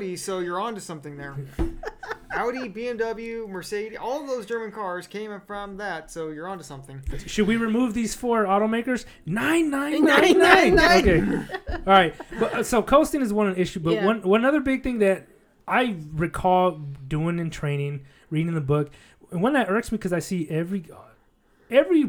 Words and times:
Audi, 0.00 0.16
so 0.16 0.38
you're 0.38 0.58
onto 0.58 0.80
something 0.80 1.18
there. 1.18 1.36
Audi, 2.34 2.70
BMW, 2.70 3.46
Mercedes, 3.46 3.98
all 4.00 4.22
of 4.22 4.26
those 4.28 4.46
German 4.46 4.72
cars 4.72 5.06
came 5.06 5.38
from 5.46 5.76
that, 5.76 6.10
so 6.10 6.30
you're 6.30 6.48
onto 6.48 6.64
something. 6.64 7.02
Should 7.26 7.46
we 7.46 7.56
remove 7.58 7.92
these 7.92 8.14
four 8.14 8.44
automakers? 8.46 9.04
Nine 9.26 9.68
nine 9.68 10.02
Nine, 10.04 10.38
nine 10.38 10.38
nine. 10.38 10.74
nine, 10.74 11.08
Okay. 11.08 11.54
All 11.74 11.80
right. 11.86 12.14
But, 12.38 12.54
uh, 12.54 12.62
so 12.62 12.82
coasting 12.82 13.20
is 13.20 13.30
one 13.32 13.54
issue, 13.56 13.80
but 13.80 13.94
Yeah. 13.94 14.06
one 14.06 14.22
one 14.22 14.44
other 14.46 14.60
big 14.60 14.82
thing 14.82 15.00
that 15.00 15.26
I 15.68 15.96
recall 16.14 16.80
doing 17.06 17.38
in 17.38 17.50
training, 17.50 18.06
reading 18.30 18.54
the 18.54 18.60
book, 18.62 18.90
and 19.30 19.42
one 19.42 19.52
that 19.52 19.68
irks 19.68 19.92
me 19.92 19.98
because 19.98 20.14
I 20.14 20.20
see 20.20 20.48
every 20.48 20.86
every 21.70 22.06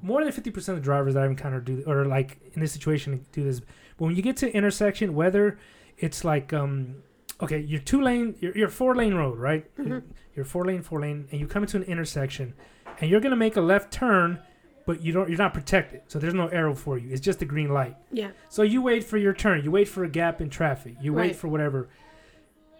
more 0.00 0.22
than 0.22 0.32
fifty 0.32 0.50
percent 0.50 0.78
of 0.78 0.82
the 0.82 0.86
drivers 0.86 1.12
that 1.14 1.24
I've 1.24 1.30
encountered 1.30 1.66
do 1.66 1.82
or 1.86 2.06
like 2.06 2.38
in 2.54 2.60
this 2.62 2.72
situation 2.72 3.26
do 3.32 3.44
this. 3.44 3.60
But 3.60 4.06
when 4.06 4.16
you 4.16 4.22
get 4.22 4.36
to 4.38 4.50
intersection, 4.56 5.14
whether 5.14 5.58
it's 6.02 6.24
like 6.24 6.52
um 6.52 6.96
okay, 7.40 7.58
you're 7.58 7.80
two 7.80 8.00
lane, 8.02 8.36
you're, 8.40 8.56
you're 8.56 8.68
four 8.68 8.94
lane 8.94 9.14
road, 9.14 9.36
right? 9.38 9.64
Mhm. 9.76 10.02
You're 10.34 10.44
four 10.44 10.64
lane, 10.64 10.82
four 10.82 11.00
lane, 11.00 11.26
and 11.30 11.40
you 11.40 11.46
come 11.46 11.62
into 11.64 11.76
an 11.76 11.82
intersection, 11.84 12.54
and 13.00 13.10
you're 13.10 13.20
gonna 13.20 13.36
make 13.46 13.56
a 13.56 13.60
left 13.60 13.92
turn, 13.92 14.38
but 14.86 15.02
you 15.02 15.12
don't, 15.12 15.28
you're 15.28 15.38
not 15.38 15.52
protected, 15.54 16.00
so 16.06 16.18
there's 16.18 16.34
no 16.34 16.48
arrow 16.48 16.74
for 16.74 16.98
you. 16.98 17.10
It's 17.10 17.20
just 17.20 17.42
a 17.42 17.44
green 17.44 17.70
light. 17.72 17.96
Yeah. 18.12 18.30
So 18.48 18.62
you 18.62 18.80
wait 18.82 19.04
for 19.04 19.18
your 19.18 19.32
turn. 19.34 19.62
You 19.64 19.70
wait 19.70 19.88
for 19.88 20.04
a 20.04 20.08
gap 20.08 20.40
in 20.40 20.50
traffic. 20.50 20.94
You 21.00 21.12
wait 21.12 21.22
Right. 21.22 21.36
for 21.36 21.48
whatever. 21.48 21.88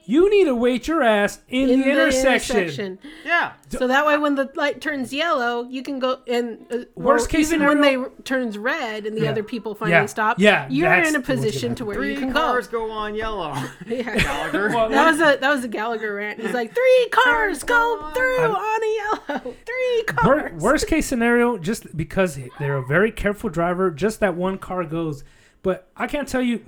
You 0.05 0.29
need 0.31 0.45
to 0.47 0.55
wait 0.55 0.89
your 0.89 1.03
ass 1.03 1.41
in, 1.49 1.69
the, 1.81 1.91
intersection. 1.91 2.99
Yeah. 3.25 3.53
So 3.69 3.87
that 3.87 4.05
way, 4.05 4.19
when 4.19 4.35
the 4.35 4.51
light 4.57 4.81
turns 4.81 5.13
yellow, 5.13 5.63
you 5.69 5.83
can 5.83 5.99
go 5.99 6.19
and 6.27 6.67
uh, 6.73 6.79
Worst 6.97 7.29
case 7.29 7.53
even 7.53 7.67
when 7.67 7.81
they 7.81 7.93
scenario- 7.93 8.11
r- 8.17 8.23
turns 8.25 8.59
red 8.59 9.07
and 9.07 9.17
the 9.17 9.23
Yeah. 9.23 9.31
other 9.31 9.43
people 9.43 9.75
finally 9.75 9.93
Yeah. 9.93 10.07
stop. 10.07 10.39
Yeah, 10.41 10.67
you're 10.69 10.93
in 10.93 11.15
a 11.15 11.21
position 11.21 11.75
to 11.77 11.85
where 11.85 11.95
Three 11.97 12.15
you 12.15 12.19
can 12.19 12.33
cars 12.33 12.67
go. 12.67 12.87
go 12.87 12.93
on 12.93 13.15
yellow. 13.15 13.55
Yeah. 13.87 14.17
Gallagher. 14.17 14.69
Well, 14.71 14.89
That 14.89 15.11
was 15.13 15.21
a 15.21 15.39
that 15.41 15.51
was 15.55 15.65
a 15.65 15.69
Gallagher 15.69 16.15
rant. 16.15 16.41
He's 16.41 16.53
like, 16.53 16.75
three 16.75 17.09
cars 17.11 17.63
go 17.63 18.11
through 18.15 18.39
I'm- 18.41 18.55
on 18.55 18.83
a 18.83 18.95
yellow. 18.97 19.55
Three 19.65 20.05
Wor- 20.25 20.41
cars. 20.49 20.63
worst 20.63 20.87
case 20.89 21.07
scenario, 21.07 21.59
just 21.59 21.97
because 21.97 22.39
they're 22.59 22.77
a 22.77 22.85
very 22.87 23.13
careful 23.13 23.51
driver, 23.51 23.91
just 23.91 24.21
that 24.21 24.35
one 24.35 24.59
car 24.59 24.85
goes. 24.85 25.23
But 25.63 25.89
I 25.97 26.07
can't 26.09 26.27
tell 26.27 26.43
you, 26.43 26.65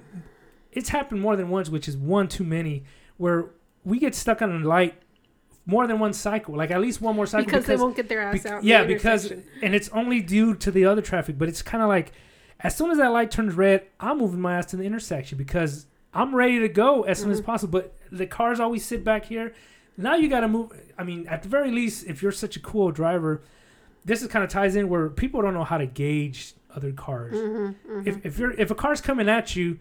it's 0.73 0.91
happened 0.91 1.21
more 1.21 1.35
than 1.37 1.49
once, 1.49 1.69
which 1.69 1.89
is 1.89 1.97
one 1.97 2.29
too 2.29 2.45
many, 2.45 2.85
where 3.17 3.47
we 3.85 3.99
get 3.99 4.15
stuck 4.15 4.43
on 4.43 4.51
a 4.63 4.67
light 4.67 4.95
more 5.67 5.87
than 5.87 5.99
one 5.99 6.13
cycle, 6.13 6.57
like 6.57 6.71
at 6.71 6.81
least 6.81 7.01
one 7.01 7.17
more 7.17 7.27
cycle. 7.27 7.47
because, 7.47 7.67
they 7.67 7.77
won't 7.77 7.97
get 7.97 8.09
their 8.09 8.21
ass 8.23 8.43
bec- 8.43 8.53
out. 8.53 8.65
yeah, 8.65 8.85
because 8.85 9.31
and 9.63 9.75
it's 9.75 9.89
only 9.91 10.21
due 10.21 10.55
to 10.55 10.71
the 10.71 10.85
other 10.85 11.01
traffic, 11.03 11.39
but 11.39 11.49
it's 11.49 11.63
kind 11.63 11.83
of 11.83 11.89
like 11.89 12.13
as 12.61 12.77
soon 12.77 12.91
as 12.91 12.99
that 12.99 13.09
light 13.13 13.31
turns 13.31 13.55
red, 13.55 13.87
I'm 14.01 14.19
moving 14.19 14.41
my 14.41 14.57
ass 14.59 14.67
to 14.67 14.77
the 14.77 14.85
intersection 14.85 15.39
because 15.39 15.87
I'm 16.13 16.35
ready 16.35 16.59
to 16.61 16.69
go 16.69 17.03
as 17.03 17.19
soon 17.19 17.31
as 17.31 17.39
Mm-hmm. 17.41 17.47
possible. 17.47 17.73
But 17.81 17.95
the 18.13 18.27
cars 18.27 18.61
always 18.61 18.85
sit 18.85 19.05
back 19.05 19.25
here. 19.27 19.55
Now 19.97 20.15
you 20.17 20.29
got 20.29 20.41
to 20.41 20.49
move. 20.49 20.71
I 20.99 21.05
mean, 21.05 21.27
at 21.29 21.43
the 21.43 21.49
very 21.49 21.71
least, 21.71 22.07
if 22.07 22.23
you're 22.23 22.33
such 22.33 22.57
a 22.57 22.61
cool 22.61 22.91
driver, 22.91 23.43
this 24.05 24.23
is 24.23 24.29
kind 24.29 24.45
of 24.45 24.51
ties 24.51 24.77
in 24.77 24.89
where 24.89 25.09
people 25.09 25.41
don't 25.43 25.55
know 25.55 25.65
how 25.65 25.79
to 25.79 25.87
gauge 25.87 26.55
other 26.75 26.93
cars. 26.93 27.35
Mm-hmm, 27.35 28.07
If 28.09 28.25
if 28.27 28.39
you're 28.39 28.53
if 28.53 28.71
a 28.71 28.75
car's 28.75 29.01
coming 29.01 29.29
at 29.29 29.57
you. 29.57 29.79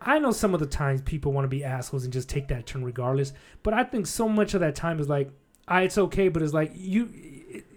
I 0.00 0.18
know 0.18 0.30
some 0.30 0.54
of 0.54 0.60
the 0.60 0.66
times 0.66 1.02
people 1.02 1.32
want 1.32 1.44
to 1.44 1.48
be 1.48 1.64
assholes 1.64 2.04
and 2.04 2.12
just 2.12 2.28
take 2.28 2.48
that 2.48 2.66
turn 2.66 2.84
regardless, 2.84 3.32
but 3.62 3.74
I 3.74 3.84
think 3.84 4.06
so 4.06 4.28
much 4.28 4.54
of 4.54 4.60
that 4.60 4.74
time 4.74 5.00
is 5.00 5.08
like, 5.08 5.30
ah, 5.66 5.78
it's 5.78 5.98
okay, 5.98 6.28
but 6.28 6.42
it's 6.42 6.52
like 6.54 6.72
you 6.74 7.08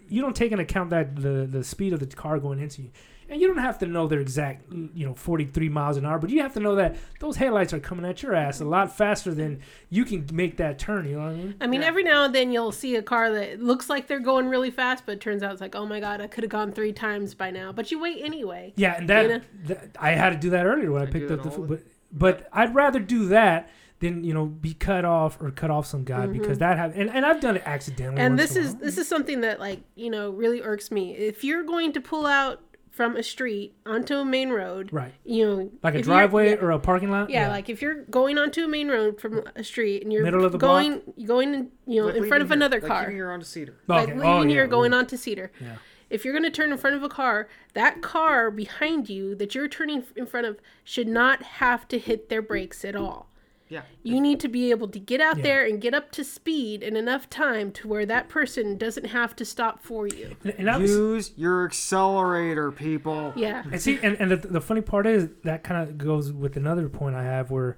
you 0.07 0.21
don't 0.21 0.35
take 0.35 0.51
into 0.51 0.63
account 0.63 0.89
that 0.91 1.15
the 1.15 1.47
the 1.49 1.63
speed 1.63 1.93
of 1.93 1.99
the 1.99 2.05
car 2.05 2.37
going 2.37 2.59
into 2.59 2.81
you, 2.83 2.89
and 3.29 3.39
you 3.41 3.47
don't 3.47 3.57
have 3.59 3.79
to 3.79 3.85
know 3.87 4.07
their 4.07 4.19
exact 4.19 4.71
you 4.71 5.05
know 5.05 5.13
43 5.15 5.69
miles 5.69 5.95
an 5.97 6.05
hour, 6.05 6.19
but 6.19 6.29
you 6.29 6.41
have 6.41 6.53
to 6.53 6.59
know 6.59 6.75
that 6.75 6.97
those 7.21 7.37
headlights 7.37 7.73
are 7.73 7.79
coming 7.79 8.05
at 8.05 8.21
your 8.21 8.35
ass 8.35 8.59
a 8.59 8.65
lot 8.65 8.95
faster 8.95 9.33
than 9.33 9.61
you 9.89 10.03
can 10.05 10.27
make 10.33 10.57
that 10.57 10.77
turn. 10.77 11.07
You 11.07 11.15
know 11.15 11.21
what 11.23 11.29
I 11.31 11.35
mean? 11.35 11.55
I 11.61 11.67
mean, 11.67 11.81
Yeah. 11.81 11.87
every 11.87 12.03
now 12.03 12.25
and 12.25 12.35
then 12.35 12.51
you'll 12.51 12.73
see 12.73 12.97
a 12.97 13.01
car 13.01 13.31
that 13.31 13.61
looks 13.63 13.89
like 13.89 14.07
they're 14.07 14.19
going 14.19 14.47
really 14.49 14.69
fast, 14.69 15.05
but 15.05 15.13
it 15.13 15.21
turns 15.21 15.43
out 15.43 15.53
it's 15.53 15.61
like, 15.61 15.75
oh 15.75 15.85
my 15.85 15.99
god, 16.01 16.19
I 16.21 16.27
could 16.27 16.43
have 16.43 16.51
gone 16.51 16.71
three 16.73 16.91
times 16.93 17.33
by 17.33 17.49
now. 17.49 17.71
But 17.71 17.89
you 17.89 17.99
wait 18.01 18.21
anyway. 18.21 18.73
Yeah, 18.75 18.97
and 18.97 19.09
that, 19.09 19.21
You 19.23 19.27
know? 19.29 19.41
that- 19.67 19.95
I 19.99 20.11
had 20.11 20.31
to 20.31 20.37
do 20.37 20.49
that 20.51 20.65
earlier 20.65 20.91
when 20.91 21.01
I, 21.01 21.05
I 21.05 21.09
picked 21.09 21.31
up 21.31 21.41
the 21.41 21.51
food, 21.51 21.69
but 21.69 21.79
but 22.11 22.47
I'd 22.51 22.73
rather 22.75 22.99
do 22.99 23.25
that 23.27 23.69
than 23.99 24.23
you 24.23 24.33
know 24.33 24.45
be 24.45 24.73
cut 24.73 25.05
off 25.05 25.39
or 25.41 25.51
cut 25.51 25.69
off 25.69 25.85
some 25.85 26.03
guy 26.03 26.25
because 26.25 26.57
that 26.57 26.77
have 26.77 26.97
and, 26.97 27.09
and 27.09 27.25
I've 27.25 27.39
done 27.39 27.55
it 27.57 27.63
accidentally. 27.65 28.17
Mm-hmm. 28.17 28.25
and 28.25 28.39
this 28.39 28.55
is 28.55 28.73
while. 28.73 28.83
this 28.83 28.97
is 28.97 29.07
something 29.07 29.41
that 29.41 29.59
like 29.59 29.81
you 29.95 30.09
know 30.09 30.31
really 30.31 30.61
irks 30.61 30.89
me. 30.91 31.15
If 31.15 31.43
you're 31.43 31.63
going 31.63 31.93
to 31.93 32.01
pull 32.01 32.25
out 32.25 32.61
from 32.89 33.15
a 33.15 33.23
street 33.23 33.73
onto 33.85 34.15
a 34.17 34.25
main 34.25 34.49
road, 34.49 34.89
right 34.91 35.13
you 35.23 35.45
know, 35.45 35.71
like 35.83 35.95
a 35.95 36.01
driveway 36.01 36.49
yeah, 36.49 36.55
or 36.55 36.71
a 36.71 36.79
parking 36.79 37.09
lot. 37.11 37.29
Yeah, 37.29 37.47
like 37.49 37.69
if 37.69 37.81
you're 37.81 38.03
going 38.05 38.37
onto 38.37 38.65
a 38.65 38.67
main 38.67 38.89
road 38.89 39.21
from 39.21 39.43
a 39.55 39.63
street 39.63 40.03
and 40.03 40.11
you're 40.11 40.23
Middle 40.23 40.43
of 40.43 40.51
the 40.51 40.57
going 40.57 41.01
going 41.25 41.69
you 41.85 42.01
know 42.01 42.07
Like 42.07 42.15
in 42.17 42.27
front 42.27 42.41
of 42.43 42.49
leaving 42.49 42.49
here- 42.49 42.53
another 42.55 42.79
like 42.81 42.87
car, 42.89 42.99
leaving 43.01 43.15
here 43.15 43.31
onto 43.31 43.45
Cedar. 43.45 43.75
like 43.87 44.03
Okay. 44.09 44.13
leaving 44.15 44.27
Oh, 44.29 44.41
here 44.43 44.63
yeah. 44.63 44.67
going 44.69 44.93
Ooh. 44.93 44.97
on 44.97 45.05
to 45.07 45.17
Cedar. 45.17 45.51
Yeah. 45.61 45.75
If 46.11 46.23
you're 46.25 46.33
going 46.33 46.43
to 46.43 46.51
turn 46.51 46.71
in 46.71 46.77
front 46.77 46.95
of 46.95 47.03
a 47.03 47.09
car, 47.09 47.47
that 47.73 48.01
car 48.01 48.51
behind 48.51 49.09
you 49.09 49.33
that 49.35 49.55
you're 49.55 49.67
turning 49.67 50.03
in 50.15 50.25
front 50.25 50.45
of 50.45 50.59
should 50.83 51.07
not 51.07 51.41
have 51.43 51.87
to 51.87 51.97
hit 51.97 52.29
their 52.29 52.41
brakes 52.41 52.83
at 52.85 52.95
all. 52.95 53.29
Yeah. 53.69 53.83
You 54.03 54.19
need 54.19 54.41
to 54.41 54.49
be 54.49 54.69
able 54.71 54.89
to 54.89 54.99
get 54.99 55.21
out 55.21 55.37
Yeah. 55.37 55.43
there 55.43 55.65
and 55.65 55.79
get 55.79 55.93
up 55.93 56.11
to 56.11 56.25
speed 56.25 56.83
in 56.83 56.97
enough 56.97 57.29
time 57.29 57.71
to 57.71 57.87
where 57.87 58.05
that 58.05 58.27
person 58.27 58.77
doesn't 58.77 59.05
have 59.05 59.33
to 59.37 59.45
stop 59.45 59.81
for 59.81 60.07
you. 60.07 60.35
And, 60.43 60.67
and 60.67 60.81
was, 60.81 60.91
Use 60.91 61.31
your 61.37 61.63
accelerator, 61.65 62.71
people. 62.73 63.31
Yeah. 63.37 63.63
and 63.71 63.81
see, 63.81 63.97
and, 64.03 64.17
and 64.19 64.31
the, 64.31 64.35
the 64.35 64.59
funny 64.59 64.81
part 64.81 65.07
is 65.07 65.29
that 65.45 65.63
kind 65.63 65.81
of 65.87 65.97
goes 65.97 66.33
with 66.33 66.57
another 66.57 66.89
point 66.89 67.15
I 67.15 67.23
have 67.23 67.49
where 67.49 67.77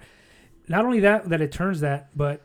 not 0.67 0.83
only 0.83 1.01
that 1.01 1.29
that 1.29 1.41
it 1.41 1.51
turns 1.51 1.81
that, 1.81 2.09
but 2.17 2.41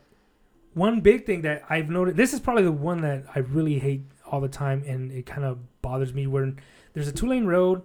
one 0.75 0.99
big 0.99 1.25
thing 1.25 1.41
that 1.41 1.63
I've 1.69 1.89
noticed. 1.89 2.17
This 2.17 2.33
is 2.33 2.39
probably 2.39 2.63
the 2.63 2.71
one 2.71 3.01
that 3.01 3.23
I 3.33 3.39
really 3.39 3.79
hate 3.79 4.03
all 4.31 4.41
the 4.41 4.47
time, 4.49 4.83
and 4.87 5.11
it 5.11 5.25
kind 5.25 5.43
of 5.43 5.59
bothers 5.81 6.13
me. 6.13 6.27
Where 6.27 6.53
there's 6.93 7.07
a 7.07 7.11
two 7.11 7.27
lane 7.27 7.45
road, 7.45 7.81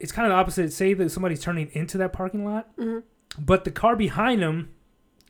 it's 0.00 0.12
kind 0.12 0.26
of 0.26 0.30
the 0.30 0.36
opposite. 0.36 0.72
Say 0.72 0.94
that 0.94 1.10
somebody's 1.10 1.40
turning 1.40 1.70
into 1.72 1.98
that 1.98 2.12
parking 2.12 2.44
lot, 2.44 2.76
Mhm. 2.76 3.02
but 3.38 3.64
the 3.64 3.70
car 3.70 3.94
behind 3.96 4.42
them, 4.42 4.70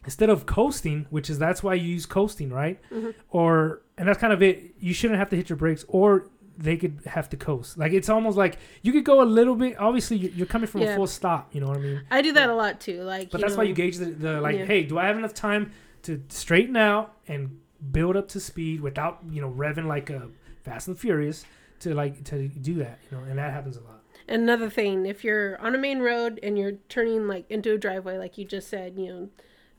instead 0.05 0.31
of 0.31 0.47
coasting, 0.47 1.06
which 1.11 1.28
is 1.31 1.38
that's 1.38 1.62
why 1.62 1.75
you 1.75 1.88
use 1.88 2.06
coasting, 2.06 2.50
right? 2.50 2.81
Mhm. 2.91 3.15
Or 3.31 3.82
and 3.99 4.09
that's 4.09 4.19
kind 4.19 4.32
of 4.32 4.43
it. 4.43 4.75
You 4.78 4.94
shouldn't 4.94 5.19
have 5.19 5.28
to 5.31 5.37
hit 5.37 5.49
your 5.49 5.56
brakes, 5.56 5.84
or 5.88 6.28
they 6.59 6.77
could 6.77 6.99
have 7.06 7.28
to 7.31 7.37
coast. 7.37 7.78
Like 7.78 7.93
it's 7.93 8.09
almost 8.09 8.37
like 8.37 8.59
you 8.82 8.93
could 8.93 9.05
go 9.05 9.22
a 9.22 9.25
little 9.25 9.55
bit. 9.56 9.78
Obviously, 9.81 10.16
you- 10.19 10.32
you're 10.37 10.47
coming 10.47 10.66
from 10.66 10.82
Yeah. 10.82 10.93
a 10.93 10.97
full 10.97 11.06
stop. 11.06 11.55
You 11.55 11.61
know 11.61 11.69
what 11.69 11.78
I 11.78 11.81
mean? 11.81 12.00
I 12.11 12.21
do 12.22 12.32
that 12.32 12.49
a 12.50 12.55
lot 12.55 12.81
too. 12.81 13.03
Like, 13.03 13.31
But 13.31 13.41
that's 13.41 13.53
know, 13.55 13.59
why 13.59 13.65
you 13.65 13.75
gauge 13.75 13.97
the, 13.99 14.06
the 14.06 14.41
like, 14.41 14.56
Yeah. 14.59 14.65
hey, 14.66 14.82
do 14.84 14.99
I 14.99 15.06
have 15.06 15.16
enough 15.16 15.34
time 15.34 15.71
to 16.03 16.21
straighten 16.28 16.77
out 16.77 17.15
and 17.28 17.59
build 17.91 18.16
up 18.16 18.28
to 18.28 18.41
speed 18.41 18.81
without 18.81 19.19
you 19.31 19.41
know 19.41 19.50
revving 19.50 19.87
like 19.87 20.10
a 20.10 20.28
Fast 20.62 20.88
and 20.88 20.98
Furious 20.98 21.44
to 21.81 21.94
like 21.94 22.22
to 22.25 22.47
do 22.48 22.75
that, 22.76 22.98
you 23.10 23.16
know, 23.16 23.25
and 23.25 23.38
that 23.38 23.53
happens 23.53 23.76
a 23.76 23.81
lot. 23.81 24.03
Another 24.28 24.70
thing, 24.70 25.04
if 25.06 25.25
you're 25.25 25.59
on 25.60 25.75
a 25.75 25.78
main 25.78 25.98
road 25.98 26.38
and 26.43 26.56
you're 26.56 26.75
turning 26.88 27.26
like 27.26 27.50
into 27.50 27.72
a 27.72 27.78
driveway, 27.78 28.19
like 28.19 28.38
you 28.38 28.44
just 28.44 28.69
said, 28.69 28.94
you 28.97 29.06
know, 29.09 29.28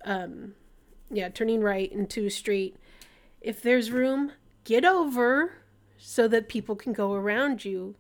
um, 0.04 0.54
yeah, 1.10 1.30
turning 1.30 1.62
right 1.62 1.90
into 1.92 2.26
a 2.26 2.30
street, 2.30 2.76
if 3.40 3.62
there's 3.62 3.90
room, 3.92 4.34
get 4.66 4.84
over 4.84 5.54
so 5.98 6.28
that 6.28 6.50
people 6.50 6.76
can 6.76 6.92
go 6.92 7.14
around 7.14 7.64
you. 7.64 7.96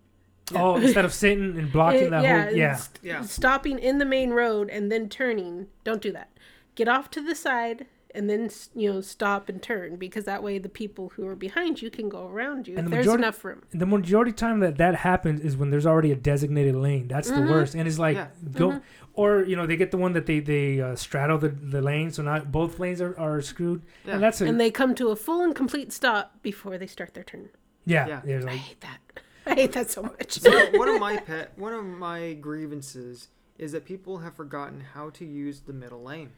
Oh, 0.53 0.75
instead 0.75 1.05
of 1.05 1.13
sitting 1.13 1.57
and 1.57 1.71
blocking 1.71 2.01
It- 2.07 2.09
that 2.11 2.23
yeah, 2.23 2.43
whole 2.47 2.53
yeah. 2.55 2.75
st- 2.75 2.99
Yeah. 3.01 3.21
stopping 3.21 3.79
in 3.79 3.99
the 3.99 4.05
main 4.05 4.31
road 4.31 4.69
and 4.69 4.91
then 4.91 5.07
turning. 5.07 5.67
Don't 5.85 6.01
do 6.01 6.11
that. 6.11 6.29
Get 6.75 6.89
off 6.89 7.09
to 7.11 7.21
the 7.21 7.35
side 7.35 7.85
and 8.15 8.29
then 8.29 8.49
you 8.75 8.91
know 8.93 9.01
stop 9.01 9.49
and 9.49 9.61
turn 9.61 9.95
because 9.95 10.25
that 10.25 10.41
way 10.43 10.57
the 10.59 10.69
people 10.69 11.11
who 11.15 11.25
are 11.27 11.35
behind 11.35 11.81
you 11.81 11.89
can 11.89 12.09
go 12.09 12.27
around 12.27 12.67
you. 12.67 12.77
And 12.77 12.87
the 12.87 12.91
there's 12.91 13.05
majority- 13.05 13.23
enough 13.23 13.43
room. 13.45 13.61
The 13.71 13.85
majority 13.85 14.31
of 14.31 14.35
time 14.37 14.59
that 14.59 14.77
that 14.77 14.95
happens 14.95 15.41
is 15.41 15.57
when 15.57 15.69
there's 15.71 15.85
already 15.85 16.11
a 16.11 16.15
designated 16.15 16.75
lane. 16.75 17.07
That's 17.07 17.29
Mm-hmm. 17.29 17.45
the 17.45 17.51
worst. 17.51 17.75
And 17.75 17.87
it's 17.87 17.99
like 17.99 18.15
Yeah. 18.17 18.27
go 18.51 18.81
or 19.15 19.43
you 19.43 19.55
know 19.55 19.65
they 19.65 19.75
get 19.77 19.91
the 19.91 19.97
one 19.97 20.13
that 20.13 20.25
they 20.25 20.39
they 20.39 20.81
uh, 20.81 20.95
straddle 20.95 21.37
the, 21.37 21.49
the 21.49 21.81
lane, 21.81 22.11
so 22.11 22.23
not 22.23 22.51
both 22.51 22.79
lanes 22.79 23.01
are, 23.01 23.17
are 23.19 23.41
screwed. 23.41 23.81
Yeah. 24.05 24.13
And 24.15 24.23
that's 24.23 24.41
a 24.41 24.45
And 24.45 24.59
they 24.59 24.71
come 24.71 24.95
to 24.95 25.09
a 25.09 25.15
full 25.15 25.41
and 25.41 25.55
complete 25.55 25.91
stop 25.93 26.41
before 26.41 26.77
they 26.77 26.87
start 26.87 27.13
their 27.13 27.23
turn. 27.23 27.49
yeah. 27.85 28.07
Yeah. 28.07 28.21
There's 28.25 28.45
I 28.45 28.55
hate 28.55 28.81
that. 28.81 28.99
I 29.45 29.55
hate 29.55 29.73
that 29.73 29.91
so 29.91 30.03
much. 30.03 30.39
So 30.39 30.49
one 30.79 30.87
of 30.87 30.99
my 31.01 31.17
pet, 31.17 31.51
one 31.57 31.73
of 31.73 31.83
my 31.83 32.33
grievances 32.33 33.27
is 33.59 33.71
that 33.73 33.85
people 33.85 34.19
have 34.19 34.33
forgotten 34.35 34.79
how 34.93 35.09
to 35.11 35.25
use 35.25 35.61
the 35.61 35.73
middle 35.73 36.01
lane, 36.01 36.31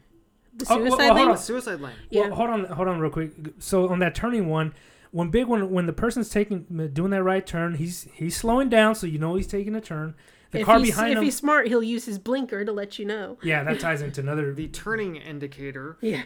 The 0.56 0.66
Oh, 0.70 0.76
well, 0.78 0.86
suicide 0.86 0.98
well, 0.98 1.06
hold 1.08 1.16
lane. 1.20 1.28
on. 1.30 1.38
suicide 1.38 1.80
lane. 1.80 1.94
Yeah. 2.10 2.20
Well, 2.28 2.34
hold 2.36 2.50
on, 2.50 2.64
hold 2.64 2.88
on, 2.88 2.98
real 3.00 3.10
quick. 3.10 3.32
So 3.58 3.88
on 3.88 3.98
that 4.00 4.14
turning 4.14 4.48
one, 4.48 4.74
when 5.10 5.30
big 5.30 5.46
one, 5.46 5.70
when 5.70 5.86
the 5.86 5.92
person's 5.92 6.28
taking 6.30 6.64
doing 6.92 7.10
that 7.10 7.22
right 7.22 7.46
turn, 7.46 7.74
he's 7.74 8.08
he's 8.14 8.36
slowing 8.36 8.68
down, 8.68 8.94
so 8.94 9.06
you 9.06 9.18
know 9.18 9.34
he's 9.36 9.46
taking 9.46 9.74
a 9.74 9.80
turn. 9.80 10.14
The 10.52 10.60
if 10.60 10.66
car 10.66 10.78
he's, 10.78 10.90
behind 10.90 11.12
if 11.12 11.18
him, 11.18 11.24
he's 11.24 11.36
smart, 11.36 11.66
he'll 11.68 11.82
use 11.82 12.04
his 12.06 12.18
blinker 12.18 12.64
to 12.64 12.72
let 12.72 12.98
you 12.98 13.04
know. 13.04 13.36
yeah, 13.42 13.64
that 13.64 13.80
ties 13.80 14.00
into 14.06 14.20
another. 14.20 14.54
The 14.54 14.68
turning 14.68 15.16
indicator, 15.16 15.96
Yeah. 16.00 16.22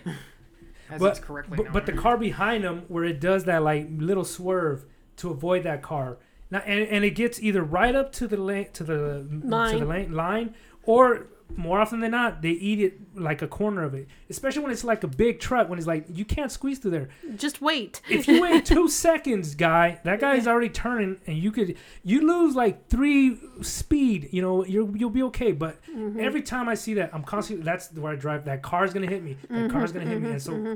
as 0.91 1.01
but, 1.01 1.11
it's 1.17 1.21
correctly 1.21 1.57
but, 1.57 1.65
known. 1.65 1.73
but 1.73 1.87
the 1.87 1.93
car 1.93 2.17
behind 2.19 2.63
him, 2.65 2.83
where 2.89 3.05
it 3.05 3.19
does 3.21 3.45
that 3.45 3.63
like 3.63 3.89
little 3.97 4.25
swerve 4.25 4.85
to 5.17 5.31
avoid 5.31 5.63
that 5.65 5.83
car, 5.83 6.19
now 6.51 6.59
and, 6.67 6.81
and 6.89 7.05
it 7.05 7.11
gets 7.11 7.41
either 7.43 7.63
right 7.63 7.95
up 7.97 8.13
to 8.13 8.27
the 8.29 8.37
lane 8.37 8.69
to 8.75 8.85
the 8.85 9.27
to 9.73 9.79
the 9.79 9.85
lane 9.87 10.13
line, 10.13 10.55
or 10.85 11.27
more 11.57 11.81
often 11.81 12.01
than 12.01 12.11
not, 12.13 12.43
they 12.43 12.51
eat 12.51 12.81
it 12.81 12.99
like 13.15 13.43
a 13.43 13.47
corner 13.49 13.83
of 13.85 13.95
it. 13.95 14.09
Especially 14.29 14.63
when 14.63 14.71
it's 14.73 14.85
like 14.85 15.05
a 15.05 15.09
big 15.09 15.41
truck, 15.41 15.69
when 15.69 15.79
it's 15.79 15.87
like 15.87 16.05
you 16.09 16.25
can't 16.25 16.51
squeeze 16.53 16.79
through 16.79 16.91
there. 16.93 17.09
Just 17.37 17.61
wait. 17.61 18.01
If 18.09 18.27
you 18.29 18.41
wait 18.41 18.65
two 18.67 18.89
seconds, 18.89 19.55
guy, 19.55 20.01
that 20.05 20.21
guy's 20.21 20.47
already 20.47 20.69
turning, 20.71 21.21
and 21.27 21.37
you 21.39 21.51
could 21.53 21.77
you 22.03 22.27
lose 22.27 22.55
like 22.55 22.89
three 22.89 23.39
speed. 23.63 24.29
You 24.33 24.43
know, 24.43 24.65
you'll 24.65 24.97
you'll 24.97 25.11
be 25.11 25.23
okay. 25.25 25.53
But 25.53 25.79
Mm-hmm. 25.91 26.21
every 26.21 26.43
time 26.43 26.69
I 26.69 26.75
see 26.75 26.95
that, 26.95 27.11
I'm 27.13 27.23
constantly 27.25 27.65
that's 27.65 27.93
where 27.93 28.13
I 28.13 28.17
drive. 28.17 28.45
That 28.45 28.63
car's 28.63 28.93
gonna 28.95 29.07
hit 29.09 29.23
me. 29.23 29.37
That 29.51 29.71
car's 29.71 29.93
gonna 29.93 30.07
hit 30.07 30.21
me, 30.23 30.31
and 30.31 30.43
so 30.43 30.53
Mm-hmm. 30.53 30.75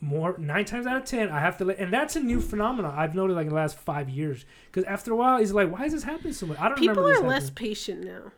more 0.00 0.34
nine 0.38 0.64
times 0.64 0.86
out 0.86 0.96
of 0.96 1.04
ten, 1.04 1.28
I 1.30 1.40
have 1.40 1.58
to 1.58 1.64
let. 1.64 1.78
And 1.78 1.92
that's 1.92 2.16
a 2.16 2.20
new 2.20 2.40
phenomenon 2.40 2.94
I've 2.96 3.14
noticed 3.14 3.36
like 3.36 3.44
in 3.44 3.50
the 3.50 3.54
last 3.54 3.76
five 3.78 4.08
years. 4.08 4.44
Because 4.66 4.84
after 4.84 5.12
a 5.12 5.16
while, 5.16 5.38
it's 5.40 5.52
like, 5.52 5.70
why 5.70 5.84
is 5.84 5.92
this 5.92 6.02
happening 6.02 6.32
so 6.32 6.46
much? 6.46 6.58
I 6.58 6.68
don't 6.68 6.78
People 6.78 7.06
are 7.08 7.20
less 7.20 7.50
patient 7.50 8.04
now. 8.04 8.32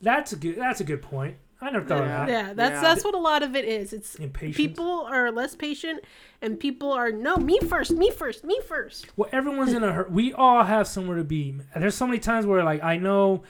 That's 0.00 0.32
a 0.32 0.36
good. 0.36 0.56
That's 0.56 0.80
a 0.80 0.84
good 0.84 1.02
point. 1.02 1.36
I 1.60 1.70
never 1.70 1.86
thought 1.86 1.98
Yeah. 2.04 2.22
of 2.22 2.26
that. 2.26 2.32
Yeah, 2.32 2.52
that's 2.54 2.72
Yeah. 2.72 2.80
that's 2.82 3.04
what 3.04 3.14
a 3.14 3.18
lot 3.18 3.42
of 3.44 3.54
it 3.54 3.64
is. 3.64 3.92
It's 3.92 4.16
Impatience. 4.16 4.56
people 4.56 5.02
are 5.08 5.30
less 5.30 5.54
patient, 5.54 6.00
and 6.40 6.58
people 6.58 6.90
are 6.92 7.12
no 7.12 7.36
me 7.36 7.60
first, 7.60 7.92
me 7.92 8.10
first, 8.10 8.42
me 8.44 8.60
first. 8.66 9.06
Well, 9.16 9.28
everyone's 9.32 9.72
in 9.72 9.84
a 9.84 9.92
hurry. 9.92 10.10
We 10.10 10.32
all 10.32 10.64
have 10.64 10.88
somewhere 10.88 11.18
to 11.18 11.24
be. 11.24 11.54
There's 11.76 11.94
so 11.94 12.06
many 12.06 12.18
times 12.18 12.46
where 12.46 12.64
like 12.64 12.82
I 12.82 12.96
know. 12.96 13.44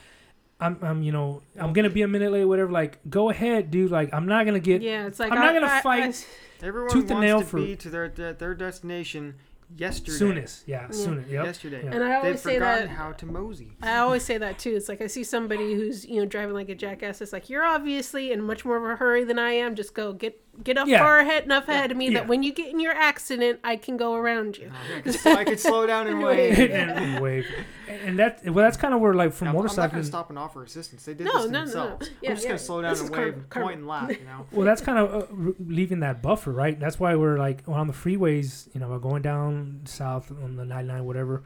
I'm, 0.59 0.77
I'm, 0.81 1.03
you 1.03 1.11
know, 1.11 1.41
I'm 1.59 1.73
gonna 1.73 1.89
be 1.89 2.03
a 2.03 2.07
minute 2.07 2.31
late, 2.31 2.45
whatever. 2.45 2.71
Like, 2.71 2.99
go 3.09 3.29
ahead, 3.29 3.69
dude. 3.69 3.91
Like, 3.91 4.13
I'm 4.13 4.27
not 4.27 4.45
gonna 4.45 4.61
get. 4.61 4.81
Yeah, 4.81 5.07
it's 5.07 5.19
like 5.19 5.31
I'm 5.33 5.39
not 5.39 5.53
gonna 5.53 5.67
I- 5.67 5.81
fight 5.81 6.27
Everyone 6.61 6.89
Tooth 6.89 7.09
and 7.09 7.19
wants 7.19 7.25
nail 7.25 7.39
to 7.41 7.45
for- 7.45 7.57
be 7.57 7.75
to 7.75 7.89
their 7.89 8.07
their, 8.07 8.31
their 8.33 8.53
destination 8.55 9.35
yesterday. 9.75 10.17
soonest. 10.17 10.67
Yeah, 10.67 10.89
soonest. 10.91 11.29
Yep. 11.29 11.45
Yesterday. 11.45 11.81
Yeah. 11.83 11.91
And 11.91 12.03
I 12.03 12.07
They've 12.07 12.23
always 12.23 12.41
say 12.41 12.53
forgotten 12.55 12.87
that 12.87 12.93
how 12.93 13.11
to 13.13 13.25
mosey. 13.25 13.71
I 13.81 13.97
always 13.97 14.23
say 14.23 14.37
that 14.37 14.59
too. 14.59 14.75
It's 14.75 14.89
like 14.89 15.01
I 15.01 15.07
see 15.07 15.23
somebody 15.23 15.73
who's 15.73 16.05
you 16.05 16.19
know 16.19 16.25
driving 16.25 16.53
like 16.55 16.69
a 16.69 16.75
jackass. 16.75 17.21
It's 17.21 17.33
like 17.33 17.49
you're 17.49 17.63
obviously 17.63 18.31
in 18.31 18.41
much 18.41 18.65
more 18.65 18.77
of 18.77 18.83
a 18.83 18.95
hurry 18.95 19.23
than 19.23 19.39
I 19.39 19.51
am. 19.51 19.75
Just 19.75 19.93
go 19.93 20.13
get 20.13 20.39
get 20.63 20.77
up 20.77 20.87
Yeah. 20.87 20.99
far 20.99 21.19
ahead 21.19 21.43
enough 21.45 21.67
ahead 21.67 21.89
of 21.91 21.97
me 21.97 22.09
Yeah. 22.09 22.19
that 22.19 22.27
when 22.27 22.43
you 22.43 22.53
get 22.53 22.67
in 22.69 22.79
your 22.79 22.93
accident, 22.93 23.59
I 23.63 23.75
can 23.75 23.97
go 23.97 24.13
around 24.13 24.57
you. 24.57 24.71
I 24.97 25.01
could, 25.01 25.13
so 25.15 25.31
I 25.31 25.43
could 25.43 25.59
slow 25.59 25.87
down 25.87 26.07
and 26.07 26.19
wave. 26.23 26.59
and, 26.59 26.91
and 26.91 27.23
wave. 27.23 27.47
And, 27.87 28.01
and 28.01 28.19
that, 28.19 28.43
well, 28.45 28.63
that's 28.63 28.77
kind 28.77 28.93
of 28.93 28.99
where 29.01 29.13
like 29.13 29.33
for 29.33 29.45
Now, 29.45 29.51
I'm 29.57 29.65
not 29.65 29.75
going 29.75 29.91
to 29.91 30.03
stop 30.03 30.29
and 30.29 30.37
offer 30.37 30.63
assistance. 30.63 31.05
They 31.05 31.13
did 31.15 31.25
No, 31.25 31.33
this 31.33 31.45
to 31.47 31.51
no, 31.51 31.65
no, 31.65 31.73
no. 31.73 31.99
Yeah, 32.21 32.29
I'm 32.31 32.35
just 32.35 32.43
yeah. 32.43 32.49
going 32.49 32.59
to 32.59 32.63
slow 32.63 32.81
down 32.81 32.91
This 32.91 32.99
and 33.01 33.09
is 33.09 33.17
wave, 33.17 33.33
karma- 33.33 33.45
karma. 33.49 33.65
point 33.67 33.77
and 33.79 33.87
laugh. 33.87 34.09
You 34.11 34.25
know. 34.25 34.45
Well, 34.51 34.65
that's 34.65 34.81
kind 34.81 34.99
of 34.99 35.23
uh, 35.23 35.51
leaving 35.59 36.01
that 36.01 36.21
buffer, 36.21 36.51
right? 36.51 36.79
That's 36.79 36.99
why 36.99 37.15
we're 37.15 37.37
like 37.39 37.63
on 37.67 37.87
the 37.87 37.93
freeways, 37.93 38.67
you 38.73 38.79
know, 38.79 38.89
we're 38.89 38.99
going 38.99 39.21
down 39.23 39.81
south 39.85 40.31
on 40.31 40.55
the 40.55 40.65
99, 40.65 41.03
whatever. 41.05 41.43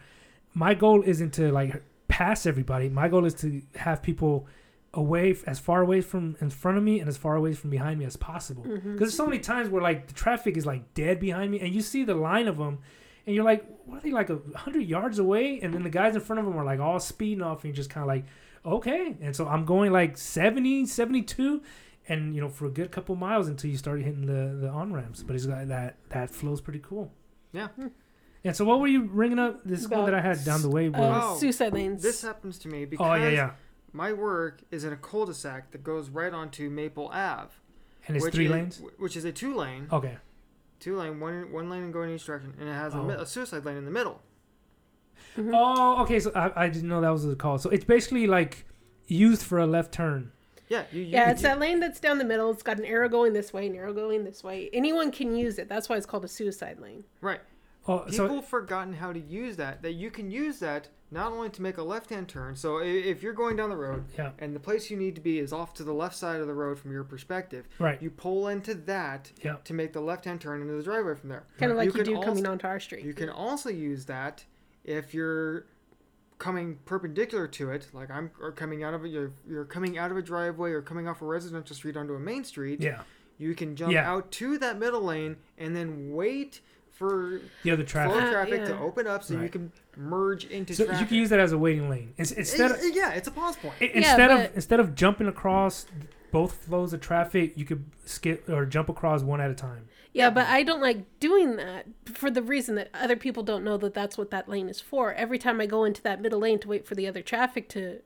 My 0.53 0.73
goal 0.73 1.01
isn't 1.05 1.31
to 1.35 1.51
like 1.51 1.81
pass 2.09 2.45
everybody. 2.45 2.89
My 2.89 3.07
goal 3.07 3.25
is 3.25 3.33
to 3.35 3.61
have 3.75 4.01
people 4.01 4.47
away, 4.93 5.35
as 5.45 5.59
far 5.59 5.81
away 5.81 6.01
from 6.01 6.35
in 6.41 6.49
front 6.49 6.77
of 6.77 6.83
me 6.83 6.99
and 6.99 7.07
as 7.09 7.17
far 7.17 7.35
away 7.35 7.53
from 7.53 7.69
behind 7.69 7.99
me 7.99 8.05
as 8.05 8.15
possible. 8.17 8.63
Because 8.63 8.79
Mm-hmm. 8.79 8.97
there's 8.97 9.15
so 9.15 9.25
many 9.25 9.39
times 9.39 9.69
where 9.69 9.81
like 9.81 10.07
the 10.07 10.13
traffic 10.13 10.57
is 10.57 10.65
like 10.65 10.93
dead 10.93 11.19
behind 11.19 11.51
me, 11.51 11.59
and 11.59 11.73
you 11.73 11.81
see 11.81 12.03
the 12.03 12.15
line 12.15 12.47
of 12.47 12.57
them, 12.57 12.79
and 13.25 13.35
you're 13.35 13.43
like, 13.45 13.65
what 13.85 13.97
are 13.97 14.01
they 14.01 14.11
like 14.11 14.29
a 14.29 14.39
hundred 14.55 14.83
yards 14.83 15.19
away? 15.19 15.59
And 15.61 15.73
then 15.73 15.83
the 15.83 15.89
guys 15.89 16.15
in 16.15 16.21
front 16.21 16.39
of 16.39 16.45
them 16.45 16.57
are 16.57 16.63
like 16.65 16.79
all 16.79 16.99
speeding 16.99 17.41
off, 17.43 17.63
and 17.63 17.65
you're 17.65 17.75
just 17.75 17.89
kind 17.89 18.03
of 18.03 18.07
like, 18.07 18.25
okay. 18.65 19.15
And 19.21 19.35
so 19.35 19.47
I'm 19.47 19.65
going 19.65 19.91
like 19.91 20.17
70, 20.17 20.85
72 20.85 21.61
and 22.09 22.33
you 22.33 22.39
know 22.39 22.47
for 22.47 22.65
a 22.67 22.69
good 22.69 22.89
couple 22.89 23.15
miles 23.17 23.49
until 23.49 23.69
you 23.69 23.75
start 23.77 24.01
hitting 24.01 24.25
the 24.25 24.57
the 24.61 24.69
on 24.69 24.93
ramps. 24.93 25.23
But 25.23 25.35
it's 25.35 25.45
got 25.45 25.67
that 25.67 25.97
that 26.09 26.29
flows 26.29 26.61
pretty 26.61 26.79
cool. 26.79 27.11
Yeah. 27.51 27.67
And 28.45 28.55
so 28.55 28.63
what 28.63 28.79
were 28.79 28.87
you 28.87 29.03
ringing 29.11 29.39
up? 29.39 29.61
This 29.65 29.85
one 29.89 30.05
that 30.05 30.13
I 30.13 30.21
had 30.21 30.45
down 30.45 30.61
the 30.61 30.69
way 30.69 30.87
was. 30.87 30.99
Uh, 31.01 31.19
Oh, 31.21 31.37
suicide 31.37 31.73
lanes. 31.73 32.01
This 32.01 32.21
happens 32.21 32.59
to 32.59 32.69
me 32.69 32.85
because 32.85 33.05
oh 33.05 33.15
yeah, 33.15 33.29
yeah. 33.29 33.51
My 33.93 34.13
work 34.13 34.61
is 34.71 34.83
in 34.83 34.93
a 34.93 34.97
cul-de-sac 34.97 35.71
that 35.71 35.83
goes 35.83 36.09
right 36.09 36.33
onto 36.33 36.69
Maple 36.69 37.09
Ave. 37.09 37.49
And 38.07 38.15
it's 38.15 38.25
which 38.25 38.33
three 38.35 38.45
is- 38.45 38.51
lanes. 38.51 38.81
Which 38.97 39.15
is 39.17 39.25
a 39.25 39.31
two-lane, 39.31 39.87
Okay. 39.91 40.17
two 40.79 40.95
lane, 40.97 41.19
one 41.19 41.51
one 41.51 41.69
lane 41.69 41.91
going 41.91 42.09
in 42.09 42.15
each 42.15 42.25
direction, 42.25 42.53
and 42.59 42.69
it 42.69 42.73
has 42.73 42.93
a, 42.93 43.01
mi- 43.03 43.15
Oh. 43.15 43.21
a 43.21 43.25
suicide 43.25 43.65
lane 43.65 43.77
in 43.77 43.85
the 43.85 43.91
middle. 43.91 44.21
Mm-hmm. 45.37 45.51
Oh, 45.53 46.01
okay. 46.03 46.19
So 46.19 46.31
I, 46.35 46.65
I 46.65 46.69
didn't 46.69 46.89
know 46.89 47.01
that 47.01 47.09
was 47.09 47.25
the 47.25 47.35
call. 47.35 47.57
So 47.57 47.69
it's 47.69 47.85
basically 47.85 48.27
like 48.27 48.65
used 49.07 49.43
for 49.43 49.59
a 49.59 49.67
left 49.67 49.91
turn. 49.93 50.31
Yeah, 50.69 50.83
you, 50.91 51.01
you 51.01 51.07
yeah, 51.07 51.31
it's 51.31 51.41
you- 51.41 51.47
that 51.47 51.59
lane 51.59 51.79
that's 51.79 51.99
down 51.99 52.17
the 52.17 52.25
middle. 52.25 52.49
It's 52.51 52.63
got 52.63 52.77
an 52.77 52.85
arrow 52.85 53.07
going 53.09 53.33
this 53.33 53.53
way, 53.53 53.67
an 53.67 53.75
arrow 53.75 53.93
going 53.93 54.23
this 54.23 54.43
way. 54.43 54.69
Anyone 54.73 55.11
can 55.11 55.35
use 55.35 55.59
it. 55.59 55.69
That's 55.69 55.87
why 55.89 55.95
it's 55.97 56.05
called 56.05 56.25
a 56.25 56.27
suicide 56.27 56.79
lane. 56.79 57.03
right. 57.21 57.41
Oh, 57.87 57.99
People 57.99 58.27
so 58.27 58.41
forgotten 58.41 58.93
how 58.93 59.13
to 59.13 59.19
use 59.19 59.55
that. 59.57 59.81
That 59.81 59.93
you 59.93 60.11
can 60.11 60.29
use 60.29 60.59
that 60.59 60.89
not 61.09 61.31
only 61.31 61.49
to 61.51 61.61
make 61.61 61.77
a 61.77 61.83
left-hand 61.83 62.27
turn. 62.27 62.53
So 62.55 62.79
if 62.79 63.23
you're 63.23 63.31
going 63.33 63.55
down 63.55 63.69
the 63.69 63.77
road 63.77 64.03
yeah, 64.17 64.31
and 64.39 64.53
the 64.53 64.59
place 64.59 64.91
you 64.91 64.97
need 64.97 65.15
to 65.15 65.21
be 65.21 65.39
is 65.39 65.53
off 65.53 65.73
to 65.75 65.83
the 65.85 65.93
left 65.93 66.15
side 66.15 66.41
of 66.41 66.47
the 66.47 66.53
road 66.53 66.77
from 66.77 66.91
your 66.91 67.05
perspective, 67.05 67.65
right. 67.79 68.01
you 68.01 68.09
pull 68.09 68.49
into 68.49 68.73
that 68.75 69.31
Yeah. 69.41 69.55
to 69.63 69.73
make 69.73 69.93
the 69.93 70.01
left-hand 70.01 70.41
turn 70.41 70.61
into 70.61 70.73
the 70.73 70.83
driveway 70.83 71.15
from 71.15 71.29
there. 71.29 71.45
Kind 71.57 71.71
of 71.71 71.77
like 71.77 71.85
you, 71.85 71.91
can 71.93 72.03
do 72.03 72.15
also- 72.17 72.27
coming 72.27 72.45
onto 72.45 72.67
our 72.67 72.79
street. 72.81 73.05
You 73.05 73.13
can 73.13 73.29
also 73.29 73.69
use 73.69 74.05
that 74.05 74.43
if 74.83 75.13
you're 75.13 75.65
coming 76.39 76.77
perpendicular 76.85 77.47
to 77.47 77.71
it, 77.71 77.87
like 77.93 78.11
I'm 78.11 78.29
or 78.41 78.51
coming 78.51 78.83
out 78.83 78.93
of 78.93 79.03
a 79.05 79.07
you're, 79.07 79.31
you're 79.47 79.65
coming 79.65 79.97
out 79.97 80.11
of 80.11 80.17
a 80.17 80.21
driveway 80.21 80.71
or 80.71 80.81
coming 80.81 81.07
off 81.07 81.21
a 81.21 81.25
residential 81.25 81.75
street 81.75 81.95
onto 81.97 82.13
a 82.15 82.19
main 82.19 82.43
street. 82.43 82.81
Yeah. 82.81 83.01
You 83.39 83.55
can 83.55 83.75
jump 83.75 83.93
Yeah. 83.93 84.11
out 84.11 84.29
to 84.33 84.57
that 84.59 84.77
middle 84.77 85.01
lane 85.01 85.37
and 85.57 85.75
then 85.75 86.11
wait 86.13 86.61
for 86.97 87.41
The 87.63 87.71
other 87.71 87.83
flow 87.85 88.03
traffic. 88.03 88.15
of 88.17 88.23
Uh, 88.23 88.31
traffic 88.31 88.65
to 88.65 88.77
open 88.79 89.07
up 89.07 89.23
so 89.23 89.39
you 89.39 89.49
can 89.49 89.71
merge 89.95 90.45
into 90.45 90.73
So 90.73 90.85
traffic. 90.85 91.01
you 91.01 91.07
can 91.07 91.17
use 91.17 91.29
that 91.29 91.39
as 91.39 91.51
a 91.51 91.57
waiting 91.57 91.89
lane. 91.89 92.13
It's, 92.17 92.31
instead 92.31 92.71
of 92.71 92.77
yeah, 92.93 93.11
it's 93.13 93.27
a 93.27 93.31
pause 93.31 93.55
point. 93.55 93.75
I- 93.79 93.85
Yeah, 93.85 93.91
instead 93.97 94.27
but- 94.29 94.45
of 94.49 94.55
instead 94.55 94.79
of 94.79 94.95
jumping 94.95 95.27
across 95.27 95.85
both 96.31 96.65
flows 96.65 96.93
of 96.93 96.99
traffic, 97.01 97.53
you 97.55 97.65
could 97.65 97.85
skip 98.05 98.49
or 98.49 98.65
jump 98.65 98.89
across 98.89 99.21
one 99.23 99.39
at 99.41 99.49
a 99.51 99.55
time. 99.55 99.87
Yeah, 100.13 100.29
but 100.31 100.47
I 100.47 100.63
don't 100.63 100.81
like 100.81 101.19
doing 101.19 101.57
that 101.57 101.85
for 102.05 102.31
the 102.31 102.41
reason 102.41 102.73
that 102.75 102.89
other 102.93 103.15
people 103.15 103.43
don't 103.43 103.63
know 103.63 103.77
that 103.77 103.93
that's 103.93 104.17
what 104.17 104.31
that 104.31 104.49
lane 104.49 104.67
is 104.67 104.81
for. 104.81 105.13
Every 105.13 105.37
time 105.37 105.61
I 105.61 105.67
go 105.67 105.83
into 105.83 106.01
that 106.03 106.19
middle 106.21 106.39
lane 106.39 106.57
to 106.59 106.67
wait 106.67 106.87
for 106.87 106.95
the 106.95 107.07
other 107.07 107.21
traffic 107.21 107.69
to 107.69 107.99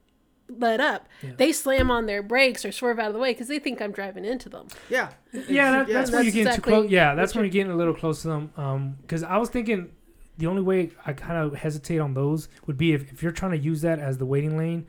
let 0.59 0.80
up, 0.80 1.07
Yeah. 1.21 1.31
they 1.38 1.51
slam 1.51 1.89
on 1.92 2.06
their 2.06 2.21
brakes 2.24 2.65
or 2.65 2.71
swerve 2.71 3.00
out 3.00 3.07
of 3.07 3.13
the 3.13 3.19
way 3.19 3.31
because 3.31 3.48
they 3.48 3.59
think 3.59 3.81
I'm 3.81 3.92
driving 3.92 4.25
into 4.25 4.50
them. 4.50 4.68
Yeah. 4.89 5.09
Yeah, 5.33 5.71
that, 5.71 5.88
yeah, 5.88 5.94
that's 5.94 6.12
when 6.12 6.24
you're 6.24 6.24
that's 6.24 6.36
getting 6.36 6.42
exactly 6.48 6.56
too 6.56 6.62
close. 6.62 6.89
Yeah, 6.92 7.15
that's 7.15 7.36
when 7.36 7.45
you're 7.45 7.51
getting 7.51 7.71
a 7.71 7.75
little 7.77 7.94
close 7.94 8.21
to 8.24 8.27
them. 8.27 8.95
Because 9.01 9.23
I 9.23 9.37
was 9.37 9.49
thinking 9.49 9.92
the 10.37 10.47
only 10.47 10.61
way 10.61 10.92
I 11.06 11.14
kind 11.14 11.37
of 11.37 11.56
hesitate 11.59 11.99
on 11.99 12.14
those 12.14 12.49
would 12.68 12.78
be 12.78 12.94
if, 12.94 13.11
if 13.11 13.21
you're 13.23 13.31
trying 13.31 13.52
to 13.52 13.57
use 13.57 13.81
that 13.81 13.99
as 13.99 14.18
the 14.18 14.25
waiting 14.25 14.57
lane, 14.57 14.87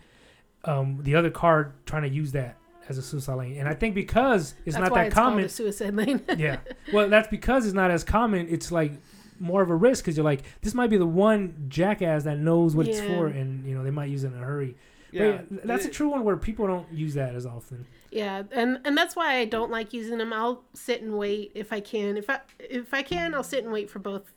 um, 0.64 0.98
the 1.02 1.14
other 1.14 1.30
car 1.30 1.74
trying 1.86 2.02
to 2.02 2.08
use 2.08 2.32
that 2.32 2.56
as 2.88 2.98
a 2.98 3.02
suicide 3.02 3.34
lane. 3.34 3.56
And 3.58 3.68
I 3.68 3.74
think 3.74 3.94
because 3.94 4.54
it's 4.64 4.76
that's 4.76 4.82
not 4.82 4.90
why 4.92 4.98
that 5.02 5.06
it's 5.08 5.14
common. 5.14 5.44
a 5.44 5.48
suicide 5.48 5.94
lane. 5.94 6.22
yeah. 6.36 6.58
Well, 6.92 7.08
that's 7.08 7.28
because 7.28 7.64
it's 7.64 7.74
not 7.74 7.90
as 7.90 8.04
common. 8.04 8.48
It's 8.50 8.70
like 8.72 8.92
more 9.38 9.62
of 9.62 9.70
a 9.70 9.74
risk 9.74 10.04
because 10.04 10.16
you're 10.16 10.24
like, 10.24 10.42
this 10.60 10.74
might 10.74 10.90
be 10.90 10.96
the 10.98 11.06
one 11.06 11.66
jackass 11.68 12.24
that 12.24 12.38
knows 12.38 12.76
what 12.76 12.86
it's 12.86 13.00
for, 13.00 13.26
and 13.26 13.66
you 13.66 13.74
know 13.74 13.82
they 13.82 13.90
might 13.90 14.10
use 14.10 14.24
it 14.24 14.28
in 14.28 14.34
a 14.34 14.44
hurry. 14.44 14.76
But 15.12 15.18
Yeah. 15.18 15.40
yeah, 15.50 15.60
that's 15.64 15.84
a 15.84 15.90
true 15.90 16.08
one 16.08 16.24
where 16.24 16.36
people 16.36 16.66
don't 16.66 16.90
use 16.92 17.14
that 17.14 17.34
as 17.34 17.44
often. 17.46 17.86
Yeah, 18.10 18.42
and 18.50 18.80
and 18.84 18.96
that's 18.96 19.14
why 19.16 19.36
I 19.36 19.44
don't 19.44 19.70
like 19.70 19.92
using 19.92 20.18
them. 20.18 20.32
I'll 20.32 20.64
sit 20.74 21.02
and 21.02 21.16
wait 21.18 21.52
if 21.54 21.72
I 21.72 21.80
can. 21.80 22.16
If 22.16 22.28
I 22.30 22.40
if 22.58 22.92
I 22.92 23.02
can, 23.02 23.34
I'll 23.34 23.42
sit 23.42 23.64
and 23.64 23.72
wait 23.72 23.90
for 23.90 23.98
both 23.98 24.32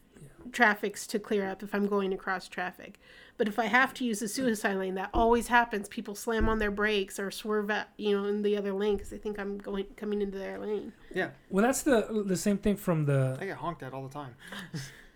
traffics 0.51 1.07
to 1.07 1.19
clear 1.19 1.47
up 1.49 1.63
if 1.63 1.73
I'm 1.73 1.87
going 1.87 2.13
across 2.13 2.47
traffic. 2.47 2.99
But 3.37 3.47
if 3.49 3.59
I 3.59 3.65
have 3.65 3.93
to 3.95 4.05
use 4.05 4.19
the 4.19 4.27
suicide 4.29 4.77
lane, 4.77 4.95
that 4.95 5.09
always 5.13 5.47
happens. 5.47 5.89
People 5.89 6.15
slam 6.15 6.47
on 6.47 6.59
their 6.59 6.71
brakes 6.71 7.19
or 7.19 7.31
swerve 7.31 7.69
out, 7.69 7.87
you 7.97 8.15
know, 8.17 8.25
in 8.27 8.43
the 8.43 8.55
other 8.55 8.71
lane 8.71 8.95
because 8.95 9.09
they 9.09 9.17
think 9.17 9.37
I'm 9.39 9.57
going 9.57 9.85
coming 9.97 10.21
into 10.21 10.37
their 10.37 10.57
lane. 10.57 10.93
Yeah. 11.13 11.31
Well, 11.49 11.65
that's 11.65 11.81
the 11.83 12.23
the 12.25 12.37
same 12.37 12.57
thing 12.57 12.77
from 12.77 13.05
the 13.05 13.37
I 13.41 13.45
get 13.45 13.57
honked 13.57 13.83
at 13.83 13.93
all 13.93 14.07
the 14.07 14.13
time. 14.13 14.35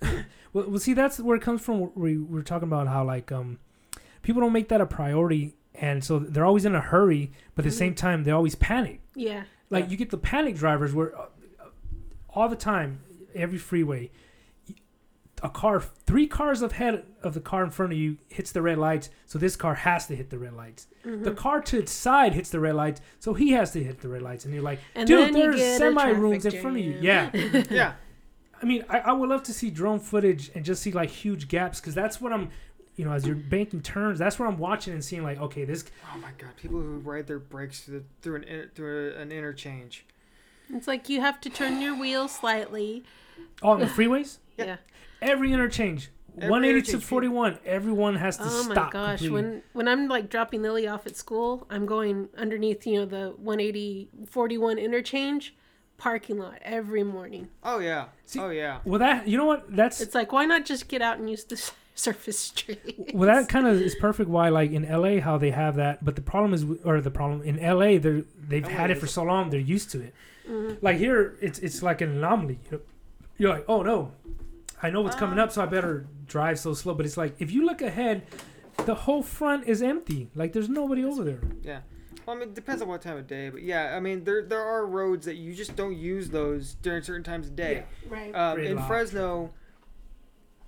Well, 0.51 0.67
well, 0.67 0.79
see, 0.79 0.93
that's 0.95 1.19
where 1.19 1.35
it 1.37 1.43
comes 1.43 1.61
from. 1.61 1.91
We 1.93 2.17
we're 2.17 2.41
talking 2.41 2.67
about 2.67 2.87
how 2.87 3.03
like 3.03 3.31
um, 3.31 3.59
people 4.21 4.41
don't 4.41 4.53
make 4.53 4.69
that 4.69 4.81
a 4.81 4.85
priority, 4.85 5.55
and 5.75 6.03
so 6.03 6.19
they're 6.19 6.45
always 6.45 6.65
in 6.65 6.75
a 6.75 6.81
hurry, 6.81 7.31
but 7.55 7.65
at 7.65 7.71
the 7.71 7.77
same 7.77 7.95
time 7.95 8.23
they 8.23 8.31
always 8.31 8.55
panic. 8.55 9.01
Yeah, 9.15 9.43
Like 9.69 9.85
Yeah. 9.85 9.89
you 9.91 9.97
get 9.97 10.09
the 10.09 10.17
panic 10.17 10.55
drivers 10.55 10.93
where 10.93 11.17
uh, 11.17 11.25
all 12.29 12.49
the 12.49 12.55
time, 12.55 13.01
every 13.35 13.57
freeway, 13.57 14.11
a 15.41 15.49
car, 15.49 15.79
three 15.79 16.27
cars 16.27 16.61
ahead 16.61 17.05
of 17.23 17.33
the 17.33 17.39
car 17.39 17.63
in 17.63 17.69
front 17.69 17.93
of 17.93 17.97
you 17.97 18.17
hits 18.27 18.51
the 18.51 18.61
red 18.61 18.77
lights, 18.77 19.09
so 19.25 19.39
this 19.39 19.55
car 19.55 19.73
has 19.73 20.05
to 20.07 20.15
hit 20.15 20.29
the 20.29 20.37
red 20.37 20.53
lights. 20.53 20.87
Mm-hmm. 21.05 21.23
The 21.23 21.31
car 21.31 21.61
to 21.61 21.77
its 21.79 21.93
side 21.93 22.33
hits 22.33 22.49
the 22.49 22.59
red 22.59 22.75
lights, 22.75 22.99
so 23.19 23.33
he 23.33 23.51
has 23.51 23.71
to 23.71 23.81
hit 23.83 24.01
the 24.01 24.09
red 24.09 24.21
lights, 24.21 24.43
and 24.43 24.53
you're 24.53 24.63
like, 24.63 24.79
And 24.95 25.07
dude, 25.07 25.33
there's 25.33 25.61
semi 25.77 25.93
traffic 26.01 26.17
rooms 26.21 26.45
in 26.45 26.61
front 26.61 26.77
of 26.77 26.83
you. 26.83 26.97
Yeah. 27.01 27.29
Yeah. 27.69 27.93
I 28.61 28.65
mean, 28.65 28.83
I, 28.89 28.99
I 28.99 29.11
would 29.13 29.29
love 29.29 29.43
to 29.43 29.53
see 29.53 29.69
drone 29.69 30.01
footage 30.01 30.51
and 30.53 30.65
just 30.65 30.81
see 30.83 30.91
like 30.91 31.09
huge 31.09 31.47
gaps 31.47 31.79
because 31.79 31.95
that's 31.95 32.19
what 32.19 32.33
I'm, 32.33 32.49
you 32.99 33.05
know, 33.05 33.13
as 33.13 33.25
you're 33.25 33.33
banking 33.33 33.81
turns, 33.81 34.19
that's 34.19 34.37
where 34.37 34.45
I'm 34.49 34.57
watching 34.57 34.91
and 34.91 35.01
seeing 35.01 35.23
like, 35.23 35.39
okay, 35.39 35.63
this. 35.63 35.85
Oh 36.13 36.17
my 36.17 36.31
god, 36.37 36.49
people 36.57 36.81
who 36.81 36.97
ride 36.97 37.27
their 37.27 37.39
brakes 37.39 37.79
through, 37.79 37.99
the, 37.99 38.03
through 38.21 38.35
an 38.35 38.43
in- 38.43 38.69
through 38.75 39.13
an 39.15 39.31
interchange. 39.31 40.05
it's 40.73 40.85
like 40.85 41.07
you 41.07 41.21
have 41.21 41.39
to 41.41 41.49
turn 41.49 41.81
your 41.81 41.97
wheel 41.97 42.27
slightly. 42.27 43.05
Oh, 43.63 43.69
on 43.69 43.79
the 43.79 43.85
freeways, 43.85 44.39
Yeah, 44.57 44.75
every 45.21 45.53
interchange. 45.53 46.09
Every 46.35 46.49
180 46.49 46.91
to 46.91 46.99
41. 46.99 47.59
Everyone 47.65 48.15
has 48.15 48.35
to 48.37 48.43
stop. 48.43 48.53
Oh 48.53 48.67
my 48.67 48.73
stop. 48.75 48.91
gosh! 48.91 49.19
completely. 49.19 49.33
When 49.51 49.63
when 49.71 49.87
I'm 49.87 50.09
like 50.09 50.29
dropping 50.29 50.61
Lily 50.61 50.85
off 50.85 51.07
at 51.07 51.15
school, 51.15 51.65
I'm 51.69 51.85
going 51.85 52.27
underneath 52.37 52.85
you 52.85 52.99
know 52.99 53.05
the 53.05 53.29
180 53.37 54.09
41 54.29 54.77
interchange 54.77 55.55
parking 55.97 56.37
lot 56.37 56.57
every 56.63 57.03
morning. 57.03 57.47
Oh 57.63 57.79
yeah. 57.79 58.07
See- 58.25 58.39
oh 58.41 58.49
yeah. 58.49 58.79
well, 58.83 58.99
that 58.99 59.25
you 59.25 59.37
know 59.37 59.45
what? 59.45 59.73
That's 59.73 60.01
It's 60.01 60.15
like 60.15 60.33
why 60.33 60.43
not 60.45 60.65
just 60.65 60.89
get 60.89 61.01
out 61.01 61.17
and 61.17 61.29
use 61.29 61.45
the 61.45 61.55
s- 61.55 61.71
surface 61.99 62.39
street? 62.39 63.11
well, 63.13 63.27
that 63.27 63.49
kind 63.49 63.67
of 63.67 63.81
is 63.81 63.95
perfect. 63.95 64.29
Why, 64.29 64.49
like 64.49 64.71
in 64.71 64.89
LA, 64.89 65.19
how 65.19 65.37
they 65.37 65.51
have 65.51 65.75
that, 65.75 66.03
but 66.03 66.15
the 66.15 66.21
problem 66.21 66.53
is, 66.53 66.65
or 66.83 67.01
the 67.01 67.11
problem 67.11 67.41
in 67.43 67.57
LA, 67.57 67.97
they're 67.97 68.23
they've 68.39 68.63
LA 68.63 68.69
had 68.69 68.91
it 68.91 68.97
for 68.97 69.07
so 69.07 69.23
long, 69.23 69.49
they're 69.49 69.59
used 69.59 69.91
to 69.91 70.01
it. 70.01 70.13
Like 70.81 70.97
here, 70.97 71.37
it's 71.41 71.59
it's 71.59 71.83
like 71.83 72.01
an 72.01 72.09
anomaly. 72.09 72.59
You 72.65 72.77
know? 72.77 72.83
You're 73.37 73.49
like, 73.51 73.65
oh 73.67 73.83
no, 73.83 74.11
I 74.81 74.89
know 74.89 75.01
what's 75.01 75.15
coming 75.15 75.37
up, 75.37 75.51
so 75.51 75.61
I 75.61 75.65
better 75.67 76.07
drive 76.25 76.57
so 76.57 76.73
slow. 76.73 76.95
But 76.95 77.05
it's 77.05 77.17
like 77.17 77.35
if 77.39 77.51
you 77.51 77.65
look 77.65 77.81
ahead, 77.81 78.23
the 78.85 78.95
whole 78.95 79.21
front 79.21 79.67
is 79.67 79.81
empty. 79.81 80.29
Like 80.33 80.53
there's 80.53 80.69
nobody 80.69 81.03
over 81.05 81.23
there. 81.23 81.41
Yeah. 81.61 81.81
Well, 82.25 82.35
I 82.35 82.39
mean, 82.39 82.49
it 82.49 82.55
depends 82.55 82.81
on 82.81 82.87
what 82.87 83.01
time 83.01 83.17
of 83.17 83.27
day, 83.27 83.49
but 83.49 83.63
yeah, 83.63 83.95
I 83.95 83.99
mean, 83.99 84.23
there 84.23 84.43
there 84.43 84.61
are 84.61 84.85
roads 84.85 85.25
that 85.25 85.35
you 85.35 85.53
just 85.53 85.75
don't 85.75 85.95
use 85.95 86.29
those 86.29 86.75
during 86.75 87.03
certain 87.03 87.23
times 87.23 87.47
of 87.47 87.55
day. 87.55 87.85
right. 88.07 88.33
Um, 88.33 88.59
in 88.59 88.75
loud. 88.77 88.87
Fresno, 88.87 89.53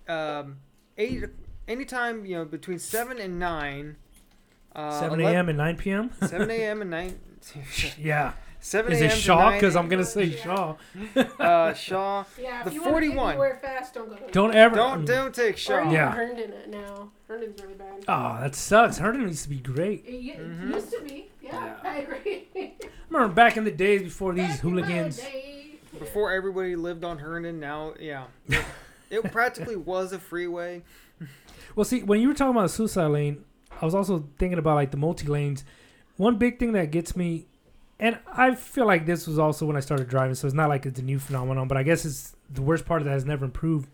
um, 0.07 0.57
eight 1.01 1.23
anytime 1.67 2.25
you 2.25 2.35
know 2.37 2.45
between 2.45 2.79
seven 2.79 3.17
and 3.19 3.39
nine. 3.39 3.97
Uh, 4.73 4.97
7 5.01 5.19
a.m. 5.19 5.49
and 5.49 5.57
9 5.57 5.75
p.m. 5.75 6.11
7 6.21 6.49
a.m. 6.49 6.81
and 6.81 6.89
9. 6.99 7.19
yeah. 7.99 8.31
7 8.61 8.91
Is 8.93 9.01
a.m. 9.01 9.09
it 9.11 9.15
Shaw? 9.17 9.51
Because 9.51 9.75
I'm 9.75 9.89
gonna 9.89 10.05
say 10.05 10.29
Shaw. 10.31 10.75
Uh, 11.39 11.73
Shaw. 11.73 12.23
yeah, 12.39 12.63
the 12.63 12.69
if 12.69 12.75
you 12.75 12.81
wanna 12.81 12.91
41. 12.93 13.29
anywhere 13.31 13.59
fast, 13.61 13.95
don't 13.95 14.07
go. 14.09 14.17
Don't 14.31 14.55
ever. 14.55 14.75
Don't 14.75 15.03
don't 15.03 15.33
take 15.35 15.57
Shaw. 15.57 15.89
Or 15.89 15.91
Yeah. 15.91 16.11
Herndon 16.11 16.53
it 16.53 16.69
now. 16.69 17.11
Herndon's 17.27 17.61
really 17.61 17.73
bad. 17.73 18.05
Oh, 18.07 18.37
that 18.39 18.55
sucks. 18.55 18.97
Herndon 18.99 19.27
used 19.27 19.43
to 19.43 19.49
be 19.49 19.57
great. 19.57 20.05
It, 20.05 20.13
u- 20.21 20.33
it 20.33 20.39
Mhm. 20.39 20.73
used 20.75 20.91
to 20.91 21.01
be. 21.01 21.29
Yeah, 21.41 21.75
I 21.83 21.97
agree. 21.97 22.47
I 22.55 22.71
remember 23.09 23.33
back 23.33 23.57
in 23.57 23.63
the 23.65 23.71
days 23.71 24.03
before 24.03 24.33
these 24.33 24.47
Back 24.47 24.63
in 24.63 24.75
my 24.75 24.81
hooligans. 24.83 25.17
day. 25.17 25.79
Before 25.99 26.31
everybody 26.31 26.75
lived 26.77 27.03
on 27.03 27.17
Herndon, 27.17 27.59
now 27.59 27.93
yeah, 27.99 28.25
it 29.11 29.31
practically 29.31 29.75
was 29.75 30.13
a 30.13 30.19
freeway. 30.19 30.81
Well, 31.75 31.83
see, 31.85 32.01
when 32.03 32.19
you 32.21 32.27
were 32.27 32.33
talking 32.33 32.51
about 32.51 32.63
the 32.63 32.69
suicide 32.69 33.07
lane, 33.07 33.43
I 33.81 33.85
was 33.85 33.95
also 33.95 34.27
thinking 34.39 34.59
about 34.59 34.75
like 34.75 34.91
the 34.91 34.97
multi 34.97 35.27
lanes. 35.27 35.63
One 36.17 36.37
big 36.37 36.59
thing 36.59 36.73
that 36.73 36.91
gets 36.91 37.15
me, 37.15 37.45
and 37.99 38.19
I 38.31 38.55
feel 38.55 38.85
like 38.85 39.05
this 39.05 39.27
was 39.27 39.39
also 39.39 39.65
when 39.65 39.75
I 39.77 39.79
started 39.79 40.07
driving, 40.09 40.35
so 40.35 40.47
it's 40.47 40.55
not 40.55 40.69
like 40.69 40.85
it's 40.85 40.99
a 40.99 41.03
new 41.03 41.19
phenomenon, 41.19 41.67
but 41.67 41.77
I 41.77 41.83
guess 41.83 42.05
it's 42.05 42.35
the 42.49 42.61
worst 42.61 42.85
part 42.85 43.01
of 43.01 43.05
that 43.05 43.11
has 43.11 43.25
never 43.25 43.45
improved. 43.45 43.87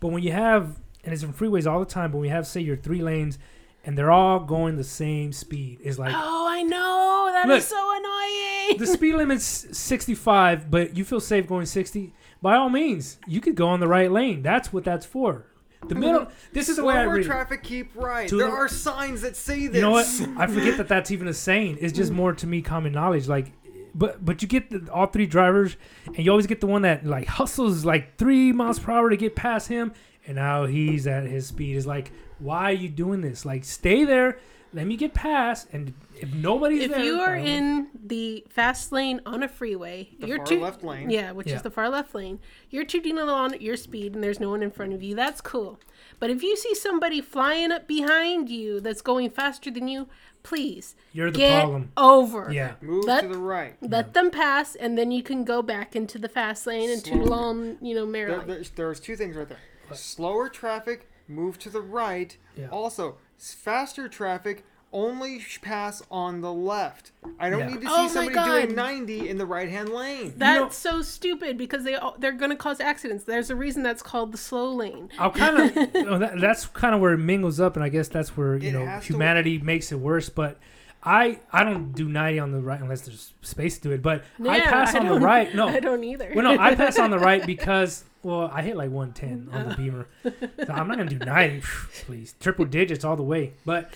But 0.00 0.08
when 0.08 0.22
you 0.22 0.32
have, 0.32 0.78
and 1.02 1.12
it's 1.12 1.22
in 1.22 1.32
freeways 1.32 1.70
all 1.70 1.80
the 1.80 1.86
time, 1.86 2.10
but 2.12 2.18
when 2.18 2.28
you 2.28 2.34
have, 2.34 2.46
say, 2.46 2.60
your 2.60 2.76
three 2.76 3.02
lanes, 3.02 3.38
and 3.84 3.98
they're 3.98 4.10
all 4.10 4.40
going 4.40 4.76
the 4.76 4.84
same 4.84 5.32
speed, 5.32 5.80
is 5.82 5.98
like 5.98 6.14
Oh, 6.14 6.46
I 6.48 6.62
know. 6.62 7.30
That 7.32 7.48
is 7.50 7.70
Look, 7.70 7.78
so 7.78 7.96
annoying. 7.98 8.78
the 8.78 8.86
speed 8.86 9.14
limit's 9.16 9.44
65, 9.76 10.70
but 10.70 10.96
you 10.96 11.04
feel 11.04 11.20
safe 11.20 11.46
going 11.46 11.66
60. 11.66 12.12
By 12.44 12.56
all 12.56 12.68
means, 12.68 13.18
you 13.26 13.40
could 13.40 13.54
go 13.54 13.68
on 13.68 13.80
the 13.80 13.88
right 13.88 14.12
lane. 14.12 14.42
That's 14.42 14.70
what 14.70 14.84
that's 14.84 15.06
for. 15.06 15.46
The 15.88 15.94
middle. 15.94 16.28
This 16.52 16.68
is 16.68 16.76
the 16.76 16.84
way 16.84 16.92
I 16.94 17.04
read. 17.04 17.22
it. 17.22 17.26
traffic, 17.26 17.62
keep 17.62 17.96
right. 17.96 18.28
To 18.28 18.36
there 18.36 18.48
the- 18.48 18.52
are 18.52 18.68
signs 18.68 19.22
that 19.22 19.34
say 19.34 19.66
this. 19.66 19.76
You 19.76 19.80
know 19.80 19.92
what? 19.92 20.06
I 20.36 20.46
forget 20.46 20.76
that 20.76 20.86
that's 20.86 21.10
even 21.10 21.26
a 21.26 21.32
saying. 21.32 21.78
It's 21.80 21.94
just 21.94 22.12
more 22.12 22.34
to 22.34 22.46
me 22.46 22.60
common 22.60 22.92
knowledge. 22.92 23.28
Like, 23.28 23.52
but 23.94 24.22
but 24.22 24.42
you 24.42 24.48
get 24.48 24.68
the, 24.68 24.92
all 24.92 25.06
three 25.06 25.24
drivers, 25.26 25.78
and 26.04 26.18
you 26.18 26.30
always 26.30 26.46
get 26.46 26.60
the 26.60 26.66
one 26.66 26.82
that 26.82 27.06
like 27.06 27.28
hustles 27.28 27.86
like 27.86 28.18
three 28.18 28.52
miles 28.52 28.78
per 28.78 28.92
hour 28.92 29.08
to 29.08 29.16
get 29.16 29.34
past 29.34 29.68
him, 29.68 29.94
and 30.26 30.36
now 30.36 30.66
he's 30.66 31.06
at 31.06 31.24
his 31.24 31.46
speed. 31.46 31.76
Is 31.76 31.86
like, 31.86 32.12
why 32.40 32.64
are 32.64 32.72
you 32.72 32.90
doing 32.90 33.22
this? 33.22 33.46
Like, 33.46 33.64
stay 33.64 34.04
there. 34.04 34.38
Let 34.74 34.88
me 34.88 34.96
get 34.96 35.14
past, 35.14 35.68
and 35.72 35.94
if 36.16 36.34
nobody's 36.34 36.82
if 36.82 36.90
there, 36.90 37.04
you 37.04 37.20
are 37.20 37.36
by 37.36 37.40
all 37.40 37.46
in 37.46 37.86
the 38.04 38.44
fast 38.48 38.90
lane 38.90 39.20
on 39.24 39.44
a 39.44 39.48
freeway, 39.48 40.10
The 40.18 40.26
you're 40.26 40.38
far 40.38 40.46
too- 40.46 40.60
left 40.60 40.82
lane. 40.82 41.10
Yeah, 41.10 41.30
which 41.30 41.46
Yeah. 41.46 41.56
is 41.56 41.62
the 41.62 41.70
far 41.70 41.88
left 41.88 42.12
lane. 42.12 42.40
You're 42.70 42.84
tooting 42.84 43.16
along 43.16 43.54
at 43.54 43.62
your 43.62 43.76
speed, 43.76 44.14
and 44.14 44.22
there's 44.24 44.40
no 44.40 44.50
one 44.50 44.64
in 44.64 44.72
front 44.72 44.92
of 44.92 45.00
you. 45.00 45.14
That's 45.14 45.40
cool. 45.40 45.78
But 46.18 46.30
if 46.30 46.42
you 46.42 46.56
see 46.56 46.74
somebody 46.74 47.20
flying 47.20 47.70
up 47.70 47.86
behind 47.86 48.50
you 48.50 48.80
that's 48.80 49.00
going 49.00 49.30
faster 49.30 49.70
than 49.70 49.86
you, 49.86 50.08
please 50.42 50.96
You're 51.12 51.30
the 51.30 51.38
get 51.38 51.60
problem. 51.62 51.92
over. 51.96 52.50
Yeah. 52.52 52.72
Move 52.80 53.04
Let- 53.04 53.22
to 53.22 53.28
the 53.28 53.38
right. 53.38 53.76
Let 53.80 54.12
them 54.12 54.30
pass, 54.32 54.74
and 54.74 54.98
then 54.98 55.12
you 55.12 55.22
can 55.22 55.44
go 55.44 55.62
back 55.62 55.94
into 55.94 56.18
the 56.18 56.28
fast 56.28 56.66
lane 56.66 56.90
and 56.90 57.02
toot 57.04 57.14
Slow. 57.14 57.24
along, 57.26 57.78
you 57.80 57.94
know, 57.94 58.10
There, 58.10 58.40
there's, 58.44 58.70
there's 58.70 58.98
two 58.98 59.14
things 59.14 59.36
right 59.36 59.48
there. 59.48 59.58
Slower 59.92 60.48
traffic, 60.48 61.08
move 61.28 61.58
to 61.60 61.70
the 61.70 61.80
right. 61.80 62.36
Yeah. 62.56 62.68
Also, 62.70 63.10
s- 63.10 63.16
faster 63.38 64.08
traffic, 64.08 64.64
only 64.92 65.44
pass 65.60 66.02
on 66.08 66.40
the 66.40 66.52
left. 66.52 67.10
I 67.40 67.50
don't 67.50 67.60
Yeah. 67.60 67.66
need 67.70 67.80
to 67.80 67.86
oh 67.90 67.96
see 68.06 68.18
Oh 68.18 68.26
somebody 68.28 68.62
doing 68.66 68.76
90 68.76 69.28
in 69.28 69.38
the 69.38 69.46
right 69.46 69.68
hand 69.68 69.88
lane. 69.88 70.34
That's 70.36 70.60
know- 70.84 70.92
so 70.98 71.02
stupid 71.02 71.58
because 71.58 71.82
they 71.84 71.98
they're 72.18 72.30
going 72.32 72.50
to 72.52 72.56
cause 72.56 72.78
accidents. 72.80 73.24
There's 73.24 73.50
a 73.50 73.56
reason 73.56 73.82
that's 73.82 74.02
called 74.02 74.30
the 74.32 74.38
slow 74.38 74.72
lane. 74.72 75.10
I'll 75.18 75.32
kind 75.32 75.58
of 75.78 75.92
that, 76.20 76.34
that's 76.40 76.66
kind 76.66 76.94
of 76.94 77.00
where 77.00 77.12
it 77.14 77.18
mingles 77.18 77.58
up, 77.58 77.74
and 77.74 77.84
I 77.84 77.88
guess 77.88 78.06
that's 78.08 78.36
where 78.36 78.56
you 78.56 78.68
It 78.68 78.72
know 78.72 78.86
has 78.86 79.02
to- 79.06 79.12
humanity 79.12 79.58
makes 79.58 79.90
it 79.90 79.98
worse. 79.98 80.28
But 80.28 80.58
I 81.02 81.40
I 81.52 81.64
don't 81.64 81.92
do 81.92 82.08
ninety 82.08 82.38
on 82.38 82.52
the 82.52 82.60
right 82.60 82.80
unless 82.80 83.00
there's 83.00 83.32
space 83.42 83.76
to 83.78 83.88
do 83.88 83.90
it. 83.94 84.00
But 84.02 84.22
I 84.48 84.58
Yeah, 84.58 84.70
pass 84.70 84.94
on 84.94 85.06
the 85.06 85.18
right. 85.18 85.52
No, 85.56 85.66
I 85.70 85.80
don't 85.80 86.04
either. 86.04 86.30
well, 86.36 86.44
no, 86.54 86.62
I 86.62 86.76
pass 86.76 87.00
on 87.00 87.10
the 87.10 87.18
right 87.18 87.44
because 87.44 88.04
well, 88.24 88.50
I 88.52 88.62
hit 88.62 88.76
like 88.76 88.90
one 88.90 89.12
ten 89.12 89.48
on 89.52 89.68
the 89.68 89.74
Beamer. 89.76 90.06
So 90.24 90.72
I'm 90.72 90.88
not 90.88 90.96
gonna 90.96 91.10
do 91.10 91.18
ninety, 91.24 91.62
please. 92.06 92.34
Triple 92.40 92.64
digits 92.64 93.04
all 93.04 93.16
the 93.16 93.22
way. 93.22 93.52
But 93.64 93.94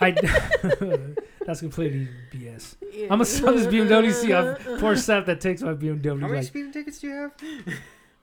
I 0.00 0.10
that's 1.46 1.60
completely 1.60 2.08
BS. 2.32 2.76
I'm 3.04 3.08
gonna 3.08 3.24
sell 3.24 3.52
this 3.54 3.66
BMW. 3.66 4.12
See 4.12 4.30
how 4.30 4.54
poor 4.78 4.96
stuff 4.96 5.26
that 5.26 5.40
takes 5.40 5.62
my 5.62 5.74
BMW. 5.74 6.20
How 6.20 6.26
many 6.28 6.38
Like, 6.38 6.46
speeding 6.46 6.72
tickets 6.72 6.98
do 7.00 7.08
you 7.08 7.14
have? 7.14 7.32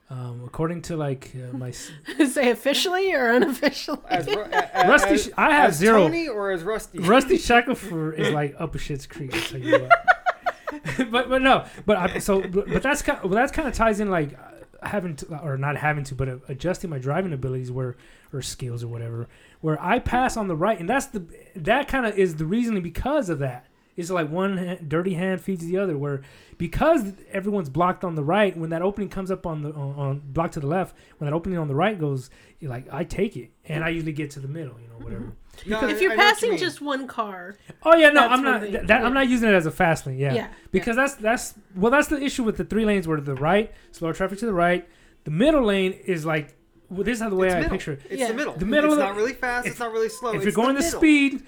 um, 0.09 0.41
according 0.45 0.81
to 0.83 0.97
like 0.97 1.31
uh, 1.35 1.55
my 1.55 1.71
Say 1.71 2.49
officially 2.51 3.13
or 3.13 3.31
unofficially? 3.31 3.99
As, 4.09 4.27
Ru- 4.27 4.41
a- 4.41 4.69
a- 4.73 4.87
Rusty, 4.89 5.09
as, 5.13 5.31
I 5.37 5.51
have 5.53 5.69
as 5.69 5.77
zero. 5.77 5.99
Tony 6.03 6.27
or 6.27 6.51
as 6.51 6.63
Rusty? 6.63 6.99
Rusty 6.99 7.37
Shackleford 7.37 8.19
is 8.19 8.29
like 8.31 8.55
up 8.59 8.75
a 8.75 8.77
shit's 8.77 9.05
creek. 9.07 9.33
I'll 9.33 9.41
tell 9.41 9.59
you 9.59 9.79
what. 9.79 11.11
but 11.11 11.29
but 11.29 11.41
no, 11.41 11.65
but 11.85 11.97
I, 11.97 12.17
so 12.19 12.41
but, 12.41 12.67
but 12.69 12.81
that's 12.81 13.01
kind 13.01 13.19
well, 13.23 13.33
that's 13.33 13.51
kind 13.51 13.67
of 13.67 13.73
ties 13.73 13.99
in 13.99 14.09
like 14.09 14.33
uh, 14.33 14.60
having 14.81 15.15
to 15.17 15.37
or 15.39 15.57
not 15.57 15.77
having 15.77 16.03
to, 16.05 16.15
but 16.15 16.41
adjusting 16.47 16.89
my 16.89 16.97
driving 16.97 17.33
abilities 17.33 17.71
where 17.71 17.95
or 18.33 18.41
skills 18.41 18.83
or 18.83 18.87
whatever. 18.87 19.27
Where 19.61 19.81
I 19.81 19.99
pass 19.99 20.37
on 20.37 20.47
the 20.47 20.55
right, 20.55 20.79
and 20.79 20.89
that's 20.89 21.07
the 21.07 21.25
that 21.55 21.87
kind 21.87 22.05
of 22.05 22.17
is 22.17 22.35
the 22.35 22.45
reasoning 22.45 22.83
because 22.83 23.29
of 23.29 23.39
that. 23.39 23.65
It's 23.97 24.09
like 24.09 24.29
one 24.29 24.57
hand, 24.57 24.89
dirty 24.89 25.13
hand 25.13 25.41
feeds 25.41 25.65
the 25.65 25.77
other. 25.77 25.97
Where 25.97 26.21
because 26.57 27.13
everyone's 27.31 27.69
blocked 27.69 28.03
on 28.03 28.15
the 28.15 28.23
right, 28.23 28.55
when 28.55 28.69
that 28.69 28.81
opening 28.81 29.09
comes 29.09 29.31
up 29.31 29.45
on 29.45 29.61
the 29.63 29.71
on, 29.73 29.95
on 29.95 30.19
block 30.19 30.51
to 30.51 30.59
the 30.59 30.67
left, 30.67 30.95
when 31.17 31.29
that 31.29 31.35
opening 31.35 31.57
on 31.57 31.67
the 31.67 31.75
right 31.75 31.99
goes, 31.99 32.29
you're 32.59 32.69
like 32.71 32.87
I 32.91 33.03
take 33.03 33.35
it, 33.35 33.51
and 33.65 33.83
I 33.83 33.89
usually 33.89 34.13
get 34.13 34.31
to 34.31 34.39
the 34.39 34.47
middle, 34.47 34.79
you 34.79 34.87
know, 34.87 34.95
mm-hmm. 34.95 35.03
whatever. 35.03 35.33
No, 35.65 35.87
if 35.89 36.01
you're 36.01 36.13
I 36.13 36.15
know 36.15 36.23
what 36.23 36.41
you 36.41 36.49
passing 36.49 36.57
just 36.57 36.81
one 36.81 37.07
car, 37.07 37.55
Oh 37.83 37.95
yeah, 37.95 38.09
no, 38.09 38.27
I'm 38.27 38.41
not. 38.41 38.61
they- 38.61 38.71
that, 38.71 38.87
that- 38.87 39.05
I'm 39.05 39.13
not 39.13 39.27
using 39.27 39.49
it 39.49 39.53
as 39.53 39.65
a 39.65 39.71
fast 39.71 40.07
lane. 40.07 40.17
Yeah, 40.17 40.33
yeah, 40.33 40.47
because 40.71 40.95
that's 40.95 41.15
that's 41.15 41.53
well, 41.75 41.91
that's 41.91 42.07
the 42.07 42.21
issue 42.21 42.43
with 42.43 42.57
the 42.57 42.63
three 42.63 42.85
lanes 42.85 43.07
where 43.07 43.19
the 43.19 43.35
right, 43.35 43.71
slower 43.91 44.13
traffic 44.13 44.39
to 44.39 44.45
the 44.45 44.53
right. 44.53 44.87
The 45.23 45.31
middle 45.31 45.63
lane 45.63 45.91
is 45.91 46.25
like 46.25 46.55
well, 46.91 47.03
this 47.03 47.15
is 47.15 47.21
how 47.21 47.29
the 47.29 47.35
way 47.37 47.47
It's 47.47 47.55
I 47.55 47.59
middle. 47.59 47.71
picture 47.71 47.91
it. 47.93 48.01
It's 48.09 48.19
Yeah. 48.19 48.27
the 48.27 48.33
middle. 48.33 48.53
The 48.53 48.65
middle 48.65 48.91
It's 48.91 48.99
not 48.99 49.15
really 49.15 49.33
fast. 49.33 49.65
if- 49.65 49.71
it's 49.71 49.79
not 49.79 49.91
really 49.93 50.09
slow. 50.09 50.31
if 50.31 50.35
it's 50.37 50.45
you're 50.45 50.51
going 50.51 50.75
the 50.75 50.81
the 50.81 50.89
speed, 50.89 51.43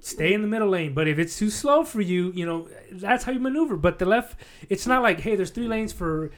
stay 0.00 0.32
in 0.32 0.42
the 0.42 0.48
middle 0.48 0.68
lane. 0.68 0.94
But 0.94 1.08
if 1.08 1.18
it's 1.18 1.38
too 1.38 1.50
slow 1.50 1.84
for 1.84 2.00
you, 2.00 2.32
you 2.32 2.46
know 2.46 2.68
that's 2.92 3.24
how 3.24 3.32
you 3.32 3.40
maneuver. 3.40 3.76
But 3.76 3.98
the 3.98 4.06
left, 4.06 4.38
it's 4.68 4.86
not 4.86 5.02
like 5.02 5.20
hey, 5.20 5.36
there's 5.36 5.50
three 5.50 5.68
lanes 5.68 5.92
for 5.92 6.30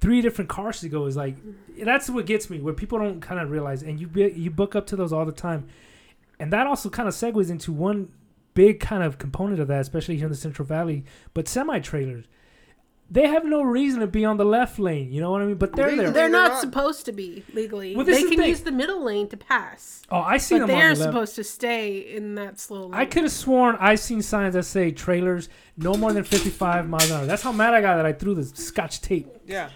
three 0.00 0.20
different 0.20 0.50
cars 0.50 0.80
to 0.80 0.88
go. 0.88 1.06
Is 1.06 1.16
like 1.16 1.36
that's 1.80 2.10
what 2.10 2.26
gets 2.26 2.50
me 2.50 2.60
where 2.60 2.74
people 2.74 2.98
don't 2.98 3.20
kind 3.20 3.40
of 3.40 3.50
realize, 3.50 3.82
and 3.82 4.00
you 4.00 4.08
you 4.14 4.50
book 4.50 4.74
up 4.74 4.86
to 4.88 4.96
those 4.96 5.12
all 5.12 5.24
the 5.24 5.32
time, 5.32 5.68
and 6.38 6.52
that 6.52 6.66
also 6.66 6.88
kind 6.90 7.08
of 7.08 7.14
segues 7.14 7.50
into 7.50 7.72
one 7.72 8.12
big 8.54 8.80
kind 8.80 9.02
of 9.02 9.18
component 9.18 9.60
of 9.60 9.68
that, 9.68 9.80
especially 9.80 10.16
here 10.16 10.26
in 10.26 10.32
the 10.32 10.36
Central 10.36 10.66
Valley. 10.66 11.04
But 11.34 11.48
semi 11.48 11.78
trailers, 11.78 12.24
they 13.10 13.26
have 13.28 13.44
no 13.44 13.62
reason 13.62 14.00
to 14.00 14.06
be 14.06 14.24
on 14.24 14.36
the 14.36 14.44
left 14.44 14.78
lane. 14.78 15.12
You 15.12 15.20
know 15.20 15.30
what 15.30 15.42
I 15.42 15.44
mean? 15.46 15.56
But 15.56 15.74
they're 15.74 15.86
Legally, 15.86 16.04
there. 16.06 16.12
they're 16.12 16.28
not, 16.28 16.52
not. 16.52 16.60
supposed 16.60 17.04
to 17.06 17.12
be 17.12 17.44
legally. 17.54 17.94
Well, 17.94 18.04
they 18.04 18.12
is 18.12 18.28
the 18.28 18.36
can 18.36 18.44
use 18.44 18.60
the 18.62 18.72
middle 18.72 19.02
lane 19.04 19.28
to 19.28 19.36
pass, 19.36 20.02
Oh, 20.10 20.18
I 20.20 20.38
see 20.38 20.56
but 20.58 20.66
them 20.66 20.70
on 20.76 20.80
they're 20.80 20.94
the 20.96 21.02
supposed 21.04 21.36
to 21.36 21.44
stay 21.44 21.98
in 21.98 22.34
that 22.34 22.58
slow 22.58 22.82
lane. 22.86 22.94
I 22.94 23.04
could 23.06 23.22
have 23.22 23.32
sworn 23.32 23.76
I 23.80 23.94
seen 23.94 24.22
signs 24.22 24.54
that 24.54 24.64
say 24.64 24.90
trailers 24.90 25.48
no 25.76 25.94
more 25.94 26.12
than 26.12 26.24
55 26.24 26.88
miles 26.88 27.10
an 27.10 27.16
hour. 27.20 27.26
That's 27.26 27.42
how 27.42 27.52
mad 27.52 27.74
I 27.74 27.80
got 27.80 27.96
that 27.96 28.06
I 28.06 28.12
threw 28.12 28.34
the 28.34 28.44
scotch 28.44 29.00
tape. 29.00 29.28
Yeah. 29.46 29.70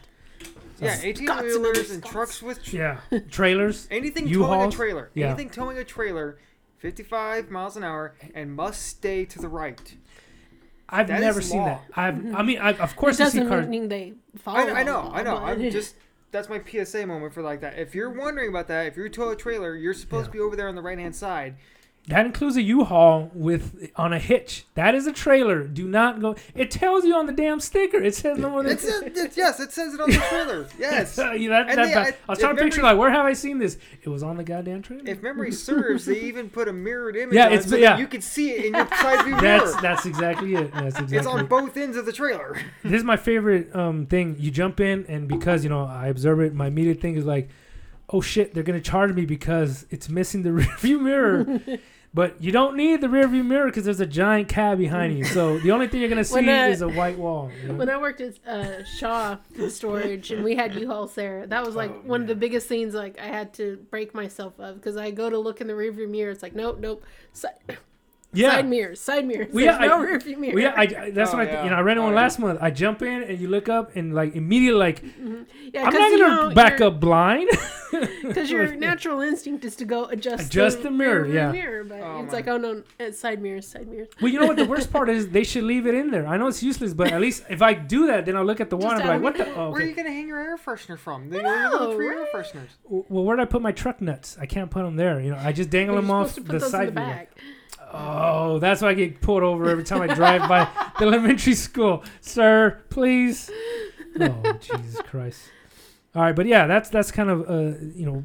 Yeah, 0.81 0.99
eighteen 1.03 1.29
wheelers 1.29 1.91
and 1.91 2.03
trucks 2.03 2.41
with 2.43 2.65
tr- 2.65 2.77
Yeah, 2.77 3.01
trailers. 3.31 3.87
anything 3.91 4.27
U-Hauls? 4.27 4.51
towing 4.57 4.69
a 4.69 4.73
trailer. 4.73 5.11
Yeah. 5.13 5.27
Anything 5.27 5.51
towing 5.51 5.77
a 5.77 5.85
trailer, 5.85 6.39
55 6.79 7.51
miles 7.51 7.77
an 7.77 7.85
hour 7.85 8.15
and 8.35 8.55
must 8.57 8.81
stay 8.87 9.27
to 9.27 9.39
the 9.39 9.49
right. 9.49 9.97
I've 10.91 11.09
That 11.09 11.21
is 11.21 11.25
never 11.25 11.41
seen 11.43 11.59
law. 11.61 11.67
that. 11.67 11.85
I've. 11.95 12.15
I 12.15 12.19
mm-hmm. 12.19 12.47
mean, 12.47 12.59
I, 12.59 12.73
of 12.75 12.97
course, 12.97 13.19
you 13.19 13.27
see 13.27 13.39
doesn't 13.39 13.49
cars. 13.49 13.67
mean 13.67 13.89
they 13.89 14.15
follow. 14.39 14.59
I, 14.59 14.81
I 14.81 14.83
know, 14.83 15.01
law, 15.01 15.13
I 15.15 15.23
know. 15.23 15.35
but- 15.37 15.43
I'm 15.43 15.71
just 15.71 15.95
that's 16.33 16.49
my 16.49 16.61
PSA 16.65 17.07
moment 17.07 17.33
for 17.33 17.43
like 17.43 17.61
that. 17.61 17.79
If 17.79 17.95
you're 17.95 18.11
wondering 18.11 18.49
about 18.49 18.69
that, 18.69 18.87
if 18.87 18.97
you're 18.97 19.07
a 19.07 19.11
Toyota 19.11 19.39
trailer, 19.39 19.75
you're 19.75 19.95
supposed 19.95 20.27
to 20.27 20.31
be 20.31 20.41
over 20.41 20.57
there 20.57 20.69
on 20.69 20.75
the 20.75 20.83
right 20.83 20.99
hand 20.99 21.15
side. 21.15 21.57
That 22.09 22.27
includes 22.27 22.57
a 22.57 22.63
U-Haul 22.63 23.31
with 23.35 23.89
on 23.95 24.13
a 24.13 24.19
hitch. 24.19 24.65
That 24.75 24.97
is 24.97 25.07
a 25.07 25.13
trailer. 25.13 25.63
Do 25.69 25.87
not 25.87 26.21
go. 26.21 26.35
It 26.57 26.69
tells 26.71 27.05
you 27.05 27.15
on 27.15 27.27
the 27.27 27.33
damn 27.33 27.61
sticker. 27.61 28.03
It 28.03 28.17
says 28.17 28.37
no 28.37 28.51
more 28.51 28.65
than. 28.65 28.73
It's 28.73 28.85
a, 28.89 29.07
it's, 29.07 29.37
yes, 29.37 29.61
it 29.61 29.71
says 29.71 29.95
it 29.95 30.01
on 30.01 30.11
the 30.11 30.17
trailer. 30.17 30.67
Yes. 30.79 31.17
Uh, 31.19 31.31
yeah, 31.39 31.49
that, 31.65 31.77
that, 31.77 31.87
they- 31.87 31.95
I- 31.95 32.03
I 32.09 32.15
was 32.29 32.39
trying 32.41 32.57
to 32.57 32.63
picture 32.63 32.79
memory- 32.81 32.95
like 32.95 32.99
where 33.01 33.11
have 33.11 33.27
I 33.27 33.35
seen 33.35 33.59
this? 33.59 33.79
It 34.03 34.09
was 34.09 34.25
on 34.25 34.39
the 34.39 34.43
goddamn 34.45 34.83
trailer. 34.83 35.03
If 35.07 35.23
memory 35.23 35.53
serves, 35.53 36.07
they 36.07 36.19
even 36.23 36.51
put 36.51 36.67
a 36.67 36.73
mirrored 36.73 37.17
image 37.17 37.35
Yeah, 37.35 37.47
on 37.47 37.53
it's- 37.53 37.71
so 37.71 37.77
yeah. 37.77 37.91
that 37.91 38.01
you 38.01 38.09
can 38.09 38.23
see 38.23 38.51
it 38.53 38.65
in 38.65 38.75
your 38.75 38.89
side 38.89 39.25
view 39.25 39.37
that's 39.41 39.71
mirror. 39.71 39.79
that's 39.83 40.07
exactly 40.07 40.55
it. 40.57 40.73
That's 40.73 40.87
exactly. 40.99 41.17
It's 41.19 41.27
on 41.29 41.41
it. 41.41 41.49
both 41.49 41.77
ends 41.77 41.97
of 41.97 42.07
the 42.07 42.13
trailer. 42.13 42.59
this 42.83 42.95
is 42.99 43.05
my 43.05 43.17
favorite 43.19 43.73
um, 43.77 44.07
thing. 44.07 44.35
You 44.39 44.51
jump 44.51 44.81
in, 44.81 45.05
and 45.07 45.29
because 45.29 45.63
you 45.63 45.71
know 45.71 45.85
I 45.85 46.09
observe 46.09 46.41
it, 46.41 46.55
my 46.55 46.67
immediate 46.67 47.01
thing 47.01 47.17
is 47.17 47.25
like, 47.25 47.51
"Oh 48.13 48.21
shit, 48.21 48.55
they're 48.55 48.63
gonna 48.63 48.81
charge 48.81 49.13
me 49.15 49.25
because 49.27 49.87
it's 49.91 50.09
missing 50.09 50.43
the 50.43 50.51
rearview 50.63 51.01
mirror." 51.01 51.61
but 52.13 52.43
you 52.43 52.51
don't 52.51 52.77
need 52.77 53.01
the 53.01 53.07
rearview 53.07 53.45
mirror 53.45 53.67
because 53.67 53.85
there's 53.85 54.01
a 54.01 54.07
giant 54.07 54.49
cab 54.49 54.79
behind 54.79 55.17
you. 55.17 55.25
So 55.25 55.59
the 55.61 55.71
only 55.71 55.87
thing 55.87 56.01
you're 56.01 56.09
gonna 56.09 56.25
see 56.37 56.45
is 56.49 56.83
a 56.83 56.89
white 56.89 57.17
wall. 57.17 57.51
you 57.63 57.69
know? 57.69 57.75
When 57.75 57.89
I 57.89 57.97
worked 57.99 58.21
at 58.21 58.35
uh, 58.47 58.85
Shaw 58.85 59.37
Storage 59.69 60.33
and 60.33 60.43
we 60.43 60.57
had 60.57 60.75
U-Hauls 60.75 61.15
there, 61.15 61.47
that 61.47 61.65
was 61.65 61.77
like 61.77 61.91
Oh, 61.91 62.01
one 62.05 62.23
of 62.23 62.27
the 62.27 62.35
biggest 62.35 62.69
scenes. 62.69 62.95
Like 62.95 63.19
I 63.21 63.27
had 63.27 63.55
to 63.55 63.77
break 63.91 64.13
myself 64.15 64.59
of 64.59 64.75
because 64.75 64.97
I 64.97 65.13
go 65.13 65.31
to 65.31 65.39
look 65.39 65.61
in 65.61 65.69
the 65.69 65.73
rearview 65.75 66.09
mirror. 66.11 66.33
It's 66.33 66.43
like 66.43 66.55
nope, 66.55 66.79
nope, 66.81 67.05
side, 67.33 67.53
yeah. 68.33 68.51
side 68.53 68.69
mirrors, 68.69 69.01
side 69.01 69.27
mirrors. 69.27 69.53
Well, 69.53 69.65
There's 69.65 69.81
yeah, 69.81 69.87
no 69.87 70.03
I- 70.03 70.07
rearview 70.07 70.37
mirror. 70.39 70.55
Well, 70.55 70.63
yeah, 70.63 70.75
I, 70.77 71.05
I- 71.07 71.11
that's 71.11 71.33
Oh, 71.35 71.39
what 71.39 71.49
I, 71.49 71.51
yeah. 71.51 71.65
you 71.65 71.71
know, 71.71 71.77
I 71.77 71.81
rented 71.81 72.01
Oh, 72.03 72.05
one 72.05 72.15
yeah. 72.15 72.21
last 72.21 72.39
month. 72.39 72.59
I 72.63 72.71
jump 72.71 73.03
in 73.03 73.23
and 73.25 73.39
you 73.41 73.49
look 73.49 73.69
up 73.69 73.95
and 73.97 74.15
like 74.15 74.35
immediately 74.35 74.79
like 74.79 75.03
mm-hmm. 75.03 75.43
yeah, 75.73 75.85
I'm 75.85 75.93
not 75.95 76.11
gonna 76.11 76.49
know, 76.49 76.55
back 76.55 76.81
up 76.81 77.01
blind. 77.01 77.49
Because 78.23 78.49
your 78.53 78.73
natural 78.77 79.21
instinct 79.21 79.65
is 79.65 79.75
to 79.77 79.85
go 79.85 80.05
adjust, 80.05 80.47
Adjust 80.47 80.85
the 80.85 80.93
mirror, 80.93 81.25
rearview 81.27 81.35
yeah. 81.35 81.51
mirror, 81.51 81.83
but 81.83 81.99
Oh, 82.01 82.21
it's 82.23 82.31
my. 82.31 82.39
like, 82.39 82.47
oh 82.47 82.57
no, 82.57 82.83
it's 83.01 83.19
side 83.19 83.43
mirrors, 83.43 83.67
side 83.67 83.89
mirrors. 83.89 84.09
well, 84.21 84.31
you 84.33 84.39
know 84.39 84.47
what? 84.47 84.57
The 84.57 84.65
worst 84.65 84.93
part 84.93 85.09
is 85.09 85.29
they 85.39 85.43
should 85.43 85.65
leave 85.65 85.89
it 85.89 85.95
in 85.97 86.13
there. 86.13 86.25
I 86.25 86.37
know 86.37 86.47
it's 86.47 86.63
useless, 86.63 86.95
but 86.95 87.11
at 87.13 87.21
least 87.21 87.43
if 87.51 87.61
I 87.63 87.75
do 87.75 88.07
that, 88.07 88.27
then 88.27 88.37
I'll 88.37 88.45
look 88.45 88.61
at 88.61 88.71
the 88.71 88.77
one 88.77 88.91
Just 88.93 89.03
and 89.03 89.03
be 89.03 89.09
like, 89.15 89.23
what 89.23 89.37
the? 89.37 89.53
Oh, 89.57 89.71
Where 89.71 89.83
are 89.83 89.85
you 89.85 89.95
gonna 89.97 90.13
hang 90.13 90.29
your 90.29 90.39
air 90.39 90.57
freshener 90.57 90.97
from? 90.97 91.31
The 91.31 91.43
No, 91.43 91.69
little 91.73 91.95
three 91.95 92.07
air 92.11 92.21
right? 92.21 92.29
fresheners. 92.33 92.69
Well, 92.85 93.25
where 93.25 93.35
do 93.37 93.43
I 93.43 93.47
put 93.47 93.61
my 93.61 93.73
truck 93.73 94.01
nuts? 94.01 94.39
I 94.41 94.47
can't 94.47 94.71
put 94.71 94.85
them 94.85 94.95
there. 94.95 95.21
You 95.21 95.31
know, 95.33 95.39
I 95.39 95.51
just 95.51 95.69
dangle 95.71 95.97
them 95.97 96.13
off 96.13 96.29
supposed 96.31 96.35
to 96.37 96.41
put 96.43 96.53
the 96.53 96.59
those 96.61 96.71
side 96.71 96.95
in 97.93 97.99
the 97.99 98.05
view. 98.05 98.13
back. 98.13 98.33
Oh, 98.35 98.59
that's 98.59 98.83
why 98.83 98.89
I 98.91 98.95
get 98.95 99.21
pulled 99.21 99.43
over 99.43 99.69
every 99.69 99.85
time 99.85 100.03
I 100.03 100.07
drive 100.15 100.49
by 100.49 100.69
the 100.99 101.05
elementary 101.07 101.55
school. 101.55 102.05
Sir, 102.21 102.81
please. 102.91 103.51
Oh, 104.21 104.59
Jesus 104.61 105.01
Christ. 105.03 105.41
All 106.15 106.23
right, 106.23 106.35
but 106.35 106.47
yeah, 106.47 106.67
that's 106.67 106.89
that's 106.91 107.11
kind 107.13 107.31
of 107.31 107.49
uh, 107.49 107.79
you 107.95 108.05
know, 108.07 108.25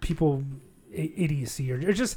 people 0.00 0.44
i- 0.92 1.12
idiocy 1.16 1.72
or, 1.72 1.76
or 1.88 1.92
just 1.92 2.16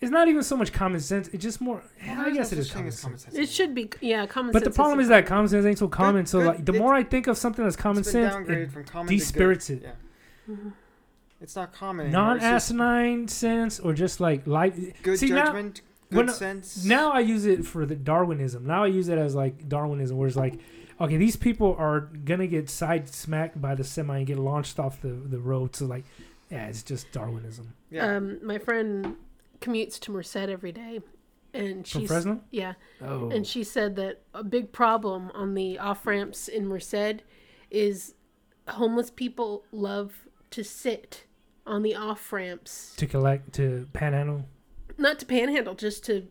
it's 0.00 0.10
not 0.10 0.26
even 0.28 0.42
so 0.42 0.56
much 0.56 0.72
common 0.72 0.98
sense. 1.00 1.28
It's 1.28 1.42
just 1.42 1.60
more. 1.60 1.82
Well, 2.04 2.20
I 2.20 2.30
guess 2.30 2.52
it 2.52 2.58
is 2.58 2.66
such 2.66 2.74
thing 2.74 2.82
common 2.82 2.92
sense. 2.92 3.22
sense. 3.22 3.34
It 3.36 3.48
should 3.48 3.74
be, 3.74 3.90
yeah, 4.00 4.26
common 4.26 4.52
sense. 4.52 4.64
But 4.64 4.68
the 4.70 4.74
problem 4.74 4.98
is 5.00 5.08
that 5.08 5.24
common 5.26 5.48
sense 5.48 5.64
ain't 5.64 5.78
so 5.78 5.86
common. 5.88 6.26
so 6.26 6.38
good. 6.40 6.46
like, 6.48 6.64
the 6.64 6.72
It's- 6.72 6.80
more 6.82 6.92
I 6.94 7.04
think 7.04 7.28
of 7.28 7.38
something 7.38 7.64
that's 7.64 7.76
common 7.76 8.02
sense, 8.04 8.48
it 8.48 8.72
from 8.72 8.84
common 8.84 9.14
despirits 9.16 9.70
it. 9.70 9.82
Yeah. 9.84 9.92
Mhm. 10.50 10.72
It's 11.40 11.54
not 11.56 11.72
common. 11.72 12.06
anymore. 12.06 12.34
It's 12.36 12.44
just 12.44 12.72
non-asinine 12.72 13.28
sense 13.28 13.78
or 13.78 13.92
just 13.94 14.18
like 14.18 14.46
life. 14.46 14.74
Good 15.04 15.18
See, 15.20 15.30
now- 15.30 15.44
judgment, 15.46 15.80
good 16.14 16.26
when- 16.26 16.34
sense. 16.34 16.84
Now 16.84 17.10
I 17.12 17.20
use 17.20 17.44
it 17.46 17.64
for 17.66 17.84
the 17.86 17.96
Darwinism. 17.96 18.66
Now 18.66 18.84
I 18.84 18.88
use 18.88 19.08
it 19.08 19.18
as 19.18 19.34
like 19.34 19.68
Darwinism, 19.68 20.16
where 20.16 20.28
it's 20.28 20.36
like, 20.36 20.58
okay, 21.00 21.16
these 21.16 21.36
people 21.36 21.74
are 21.78 22.00
gonna 22.00 22.46
get 22.46 22.70
side 22.70 23.08
smacked 23.08 23.60
by 23.60 23.74
the 23.74 23.84
semi 23.84 24.18
and 24.18 24.26
get 24.26 24.38
launched 24.38 24.78
off 24.78 25.00
the 25.00 25.08
the 25.08 25.38
road. 25.38 25.74
So 25.76 25.86
like, 25.86 26.04
yeah, 26.50 26.66
it's 26.66 26.82
just 26.82 27.10
Darwinism. 27.12 27.74
yeah. 27.90 28.16
Um, 28.16 28.38
my 28.46 28.58
friend 28.58 29.16
commutes 29.60 29.98
to 30.00 30.10
Merced 30.12 30.36
every 30.36 30.72
day, 30.72 31.00
and 31.54 31.86
From 31.88 32.00
she's 32.02 32.08
Fresno? 32.08 32.40
yeah, 32.50 32.74
Oh, 33.00 33.30
and 33.30 33.46
she 33.46 33.64
said 33.64 33.96
that 33.96 34.20
a 34.34 34.44
big 34.44 34.70
problem 34.72 35.30
on 35.34 35.54
the 35.54 35.78
off 35.78 36.06
ramps 36.06 36.48
in 36.48 36.66
Merced 36.66 37.22
is 37.70 38.14
homeless 38.68 39.10
people 39.10 39.64
love 39.72 40.28
to 40.50 40.62
sit 40.62 41.24
on 41.66 41.82
the 41.82 41.94
off 41.94 42.30
ramps, 42.32 42.94
to 42.96 43.06
collect 43.06 43.52
to 43.54 43.88
panhandle. 43.94 44.44
Not 44.96 45.18
to 45.20 45.26
panhandle, 45.26 45.74
just 45.74 46.04
to 46.06 46.26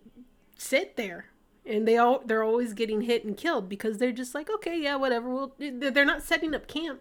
sit 0.58 0.96
there. 0.96 1.26
And 1.66 1.88
they 1.88 1.98
all 1.98 2.22
they're 2.26 2.44
always 2.44 2.74
getting 2.74 3.02
hit 3.02 3.24
and 3.24 3.38
killed 3.38 3.70
because 3.70 3.98
they're 3.98 4.12
just 4.12 4.36
like, 4.36 4.50
okay, 4.50 4.78
yeah, 4.80 4.96
whatever. 4.96 5.30
We'll. 5.30 5.54
They're 5.58 6.04
not 6.06 6.22
setting 6.24 6.54
up 6.54 6.68
camp. 6.68 7.00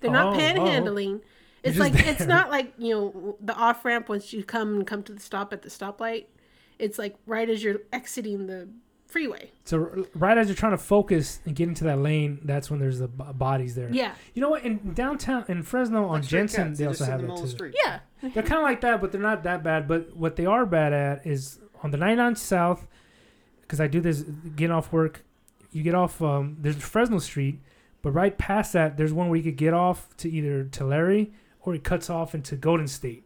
They're 0.00 0.10
not 0.10 0.34
Oh, 0.34 0.36
oh. 0.36 0.40
panhandling. 0.40 1.20
It's 1.62 1.76
just 1.76 1.94
like 1.94 2.06
it's 2.06 2.24
not 2.26 2.48
like 2.50 2.72
you 2.78 2.94
know 2.94 3.36
the 3.40 3.54
off 3.54 3.84
ramp 3.84 4.08
once 4.08 4.32
you 4.32 4.42
come 4.42 4.74
and 4.76 4.86
come 4.86 5.02
to 5.02 5.12
the 5.12 5.20
stop 5.20 5.52
at 5.52 5.60
the 5.62 5.68
stoplight. 5.68 6.24
It's 6.78 6.98
like 6.98 7.16
right 7.26 7.48
as 7.50 7.62
you're 7.62 7.80
exiting 7.92 8.46
the 8.46 8.68
freeway. 9.10 9.50
So 9.64 10.06
right 10.14 10.36
as 10.38 10.48
you're 10.48 10.56
trying 10.56 10.72
to 10.72 10.78
focus 10.78 11.40
and 11.44 11.54
get 11.54 11.68
into 11.68 11.84
that 11.84 11.98
lane, 11.98 12.40
that's 12.44 12.70
when 12.70 12.80
there's 12.80 12.98
the 13.00 13.08
b- 13.08 13.24
bodies 13.34 13.74
there. 13.74 13.88
Yeah, 13.92 14.14
You 14.34 14.42
know 14.42 14.50
what? 14.50 14.64
In 14.64 14.94
downtown 14.94 15.44
in 15.48 15.62
Fresno 15.62 16.04
on 16.06 16.20
Like 16.20 16.26
Jensen, 16.28 16.68
cats, 16.68 16.78
they 16.78 16.86
also 16.86 17.04
have 17.04 17.20
the 17.26 17.32
it 17.32 17.36
too. 17.38 17.46
street. 17.48 17.74
yeah. 17.84 18.00
They're 18.22 18.42
kind 18.42 18.54
of 18.56 18.62
like 18.62 18.80
that, 18.82 19.00
but 19.00 19.12
they're 19.12 19.20
not 19.20 19.42
that 19.44 19.62
bad. 19.62 19.86
But 19.88 20.16
what 20.16 20.36
they 20.36 20.46
are 20.46 20.64
bad 20.66 20.92
at 20.92 21.26
is 21.26 21.58
on 21.82 21.90
the 21.90 21.96
99 21.96 22.36
South, 22.36 22.86
because 23.62 23.80
I 23.80 23.86
do 23.86 24.00
this 24.00 24.22
getting 24.22 24.72
off 24.72 24.92
work. 24.92 25.24
You 25.72 25.82
get 25.82 25.94
off, 25.94 26.20
um, 26.20 26.56
there's 26.60 26.76
Fresno 26.76 27.18
Street, 27.18 27.60
but 28.02 28.10
right 28.10 28.36
past 28.36 28.72
that, 28.72 28.96
there's 28.96 29.12
one 29.12 29.28
where 29.28 29.36
you 29.36 29.44
could 29.44 29.56
get 29.56 29.72
off 29.72 30.16
to 30.18 30.28
either 30.30 30.64
Tulare 30.64 31.28
or 31.62 31.74
it 31.74 31.84
cuts 31.84 32.10
off 32.10 32.34
into 32.34 32.56
Golden 32.56 32.88
State. 32.88 33.24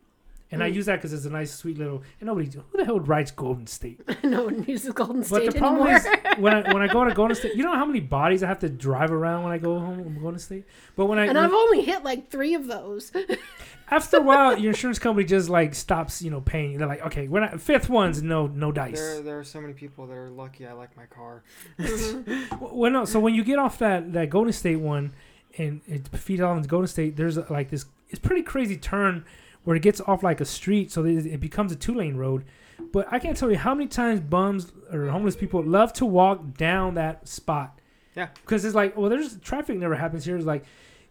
And 0.55 0.63
I 0.63 0.71
Mm. 0.71 0.75
use 0.75 0.87
that 0.87 0.97
because 0.97 1.13
it's 1.13 1.27
a 1.27 1.31
nice, 1.31 1.53
sweet 1.53 1.77
little. 1.79 2.03
And 2.21 2.27
nobody, 2.29 2.49
who 2.51 2.79
the 2.79 2.85
hell 2.85 3.01
writes 3.01 3.31
Golden 3.31 3.67
State? 3.67 4.01
no 4.25 4.45
one 4.45 4.65
uses 4.65 4.93
Golden 4.93 5.19
But 5.19 5.27
State 5.27 5.45
But 5.47 5.55
the 5.55 5.59
problem 5.59 5.87
anymore. 5.89 6.13
is 6.33 6.39
when 6.39 6.55
I 6.55 6.73
when 6.73 6.83
I 6.83 6.87
go 6.93 7.05
to 7.05 7.13
Golden 7.21 7.37
State, 7.37 7.55
you 7.57 7.65
know 7.65 7.75
how 7.75 7.85
many 7.85 8.01
bodies 8.01 8.43
I 8.43 8.47
have 8.47 8.61
to 8.61 8.69
drive 8.69 9.13
around 9.13 9.43
when 9.45 9.53
I 9.53 9.59
go 9.59 9.79
home 9.79 10.03
from 10.03 10.19
Golden 10.21 10.39
State. 10.39 10.65
But 10.97 11.07
when 11.07 11.19
I 11.19 11.27
and 11.27 11.35
when- 11.37 11.45
I've 11.45 11.53
only 11.53 11.83
hit 11.83 12.05
like 12.05 12.31
three 12.31 12.55
of 12.55 12.67
those. 12.69 13.13
after 13.91 14.17
a 14.17 14.21
while, 14.23 14.59
your 14.59 14.71
insurance 14.71 14.99
company 14.99 15.27
just 15.27 15.49
like 15.51 15.75
stops, 15.75 16.23
you 16.23 16.31
know, 16.31 16.41
paying. 16.41 16.79
They're 16.79 16.89
like, 16.89 17.05
okay, 17.07 17.29
we're 17.29 17.41
not 17.41 17.61
fifth 17.61 17.91
one's 17.91 18.23
no 18.23 18.47
no 18.47 18.73
dice. 18.73 18.99
There, 18.99 19.21
there 19.23 19.39
are 19.39 19.45
so 19.45 19.61
many 19.61 19.75
people 19.75 20.07
that 20.07 20.15
are 20.17 20.31
lucky. 20.31 20.67
I 20.67 20.73
like 20.73 20.97
my 20.97 21.07
car. 21.07 21.43
Mhm. 21.79 22.61
Well, 22.73 22.91
no. 22.91 23.05
So 23.05 23.21
when 23.21 23.35
you 23.35 23.45
get 23.45 23.59
off 23.59 23.79
that 23.79 24.13
that 24.13 24.31
Golden 24.31 24.53
State 24.53 24.77
one, 24.81 25.13
and 25.59 25.81
it 25.87 26.09
feeds 26.17 26.41
off 26.41 26.57
into 26.57 26.69
Golden 26.69 26.89
State, 26.89 27.17
there's 27.17 27.37
like 27.51 27.71
this. 27.71 27.87
It's 28.09 28.19
pretty 28.21 28.43
crazy 28.43 28.77
turn 28.77 29.25
where 29.65 29.77
it 29.77 29.83
gets 29.83 30.01
off 30.03 30.23
like 30.23 30.41
a 30.41 30.45
street, 30.45 30.91
so 30.93 31.05
it 31.05 31.27
it 31.27 31.41
becomes 31.41 31.73
a 31.73 31.77
two 31.77 31.95
lane 31.95 32.17
road. 32.17 32.45
But 32.93 33.07
I 33.11 33.19
can't 33.19 33.37
tell 33.37 33.51
you 33.51 33.57
how 33.59 33.75
many 33.75 33.87
times 33.89 34.21
bums 34.21 34.73
or 34.93 35.09
homeless 35.09 35.37
people 35.37 35.63
love 35.63 35.93
to 35.95 36.05
walk 36.07 36.55
down 36.57 36.95
that 36.95 37.27
spot. 37.29 37.81
Yeah. 38.17 38.29
Because 38.35 38.65
it's 38.65 38.75
like, 38.75 38.97
well, 38.97 39.09
there's 39.11 39.39
traffic 39.39 39.77
never 39.79 39.95
happens 39.97 40.25
here. 40.25 40.37
It's 40.37 40.47
like, 40.47 40.65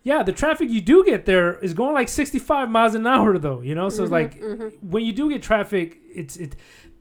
yeah, 0.03 0.23
the 0.23 0.31
traffic 0.33 0.69
you 0.69 0.81
do 0.81 1.03
get 1.05 1.25
there 1.25 1.57
is 1.59 1.73
going 1.73 1.93
like 1.93 2.09
65 2.09 2.69
miles 2.69 2.95
an 2.95 3.07
hour 3.07 3.37
though. 3.37 3.61
You 3.61 3.75
know, 3.75 3.89
so 3.89 4.03
it's 4.03 4.09
Mhm, 4.09 4.11
like 4.11 4.39
mhm. 4.41 4.83
when 4.83 5.03
you 5.05 5.13
do 5.13 5.29
get 5.29 5.41
traffic, 5.41 5.99
it's 6.13 6.35
it. 6.37 6.55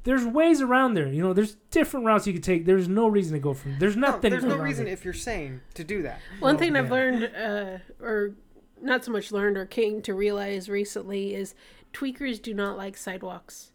There's 0.04 0.24
ways 0.24 0.60
around 0.60 0.94
there. 0.94 1.06
You 1.06 1.22
know, 1.22 1.32
there's 1.32 1.54
different 1.70 2.06
routes 2.06 2.26
you 2.26 2.32
can 2.32 2.42
take. 2.42 2.64
There's 2.66 2.88
no 2.88 3.06
reason 3.06 3.34
to 3.34 3.38
go 3.38 3.54
from. 3.54 3.78
There's 3.78 3.94
No, 3.96 4.08
nothing. 4.08 4.32
there's 4.32 4.42
no 4.44 4.56
reason 4.58 4.88
it. 4.88 4.92
if 4.92 5.04
you're 5.04 5.14
sane 5.14 5.60
to 5.74 5.84
do 5.84 6.02
that. 6.02 6.18
One 6.40 6.56
Oh, 6.56 6.58
thing 6.58 6.74
I've 6.74 6.90
learned, 6.90 7.24
uh, 7.36 7.78
or 8.04 8.34
not 8.82 9.04
so 9.04 9.12
much 9.12 9.32
learned 9.32 9.56
or 9.56 9.66
came 9.66 10.02
to 10.02 10.14
realize 10.14 10.68
recently, 10.68 11.34
is 11.34 11.54
tweakers 11.92 12.40
do 12.40 12.54
not 12.54 12.76
like 12.76 12.96
sidewalks. 12.96 13.72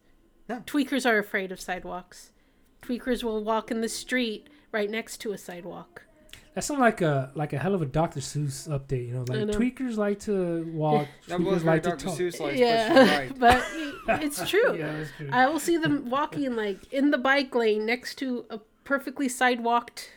No. 0.50 0.62
Tweakers 0.66 1.06
are 1.10 1.18
afraid 1.18 1.52
of 1.52 1.60
sidewalks. 1.60 2.32
Tweakers 2.82 3.24
will 3.24 3.44
walk 3.44 3.72
in 3.72 3.82
the 3.82 3.90
street 3.90 4.48
right 4.72 4.90
next 4.90 5.18
to 5.18 5.32
a 5.32 5.38
sidewalk. 5.38 6.04
That 6.54 6.64
sounds 6.64 6.80
like 6.80 7.02
a 7.02 7.32
like 7.36 7.54
a 7.54 7.60
hell 7.60 7.76
of 7.76 7.84
a 7.84 7.86
Dr. 7.86 8.20
Seuss 8.20 8.68
update. 8.68 9.10
You 9.10 9.14
know, 9.14 9.26
like 9.28 9.48
know. 9.48 9.54
tweakers 9.54 9.96
like 9.96 10.20
to 10.22 10.64
walk, 10.74 11.08
That 11.28 11.40
was 11.40 11.62
tweakers 11.62 11.66
where 11.66 11.74
like 11.76 11.84
to 11.84 11.90
Dr. 11.92 12.06
talk. 12.06 12.18
Seuss 12.18 12.40
likes, 12.40 12.60
yeah, 12.60 13.30
but 13.38 13.62
right. 13.62 13.94
but 14.08 14.24
it's 14.24 14.50
true. 14.50 14.76
Yeah, 14.76 14.92
that's 14.98 15.12
true. 15.18 15.30
I 15.32 15.48
will 15.48 15.60
see 15.60 15.78
them 15.78 16.10
walking 16.10 16.56
like 16.56 16.92
in 16.92 17.12
the 17.12 17.20
bike 17.20 17.54
lane 17.54 17.86
next 17.86 18.16
to 18.16 18.46
a 18.50 18.60
perfectly 18.86 19.30
sidewalked, 19.30 20.10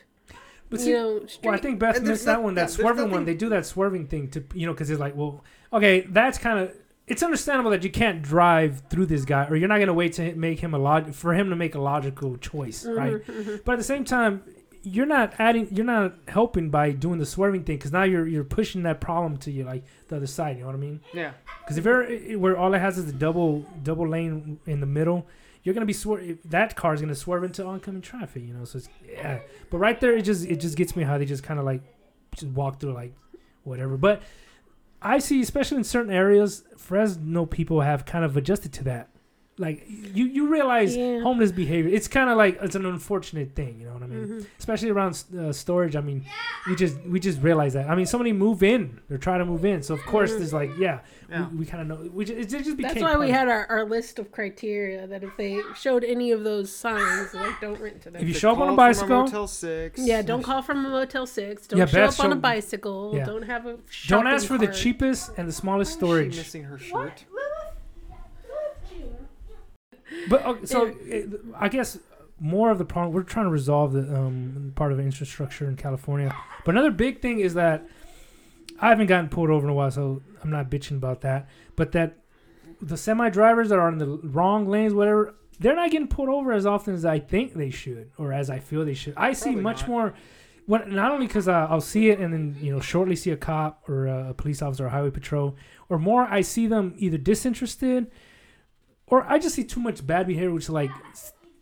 but 0.71 0.79
you 0.79 0.93
know, 0.93 1.19
street. 1.27 1.45
well, 1.45 1.53
I 1.53 1.57
think 1.59 1.77
Beth 1.77 2.01
missed 2.01 2.25
that 2.25 2.33
no- 2.39 2.41
one. 2.41 2.55
That 2.55 2.71
swerving 2.71 3.11
one, 3.11 3.25
they 3.25 3.35
do 3.35 3.49
that 3.49 3.67
swerving 3.67 4.07
thing 4.07 4.29
to 4.31 4.43
you 4.55 4.65
know 4.65 4.73
because 4.73 4.89
it's 4.89 4.99
like, 4.99 5.15
well, 5.15 5.43
okay, 5.71 6.01
that's 6.09 6.39
kind 6.39 6.57
of. 6.59 6.75
It's 7.07 7.21
understandable 7.23 7.71
that 7.71 7.83
you 7.83 7.89
can't 7.91 8.21
drive 8.21 8.83
through 8.89 9.07
this 9.07 9.25
guy, 9.25 9.45
or 9.47 9.55
you're 9.57 9.67
not 9.67 9.79
gonna 9.79 9.93
wait 9.93 10.13
to 10.13 10.33
make 10.35 10.59
him 10.59 10.73
a 10.73 10.77
log 10.79 11.13
for 11.13 11.33
him 11.33 11.49
to 11.49 11.55
make 11.55 11.75
a 11.75 11.79
logical 11.81 12.37
choice, 12.37 12.85
right? 12.85 13.13
Mhm, 13.13 13.43
mhm. 13.43 13.61
But 13.65 13.73
at 13.73 13.77
the 13.79 13.83
same 13.83 14.05
time, 14.05 14.43
you're 14.83 15.05
not 15.05 15.33
adding, 15.37 15.67
you're 15.71 15.85
not 15.85 16.13
helping 16.29 16.69
by 16.69 16.91
doing 16.91 17.19
the 17.19 17.25
swerving 17.25 17.63
thing 17.63 17.75
because 17.77 17.91
now 17.91 18.03
you're 18.03 18.25
you're 18.27 18.45
pushing 18.45 18.83
that 18.83 19.01
problem 19.01 19.35
to 19.37 19.51
you 19.51 19.63
like 19.65 19.83
the 20.07 20.15
other 20.15 20.25
side. 20.27 20.55
You 20.55 20.61
know 20.61 20.67
what 20.67 20.75
I 20.75 20.79
mean? 20.79 21.01
Yeah. 21.13 21.31
Because 21.59 21.77
if 21.77 21.83
you're 21.85 22.37
where 22.39 22.57
all 22.57 22.73
it 22.73 22.79
has 22.79 22.97
is 22.97 23.09
a 23.09 23.13
double 23.13 23.65
double 23.83 24.07
lane 24.07 24.59
in 24.65 24.79
the 24.79 24.85
middle, 24.87 25.27
you're 25.63 25.73
gonna 25.73 25.85
be 25.85 25.93
swer- 25.93 26.37
That 26.45 26.75
car 26.75 26.93
is 26.93 27.01
gonna 27.01 27.15
swerve 27.15 27.43
into 27.43 27.65
oncoming 27.65 28.01
traffic. 28.01 28.43
You 28.43 28.53
know, 28.53 28.65
so 28.65 28.77
it's 28.77 28.89
yeah. 29.07 29.39
But 29.69 29.77
right 29.77 29.99
there, 29.99 30.15
it 30.15 30.23
just 30.23 30.45
it 30.45 30.57
just 30.57 30.75
gets 30.77 30.95
me 30.95 31.03
how 31.03 31.17
they 31.17 31.25
just 31.25 31.43
kind 31.43 31.59
of 31.59 31.65
like 31.65 31.81
just 32.35 32.51
walk 32.51 32.79
through 32.79 32.93
like 32.93 33.13
whatever. 33.63 33.97
But 33.97 34.21
I 35.01 35.19
see, 35.19 35.41
especially 35.41 35.77
in 35.77 35.83
certain 35.83 36.11
areas, 36.11 36.63
Fresno 36.77 37.45
people 37.45 37.81
have 37.81 38.05
kind 38.05 38.23
of 38.23 38.37
adjusted 38.37 38.71
to 38.73 38.83
that. 38.85 39.09
Like 39.57 39.85
you, 39.87 40.25
you 40.25 40.47
realize 40.47 40.95
Yeah. 40.95 41.19
homeless 41.19 41.51
behavior. 41.51 41.93
It's 41.93 42.07
kind 42.07 42.29
of 42.29 42.37
like 42.37 42.57
it's 42.63 42.75
an 42.75 42.85
unfortunate 42.85 43.53
thing. 43.53 43.79
You 43.79 43.87
know 43.87 43.93
what 43.93 44.03
I 44.03 44.07
mean? 44.07 44.27
Mhm. 44.27 44.45
Especially 44.57 44.89
around 44.89 45.23
uh, 45.37 45.51
storage. 45.51 45.95
I 45.95 46.01
mean, 46.01 46.25
we 46.67 46.75
just 46.75 46.97
we 47.05 47.19
just 47.19 47.41
realize 47.41 47.73
that. 47.73 47.87
I 47.89 47.93
mean, 47.95 48.05
somebody 48.05 48.31
move 48.33 48.63
in. 48.63 49.01
They're 49.09 49.17
trying 49.19 49.39
to 49.39 49.45
move 49.45 49.63
in, 49.65 49.83
so 49.83 49.93
of 49.93 50.01
course 50.03 50.31
Mhm. 50.31 50.37
there's 50.37 50.53
like 50.53 50.71
yeah, 50.79 51.01
Yeah. 51.29 51.49
we, 51.49 51.57
we 51.57 51.65
kind 51.65 51.81
of 51.81 51.87
know. 52.03 52.09
We 52.11 52.25
just, 52.25 52.39
it 52.39 52.63
just 52.63 52.77
became. 52.77 52.93
That's 52.93 53.01
why 53.01 53.17
we 53.17 53.29
had 53.29 53.49
our, 53.49 53.65
our 53.67 53.83
list 53.85 54.17
of 54.19 54.31
criteria 54.31 55.05
that 55.05 55.21
if 55.21 55.35
they 55.37 55.59
showed 55.75 56.03
any 56.05 56.31
of 56.31 56.43
those 56.43 56.73
signs, 56.73 57.33
like 57.33 57.59
don't 57.59 57.79
rent 57.79 58.01
to 58.03 58.09
them. 58.09 58.21
If 58.21 58.27
you 58.29 58.33
show 58.33 58.51
up 58.53 58.57
on 58.57 58.63
a 58.63 58.65
call 58.67 58.75
from 58.75 58.77
bicycle- 58.77 59.23
Motel 59.25 59.47
Six. 59.47 59.99
yeah, 60.01 60.21
don't 60.23 60.43
call 60.43 60.61
from 60.63 60.85
a 60.85 60.89
Motel 60.89 61.27
Six. 61.27 61.67
Don't 61.67 61.77
Yeah, 61.77 61.85
show 61.85 62.07
Beth 62.07 62.19
up 62.19 62.25
on 62.25 62.31
a 62.31 62.35
bicycle. 62.37 63.11
yeah. 63.15 63.25
Don't 63.25 63.43
have 63.43 63.65
a. 63.67 63.77
Don't 64.07 64.27
ask 64.27 64.47
for 64.47 64.57
the 64.57 64.67
cheapest 64.67 65.31
and 65.37 65.47
the 65.47 65.51
smallest 65.53 65.89
Why 66.01 66.07
is 66.07 66.09
storage. 66.09 66.33
She 66.35 66.39
missing 66.39 66.63
her 66.63 66.79
shirt. 66.79 67.25
But 70.29 70.45
okay, 70.45 70.65
so 70.65 70.93
it, 71.01 71.29
I 71.57 71.69
guess 71.69 71.99
more 72.39 72.71
of 72.71 72.79
the 72.79 72.85
problem 72.85 73.13
we're 73.13 73.23
trying 73.23 73.45
to 73.45 73.51
resolve 73.51 73.93
the 73.93 74.01
um, 74.15 74.73
part 74.75 74.91
of 74.91 74.99
infrastructure 74.99 75.67
in 75.67 75.75
California. 75.75 76.35
But 76.65 76.75
another 76.75 76.91
big 76.91 77.21
thing 77.21 77.39
is 77.39 77.53
that 77.53 77.87
I 78.79 78.89
haven't 78.89 79.07
gotten 79.07 79.29
pulled 79.29 79.51
over 79.51 79.65
in 79.65 79.71
a 79.71 79.75
while, 79.75 79.91
so 79.91 80.21
I'm 80.43 80.49
not 80.49 80.69
bitching 80.69 80.97
about 80.97 81.21
that. 81.21 81.47
But 81.75 81.91
that 81.91 82.17
the 82.81 82.97
semi 82.97 83.29
drivers 83.29 83.69
that 83.69 83.77
are 83.77 83.89
in 83.89 83.99
the 83.99 84.07
wrong 84.07 84.67
lanes, 84.67 84.93
whatever, 84.93 85.35
they're 85.59 85.75
not 85.75 85.91
getting 85.91 86.07
pulled 86.07 86.29
over 86.29 86.51
as 86.51 86.65
often 86.65 86.95
as 86.95 87.05
I 87.05 87.19
think 87.19 87.53
they 87.53 87.69
should, 87.69 88.09
or 88.17 88.33
as 88.33 88.49
I 88.49 88.57
feel 88.57 88.83
they 88.83 88.95
should. 88.95 89.13
I 89.15 89.33
see 89.33 89.51
Probably 89.51 89.61
much 89.61 89.81
not. 89.81 89.89
more. 89.89 90.13
When, 90.65 90.95
not 90.95 91.11
only 91.11 91.27
because 91.27 91.47
uh, 91.47 91.67
I'll 91.69 91.81
see 91.81 92.09
it 92.09 92.19
and 92.19 92.33
then 92.33 92.57
you 92.59 92.73
know 92.73 92.79
shortly 92.79 93.15
see 93.15 93.29
a 93.29 93.37
cop 93.37 93.83
or 93.87 94.07
a 94.07 94.33
police 94.33 94.61
officer 94.61 94.87
or 94.87 94.89
highway 94.89 95.11
patrol, 95.11 95.55
or 95.89 95.99
more 95.99 96.23
I 96.23 96.41
see 96.41 96.65
them 96.65 96.95
either 96.97 97.17
disinterested 97.17 98.09
or 99.11 99.23
I 99.31 99.37
just 99.37 99.53
see 99.53 99.63
too 99.63 99.79
much 99.79 100.05
bad 100.07 100.25
behavior, 100.25 100.51
which 100.51 100.63
is 100.63 100.69
like, 100.71 100.89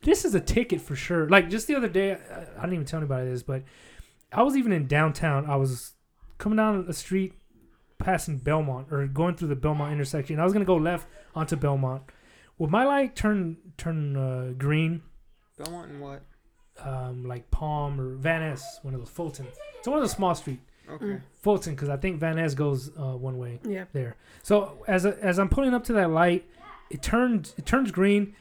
this 0.03 0.23
is 0.23 0.33
a 0.35 0.39
ticket 0.39 0.79
for 0.79 0.95
sure. 0.95 1.27
Like 1.27 1.49
just 1.49 1.67
the 1.67 1.75
other 1.75 1.89
day, 1.89 2.13
I, 2.13 2.41
I 2.57 2.61
didn't 2.61 2.73
even 2.75 2.85
tell 2.85 2.99
anybody 3.01 3.29
this, 3.29 3.43
but 3.43 3.63
I 4.31 4.43
was 4.43 4.55
even 4.55 4.71
in 4.71 4.87
downtown. 4.87 5.49
I 5.49 5.57
was 5.57 5.93
coming 6.37 6.55
down 6.55 6.85
the 6.85 6.93
street, 6.93 7.33
passing 7.97 8.37
Belmont 8.37 8.87
or 8.91 9.05
going 9.07 9.35
through 9.35 9.49
the 9.49 9.55
Belmont 9.57 9.91
intersection. 9.91 10.39
I 10.39 10.45
was 10.45 10.53
gonna 10.53 10.63
go 10.63 10.77
left 10.77 11.07
onto 11.35 11.57
Belmont. 11.57 12.03
Well, 12.57 12.69
my 12.69 12.85
light 12.85 13.15
turned 13.15 13.57
turn 13.77 14.15
uh, 14.15 14.53
green, 14.57 15.01
Belmont 15.57 15.91
and 15.91 16.01
what? 16.01 16.21
um, 16.83 17.25
like 17.27 17.49
Palm 17.51 17.99
or 17.99 18.15
Van 18.15 18.41
Ness, 18.41 18.79
one 18.83 18.93
of 18.93 18.99
those 19.01 19.09
Fulton. 19.09 19.47
It's 19.79 19.87
one 19.87 19.97
of 19.97 20.03
the 20.03 20.09
small 20.09 20.35
street 20.35 20.59
Okay. 20.89 21.05
Mm. 21.05 21.21
Fulton 21.35 21.75
because 21.75 21.87
I 21.89 21.97
think 21.97 22.19
Van 22.19 22.35
Ness 22.37 22.53
goes 22.55 22.89
uh, 22.97 23.15
one 23.15 23.37
way 23.37 23.59
Yeah. 23.63 23.85
there. 23.93 24.15
So 24.43 24.83
as 24.87 25.05
a, 25.05 25.17
as 25.23 25.37
I'm 25.39 25.47
pulling 25.49 25.73
up 25.75 25.83
to 25.85 25.93
that 25.93 26.09
light, 26.09 26.45
it 26.89 27.01
turns 27.01 27.53
it 27.57 27.65
turns 27.65 27.91
green. 27.91 28.35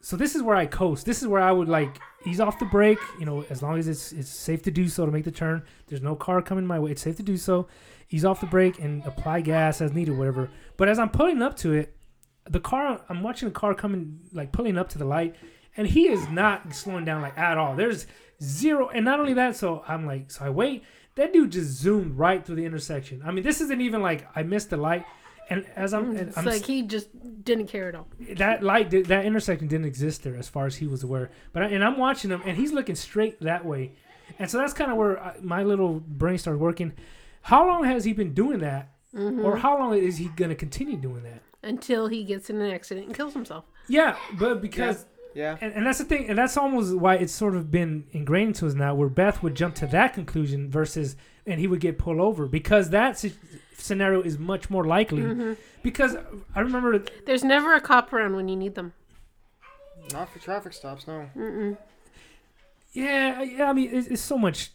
So 0.00 0.16
this 0.16 0.36
is 0.36 0.42
where 0.42 0.56
I 0.56 0.66
coast. 0.66 1.04
This 1.04 1.20
is 1.22 1.28
where 1.28 1.42
I 1.42 1.50
would 1.50 1.68
like 1.68 1.98
ease 2.26 2.40
off 2.40 2.58
the 2.58 2.64
brake. 2.66 2.98
You 3.18 3.26
know, 3.26 3.44
as 3.50 3.62
long 3.62 3.78
as 3.78 3.88
it's 3.88 4.12
it's 4.12 4.28
safe 4.28 4.62
to 4.62 4.70
do 4.70 4.88
so 4.88 5.06
to 5.06 5.12
make 5.12 5.24
the 5.24 5.30
turn. 5.30 5.64
There's 5.86 6.02
no 6.02 6.14
car 6.14 6.42
coming 6.42 6.66
my 6.66 6.78
way. 6.78 6.92
It's 6.92 7.02
safe 7.02 7.16
to 7.16 7.22
do 7.22 7.36
so. 7.36 7.66
Ease 8.10 8.24
off 8.24 8.40
the 8.40 8.46
brake 8.46 8.78
and 8.78 9.04
apply 9.04 9.40
gas 9.40 9.80
as 9.80 9.92
needed, 9.92 10.16
whatever. 10.16 10.50
But 10.76 10.88
as 10.88 10.98
I'm 10.98 11.10
pulling 11.10 11.42
up 11.42 11.56
to 11.56 11.72
it, 11.72 11.96
the 12.48 12.60
car 12.60 13.00
I'm 13.08 13.22
watching 13.22 13.48
the 13.48 13.54
car 13.54 13.74
coming 13.74 14.20
like 14.32 14.52
pulling 14.52 14.78
up 14.78 14.88
to 14.90 14.98
the 14.98 15.04
light, 15.04 15.34
and 15.76 15.88
he 15.88 16.08
is 16.08 16.28
not 16.28 16.74
slowing 16.74 17.04
down 17.04 17.22
like 17.22 17.36
at 17.36 17.58
all. 17.58 17.74
There's 17.74 18.06
zero, 18.42 18.88
and 18.88 19.04
not 19.04 19.18
only 19.18 19.34
that. 19.34 19.56
So 19.56 19.82
I'm 19.88 20.06
like, 20.06 20.30
so 20.30 20.44
I 20.44 20.50
wait. 20.50 20.84
That 21.16 21.32
dude 21.32 21.52
just 21.52 21.70
zoomed 21.70 22.18
right 22.18 22.44
through 22.44 22.56
the 22.56 22.64
intersection. 22.66 23.22
I 23.24 23.30
mean, 23.32 23.42
this 23.42 23.60
isn't 23.62 23.80
even 23.80 24.02
like 24.02 24.28
I 24.36 24.42
missed 24.42 24.70
the 24.70 24.76
light. 24.76 25.04
And 25.48 25.64
as 25.76 25.94
I'm, 25.94 26.10
and 26.10 26.28
It's 26.28 26.36
I'm 26.38 26.44
like 26.44 26.64
he 26.64 26.82
just 26.82 27.08
didn't 27.44 27.68
care 27.68 27.88
at 27.88 27.94
all. 27.94 28.08
that 28.36 28.62
light 28.64 28.90
did, 28.90 29.06
that 29.06 29.24
intersection 29.24 29.68
didn't 29.68 29.86
exist 29.86 30.24
there 30.24 30.34
as 30.36 30.48
far 30.48 30.66
as 30.66 30.76
he 30.76 30.86
was 30.88 31.04
aware 31.04 31.30
but 31.52 31.62
I, 31.62 31.66
and 31.66 31.84
i'm 31.84 31.96
watching 31.96 32.30
him 32.32 32.42
and 32.44 32.56
he's 32.56 32.72
looking 32.72 32.96
straight 32.96 33.38
that 33.40 33.64
way 33.64 33.92
and 34.40 34.50
so 34.50 34.58
that's 34.58 34.72
kind 34.72 34.90
of 34.90 34.96
where 34.96 35.22
I, 35.22 35.36
my 35.40 35.62
little 35.62 36.00
brain 36.00 36.38
started 36.38 36.58
working 36.58 36.92
how 37.42 37.64
long 37.68 37.84
has 37.84 38.04
he 38.04 38.12
been 38.12 38.34
doing 38.34 38.58
that 38.60 38.90
Mhm. 39.14 39.44
or 39.44 39.56
how 39.58 39.78
long 39.78 39.94
is 39.96 40.16
he 40.16 40.26
going 40.28 40.48
to 40.48 40.56
continue 40.56 40.96
doing 40.96 41.22
that 41.22 41.40
Until 41.62 42.08
he 42.08 42.24
gets 42.24 42.50
in 42.50 42.60
an 42.60 42.70
accident 42.72 43.06
and 43.06 43.14
kills 43.16 43.32
himself. 43.34 43.64
yeah 43.88 44.16
but 44.36 44.60
because 44.60 45.06
Yeah. 45.34 45.56
and, 45.60 45.72
and 45.74 45.86
that's 45.86 45.98
the 45.98 46.04
thing 46.04 46.28
and 46.28 46.36
that's 46.36 46.56
almost 46.56 46.94
why 46.96 47.14
it's 47.14 47.32
sort 47.32 47.54
of 47.54 47.70
been 47.70 48.04
ingrained 48.10 48.48
into 48.48 48.66
us 48.66 48.74
now 48.74 48.94
where 48.96 49.08
beth 49.08 49.42
would 49.44 49.54
jump 49.54 49.76
to 49.76 49.86
that 49.86 50.12
conclusion 50.14 50.68
versus 50.70 51.14
and 51.46 51.60
he 51.60 51.68
would 51.68 51.80
get 51.80 51.96
pulled 51.98 52.18
over 52.18 52.46
because 52.46 52.90
that 52.90 53.16
si- 53.16 53.32
scenario 53.78 54.20
is 54.22 54.38
much 54.38 54.68
more 54.70 54.84
likely 54.84 55.22
hmm 55.22 55.52
because 55.82 56.16
i 56.54 56.60
remember 56.60 56.98
There's 57.26 57.44
never 57.44 57.74
a 57.74 57.80
cop 57.80 58.12
around 58.12 58.34
when 58.36 58.48
you 58.48 58.56
need 58.56 58.74
them. 58.74 58.92
Not 60.12 60.28
for 60.30 60.38
traffic 60.38 60.72
stops, 60.72 61.06
no. 61.06 61.28
Mm-mm. 61.36 61.76
Yeah, 62.92 63.42
yeah. 63.42 63.68
I 63.68 63.72
mean, 63.72 63.90
it's, 63.92 64.06
it's 64.08 64.22
so 64.22 64.38
much 64.38 64.70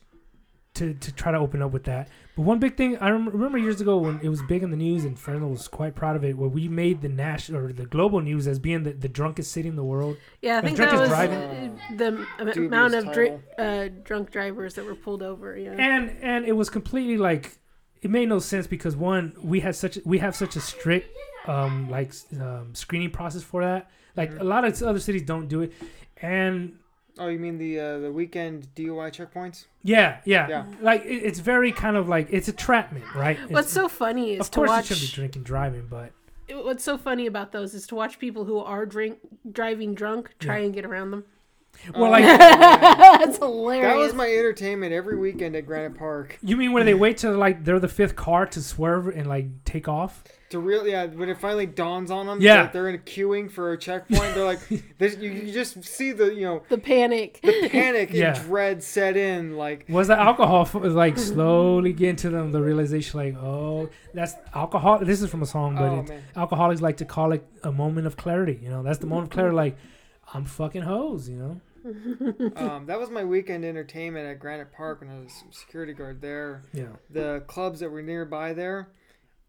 to 0.76 0.94
to 0.94 1.12
try 1.12 1.32
to 1.32 1.38
open 1.38 1.62
up 1.62 1.72
with 1.72 1.84
that. 1.86 2.08
But 2.36 2.44
one 2.44 2.60
big 2.60 2.76
thing 2.78 2.98
I 3.00 3.10
rem- 3.10 3.30
remember 3.30 3.58
years 3.58 3.82
ago 3.82 3.98
when 3.98 4.20
it 4.22 4.30
was 4.30 4.42
big 4.44 4.64
in 4.64 4.72
the 4.72 4.78
news, 4.78 5.04
and 5.06 5.18
Fresno 5.18 5.48
was 5.48 5.68
quite 5.68 5.96
proud 5.96 6.16
of 6.16 6.24
it, 6.24 6.38
where 6.38 6.50
we 6.50 6.68
made 6.68 7.02
the 7.02 7.10
national 7.10 7.62
or 7.66 7.74
the 7.74 7.86
global 7.86 8.22
news 8.22 8.48
as 8.48 8.60
being 8.60 8.84
the, 8.84 8.92
the 8.94 9.10
drunkest 9.10 9.52
city 9.52 9.68
in 9.70 9.76
the 9.76 9.84
world. 9.84 10.18
Yeah, 10.42 10.54
I 10.54 10.56
When 10.62 10.64
think 10.76 10.78
drunk 10.78 10.92
that 10.92 10.96
is 10.96 11.02
was 11.02 11.10
driving. 11.10 11.38
uh, 11.38 11.96
the 11.98 12.26
Dubious 12.54 12.68
amount 12.68 12.94
of 12.96 13.12
dri- 13.14 13.34
uh, 13.58 13.90
drunk 14.04 14.32
drivers 14.32 14.76
that 14.76 14.86
were 14.86 14.96
pulled 14.96 15.24
over. 15.24 15.58
Yeah. 15.58 15.72
And 15.72 16.16
and 16.22 16.46
it 16.46 16.54
was 16.54 16.70
completely 16.70 17.18
like 17.18 17.58
it 18.02 18.10
made 18.10 18.28
no 18.30 18.40
sense 18.40 18.68
because 18.68 18.96
one 18.96 19.34
we 19.42 19.60
had 19.60 19.76
such 19.76 20.00
we 20.06 20.20
have 20.20 20.36
such 20.36 20.56
a 20.56 20.60
strict 20.60 21.16
um 21.48 21.90
like 21.90 22.14
um, 22.40 22.74
screening 22.74 23.12
process 23.12 23.44
for 23.44 23.64
that. 23.64 23.90
Like 24.16 24.32
Mhm. 24.32 24.42
a 24.42 24.44
lot 24.44 24.66
of 24.66 24.82
other 24.84 25.00
cities 25.00 25.24
don't 25.24 25.48
do 25.48 25.62
it, 25.62 25.74
and 26.22 26.78
Oh, 27.20 27.28
you 27.28 27.40
mean 27.40 27.58
the 27.58 27.80
uh, 27.80 27.98
the 28.00 28.12
weekend 28.12 28.68
DUI 28.76 29.12
checkpoints? 29.12 29.66
yeah, 29.84 30.20
yeah, 30.26 30.48
Yeah. 30.48 30.66
like 30.82 31.04
it, 31.06 31.24
it's 31.28 31.40
very 31.40 31.72
kind 31.72 31.96
of 31.98 32.08
like 32.08 32.28
it's 32.32 32.48
a 32.48 32.54
trapment, 32.54 33.06
right? 33.16 33.38
What's 33.50 33.72
It's- 33.72 33.74
so 33.74 33.88
funny 33.88 34.34
is 34.34 34.40
of 34.42 34.52
to 34.52 34.56
course 34.56 34.68
you 34.70 34.72
watch. 34.76 34.86
shouldn't 34.86 35.08
be 35.12 35.16
drinking 35.16 35.44
driving, 35.44 35.88
but 35.90 36.12
What's 36.54 36.84
so 36.84 36.98
funny 36.98 37.28
about 37.28 37.54
those 37.54 37.74
is 37.74 37.88
to 37.88 37.96
watch 37.96 38.20
people 38.20 38.44
who 38.44 38.58
are 38.60 38.86
drink 38.86 39.20
driving 39.50 39.96
drunk 39.96 40.32
try 40.40 40.58
Yeah. 40.58 40.66
and 40.66 40.74
get 40.74 40.84
around 40.86 41.12
them. 41.12 41.24
Well, 41.96 42.12
like- 42.12 42.24
um, 42.26 42.38
That's 43.22 43.38
hilarious. 43.38 43.88
that 43.88 43.98
was 43.98 44.14
my 44.14 44.28
entertainment 44.28 44.94
every 44.94 45.18
weekend 45.18 45.56
at 45.56 45.66
Granite 45.66 45.98
Park. 45.98 46.38
You 46.44 46.56
mean 46.58 46.72
where 46.74 46.84
they 46.84 46.94
wait 46.94 47.18
till 47.18 47.36
like 47.36 47.64
they're 47.66 47.80
the 47.80 47.88
fifth 47.88 48.16
car 48.16 48.46
to 48.48 48.62
swerve 48.62 49.08
and 49.08 49.28
like 49.28 49.64
take 49.66 49.88
off? 49.88 50.24
To 50.52 50.60
real, 50.60 50.86
yeah, 50.86 51.06
when 51.06 51.30
it 51.30 51.40
finally 51.40 51.66
dawns 51.66 52.12
on 52.12 52.26
them 52.28 52.42
Yeah. 52.42 52.64
that 52.64 52.74
they're 52.74 52.90
in 52.90 52.96
a 52.96 52.98
queuing 52.98 53.50
for 53.50 53.72
a 53.72 53.78
checkpoint, 53.78 54.36
they're 54.36 54.44
like, 54.44 54.60
there's, 54.98 55.16
you, 55.16 55.32
you 55.32 55.52
just 55.54 55.82
see 55.86 56.12
the, 56.12 56.26
you 56.36 56.42
know, 56.42 56.64
the 56.68 56.78
panic. 56.78 57.40
the 57.42 57.70
panic 57.70 58.12
Yeah. 58.12 58.36
and 58.36 58.46
dread 58.46 58.84
set 58.84 59.16
in. 59.16 59.56
Like, 59.56 59.86
Was 59.88 60.10
the 60.10 60.20
alcohol 60.20 60.70
like 60.74 61.18
slowly 61.18 61.94
getting 61.94 62.18
to 62.18 62.30
them 62.30 62.52
the 62.52 62.62
realization 62.62 63.18
like, 63.20 63.36
oh, 63.38 63.90
that's 64.14 64.36
alcohol. 64.54 65.00
This 65.00 65.22
is 65.22 65.30
from 65.30 65.42
a 65.42 65.46
song, 65.46 65.76
but 65.76 65.84
oh 65.84 66.00
it, 66.14 66.22
alcoholics 66.36 66.82
like 66.82 66.98
to 66.98 67.06
call 67.06 67.32
it 67.32 67.48
a 67.64 67.72
moment 67.72 68.06
of 68.06 68.18
clarity. 68.18 68.60
You 68.62 68.70
know, 68.70 68.84
that's 68.84 69.00
the 69.00 69.08
moment 69.08 69.30
of 69.32 69.34
clarity. 69.34 69.56
Like, 69.56 69.78
I'm 70.34 70.46
fucking 70.46 70.84
hoes. 70.84 71.28
You 71.30 71.36
know. 71.38 71.62
um, 72.56 72.86
that 72.86 73.00
was 73.00 73.10
my 73.10 73.24
weekend 73.24 73.66
entertainment 73.66 74.28
at 74.28 74.40
Granite 74.40 74.72
Park 74.72 75.02
when 75.02 75.10
I 75.10 75.20
was 75.20 75.44
security 75.52 75.94
guard 75.94 76.22
there. 76.22 76.62
Yeah. 76.74 76.86
the 77.10 77.44
clubs 77.48 77.80
that 77.80 77.90
were 77.90 78.04
nearby 78.04 78.54
there 78.54 78.90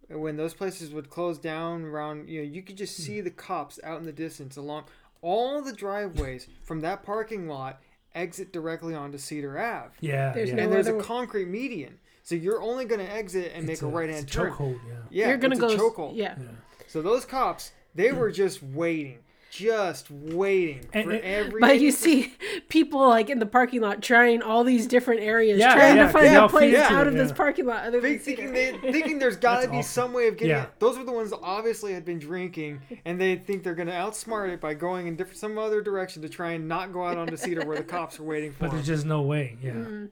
when 0.08 0.36
those 0.36 0.54
places 0.54 0.92
would 0.92 1.08
close 1.10 1.38
down 1.38 1.84
around 1.84 2.28
you 2.28 2.40
know 2.42 2.46
you 2.48 2.62
could 2.62 2.76
just 2.76 2.96
see 2.96 3.20
the 3.20 3.30
cops 3.30 3.78
out 3.84 3.98
in 3.98 4.04
the 4.04 4.12
distance 4.12 4.56
along 4.56 4.84
all 5.22 5.62
the 5.62 5.72
driveways 5.72 6.48
from 6.64 6.80
that 6.80 7.02
parking 7.02 7.48
lot 7.48 7.80
exit 8.14 8.52
directly 8.52 8.94
onto 8.94 9.16
cedar 9.16 9.58
ave 9.58 9.90
Yeah. 10.00 10.32
There's 10.32 10.50
yeah. 10.50 10.56
no 10.56 10.62
and 10.64 10.72
there's 10.72 10.88
a 10.88 10.98
concrete 11.00 11.48
median 11.48 11.98
so 12.22 12.34
you're 12.34 12.60
only 12.60 12.84
going 12.84 13.00
to 13.00 13.10
exit 13.10 13.52
and 13.54 13.68
It's 13.70 13.80
make 13.80 13.90
a, 13.90 13.94
right 13.94 14.10
hand 14.10 14.28
turn 14.28 14.52
chokehold. 14.52 14.80
Yeah. 14.86 14.94
yeah 15.10 15.28
You're 15.28 15.38
gonna 15.38 15.56
go. 15.56 15.68
chokehold. 15.76 16.16
Yeah. 16.16 16.34
Yeah. 16.38 16.46
so 16.88 17.00
those 17.00 17.24
cops 17.24 17.72
they 17.94 18.12
were 18.12 18.30
just 18.30 18.62
waiting 18.62 19.18
just 19.52 20.10
waiting 20.10 20.80
And- 20.94 21.04
for 21.04 21.10
and- 21.12 21.22
every 21.22 21.60
But 21.60 21.78
you 21.78 21.90
see 21.92 22.32
people 22.70 23.06
like 23.06 23.28
in 23.28 23.38
the 23.38 23.44
parking 23.44 23.82
lot 23.82 24.02
trying 24.02 24.40
all 24.40 24.64
these 24.64 24.86
different 24.86 25.20
areas, 25.20 25.58
Yeah, 25.58 25.74
trying 25.74 25.96
yeah, 25.98 26.06
to 26.06 26.08
find 26.08 26.26
they 26.26 26.36
all 26.36 26.46
a 26.46 26.48
place 26.48 26.72
feed 26.74 26.80
out 26.80 27.06
of 27.06 27.12
this 27.12 27.32
parking 27.32 27.66
lot. 27.66 27.84
Other 27.84 28.00
than 28.00 28.18
Think- 28.18 28.22
thinking 28.22 28.52
they 28.54 28.72
thinking 28.90 29.18
there's 29.18 29.36
got 29.48 29.60
to 29.60 29.68
be 29.68 29.76
awesome. 29.78 30.04
some 30.04 30.12
way 30.14 30.28
of 30.28 30.38
getting 30.38 30.48
Yeah. 30.56 30.62
it. 30.64 30.70
Those 30.78 30.96
were 30.96 31.04
the 31.04 31.12
ones 31.12 31.30
that 31.30 31.40
obviously 31.42 31.92
had 31.92 32.06
been 32.06 32.18
drinking, 32.18 32.80
and 33.04 33.20
they 33.20 33.36
think 33.36 33.62
they're 33.62 33.74
going 33.74 33.88
to 33.88 33.94
outsmart 33.94 34.48
it 34.48 34.60
by 34.60 34.72
going 34.72 35.06
in 35.06 35.16
different 35.16 35.38
some 35.38 35.58
other 35.58 35.82
direction 35.82 36.22
to 36.22 36.30
try 36.30 36.52
and 36.52 36.66
not 36.66 36.90
go 36.90 37.04
out 37.04 37.18
onto 37.18 37.36
Cedar 37.36 37.66
where 37.66 37.76
the 37.76 37.84
cops 37.84 38.18
are 38.18 38.24
waiting 38.24 38.52
for 38.52 38.60
But 38.60 38.66
them. 38.68 38.76
there's 38.76 38.86
just 38.86 39.04
no 39.06 39.20
way. 39.20 39.58
Yeah. 39.62 39.72
Mm. 39.72 40.08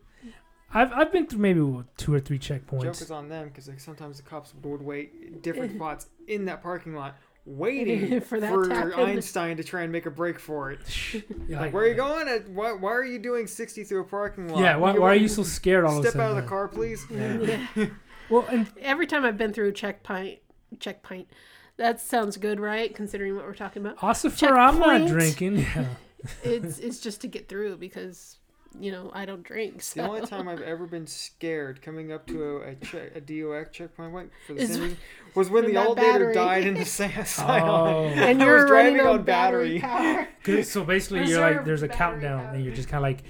I've 0.73 0.93
I've 0.93 1.11
been 1.13 1.27
through 1.27 1.41
maybe 1.41 1.83
two 1.97 2.15
or 2.15 2.21
three 2.21 2.39
Joke 2.39 2.61
checkpoints. 2.67 3.01
is 3.03 3.11
on 3.11 3.29
them 3.31 3.49
because 3.49 3.67
like, 3.69 3.81
sometimes 3.81 4.19
the 4.19 4.23
cops 4.23 4.55
would 4.63 4.83
wait 4.83 5.43
different 5.43 5.73
spots 5.77 6.07
in 6.29 6.45
that 6.45 6.63
parking 6.63 6.95
lot, 6.95 7.17
waiting 7.57 8.21
For 8.21 8.41
for, 8.41 8.69
to. 8.69 8.97
Einstein 8.97 9.57
to 9.57 9.65
try 9.65 9.83
and 9.83 9.93
make 9.93 10.07
a 10.07 10.11
break 10.11 10.39
for 10.39 10.71
it. 10.71 10.81
Yeah, 11.49 11.61
Like, 11.61 11.73
where 11.73 11.85
are 11.85 11.89
you 11.89 11.95
going? 11.95 12.29
Why, 12.55 12.73
why 12.73 12.93
are 12.93 13.05
you 13.05 13.19
doing 13.19 13.47
60 13.47 13.85
through 13.85 14.03
a 14.03 14.05
parking 14.05 14.49
lot? 14.49 14.61
Yeah. 14.61 14.77
Why, 14.77 14.93
why 14.93 15.09
are 15.13 15.17
you 15.17 15.29
so 15.29 15.43
scared 15.43 15.85
all 15.85 15.99
of 15.99 16.05
a 16.05 16.09
sudden? 16.09 16.11
Step 16.13 16.23
out 16.23 16.31
of 16.31 16.37
the 16.37 16.49
car, 16.49 16.69
please. 16.69 17.05
Yeah. 17.11 17.59
Yeah. 17.77 17.87
Well, 18.29 18.47
and 18.49 18.71
Every 18.81 19.07
time 19.09 19.25
I've 19.25 19.37
been 19.37 19.53
through 19.53 19.73
checkpoint, 19.73 20.39
checkpoint, 20.79 21.29
that 21.79 22.01
sounds 22.01 22.37
good, 22.37 22.61
right? 22.61 22.95
Considering 22.95 23.35
what 23.35 23.45
we're 23.45 23.55
talking 23.55 23.85
about, 23.85 24.03
also 24.03 24.31
for 24.31 24.57
I'm 24.57 24.79
not 24.79 25.09
drinking. 25.09 25.59
Yeah. 25.59 25.87
it's 26.45 26.79
it's 26.79 27.01
just 27.01 27.21
to 27.23 27.27
get 27.27 27.49
through 27.49 27.79
because 27.79 28.37
you 28.79 28.93
know 28.93 29.11
I 29.15 29.25
don't 29.25 29.43
drink. 29.43 29.83
The 29.83 30.07
only 30.07 30.27
time 30.27 30.49
I've 30.49 30.61
ever 30.63 30.87
been 30.87 31.07
scared 31.07 31.83
coming 31.83 32.13
up 32.13 32.27
to 32.29 32.43
a, 32.59 32.61
a, 32.71 32.75
check, 32.77 33.17
a 33.17 33.21
DOX 33.21 33.71
checkpoint 33.77 34.13
point 34.13 34.31
for 34.47 34.55
the 34.55 34.61
Is 34.63 34.71
same 34.73 34.81
reason 34.83 34.99
was 35.35 35.51
when 35.51 35.65
when 35.65 35.73
the 35.75 35.79
that 35.81 35.87
alternator 35.89 36.19
battery- 36.19 36.35
died 36.35 36.67
in 36.67 36.75
the 36.75 36.85
sand. 36.85 37.27
Oh. 37.41 38.07
and 38.07 38.41
you're 38.41 38.63
was 38.63 38.71
running 38.71 38.95
driving 38.95 39.01
on, 39.13 39.19
on 39.21 39.25
battery, 39.25 39.79
battery. 39.79 40.15
power. 40.17 40.29
Good. 40.45 40.67
So 40.67 40.85
basically, 40.85 41.27
you're 41.29 41.41
like, 41.41 41.65
there's 41.65 41.83
a 41.83 41.89
countdown, 41.89 42.45
power. 42.45 42.55
and 42.55 42.65
you're 42.65 42.75
just 42.75 42.89
kind 42.89 42.99
of 43.05 43.09
like, 43.09 43.25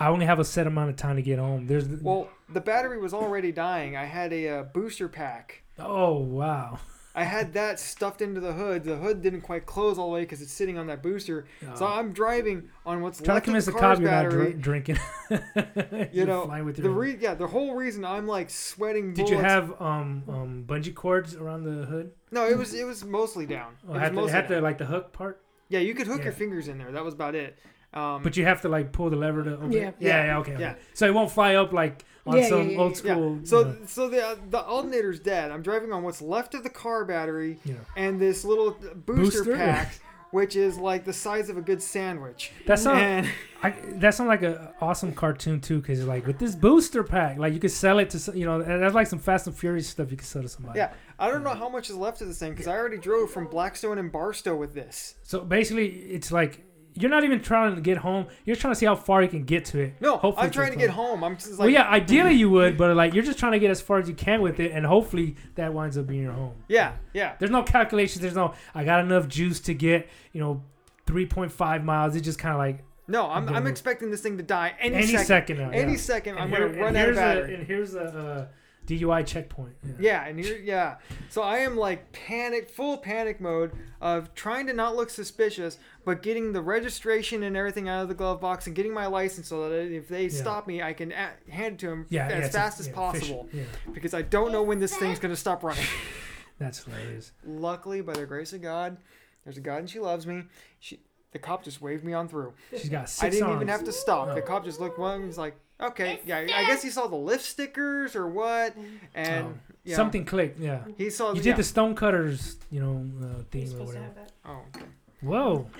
I 0.00 0.08
only 0.08 0.26
have 0.26 0.38
a 0.38 0.44
set 0.44 0.66
amount 0.66 0.90
of 0.90 0.96
time 0.96 1.16
to 1.16 1.22
get 1.22 1.38
home. 1.38 1.66
There's. 1.66 1.88
Well, 1.88 2.28
the 2.48 2.60
battery 2.60 2.98
was 2.98 3.12
already 3.12 3.52
dying. 3.52 3.96
I 3.96 4.04
had 4.04 4.32
a 4.32 4.48
uh, 4.48 4.62
booster 4.62 5.08
pack. 5.08 5.62
oh 5.78 6.18
wow. 6.18 6.78
I 7.18 7.24
had 7.24 7.52
that 7.54 7.80
stuffed 7.80 8.22
into 8.22 8.40
the 8.40 8.52
hood. 8.52 8.84
The 8.84 8.94
hood 8.96 9.22
didn't 9.22 9.40
quite 9.40 9.66
close 9.66 9.98
all 9.98 10.06
the 10.06 10.14
way 10.14 10.20
because 10.20 10.40
it's 10.40 10.52
sitting 10.52 10.78
on 10.78 10.86
that 10.86 11.02
booster. 11.02 11.46
So 11.74 11.84
Oh. 11.84 11.88
I'm 11.88 12.12
driving 12.12 12.68
on 12.86 13.00
what's 13.02 13.18
Trying 13.20 13.26
to 13.26 13.32
left 13.32 13.38
of 13.38 13.44
convince 13.44 13.64
the 13.66 13.72
the 13.72 13.78
cop 13.78 13.98
you're 14.00 14.10
not 14.10 14.30
dr- 14.30 14.60
drinking. 14.60 14.98
you 16.12 16.24
know, 16.26 16.46
the 16.72 16.90
re- 16.90 17.16
yeah, 17.20 17.34
the 17.34 17.48
whole 17.48 17.74
reason 17.74 18.04
I'm 18.04 18.28
like 18.28 18.50
sweating. 18.50 19.14
Did 19.14 19.28
you 19.28 19.38
have 19.38 19.70
um 19.82 20.22
um 20.28 20.64
bungee 20.66 20.94
cords 20.94 21.34
around 21.34 21.64
the 21.64 21.86
hood? 21.86 22.12
No, 22.30 22.46
it 22.46 22.56
was 22.56 22.72
it 22.72 22.84
was 22.84 23.04
mostly 23.04 23.46
down. 23.46 23.74
Oh, 23.88 23.94
it 23.94 23.98
had 23.98 24.12
the, 24.12 24.16
mostly 24.16 24.32
had 24.32 24.62
like 24.62 24.78
the 24.78 24.86
hook 24.86 25.12
part, 25.12 25.42
Yeah, 25.68 25.80
you 25.80 25.94
could 25.94 26.06
hook 26.06 26.18
Yeah. 26.18 26.24
your 26.24 26.32
fingers 26.34 26.68
in 26.68 26.78
there. 26.78 26.92
That 26.92 27.04
was 27.04 27.14
about 27.14 27.34
it. 27.34 27.58
Um, 27.94 28.22
but 28.22 28.36
you 28.36 28.44
have 28.44 28.60
to 28.62 28.68
like 28.68 28.92
pull 28.92 29.10
the 29.10 29.16
lever 29.16 29.42
to. 29.44 29.54
Open 29.56 29.72
Yeah. 29.72 29.88
it? 29.88 29.94
yeah, 29.98 30.08
Yeah. 30.08 30.24
yeah, 30.26 30.38
okay, 30.38 30.52
okay. 30.54 30.60
Yeah. 30.62 30.74
So 30.94 31.06
it 31.06 31.14
won't 31.14 31.30
fly 31.30 31.54
up 31.54 31.72
like 31.72 32.04
on 32.26 32.36
Yeah, 32.36 32.48
some 32.48 32.68
yeah, 32.68 32.74
yeah, 32.74 32.78
old 32.80 32.92
yeah. 32.96 33.02
yeah. 33.04 33.12
school. 33.14 33.40
So 33.44 33.58
you 33.60 33.64
know, 33.64 33.76
so 33.86 34.08
the 34.08 34.38
the 34.50 34.58
alternator's 34.62 35.20
dead. 35.20 35.50
I'm 35.50 35.62
driving 35.62 35.92
on 35.92 36.02
what's 36.02 36.20
left 36.20 36.54
of 36.54 36.62
the 36.62 36.70
car 36.70 37.04
battery 37.04 37.58
you 37.64 37.76
and 37.96 38.20
this 38.20 38.44
little 38.44 38.72
booster, 39.06 39.44
Booster? 39.44 39.56
pack, 39.56 39.98
which 40.30 40.54
is 40.54 40.76
like 40.76 41.04
the 41.06 41.12
size 41.14 41.48
of 41.48 41.56
a 41.56 41.62
good 41.62 41.82
sandwich. 41.82 42.52
That 42.66 42.78
sounds 42.78 43.00
and 43.00 43.26
I, 43.62 43.70
that 43.94 44.14
sounds 44.14 44.28
like 44.28 44.42
an 44.42 44.58
awesome 44.82 45.12
cartoon 45.14 45.60
too, 45.62 45.80
because 45.80 46.04
like 46.04 46.26
with 46.26 46.38
this 46.38 46.54
booster 46.54 47.02
pack, 47.02 47.38
like 47.38 47.54
you 47.54 47.58
could 47.58 47.70
sell 47.70 47.98
it 47.98 48.10
to 48.10 48.38
you 48.38 48.44
know, 48.44 48.62
that's 48.62 48.94
like 48.94 49.06
some 49.06 49.18
Fast 49.18 49.46
and 49.46 49.56
Furious 49.56 49.88
stuff 49.88 50.10
you 50.10 50.18
could 50.18 50.26
sell 50.26 50.42
to 50.42 50.48
somebody. 50.48 50.78
yeah, 50.78 50.92
I 51.18 51.30
don't 51.30 51.42
know 51.42 51.54
how 51.54 51.70
much 51.70 51.88
is 51.88 51.96
left 51.96 52.20
of 52.20 52.28
this 52.28 52.38
thing 52.38 52.50
because 52.50 52.66
I 52.68 52.76
already 52.76 52.98
drove 52.98 53.30
from 53.30 53.46
Blackstone 53.46 53.96
and 53.96 54.12
Barstow 54.12 54.54
with 54.54 54.74
this. 54.74 55.14
So 55.22 55.40
basically, 55.40 55.88
it's 55.88 56.30
like 56.30 56.66
you're 57.00 57.10
not 57.10 57.24
even 57.24 57.40
trying 57.40 57.74
to 57.74 57.80
get 57.80 57.98
home. 57.98 58.26
You're 58.44 58.56
trying 58.56 58.72
to 58.74 58.78
see 58.78 58.86
how 58.86 58.96
far 58.96 59.22
you 59.22 59.28
can 59.28 59.44
get 59.44 59.64
to 59.66 59.78
it. 59.80 59.94
No, 60.00 60.16
Hopefully 60.16 60.46
I'm 60.46 60.52
trying 60.52 60.72
to 60.72 60.78
get 60.78 60.90
home. 60.90 61.22
I'm 61.22 61.36
just 61.36 61.50
like, 61.52 61.58
well, 61.60 61.68
yeah, 61.68 61.88
ideally 61.88 62.32
you 62.34 62.50
would, 62.50 62.76
but 62.76 62.96
like 62.96 63.14
you're 63.14 63.24
just 63.24 63.38
trying 63.38 63.52
to 63.52 63.58
get 63.58 63.70
as 63.70 63.80
far 63.80 63.98
as 63.98 64.08
you 64.08 64.14
can 64.14 64.42
with 64.42 64.58
it, 64.60 64.72
and 64.72 64.84
hopefully 64.84 65.36
that 65.54 65.72
winds 65.72 65.96
up 65.96 66.06
being 66.06 66.22
your 66.22 66.32
home. 66.32 66.54
yeah, 66.68 66.94
yeah. 67.14 67.34
There's 67.38 67.50
no 67.50 67.62
calculations. 67.62 68.20
There's 68.20 68.34
no 68.34 68.54
I 68.74 68.84
got 68.84 69.00
enough 69.04 69.28
juice 69.28 69.60
to 69.60 69.74
get 69.74 70.08
you 70.32 70.40
know 70.40 70.62
3.5 71.06 71.84
miles. 71.84 72.14
It's 72.16 72.24
just 72.24 72.38
kind 72.38 72.52
of 72.54 72.58
like 72.58 72.84
No, 73.06 73.28
I'm, 73.28 73.46
gonna 73.46 73.56
I'm 73.56 73.66
expecting 73.66 74.10
this 74.10 74.20
thing 74.20 74.36
to 74.36 74.42
die 74.42 74.74
any, 74.80 74.96
any 74.96 75.06
second. 75.06 75.26
second, 75.26 75.58
now. 75.58 75.70
Any 75.70 75.92
yeah. 75.92 75.98
second, 75.98 76.34
And 76.34 76.42
I'm 76.44 76.50
here- 76.50 76.68
gonna 76.68 76.80
run 76.82 76.96
out 76.96 77.08
of 77.08 77.14
here's 77.16 77.18
a- 77.18 77.54
and 77.54 77.66
here's 77.66 77.94
a 77.94 78.00
uh, 78.02 78.46
DUI 78.88 79.26
checkpoint. 79.26 79.74
Yeah. 79.84 79.92
Yeah, 80.00 80.26
and 80.26 80.38
here, 80.42 80.56
yeah. 80.56 80.96
So 81.28 81.42
I 81.42 81.58
am 81.58 81.76
like 81.76 82.10
panic, 82.12 82.70
full 82.70 82.96
panic 82.98 83.40
mode 83.40 83.72
of 84.00 84.34
trying 84.34 84.66
to 84.68 84.72
not 84.72 84.96
look 84.96 85.10
suspicious, 85.10 85.78
but 86.04 86.22
getting 86.22 86.52
the 86.52 86.62
registration 86.62 87.42
and 87.42 87.56
everything 87.56 87.88
out 87.88 88.02
of 88.02 88.08
the 88.08 88.14
glove 88.14 88.40
box 88.40 88.66
and 88.66 88.74
getting 88.74 88.94
my 88.94 89.06
license 89.06 89.48
so 89.48 89.68
that 89.68 89.92
if 89.92 90.08
they 90.08 90.28
stop 90.30 90.66
me, 90.66 90.82
I 90.82 90.92
can 90.94 91.12
a- 91.12 91.32
hand 91.50 91.74
it 91.74 91.78
to 91.80 91.86
them 91.88 92.06
Yeah, 92.08 92.28
yeah, 92.28 92.34
as 92.36 92.52
fast 92.52 92.80
as 92.80 92.86
yeah, 92.88 92.94
possible. 92.94 93.48
Yeah, 93.52 93.64
Because 93.92 94.14
I 94.14 94.22
don't 94.22 94.52
know 94.52 94.62
when 94.62 94.80
this 94.80 94.96
thing's 94.96 95.18
gonna 95.18 95.36
stop 95.36 95.62
running. 95.62 95.84
that's 96.58 96.82
hilarious. 96.84 97.32
Luckily, 97.46 98.00
by 98.00 98.14
the 98.14 98.24
grace 98.26 98.52
of 98.52 98.62
God, 98.62 98.96
there's 99.44 99.58
a 99.58 99.60
God 99.60 99.78
and 99.80 99.90
she 99.90 100.00
loves 100.00 100.26
me. 100.26 100.44
She, 100.80 101.00
the 101.32 101.38
cop 101.38 101.62
just 101.62 101.82
waved 101.82 102.04
me 102.04 102.14
on 102.14 102.26
through. 102.26 102.54
She's 102.70 102.88
got 102.88 103.10
six 103.10 103.22
I 103.22 103.28
didn't 103.28 103.46
arms. 103.48 103.56
even 103.56 103.68
have 103.68 103.84
to 103.84 103.92
stop. 103.92 104.28
The 104.34 104.42
Oh. 104.42 104.46
cop 104.46 104.64
just 104.64 104.80
looked 104.80 104.98
one 104.98 105.16
and 105.16 105.26
was 105.26 105.36
like, 105.38 105.58
"Okay, 105.80 106.20
yeah, 106.26 106.38
I 106.38 106.64
guess 106.66 106.82
he 106.82 106.90
saw 106.90 107.06
the 107.06 107.16
Lyft 107.16 107.40
stickers 107.40 108.14
or 108.16 108.28
what." 108.28 108.74
And 109.14 109.46
Oh. 109.46 109.54
yeah, 109.84 109.96
Something 109.96 110.24
clicked. 110.24 110.58
Yeah. 110.58 110.84
he 110.96 111.10
saw. 111.10 111.30
You 111.30 111.36
yeah. 111.36 111.42
did 111.42 111.56
the 111.56 111.64
Stonecutters, 111.64 112.56
you 112.70 112.80
know, 112.80 113.06
uh, 113.26 113.26
You're 113.36 113.44
theme 113.50 113.80
or 113.80 113.84
whatever. 113.84 114.12
Oh, 114.44 114.60
okay. 114.76 114.86
Whoa, 115.22 115.70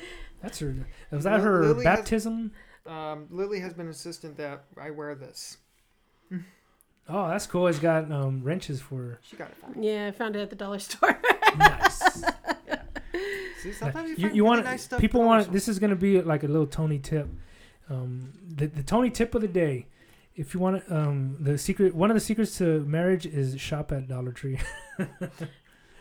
that's 0.43 0.59
her. 0.61 0.75
Was 1.11 1.25
that 1.25 1.35
Lil- 1.35 1.43
her 1.43 1.61
Lily 1.67 1.85
has- 1.85 1.99
baptism? 1.99 2.53
Um, 2.87 3.27
Lily 3.31 3.61
has 3.61 3.75
been 3.75 3.87
insistent 3.87 4.37
that 4.39 4.65
I 4.81 4.91
wear 4.91 5.15
this. 5.15 5.59
Oh, 7.11 7.27
that's 7.27 7.47
cool. 7.47 7.69
It's 7.69 7.79
got 7.79 8.13
um, 8.13 8.43
wrenches 8.45 8.83
for. 8.83 9.19
She 9.23 9.35
got 9.37 9.49
it 9.49 9.57
for. 9.57 9.81
Yeah, 9.81 10.09
I 10.09 10.11
found 10.11 10.37
it 10.37 10.41
at 10.41 10.51
the 10.51 10.57
dollar 10.57 10.79
store. 10.79 11.19
nice. 11.57 12.23
See, 13.63 13.73
sometimes 13.73 14.11
you, 14.11 14.17
you 14.17 14.23
find 14.23 14.23
you 14.23 14.29
really 14.29 14.41
want 14.43 14.65
nice 14.65 14.83
stuff. 14.85 15.01
people 15.01 15.23
want 15.23 15.45
dollar 15.45 15.53
this 15.55 15.69
is 15.69 15.79
gonna 15.79 15.97
be 15.97 16.21
like 16.21 16.43
a 16.43 16.47
little 16.47 16.67
Tony 16.67 16.99
tip. 16.99 17.27
Um, 17.91 18.33
the 18.57 18.67
the 18.67 18.83
Tony 18.83 19.11
tip 19.11 19.35
of 19.35 19.43
the 19.43 19.49
day. 19.49 19.87
If 20.37 20.55
you 20.55 20.61
want 20.61 20.85
um 20.91 21.37
the 21.41 21.59
secret, 21.59 21.95
one 21.95 22.11
of 22.11 22.15
the 22.15 22.21
secrets 22.21 22.59
to 22.59 22.81
marriage 22.85 23.27
is 23.27 23.61
shop 23.61 23.93
at 23.93 24.09
Dollar 24.09 24.33
Tree. 24.33 24.59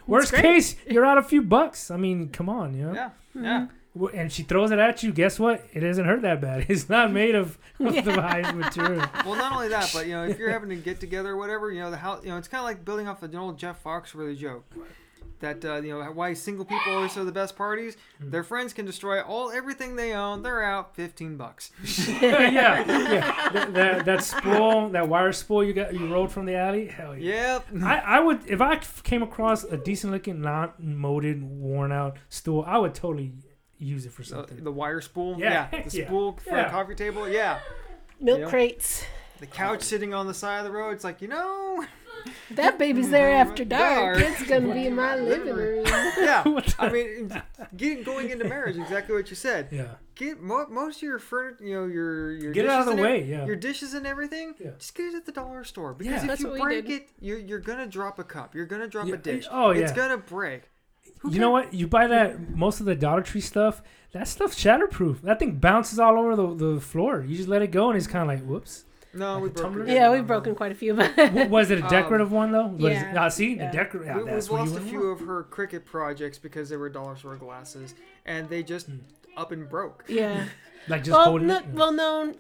Worst 0.08 0.32
great. 0.32 0.42
case, 0.42 0.76
you're 0.90 1.06
out 1.06 1.18
a 1.18 1.24
few 1.24 1.42
bucks. 1.42 1.92
I 1.92 1.98
mean, 1.98 2.30
come 2.30 2.48
on, 2.50 2.74
you 2.76 2.86
know. 2.86 2.94
store. 2.94 3.12
Yeah, 3.36 3.42
yeah. 3.42 3.68
And 4.14 4.32
she 4.32 4.44
throws 4.44 4.70
it 4.72 4.78
at 4.80 5.02
you. 5.02 5.12
Guess 5.12 5.40
what? 5.40 5.66
It 5.74 5.82
isn't 5.84 6.06
hurt 6.06 6.22
that 6.22 6.40
bad. 6.40 6.66
It's 6.70 6.88
not 6.88 7.12
made 7.12 7.34
of, 7.36 7.58
of 7.80 8.06
the 8.06 8.22
highest 8.22 8.54
material. 8.54 9.04
Well, 9.26 9.36
not 9.36 9.52
only 9.54 9.70
that, 9.70 9.90
but 9.92 10.06
you 10.06 10.14
know, 10.14 10.24
if 10.24 10.38
you're 10.38 10.52
having 10.52 10.70
to 10.70 10.76
get 10.76 11.00
together 11.00 11.32
or 11.32 11.38
whatever, 11.38 11.72
you 11.72 11.82
know, 11.82 11.90
the 11.90 11.98
house, 11.98 12.24
you 12.24 12.30
know, 12.30 12.38
it's 12.38 12.48
kind 12.48 12.60
of 12.60 12.66
like 12.66 12.86
building 12.86 13.08
off 13.08 13.24
an 13.24 13.36
old 13.36 13.58
Jeff 13.58 13.84
Foxworthy 13.84 14.38
joke. 14.38 14.66
That 15.40 15.64
uh, 15.64 15.76
you 15.82 15.98
know 15.98 16.04
why 16.12 16.34
single 16.34 16.66
people 16.66 16.94
always 16.94 17.14
throw 17.14 17.26
the 17.26 17.32
best 17.32 17.56
parties. 17.56 17.96
Hmm. 18.20 18.32
Their 18.32 18.44
friends 18.44 18.74
can 18.74 18.86
destroy 18.86 19.22
all 19.22 19.52
everything 19.52 19.96
they 19.96 20.14
own. 20.14 20.42
They're 20.42 20.64
out 20.64 20.96
fifteen 20.96 21.38
bucks. 21.38 21.72
yeah, 22.22 22.50
yeah. 22.50 23.50
That, 23.54 23.74
that, 23.74 24.06
that 24.06 24.24
spool, 24.24 24.90
that 24.90 25.08
wire 25.08 25.32
spool 25.34 25.64
you 25.64 25.74
got, 25.74 25.94
you 25.94 26.12
rolled 26.12 26.32
from 26.32 26.46
the 26.46 26.56
alley. 26.56 26.88
Hell 26.88 27.16
yeah. 27.16 27.60
Yep. 27.72 27.84
I, 27.84 27.98
I 28.00 28.20
would 28.20 28.48
if 28.48 28.62
I 28.62 28.78
came 29.04 29.24
across 29.24 29.64
a 29.64 29.78
decent 29.78 30.12
looking, 30.14 30.42
not 30.42 30.82
molded, 30.82 31.44
worn 31.44 31.92
out 31.92 32.18
stool, 32.30 32.64
I 32.68 32.78
would 32.78 32.94
totally 32.96 33.34
use 33.78 34.06
it 34.08 34.12
for 34.12 34.24
something. 34.24 34.64
the 34.64 34.72
wire 34.72 35.02
spool. 35.02 35.38
Yeah, 35.40 35.68
Yeah. 35.72 35.84
The 35.84 35.98
yeah, 36.00 36.06
spool 36.08 36.40
for 36.44 36.56
yeah. 36.56 36.68
a 36.68 36.72
coffee 36.72 36.96
table. 36.96 37.30
Yeah. 37.30 37.60
Milk 38.20 38.40
Yeah. 38.40 38.50
crates. 38.50 39.06
The 39.40 39.46
couch 39.46 39.84
sitting 39.84 40.16
on 40.16 40.26
the 40.26 40.34
side 40.34 40.58
of 40.60 40.66
the 40.66 40.72
road. 40.72 40.92
It's 40.92 41.04
like 41.04 41.22
you 41.22 41.28
know. 41.28 41.86
That 42.52 42.78
baby's 42.80 43.10
there 43.10 43.32
after 43.32 43.64
dark. 43.66 44.18
Dark. 44.18 44.30
It's 44.30 44.44
gonna 44.48 44.74
be 44.74 44.88
in 44.88 44.96
my 44.96 45.16
living 45.16 45.54
room. 45.54 45.86
Yeah. 46.18 46.44
I 46.80 46.90
mean, 46.90 47.32
get, 47.76 48.04
going 48.04 48.30
into 48.32 48.44
marriage, 48.46 48.76
exactly 48.76 49.16
what 49.16 49.30
you 49.30 49.36
said. 49.36 49.68
yeah, 49.72 49.96
Get 50.16 50.42
mo- 50.42 50.66
most 50.70 50.98
of 50.98 51.04
your 51.04 51.20
furniture, 51.20 51.64
you 51.64 51.74
know, 51.76 51.86
your 51.86 52.32
your 52.32 52.52
get 52.52 52.66
it 52.66 52.68
dishes 52.68 52.76
out 52.76 52.82
of 52.82 52.88
and 52.90 52.98
the 53.00 53.04
ev- 53.04 53.10
way. 53.10 53.24
Yeah, 53.24 53.46
your 53.46 53.56
dishes 53.56 53.94
and 53.94 54.06
everything. 54.08 54.56
Yeah. 54.60 54.72
Just 54.80 54.96
get 54.96 55.06
it 55.08 55.16
at 55.16 55.26
the 55.26 55.32
dollar 55.32 55.64
store 55.64 55.94
because 55.94 56.12
Yeah. 56.14 56.22
if 56.22 56.28
That's 56.28 56.42
you 56.42 56.62
break 56.62 56.90
it, 56.90 57.10
you're 57.20 57.38
you're 57.40 57.60
gonna 57.60 57.86
drop 57.88 58.18
a 58.20 58.24
cup. 58.24 58.56
You're 58.56 58.66
gonna 58.66 58.88
drop 58.88 59.08
Yeah, 59.08 59.14
a 59.14 59.18
dish. 59.18 59.46
oh, 59.52 59.72
yeah, 59.72 59.84
It's 59.84 59.92
gonna 59.94 60.18
break. 60.18 60.64
Who 61.20 61.32
you 61.32 61.40
know 61.40 61.52
what? 61.52 61.74
You 61.74 61.88
buy 61.88 62.08
that 62.08 62.50
most 62.56 62.80
of 62.80 62.86
the 62.86 62.96
Dollar 62.96 63.22
Tree 63.22 63.42
stuff. 63.42 63.82
That 64.12 64.28
stuff's 64.28 64.62
shatterproof. 64.62 65.22
That 65.22 65.40
thing 65.40 65.54
bounces 65.60 66.00
all 66.00 66.18
over 66.18 66.36
the, 66.36 66.74
the 66.74 66.82
floor. 66.82 67.24
You 67.28 67.36
just 67.38 67.50
let 67.50 67.62
it 67.62 67.72
go, 67.72 67.90
and 67.90 67.98
it's 67.98 68.08
kind 68.08 68.22
of 68.24 68.28
like, 68.28 68.46
whoops. 68.48 68.86
No, 69.14 69.34
Like 69.36 69.44
we 69.44 69.48
a 69.50 69.52
broke 69.52 69.64
tumbler? 69.66 69.84
it. 69.86 69.90
Yeah, 69.90 70.12
we've 70.12 70.28
broken 70.28 70.54
quite 70.56 70.72
a 70.72 70.76
few, 70.76 70.94
but 70.94 71.16
W- 71.16 71.48
was 71.50 71.72
it 71.72 71.80
a 71.80 71.84
Um, 71.86 71.90
decorative 71.90 72.32
one 72.32 72.52
though? 72.52 72.68
Was 72.68 72.82
yeah. 72.94 73.12
It, 73.12 73.18
ah, 73.18 73.30
see, 73.30 73.56
Yeah. 73.56 73.72
the 73.72 73.78
decorative. 73.78 74.08
Yeah, 74.08 74.18
we, 74.18 74.24
that's 74.30 74.50
we've 74.50 74.60
lost 74.60 74.76
a 74.76 74.82
few 74.82 75.00
want. 75.08 75.22
of 75.22 75.28
her 75.28 75.44
Cricut 75.50 75.86
projects 75.86 76.38
because 76.38 76.70
they 76.70 76.78
were 76.78 76.90
dollar 76.90 77.16
store 77.16 77.36
glasses, 77.38 77.96
and 78.26 78.48
they 78.50 78.64
just 78.64 78.88
Hmm. 78.88 78.98
up 79.38 79.52
and 79.52 79.70
broke. 79.70 80.04
yeah. 80.08 80.46
Like 80.90 81.04
just 81.04 81.18
well, 81.18 81.26
holding 81.26 81.48
no, 81.48 81.62
well, 81.74 81.92
no, 81.92 82.34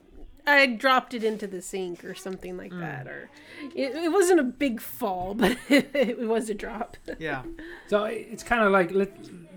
I 0.45 0.67
dropped 0.67 1.13
it 1.13 1.21
into 1.21 1.47
the 1.47 1.61
sink 1.61 2.05
or 2.05 2.15
something 2.15 2.55
like 2.55 2.71
Mm. 2.71 2.79
that, 2.79 3.07
or 3.07 3.29
it, 3.75 3.93
it 3.93 4.09
wasn't 4.11 4.39
a 4.39 4.43
big 4.43 4.79
fall, 4.79 5.33
but 5.37 5.57
it, 5.69 6.17
was 6.19 6.49
a 6.49 6.53
drop. 6.53 6.95
Yeah. 7.19 7.43
So 7.87 8.05
it's 8.05 8.43
kind 8.43 8.63
of 8.63 8.71
like 8.71 8.91
let 8.91 9.11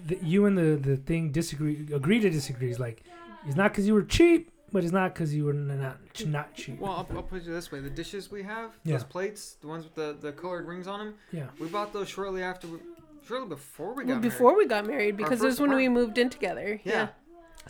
the, 0.09 0.19
you 0.23 0.45
and 0.47 0.59
the 0.59 0.75
the 0.75 0.97
thing 0.97 1.31
disagree, 1.31 1.87
agree 1.95 2.19
to 2.19 2.31
disagree. 2.31 2.71
It's 2.71 2.81
like 2.81 3.05
it's 3.47 3.55
not 3.55 3.71
because 3.71 3.87
you 3.87 3.95
were 3.95 4.03
cheap, 4.03 4.50
but 4.73 4.85
it's 4.85 4.93
not 4.93 5.15
because 5.15 5.35
you 5.35 5.45
were 5.45 5.53
n- 5.53 5.81
not 5.81 5.99
ch- 6.15 6.27
not 6.27 6.55
cheap. 6.55 6.79
Well, 6.79 6.93
I'll, 6.93 7.17
I'll 7.17 7.23
put 7.23 7.43
it 7.43 7.47
this 7.47 7.71
way: 7.73 7.81
the 7.81 7.91
dishes 7.91 8.31
we 8.31 8.43
have, 8.43 8.71
Yeah. 8.85 8.95
those 8.95 9.05
plates, 9.05 9.57
the 9.61 9.67
ones 9.69 9.85
with 9.85 9.95
the, 9.95 10.17
the 10.21 10.33
colored 10.33 10.67
rings 10.67 10.87
on 10.87 10.99
them, 11.01 11.15
yeah. 11.33 11.47
we 11.59 11.69
bought 11.69 11.93
those 11.93 12.09
shortly 12.09 12.43
after, 12.43 12.67
we, 12.69 12.79
shortly 13.27 13.49
before 13.49 13.95
we 13.95 14.05
got 14.05 14.09
Well, 14.09 14.17
married. 14.19 14.23
before 14.23 14.57
we 14.57 14.67
got 14.67 14.87
married, 14.87 15.17
because 15.17 15.41
it 15.43 15.45
was 15.47 15.55
first 15.59 15.69
when 15.69 15.77
we 15.77 15.89
moved 15.89 16.19
in 16.19 16.31
together. 16.31 16.81
Yeah. 16.85 16.93
Yeah. 16.93 17.09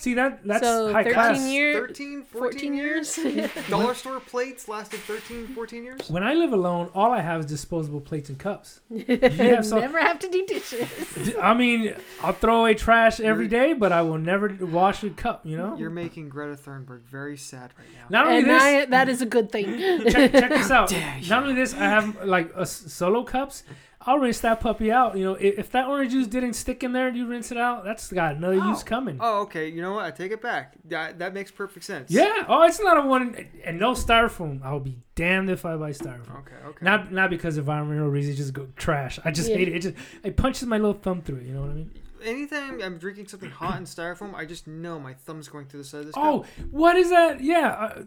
See 0.01 0.15
that 0.15 0.41
that's 0.45 0.63
So 0.65 0.93
high 0.93 1.05
13 1.05 1.13
class. 1.15 1.41
year- 1.51 1.81
13, 1.87 2.23
14, 2.23 2.41
14 2.53 2.75
years? 2.75 3.19
years. 3.19 3.51
Dollar 3.69 3.93
store 3.95 4.19
plates 4.21 4.67
lasted 4.67 5.01
13, 5.01 5.49
14 5.49 5.85
years? 5.85 6.09
When 6.11 6.23
I 6.23 6.33
live 6.33 6.55
alone, 6.55 6.91
all 6.95 7.13
I 7.13 7.21
have 7.21 7.41
is 7.41 7.47
disposable 7.47 8.01
plates 8.01 8.31
and 8.31 8.39
cups. 8.39 8.81
have 9.07 9.67
some- 9.67 9.81
Never 9.81 10.01
have 10.01 10.19
to 10.21 10.29
do 10.29 10.47
dishes. 10.47 11.35
I 11.41 11.53
mean, 11.53 11.95
I'll 12.23 12.33
throw 12.33 12.61
away 12.61 12.75
trash 12.75 13.21
every 13.21 13.47
day, 13.49 13.75
but 13.75 13.93
I 13.93 14.01
will 14.01 14.17
never 14.19 14.49
wash 14.61 15.05
a 15.05 15.11
cup. 15.11 15.45
You 15.45 15.59
know. 15.59 15.77
You're 15.77 15.91
making 15.91 16.31
Greta 16.31 16.55
Thunberg 16.57 17.03
very 17.03 17.37
sad 17.37 17.73
right 17.79 17.87
now. 17.95 18.07
Not 18.09 18.27
only 18.27 18.39
And 18.39 18.49
this, 18.51 18.63
I, 18.63 18.85
that 18.87 19.09
is 19.11 19.21
a 19.21 19.27
good 19.27 19.53
thing. 19.53 19.67
check, 20.11 20.33
check 20.33 20.49
this 20.49 20.71
out. 20.71 20.93
Not 21.29 21.43
only 21.43 21.55
this, 21.55 21.75
I 21.75 21.85
have 21.85 22.25
like 22.25 22.51
a 22.57 22.61
s- 22.63 22.85
solo 22.93 23.23
cups. 23.23 23.65
I'll 24.07 24.19
rinse 24.19 24.41
that 24.41 24.61
puppy 24.61 24.91
out. 24.91 25.17
You 25.19 25.25
know, 25.25 25.35
if, 25.35 25.59
if 25.59 25.71
that 25.73 25.87
orange 25.87 26.13
juice 26.13 26.27
didn't 26.27 26.55
stick 26.55 26.83
in 26.83 26.93
there 26.93 27.09
and 27.09 27.17
you 27.17 27.27
rinse 27.27 27.53
it 27.53 27.59
out, 27.59 27.85
that's 27.85 28.11
got 28.11 28.37
another 28.37 28.59
oh. 28.63 28.69
use 28.71 28.81
Oh. 28.81 28.85
coming. 28.87 29.19
Oh, 29.21 29.41
okay. 29.43 29.69
You 29.69 29.83
know 29.83 29.93
what? 29.93 30.07
I 30.07 30.11
take 30.11 30.33
it 30.33 30.41
back. 30.41 30.75
That, 30.87 31.19
that 31.19 31.35
makes 31.35 31.51
perfect 31.51 31.85
sense. 31.85 32.11
Yeah. 32.11 32.45
Oh, 32.49 32.63
it's 32.63 32.81
not 32.81 32.97
a 32.97 33.03
one 33.03 33.47
and 33.63 33.79
no 33.79 33.93
styrofoam. 33.93 34.63
I'll 34.65 34.81
be 34.81 34.97
damned 35.17 35.51
if 35.51 35.67
I 35.67 35.77
buy 35.77 35.91
styrofoam. 35.91 36.39
Okay, 36.41 36.55
okay. 36.67 36.79
Not 36.85 37.13
not 37.13 37.29
because 37.29 37.59
of 37.59 37.65
environmental 37.65 38.09
reasons, 38.09 38.39
just 38.39 38.55
go 38.55 38.69
trash. 38.77 39.19
I 39.25 39.33
just 39.33 39.51
Yeah. 39.51 39.57
hate 39.57 39.69
it. 39.69 39.77
It 39.77 39.81
just 39.81 39.95
it 40.25 40.37
punches 40.37 40.67
my 40.67 40.79
little 40.79 40.95
thumb 40.95 41.21
through 41.21 41.37
it. 41.39 41.47
You 41.47 41.53
know 41.55 41.61
what 41.61 41.71
I 41.71 41.75
mean? 41.75 41.91
Anytime 42.25 42.81
I'm 42.83 42.99
drinking 42.99 43.29
something 43.29 43.51
hot 43.51 43.79
in 43.79 43.85
styrofoam, 43.85 44.35
I 44.35 44.45
just 44.45 44.67
know 44.67 44.99
my 45.01 45.15
thumb's 45.15 45.49
going 45.49 45.67
through 45.67 45.81
the 45.81 45.85
side 45.85 46.01
of 46.01 46.07
this 46.07 46.15
Oh, 46.17 46.41
cup. 46.41 46.47
what 46.71 46.97
is 46.97 47.11
that? 47.11 47.41
Yeah, 47.41 47.69
uh, 47.71 48.03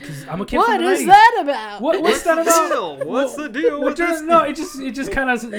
'cause 0.00 0.26
I'm 0.28 0.40
a 0.40 0.46
kid 0.46 0.56
what 0.58 0.66
from 0.76 0.84
the 0.84 0.90
is 0.90 1.00
90s. 1.00 1.06
that 1.06 1.38
about? 1.42 1.80
What, 1.82 2.02
what's 2.02 2.22
that 2.22 2.36
the 2.36 2.42
about? 2.42 2.68
deal? 2.68 3.06
What's 3.08 3.36
the 3.36 3.48
deal 3.48 3.78
What 3.80 3.88
with 3.90 3.96
does- 3.98 4.22
no, 4.22 4.40
it 4.40 4.54
just 4.56 4.80
it 4.80 4.92
just 4.92 5.12
kind 5.12 5.30
of 5.30 5.40
took 5.40 5.50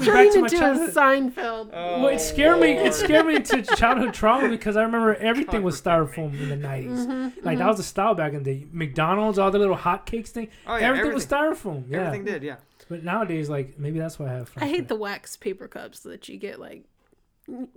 me 0.00 0.06
back 0.06 0.06
to 0.06 0.10
my 0.12 0.20
into 0.22 0.44
a 0.44 0.48
childhood. 0.48 0.90
Seinfeld. 0.94 1.70
Oh, 1.72 2.02
Well, 2.02 2.08
it 2.08 2.20
scared 2.20 2.60
me. 2.60 2.72
It 2.72 2.94
scared 2.94 3.26
me 3.26 3.36
into 3.36 3.62
childhood 3.62 4.14
trauma 4.14 4.48
because 4.48 4.76
I 4.76 4.82
remember 4.82 5.14
everything 5.16 5.62
was 5.62 5.80
styrofoam 5.80 6.38
in 6.40 6.48
the 6.48 6.56
90s. 6.56 7.06
Mm-hmm, 7.06 7.46
Like 7.46 7.58
that 7.58 7.66
was 7.66 7.76
the 7.78 7.82
style 7.82 8.14
back 8.14 8.32
in 8.32 8.42
the 8.42 8.54
day. 8.54 8.66
McDonald's, 8.72 9.38
all 9.38 9.50
the 9.50 9.58
little 9.58 9.76
hot 9.76 10.06
cakes 10.06 10.30
thing. 10.30 10.48
Oh, 10.66 10.76
yeah, 10.76 10.88
everything, 10.88 11.14
was 11.14 11.26
styrofoam. 11.26 11.84
Yeah. 11.88 11.98
Everything 12.06 12.24
did, 12.24 12.42
yeah. 12.42 12.56
But 12.88 13.04
nowadays, 13.04 13.48
like 13.48 13.78
maybe 13.78 13.98
that's 14.00 14.18
why 14.18 14.26
I 14.26 14.32
have. 14.32 14.50
I 14.56 14.66
hate 14.66 14.88
the 14.88 14.96
wax 14.96 15.36
paper 15.36 15.68
cups 15.68 16.00
that 16.00 16.28
you 16.28 16.36
get 16.38 16.58
like 16.58 16.84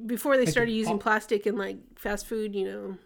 before 0.05 0.37
they 0.37 0.45
started 0.45 0.71
using 0.71 0.99
plastic 0.99 1.45
in 1.47 1.57
like 1.57 1.77
fast 1.95 2.25
food. 2.27 2.55
You 2.55 2.65
know, 2.65 2.97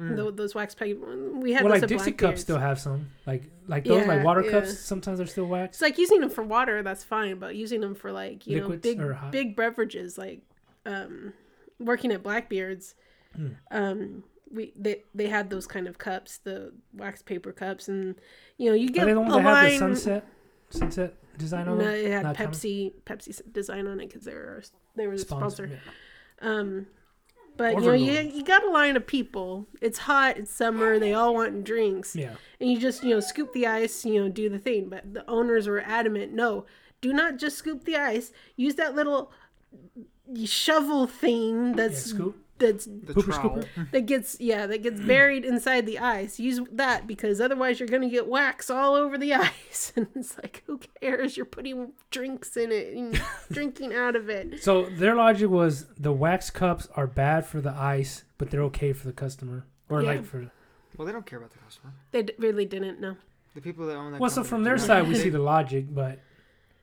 Mm. 0.00 0.16
tho- 0.16 0.30
those 0.30 0.54
wax 0.54 0.74
paper. 0.74 1.06
We 1.34 1.52
had 1.52 1.64
Well, 1.64 1.72
like 1.72 1.86
Dixie 1.86 2.12
cups 2.12 2.40
still 2.40 2.58
have 2.58 2.80
some. 2.80 3.10
Like 3.26 3.44
like 3.68 3.84
those 3.84 4.06
like 4.06 4.24
water 4.24 4.42
yeah. 4.42 4.50
cups. 4.50 4.78
Sometimes 4.78 5.20
are 5.20 5.26
still 5.26 5.46
wax. 5.46 5.76
It's 5.76 5.82
like 5.82 5.98
using 5.98 6.20
them 6.20 6.30
for 6.30 6.42
water. 6.42 6.82
That's 6.82 7.04
fine, 7.04 7.38
but 7.38 7.54
using 7.54 7.80
them 7.80 7.94
for 7.94 8.10
like 8.10 8.46
you 8.46 8.60
Liquids 8.60 8.84
know 8.84 9.16
big 9.30 9.30
big 9.30 9.56
beverages 9.56 10.18
like 10.18 10.40
um, 10.86 11.32
working 11.78 12.10
at 12.12 12.22
Blackbeard's. 12.22 12.94
Hmm. 13.36 13.48
Um, 13.70 14.24
we 14.50 14.72
they 14.76 15.02
they 15.14 15.28
had 15.28 15.50
those 15.50 15.66
kind 15.66 15.86
of 15.86 15.98
cups, 15.98 16.38
the 16.38 16.72
wax 16.94 17.22
paper 17.22 17.52
cups, 17.52 17.88
and 17.88 18.16
you 18.58 18.68
know 18.70 18.74
you 18.74 18.88
Are 18.88 18.92
get 18.92 19.06
they 19.06 19.12
the 19.12 19.20
ones 19.20 19.34
a 19.34 19.36
that 19.36 19.42
have 19.42 19.70
the 19.70 19.78
sunset 19.78 20.26
sunset 20.70 21.14
design 21.42 21.68
on 21.68 21.78
No, 21.78 21.88
it 21.88 22.10
had 22.10 22.22
Not 22.22 22.36
common? 22.36 22.52
Pepsi 22.52 22.92
Pepsi 23.04 23.40
design 23.52 23.86
on 23.86 24.00
it 24.00 24.08
because 24.08 24.24
they 24.24 24.34
were 24.34 24.62
they 24.96 25.06
were 25.06 25.14
the 25.16 25.18
sponsor. 25.18 25.66
yeah. 25.70 25.78
Um, 26.40 26.86
but 27.56 27.74
you 27.74 27.80
know, 27.82 27.92
you, 27.92 28.12
you 28.34 28.42
got 28.44 28.64
a 28.64 28.70
line 28.70 28.96
of 28.96 29.06
people. 29.06 29.66
It's 29.82 29.98
hot. 29.98 30.38
It's 30.38 30.50
summer. 30.50 30.98
They 30.98 31.12
all 31.12 31.34
want 31.34 31.64
drinks, 31.64 32.16
Yeah. 32.16 32.34
and 32.60 32.70
you 32.70 32.78
just 32.78 33.04
you 33.04 33.10
know 33.10 33.20
scoop 33.20 33.52
the 33.52 33.66
ice. 33.66 34.04
You 34.06 34.22
know, 34.22 34.28
do 34.30 34.48
the 34.48 34.58
thing. 34.58 34.88
But 34.88 35.12
the 35.12 35.28
owners 35.30 35.68
were 35.68 35.80
adamant. 35.80 36.32
No, 36.32 36.64
do 37.02 37.12
not 37.12 37.36
just 37.36 37.58
scoop 37.58 37.84
the 37.84 37.96
ice. 37.96 38.32
Use 38.56 38.76
that 38.76 38.94
little 38.94 39.30
shovel 40.44 41.06
thing 41.06 41.68
Yeah, 41.68 41.74
that's 41.76 42.02
scoop. 42.02 42.41
That's 42.62 42.86
The 42.86 43.12
Pooper 43.14 43.24
trowel. 43.34 43.50
scooper? 43.58 43.90
that 43.92 44.06
gets 44.06 44.40
yeah 44.40 44.66
that 44.66 44.82
gets 44.82 45.00
buried 45.00 45.44
inside 45.44 45.84
the 45.86 45.98
ice. 45.98 46.40
Use 46.40 46.60
that 46.72 47.06
because 47.06 47.40
otherwise 47.40 47.78
you're 47.78 47.88
gonna 47.88 48.08
get 48.08 48.26
wax 48.26 48.70
all 48.70 48.94
over 48.94 49.18
the 49.18 49.34
ice. 49.50 49.92
And 49.96 50.06
it's 50.14 50.36
like 50.38 50.62
who 50.66 50.80
cares? 51.00 51.36
You're 51.36 51.44
putting 51.46 51.92
drinks 52.10 52.56
in 52.56 52.72
it 52.72 52.94
and 52.94 53.20
drinking 53.52 53.92
out 53.94 54.16
of 54.16 54.30
it. 54.30 54.62
So 54.62 54.86
their 54.86 55.14
logic 55.14 55.50
was 55.50 55.86
the 55.98 56.12
wax 56.12 56.48
cups 56.50 56.88
are 56.96 57.06
bad 57.06 57.44
for 57.46 57.60
the 57.60 57.72
ice, 57.72 58.24
but 58.38 58.50
they're 58.50 58.62
okay 58.64 58.92
for 58.94 59.06
the 59.06 59.12
customer, 59.12 59.66
or 59.90 60.00
Yeah. 60.02 60.08
like 60.12 60.24
for. 60.24 60.50
Well, 60.96 61.06
they 61.06 61.12
don't 61.12 61.26
care 61.26 61.38
about 61.38 61.50
the 61.52 61.58
customer. 61.58 61.92
They 62.10 62.22
d- 62.22 62.34
really 62.38 62.64
didn't 62.66 63.00
know. 63.00 63.16
The 63.54 63.60
people 63.60 63.86
that 63.86 63.96
own 63.96 64.12
that 64.12 64.20
Well, 64.20 64.30
so 64.30 64.44
from 64.44 64.62
their 64.62 64.78
side, 64.78 65.08
we 65.08 65.14
see 65.14 65.28
the 65.30 65.38
logic, 65.38 65.86
but 65.92 66.18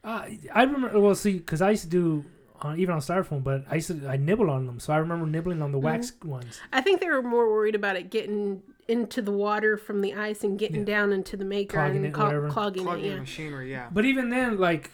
uh, 0.04 0.26
I 0.54 0.64
remember. 0.64 1.00
Well, 1.00 1.16
see, 1.16 1.34
because 1.34 1.62
I 1.62 1.72
used 1.72 1.84
to 1.84 1.90
do 1.90 2.26
uh, 2.62 2.76
even 2.78 2.94
on 2.94 3.00
styrofoam, 3.02 3.44
but 3.44 3.64
I 3.70 3.76
used 3.76 3.88
to 3.88 4.08
I 4.08 4.18
nibble 4.18 4.50
on 4.50 4.66
them, 4.66 4.80
so 4.80 4.94
I 4.94 4.98
remember 4.98 5.26
nibbling 5.26 5.62
on 5.62 5.72
the 5.72 5.80
wax 5.80 6.14
ones. 6.24 6.60
I 6.74 6.82
think 6.82 7.00
they 7.02 7.08
were 7.10 7.22
more 7.22 7.50
worried 7.50 7.76
about 7.76 7.96
it 7.96 8.10
getting 8.10 8.62
into 8.88 9.22
the 9.22 9.32
water 9.32 9.78
from 9.78 10.02
the 10.02 10.14
ice 10.16 10.44
and 10.44 10.58
getting 10.58 10.80
Yeah. 10.80 10.86
down 10.96 11.14
into 11.14 11.38
the 11.38 11.46
maker 11.46 11.78
Clogging 11.78 11.98
and 11.98 12.06
it, 12.08 12.14
clo- 12.14 12.26
whatever. 12.26 12.50
clogging, 12.50 12.84
Plugging 12.84 13.06
it. 13.06 13.10
Yeah. 13.14 13.20
machinery, 13.20 13.72
yeah. 13.72 13.88
But 13.92 14.06
even 14.06 14.30
then, 14.30 14.58
like, 14.58 14.92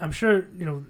I'm 0.00 0.12
sure 0.12 0.46
you 0.56 0.64
know, 0.64 0.84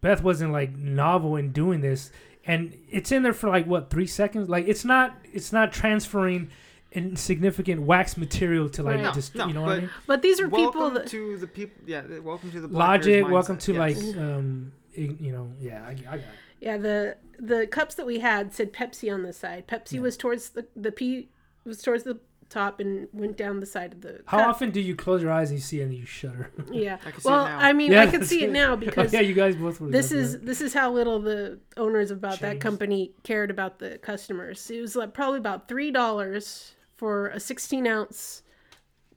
Beth 0.00 0.22
wasn't 0.22 0.52
like 0.52 0.76
novel 0.76 1.36
in 1.36 1.50
doing 1.52 1.80
this, 1.80 2.12
and 2.46 2.72
it's 2.90 3.10
in 3.12 3.22
there 3.24 3.32
for 3.32 3.48
like 3.48 3.66
what 3.66 3.90
three 3.90 4.06
seconds. 4.06 4.48
Like, 4.48 4.68
it's 4.68 4.84
not 4.84 5.16
it's 5.32 5.52
not 5.52 5.72
transferring 5.72 6.50
insignificant 6.92 7.82
wax 7.82 8.16
material 8.16 8.68
to 8.70 8.82
like 8.82 8.94
Right. 8.96 9.04
No, 9.04 9.12
just 9.12 9.34
no, 9.34 9.46
you 9.46 9.52
know 9.54 9.62
what 9.62 9.70
I 9.70 9.74
but 9.74 9.80
mean. 9.82 9.90
But 10.06 10.22
these 10.22 10.40
are 10.40 10.48
welcome 10.48 10.72
people 10.72 10.90
that 10.90 11.06
to 11.08 11.36
the 11.36 11.46
people. 11.46 11.76
Yeah, 11.86 12.02
welcome 12.20 12.50
to 12.52 12.60
the 12.60 12.68
Logic, 12.68 13.24
Blackbeard's 13.24 13.30
welcome 13.30 13.58
to 13.58 13.72
yes. 13.74 13.78
like 14.04 14.16
um, 14.16 14.72
i- 14.72 14.77
you 15.20 15.32
know, 15.32 15.50
yeah, 15.60 15.84
I, 15.86 15.90
I 15.90 15.94
got 15.94 16.14
it. 16.18 16.24
yeah 16.60 16.76
the 16.76 17.16
the 17.38 17.66
cups 17.66 17.94
that 17.96 18.06
we 18.06 18.18
had 18.20 18.52
said 18.54 18.72
Pepsi 18.72 19.12
on 19.12 19.22
the 19.22 19.32
side. 19.32 19.66
Pepsi 19.68 19.94
Yeah. 19.94 20.00
was 20.00 20.16
towards 20.16 20.50
the 20.50 20.66
the 20.76 20.92
P 20.92 21.28
was 21.64 21.82
towards 21.82 22.04
the 22.04 22.18
top 22.48 22.80
and 22.80 23.08
went 23.12 23.36
down 23.36 23.60
the 23.60 23.66
side 23.66 23.92
of 23.92 24.00
the 24.00 24.20
How 24.24 24.38
cup. 24.38 24.48
often 24.48 24.70
do 24.70 24.80
you 24.80 24.96
close 24.96 25.20
your 25.22 25.30
eyes 25.30 25.50
and 25.50 25.58
you 25.58 25.62
see 25.62 25.82
and 25.82 25.92
you 25.92 26.06
shudder? 26.06 26.50
Yeah. 26.72 26.96
I 27.06 27.10
can 27.10 27.20
see 27.20 27.28
Well, 27.28 27.44
it 27.44 27.48
now. 27.50 27.58
I 27.58 27.72
mean, 27.74 27.92
Yeah, 27.92 28.00
I 28.02 28.06
can 28.06 28.24
see 28.24 28.42
it 28.42 28.48
it. 28.48 28.52
now 28.52 28.74
because 28.86 29.12
yeah, 29.12 29.20
you 29.20 29.34
guys 29.34 29.54
both 29.56 29.78
this 29.80 30.10
is 30.12 30.34
at 30.36 30.40
it. 30.40 30.46
this 30.46 30.62
is 30.62 30.72
how 30.72 30.90
little 30.90 31.20
the 31.20 31.58
owners 31.76 32.10
about 32.10 32.40
that 32.40 32.58
company 32.58 33.12
cared 33.22 33.50
about 33.50 33.78
the 33.80 33.98
customers. 33.98 34.70
It 34.70 34.80
was 34.80 34.96
like 34.96 35.12
probably 35.12 35.38
about 35.38 35.68
three 35.68 35.90
dollars 35.90 36.74
for 36.96 37.26
a 37.28 37.38
sixteen 37.38 37.86
ounce 37.86 38.42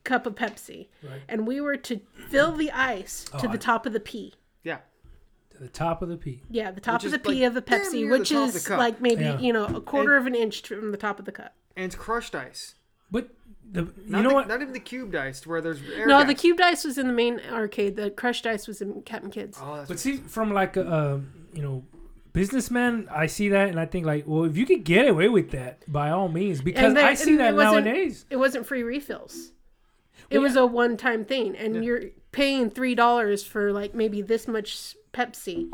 cup 0.04 0.26
of 0.26 0.36
Pepsi, 0.36 0.88
Right. 1.04 1.22
and 1.30 1.48
we 1.48 1.62
were 1.62 1.78
to 1.78 2.02
fill 2.30 2.52
the 2.52 2.72
ice 2.72 3.24
to 3.26 3.38
Oh, 3.38 3.42
the 3.44 3.50
I- 3.52 3.56
top 3.58 3.86
of 3.86 3.94
the 3.94 4.00
P. 4.02 4.34
yeah. 5.62 5.68
to 5.68 5.72
the 5.72 5.78
top 5.78 6.02
of 6.02 6.10
the 6.10 6.18
P. 6.18 6.42
Yeah, 6.50 6.72
the 6.72 6.82
top 6.82 6.96
Which 7.02 7.06
of 7.06 7.12
the 7.12 7.18
is, 7.18 7.36
P 7.36 7.40
like, 7.42 7.48
of 7.48 7.54
the 7.54 7.62
Pepsi, 7.62 8.10
which 8.10 8.30
the 8.30 8.42
is 8.44 8.70
like 8.70 9.02
maybe 9.02 9.24
Yeah. 9.24 9.40
you 9.40 9.54
know 9.54 9.66
a 9.66 9.82
quarter 9.82 10.16
of 10.18 10.26
an 10.26 10.36
inch 10.36 10.66
from 10.68 10.92
the 10.92 10.98
top 10.98 11.20
of 11.20 11.26
the 11.26 11.32
cup. 11.32 11.54
And 11.76 11.86
it's 11.86 11.96
crushed 11.96 12.36
ice. 12.36 12.76
But 13.10 13.30
the 13.70 13.84
you 13.84 13.94
Not 14.08 14.22
know 14.24 14.30
the, 14.30 14.36
what? 14.36 14.48
Not 14.48 14.62
even 14.62 14.74
the 14.74 14.80
cubed 14.80 15.16
ice, 15.16 15.46
where 15.46 15.62
there's 15.62 15.82
air 15.96 16.06
no, 16.08 16.20
gas. 16.20 16.28
the 16.28 16.34
cubed 16.36 16.62
ice 16.62 16.84
was 16.84 16.98
in 16.98 17.08
the 17.08 17.14
main 17.14 17.40
arcade. 17.52 17.96
The 17.96 18.10
crushed 18.10 18.46
ice 18.46 18.68
was 18.68 18.82
in 18.82 19.02
Captain 19.04 19.32
Kids. 19.32 19.58
Oh, 19.62 19.76
that's 19.78 19.88
But 19.90 20.00
see, 20.00 20.18
from 20.18 20.54
like 20.54 20.76
a 20.78 20.94
um, 20.94 21.48
you 21.54 21.62
know 21.62 21.84
businessman, 22.34 23.08
I 23.12 23.28
see 23.28 23.50
that 23.50 23.68
and 23.70 23.80
I 23.80 23.86
think 23.86 24.06
like, 24.06 24.26
well, 24.26 24.46
if 24.46 24.56
you 24.56 24.66
could 24.66 24.84
get 24.86 25.08
away 25.08 25.28
with 25.30 25.52
that, 25.52 25.84
by 25.92 26.10
all 26.12 26.30
means, 26.30 26.62
because 26.62 26.94
there- 26.94 27.06
I 27.06 27.14
see 27.14 27.36
that 27.38 27.50
it 27.54 27.56
wasn't- 27.56 27.86
nowadays. 27.86 28.26
It 28.30 28.38
wasn't 28.38 28.66
free 28.66 28.84
refills. 28.84 29.52
It 30.30 30.38
Well, 30.38 30.44
was 30.48 30.56
a 30.56 30.66
one-time 30.66 31.26
thing, 31.26 31.58
and 31.58 31.76
Yeah. 31.76 31.82
you're 31.82 32.02
paying 32.32 32.70
three 32.70 32.96
dollars 32.96 33.44
for 33.44 33.74
like 33.74 33.94
maybe 33.94 34.22
this 34.22 34.48
much 34.48 34.96
Pepsi. 35.14 35.70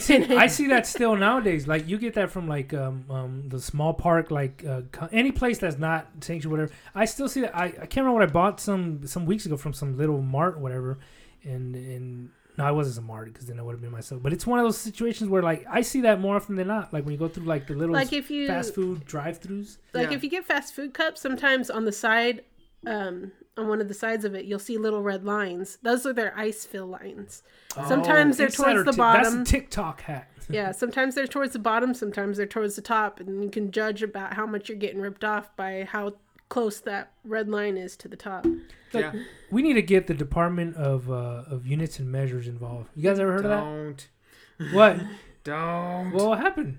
See, 0.00 0.24
I 0.36 0.46
see 0.46 0.66
that 0.68 0.86
still 0.86 1.16
nowadays. 1.16 1.66
Like 1.66 1.88
you 1.88 1.98
get 1.98 2.14
that 2.14 2.30
from 2.30 2.46
like 2.46 2.74
um, 2.74 3.04
um 3.10 3.48
the 3.48 3.60
small 3.60 3.94
park, 3.94 4.30
like 4.30 4.64
uh, 4.68 4.82
any 5.12 5.32
place 5.32 5.58
that's 5.58 5.78
not 5.78 6.08
sanctuary, 6.20 6.52
whatever. 6.64 6.78
I 6.94 7.04
still 7.06 7.28
see 7.28 7.40
that. 7.42 7.56
I, 7.56 7.64
I 7.64 7.70
can't 7.70 7.98
remember 8.04 8.14
what 8.20 8.22
I 8.28 8.32
bought 8.32 8.60
some 8.60 9.06
some 9.06 9.24
weeks 9.26 9.46
ago 9.46 9.56
from 9.56 9.72
some 9.72 9.96
little 9.96 10.20
mart, 10.20 10.58
whatever, 10.58 10.98
and 11.44 11.74
and. 11.74 12.30
No, 12.58 12.68
it 12.68 12.74
wasn't 12.74 13.02
a 13.06 13.08
mart 13.08 13.32
because 13.32 13.46
then 13.46 13.58
it 13.58 13.64
would 13.64 13.72
have 13.72 13.80
been 13.80 13.90
myself. 13.90 14.22
But 14.22 14.34
it's 14.34 14.46
one 14.46 14.58
of 14.58 14.66
those 14.66 14.76
situations 14.76 15.30
where, 15.30 15.42
like, 15.42 15.64
I 15.70 15.80
see 15.80 16.02
that 16.02 16.20
more 16.20 16.36
often 16.36 16.54
than 16.54 16.66
not. 16.68 16.92
Like 16.92 17.06
when 17.06 17.12
you 17.12 17.18
go 17.18 17.26
through 17.26 17.46
like 17.46 17.66
the 17.66 17.72
little 17.72 17.94
like 17.94 18.12
if 18.12 18.30
you 18.30 18.46
fast 18.46 18.74
food 18.74 19.06
drive-throughs. 19.06 19.78
like 19.94 20.10
Yeah. 20.10 20.16
if 20.16 20.22
you 20.22 20.28
get 20.28 20.44
fast 20.44 20.74
food 20.74 20.92
cups, 20.92 21.22
sometimes 21.22 21.70
on 21.70 21.86
the 21.86 21.92
side, 21.92 22.42
um, 22.86 23.32
on 23.56 23.68
one 23.68 23.80
of 23.80 23.88
the 23.88 23.94
sides 23.94 24.24
of 24.24 24.34
it, 24.34 24.44
you'll 24.46 24.58
see 24.58 24.78
little 24.78 25.02
red 25.02 25.24
lines. 25.24 25.78
Those 25.82 26.06
are 26.06 26.12
their 26.12 26.36
ice 26.38 26.64
fill 26.64 26.86
lines. 26.86 27.42
Sometimes 27.86 28.36
they're 28.36 28.48
towards 28.48 28.84
the 28.84 28.92
tip- 28.92 28.96
bottom. 28.98 29.38
That's 29.38 29.50
a 29.50 29.52
TikTok 29.52 30.00
hat. 30.02 30.28
Yeah, 30.48 30.72
sometimes 30.72 31.14
they're 31.14 31.28
towards 31.28 31.52
the 31.52 31.60
bottom, 31.60 31.94
sometimes 31.94 32.36
they're 32.36 32.46
towards 32.46 32.74
the 32.74 32.82
top, 32.82 33.20
and 33.20 33.44
you 33.44 33.48
can 33.48 33.70
judge 33.70 34.02
about 34.02 34.34
how 34.34 34.44
much 34.44 34.68
you're 34.68 34.76
getting 34.76 35.00
ripped 35.00 35.22
off 35.22 35.54
by 35.56 35.86
how 35.88 36.14
close 36.48 36.80
that 36.80 37.12
red 37.24 37.48
line 37.48 37.76
is 37.78 37.96
to 37.98 38.08
the 38.08 38.16
top. 38.16 38.44
yeah. 38.92 39.12
We 39.52 39.62
need 39.62 39.74
to 39.74 39.82
get 39.82 40.08
the 40.08 40.14
Department 40.14 40.76
of 40.76 41.08
uh, 41.10 41.44
of 41.46 41.64
Units 41.66 42.00
and 42.00 42.10
Measures 42.10 42.48
involved. 42.48 42.90
You 42.96 43.04
guys 43.04 43.20
ever 43.20 43.32
heard 43.32 43.44
of 43.46 43.50
that? 43.50 43.60
Don't. 43.60 44.74
What? 44.74 45.00
Don't. 45.44 46.10
Well, 46.12 46.28
what 46.30 46.40
happened? 46.40 46.78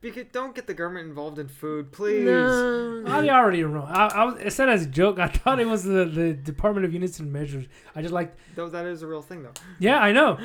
Because 0.00 0.26
don't 0.30 0.54
get 0.54 0.66
the 0.66 0.74
government 0.74 1.08
involved 1.08 1.38
in 1.38 1.48
food, 1.48 1.90
please. 1.90 2.24
No. 2.24 3.02
They 3.22 3.30
already 3.30 3.64
wrong. 3.64 3.88
I, 3.88 4.06
I 4.06 4.24
was, 4.24 4.40
it 4.40 4.52
said 4.52 4.68
as 4.68 4.82
a 4.84 4.86
joke. 4.86 5.18
I 5.18 5.26
thought 5.28 5.58
it 5.58 5.66
was 5.66 5.84
the, 5.84 6.04
the 6.04 6.32
Department 6.34 6.84
of 6.84 6.92
Units 6.92 7.18
and 7.18 7.32
Measures. 7.32 7.66
I 7.94 8.02
just 8.02 8.12
like, 8.12 8.34
Though 8.54 8.68
that 8.68 8.86
is 8.86 9.02
a 9.02 9.06
real 9.06 9.22
thing, 9.22 9.42
though. 9.42 9.52
yeah, 9.78 9.98
I 9.98 10.12
know. 10.12 10.38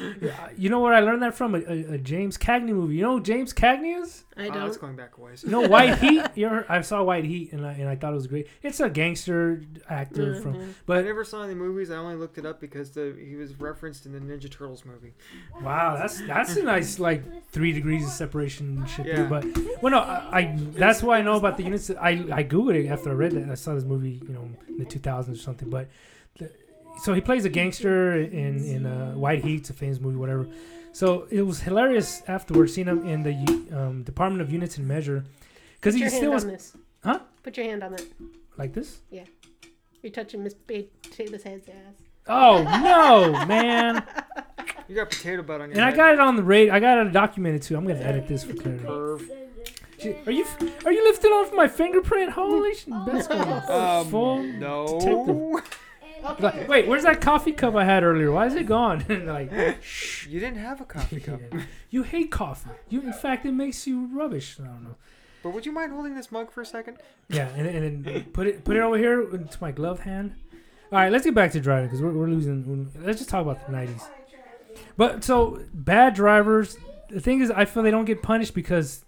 You 0.57 0.69
know 0.69 0.79
where 0.79 0.93
I 0.93 1.01
learned 1.01 1.21
that 1.23 1.33
from? 1.35 1.55
A, 1.55 1.59
a, 1.59 1.93
a 1.93 1.97
James 1.97 2.37
Cagney 2.37 2.69
movie. 2.73 2.95
You 2.95 3.03
know 3.03 3.17
who 3.17 3.23
James 3.23 3.53
Cagney 3.53 4.01
is? 4.01 4.23
I 4.37 4.43
Uh, 4.47 4.65
it's 4.67 4.77
don't. 4.77 4.81
going 4.81 4.95
back 4.95 5.17
a 5.17 5.21
ways. 5.21 5.43
You 5.43 5.49
know 5.51 5.67
White 5.67 5.97
Heat? 5.99 6.23
You 6.35 6.45
ever, 6.47 6.65
I 6.69 6.81
saw 6.81 7.03
White 7.03 7.25
Heat 7.25 7.51
and 7.51 7.65
I, 7.65 7.73
and 7.73 7.87
I 7.89 7.95
thought 7.97 8.11
it 8.13 8.15
was 8.15 8.27
great. 8.27 8.47
It's 8.63 8.79
a 8.79 8.89
gangster 8.89 9.61
actor 9.89 10.41
from, 10.41 10.55
Mhm. 10.55 10.69
I 10.69 10.73
but 10.85 11.05
never 11.05 11.23
saw 11.25 11.43
any 11.43 11.53
movies. 11.55 11.91
I 11.91 11.97
only 11.97 12.15
looked 12.15 12.37
it 12.37 12.45
up 12.45 12.61
because 12.61 12.91
the 12.91 13.13
he 13.21 13.35
was 13.35 13.53
referenced 13.59 14.05
in 14.05 14.13
the 14.13 14.19
Ninja 14.19 14.49
Turtles 14.49 14.85
movie. 14.85 15.13
wow, 15.61 15.97
that's 15.97 16.21
that's 16.21 16.55
a 16.55 16.63
nice 16.63 16.99
like 16.99 17.23
three 17.51 17.73
degrees 17.73 18.05
of 18.05 18.11
separation 18.11 18.85
shit. 18.85 19.05
Yeah. 19.07 19.15
Too. 19.17 19.25
But 19.27 19.40
well, 19.81 19.91
no, 19.91 19.99
I, 19.99 20.39
I 20.39 20.55
that's 20.57 21.01
why 21.03 21.19
I 21.19 21.21
know 21.21 21.35
about 21.35 21.57
the 21.57 21.63
units. 21.63 21.89
I 21.89 22.09
I 22.11 22.43
googled 22.43 22.75
it 22.75 22.87
after 22.87 23.09
I 23.09 23.13
read 23.13 23.31
that. 23.33 23.49
I 23.49 23.55
saw 23.55 23.73
this 23.75 23.83
movie, 23.83 24.21
you 24.27 24.33
know, 24.33 24.49
in 24.67 24.77
the 24.77 24.85
2000s 24.85 25.31
or 25.31 25.35
something. 25.35 25.69
But 25.69 25.87
the, 26.37 26.51
so 27.03 27.13
he 27.13 27.21
plays 27.21 27.45
a 27.45 27.49
gangster 27.49 28.17
in 28.17 28.63
in 28.63 28.85
uh, 28.85 29.13
White 29.13 29.43
Heat, 29.43 29.61
it's 29.61 29.69
a 29.69 29.73
famous 29.73 29.99
movie, 29.99 30.17
whatever. 30.17 30.47
So 30.93 31.27
it 31.29 31.43
was 31.43 31.61
hilarious 31.61 32.21
afterwards 32.27 32.73
seeing 32.73 32.87
him 32.87 33.05
in 33.07 33.23
the 33.23 33.77
um, 33.77 34.03
Department 34.03 34.41
of 34.41 34.51
Units 34.51 34.77
and 34.77 34.87
Measure 34.87 35.23
because 35.75 35.95
he 35.95 36.01
your 36.01 36.09
still 36.09 36.21
hand 36.21 36.33
was 36.33 36.43
on 36.43 36.49
this. 36.51 36.77
Huh? 37.03 37.19
Put 37.43 37.57
your 37.57 37.65
hand 37.65 37.83
on 37.83 37.93
that. 37.93 38.05
like 38.57 38.73
this. 38.73 38.99
Yeah. 39.09 39.23
You're 40.01 40.11
touching 40.11 40.43
Miss 40.43 40.55
Taylor's 40.67 41.43
head's 41.43 41.69
ass. 41.69 42.11
Oh 42.28 42.63
no, 42.63 43.45
man! 43.45 44.03
You 44.88 44.95
got 44.97 45.09
potato 45.09 45.41
butt 45.41 45.61
on 45.61 45.69
your 45.69 45.78
And 45.78 45.86
I 45.86 45.91
head. 45.91 45.95
got 45.95 46.13
it 46.15 46.19
on 46.19 46.36
the 46.36 46.43
radio. 46.43 46.74
I 46.74 46.82
got 46.82 46.97
it 47.07 47.13
documented 47.13 47.61
too. 47.61 47.78
I'm 47.78 47.88
gonna 47.88 47.99
edit 48.01 48.28
this 48.28 48.43
for 48.43 48.53
clarity. 48.53 48.84
Perv. 48.84 49.26
Shit, 50.01 50.17
Are 50.28 50.32
you 50.32 50.45
are 50.86 50.91
you 50.91 51.01
lifting 51.05 51.32
off 51.32 51.53
my 51.53 51.69
fingerprint? 51.69 52.32
Holy 52.32 52.76
shit! 52.76 52.89
That's 53.05 53.28
gonna 53.30 53.63
Um, 53.72 54.07
full. 54.09 54.43
no. 54.43 54.99
detective. 54.99 56.39
Like, 56.41 56.67
wait, 56.67 56.88
where's 56.89 57.03
that 57.03 57.22
coffee 57.22 57.53
cup 57.53 57.74
I 57.76 57.86
had 57.86 58.03
earlier? 58.03 58.32
Why 58.34 58.47
is 58.47 58.53
it 58.55 58.65
gone? 58.65 59.05
like, 59.26 59.49
You 60.30 60.39
didn't 60.41 60.57
have 60.57 60.82
a 60.82 60.86
coffee 60.86 61.22
cup. 61.22 61.39
you 61.89 62.03
hate 62.03 62.30
coffee. 62.30 62.69
You, 62.89 63.01
in 63.01 63.13
fact, 63.13 63.45
it 63.45 63.53
makes 63.53 63.88
you 63.88 64.09
rubbish. 64.13 64.57
I 64.61 64.65
don't 64.65 64.84
know. 64.84 64.95
But 65.41 65.51
would 65.53 65.65
you 65.65 65.72
mind 65.72 65.93
holding 65.93 66.15
this 66.15 66.32
mug 66.34 66.51
for 66.51 66.59
a 66.61 66.65
second? 66.65 66.97
Yeah, 67.30 67.47
and, 67.55 67.65
and 67.65 68.03
then 68.05 68.24
put 68.34 68.45
it 68.45 68.63
put 68.65 68.76
it 68.76 68.82
over 68.82 68.97
here 68.97 69.22
into 69.34 69.57
my 69.61 69.72
gloved 69.72 70.01
hand. 70.01 70.36
All 70.91 70.99
right, 70.99 71.11
let's 71.11 71.23
get 71.23 71.33
back 71.33 71.53
to 71.53 71.61
driving 71.61 71.87
because 71.87 72.01
we're, 72.01 72.11
we're 72.11 72.27
losing. 72.27 72.91
Let's 72.99 73.19
just 73.19 73.29
talk 73.29 73.41
about 73.41 73.65
the 73.65 73.71
'90s. 73.71 74.09
But 74.97 75.23
so 75.23 75.63
bad 75.73 76.13
drivers. 76.13 76.77
The 77.09 77.21
thing 77.21 77.41
is, 77.41 77.49
I 77.49 77.65
feel 77.65 77.81
they 77.83 77.91
don't 77.91 78.05
get 78.05 78.21
punished 78.21 78.53
because 78.53 79.05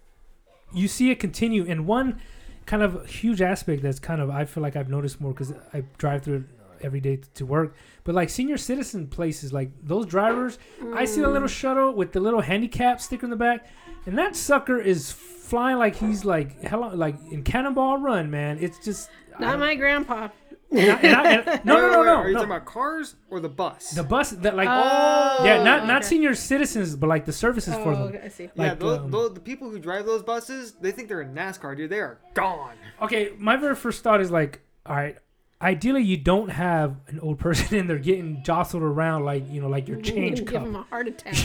you 0.74 0.88
see 0.88 1.12
it 1.12 1.20
continue. 1.20 1.66
And 1.70 1.86
one 1.86 2.22
kind 2.66 2.84
of 2.84 3.06
huge 3.08 3.42
aspect 3.42 3.82
that's 3.82 4.00
kind 4.00 4.22
of 4.22 4.30
I 4.30 4.46
feel 4.46 4.64
like 4.64 4.78
I've 4.78 4.90
noticed 4.90 5.20
more 5.20 5.34
because 5.34 5.54
I 5.74 5.84
drive 5.98 6.24
through 6.24 6.36
it 6.36 6.44
every 6.86 7.02
day 7.02 7.20
to 7.34 7.46
work. 7.46 7.76
But 8.06 8.16
like 8.16 8.30
senior 8.30 8.58
citizen 8.58 9.08
places, 9.08 9.52
like 9.52 9.72
those 9.84 10.06
drivers, 10.06 10.60
I 10.94 11.04
see 11.04 11.20
the 11.20 11.28
little 11.28 11.50
mm. 11.50 11.52
shuttle 11.52 11.94
with 11.94 12.14
the 12.14 12.22
little 12.22 12.42
handicap 12.42 13.02
sticker 13.02 13.26
in 13.26 13.30
the 13.30 13.36
back, 13.36 13.68
and 14.06 14.18
that 14.18 14.38
sucker 14.38 14.80
is 14.80 15.12
flying 15.12 15.78
like 15.78 15.96
he's 15.96 16.24
like 16.24 16.62
hello, 16.64 16.96
like 16.96 17.16
in 17.30 17.44
Cannonball 17.44 17.98
Run, 17.98 18.32
man. 18.32 18.58
It's 18.62 18.80
just 18.84 19.10
Not 19.38 19.60
my 19.60 19.76
grandpa. 19.76 20.30
And 20.78 20.92
I- 20.92 21.00
and 21.02 21.16
I- 21.16 21.54
and- 21.54 21.66
no, 21.66 21.78
no, 21.80 21.90
no, 21.92 22.04
no, 22.04 22.16
Are 22.16 22.28
you 22.28 22.34
no. 22.34 22.40
talking 22.42 22.56
about 22.56 22.66
cars 22.66 23.16
or 23.30 23.40
the 23.40 23.50
bus? 23.50 23.92
The 23.92 24.04
bus 24.04 24.32
that 24.32 24.56
like 24.56 24.68
Oh, 24.70 25.44
yeah, 25.46 25.64
not 25.64 25.86
not 25.88 25.98
okay. 26.02 26.08
senior 26.08 26.36
citizens, 26.36 26.96
but 26.96 27.08
like 27.08 27.26
the 27.26 27.34
services 27.34 27.74
for 27.76 27.90
Oh, 27.92 27.96
them. 27.96 28.02
okay, 28.16 28.22
I 28.26 28.28
see. 28.30 28.44
yeah, 28.56 28.70
like, 28.70 28.80
those, 28.80 29.00
um, 29.00 29.12
those, 29.12 29.34
the 29.34 29.40
people 29.40 29.70
who 29.70 29.80
drive 29.80 30.06
those 30.06 30.24
buses, 30.24 30.74
they 30.74 30.92
think 30.92 31.08
they're 31.10 31.22
in 31.22 31.34
NASCAR, 31.34 31.76
dude. 31.78 31.90
They 31.90 32.00
are 32.00 32.20
gone. 32.34 32.74
Okay, 33.02 33.34
my 33.38 33.56
very 33.58 33.76
first 33.76 34.04
thought 34.04 34.22
is 34.22 34.32
like, 34.32 34.62
all 34.86 34.96
right, 34.96 35.18
ideally 35.62 36.04
you 36.04 36.18
don't 36.18 36.50
have 36.50 36.98
an 37.08 37.20
old 37.22 37.40
person 37.40 37.76
in 37.80 37.88
there 37.88 37.98
getting 38.00 38.44
jostled 38.44 38.84
around 38.84 39.24
like 39.24 39.50
you 39.50 39.62
know 39.62 39.70
like 39.70 39.88
your 39.88 40.02
change 40.02 40.40
Give 40.40 40.48
cup. 40.48 40.64
him 40.64 40.76
a 40.76 40.82
heart 40.84 41.08
attack. 41.14 41.36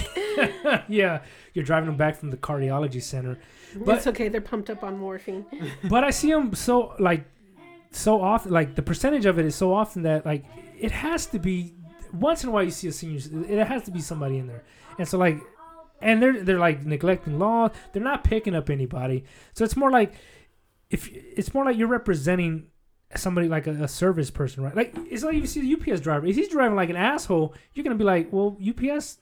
yeah, 0.89 1.21
you're 1.55 1.65
driving 1.65 1.87
them 1.89 1.97
back 1.97 2.17
from 2.17 2.31
the 2.31 2.37
cardiology 2.37 3.03
center. 3.03 3.39
But- 3.77 3.99
it's 3.99 4.07
okay. 4.09 4.29
They're 4.29 4.41
pumped 4.41 4.71
up 4.71 4.83
on 4.83 4.97
morphine. 4.99 5.45
but 5.89 6.03
I 6.03 6.11
see 6.11 6.31
them 6.33 6.55
so 6.55 6.95
like 6.99 7.25
so 7.91 8.21
often. 8.21 8.53
Like 8.53 8.75
the 8.75 8.83
percentage 8.83 9.27
of 9.27 9.39
it 9.39 9.47
is 9.47 9.55
so 9.55 9.73
often 9.73 10.03
that 10.03 10.25
like 10.27 10.45
it 10.79 10.91
has 10.91 11.27
to 11.27 11.39
be 11.39 11.75
once 12.13 12.43
in 12.43 12.51
a 12.51 12.53
while 12.53 12.63
you 12.63 12.71
see 12.71 12.89
a 12.89 12.93
senior. 12.93 13.21
It 13.49 13.67
has 13.67 13.83
to 13.85 13.91
be 13.91 14.01
somebody 14.01 14.39
in 14.39 14.47
there, 14.47 14.65
and 14.99 15.07
so 15.07 15.19
like, 15.19 15.41
and 16.01 16.23
they're 16.23 16.43
they're 16.43 16.59
like 16.59 16.85
neglecting 16.85 17.39
law. 17.39 17.71
They're 17.93 18.03
not 18.03 18.25
picking 18.25 18.55
up 18.55 18.71
anybody. 18.71 19.25
So 19.55 19.65
it's 19.65 19.77
more 19.77 19.91
like 19.91 20.15
if 20.91 21.09
it's 21.13 21.53
more 21.55 21.65
like 21.65 21.77
you're 21.77 21.89
representing 21.89 22.69
somebody 23.17 23.49
like 23.49 23.67
a, 23.67 23.85
a 23.85 23.89
service 23.89 24.31
person, 24.31 24.63
right? 24.63 24.75
Like 24.75 24.95
it's 25.11 25.23
like 25.25 25.37
you 25.37 25.47
see 25.47 25.61
the 25.61 25.93
UPS 25.93 26.01
driver. 26.01 26.27
If 26.27 26.37
he's 26.37 26.49
driving 26.49 26.77
like 26.77 26.91
an 26.91 26.97
asshole, 26.97 27.55
you're 27.75 27.85
gonna 27.85 27.97
be 27.97 28.05
like, 28.05 28.33
well, 28.33 28.57
UPS. 28.67 29.19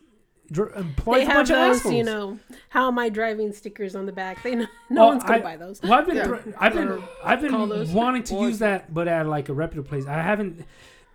Dr- 0.51 0.75
Employs 0.77 1.17
they 1.19 1.23
a 1.23 1.27
have 1.27 1.35
bunch 1.37 1.51
of 1.51 1.57
assholes. 1.57 1.95
you 1.95 2.05
know, 2.05 2.39
how 2.71 2.89
am 2.89 2.99
I 2.99 3.09
driving 3.09 3.53
stickers 3.53 3.95
on 3.97 4.07
the 4.07 4.13
back. 4.13 4.43
They 4.43 4.55
know, 4.55 4.67
no 4.91 5.01
Well, 5.03 5.09
one's 5.11 5.23
gonna 5.25 5.37
I- 5.39 5.41
buy 5.43 5.57
those. 5.57 5.83
Well, 5.83 5.93
I've 5.95 6.07
been, 6.07 6.17
Yeah. 6.17 6.27
thr- 6.27 6.51
I've 6.59 6.75
been, 6.75 6.89
Or 6.89 7.03
I've 7.25 7.41
been 7.41 7.51
call 7.51 7.67
those- 7.67 7.91
wanting 7.91 8.23
to 8.25 8.35
Well, 8.35 8.49
use 8.49 8.59
that, 8.61 8.93
but 8.93 9.09
at 9.09 9.27
like 9.27 9.49
a 9.49 9.55
reputable 9.55 9.89
place. 9.89 10.07
I 10.07 10.15
haven't. 10.23 10.65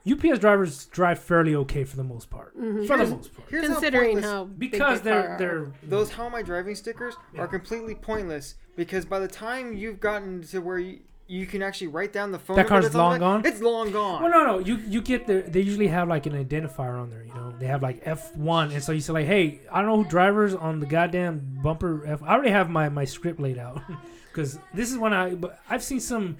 UPS 0.03 0.39
drivers 0.39 0.85
drive 0.87 1.19
fairly 1.19 1.53
okay 1.53 1.83
for 1.83 1.95
the 1.95 2.03
most 2.03 2.31
part. 2.31 2.57
Mhm. 2.59 2.87
For 2.87 2.97
the 2.97 3.05
most 3.05 3.35
part, 3.35 3.49
Here's 3.51 3.67
how 3.67 3.73
Considering 3.73 4.13
pointless- 4.13 4.25
how 4.25 4.43
big 4.45 4.71
because 4.71 5.01
their 5.01 5.13
they're 5.13 5.23
car 5.23 5.35
are. 5.35 5.37
they're 5.37 5.67
those 5.83 6.11
how 6.13 6.25
am 6.25 6.33
I 6.33 6.41
driving 6.41 6.73
stickers 6.73 7.13
Yeah. 7.35 7.41
are 7.41 7.47
completely 7.47 7.93
pointless 7.93 8.55
because 8.75 9.05
by 9.05 9.19
the 9.19 9.27
time 9.27 9.73
you've 9.73 9.99
gotten 9.99 10.41
to 10.41 10.59
where 10.59 10.79
you, 10.79 11.01
you 11.31 11.45
can 11.45 11.63
actually 11.63 11.87
write 11.87 12.11
down 12.11 12.33
the 12.33 12.39
phone 12.39 12.57
That 12.57 12.63
number 12.63 12.69
car's 12.69 12.83
that's 12.85 12.95
on 12.95 13.01
long 13.01 13.15
it, 13.15 13.19
gone? 13.19 13.45
It's 13.45 13.61
long 13.61 13.91
gone. 13.91 14.21
Well, 14.21 14.31
no, 14.31 14.43
no. 14.45 14.59
You 14.59 14.75
you 14.85 15.01
get 15.01 15.27
there. 15.27 15.41
They 15.41 15.61
usually 15.61 15.87
have 15.87 16.09
like 16.09 16.25
an 16.25 16.33
identifier 16.33 17.01
on 17.01 17.09
there. 17.09 17.23
You 17.23 17.33
know, 17.33 17.53
they 17.57 17.67
have 17.67 17.81
like 17.81 18.01
F 18.03 18.35
one, 18.35 18.71
and 18.71 18.83
so 18.83 18.91
you 18.91 18.99
say 18.99 19.13
like, 19.13 19.27
hey, 19.27 19.61
I 19.71 19.81
don't 19.81 19.89
know 19.89 20.03
who 20.03 20.09
drivers 20.09 20.53
on 20.53 20.81
the 20.81 20.85
goddamn 20.85 21.59
bumper. 21.63 22.05
F. 22.05 22.21
I 22.21 22.33
already 22.33 22.49
have 22.49 22.69
my 22.69 22.89
my 22.89 23.05
script 23.05 23.39
laid 23.39 23.57
out 23.57 23.81
because 24.27 24.59
this 24.73 24.91
is 24.91 24.97
when 24.97 25.13
I. 25.13 25.35
But 25.35 25.57
I've 25.69 25.83
seen 25.83 26.01
some. 26.01 26.35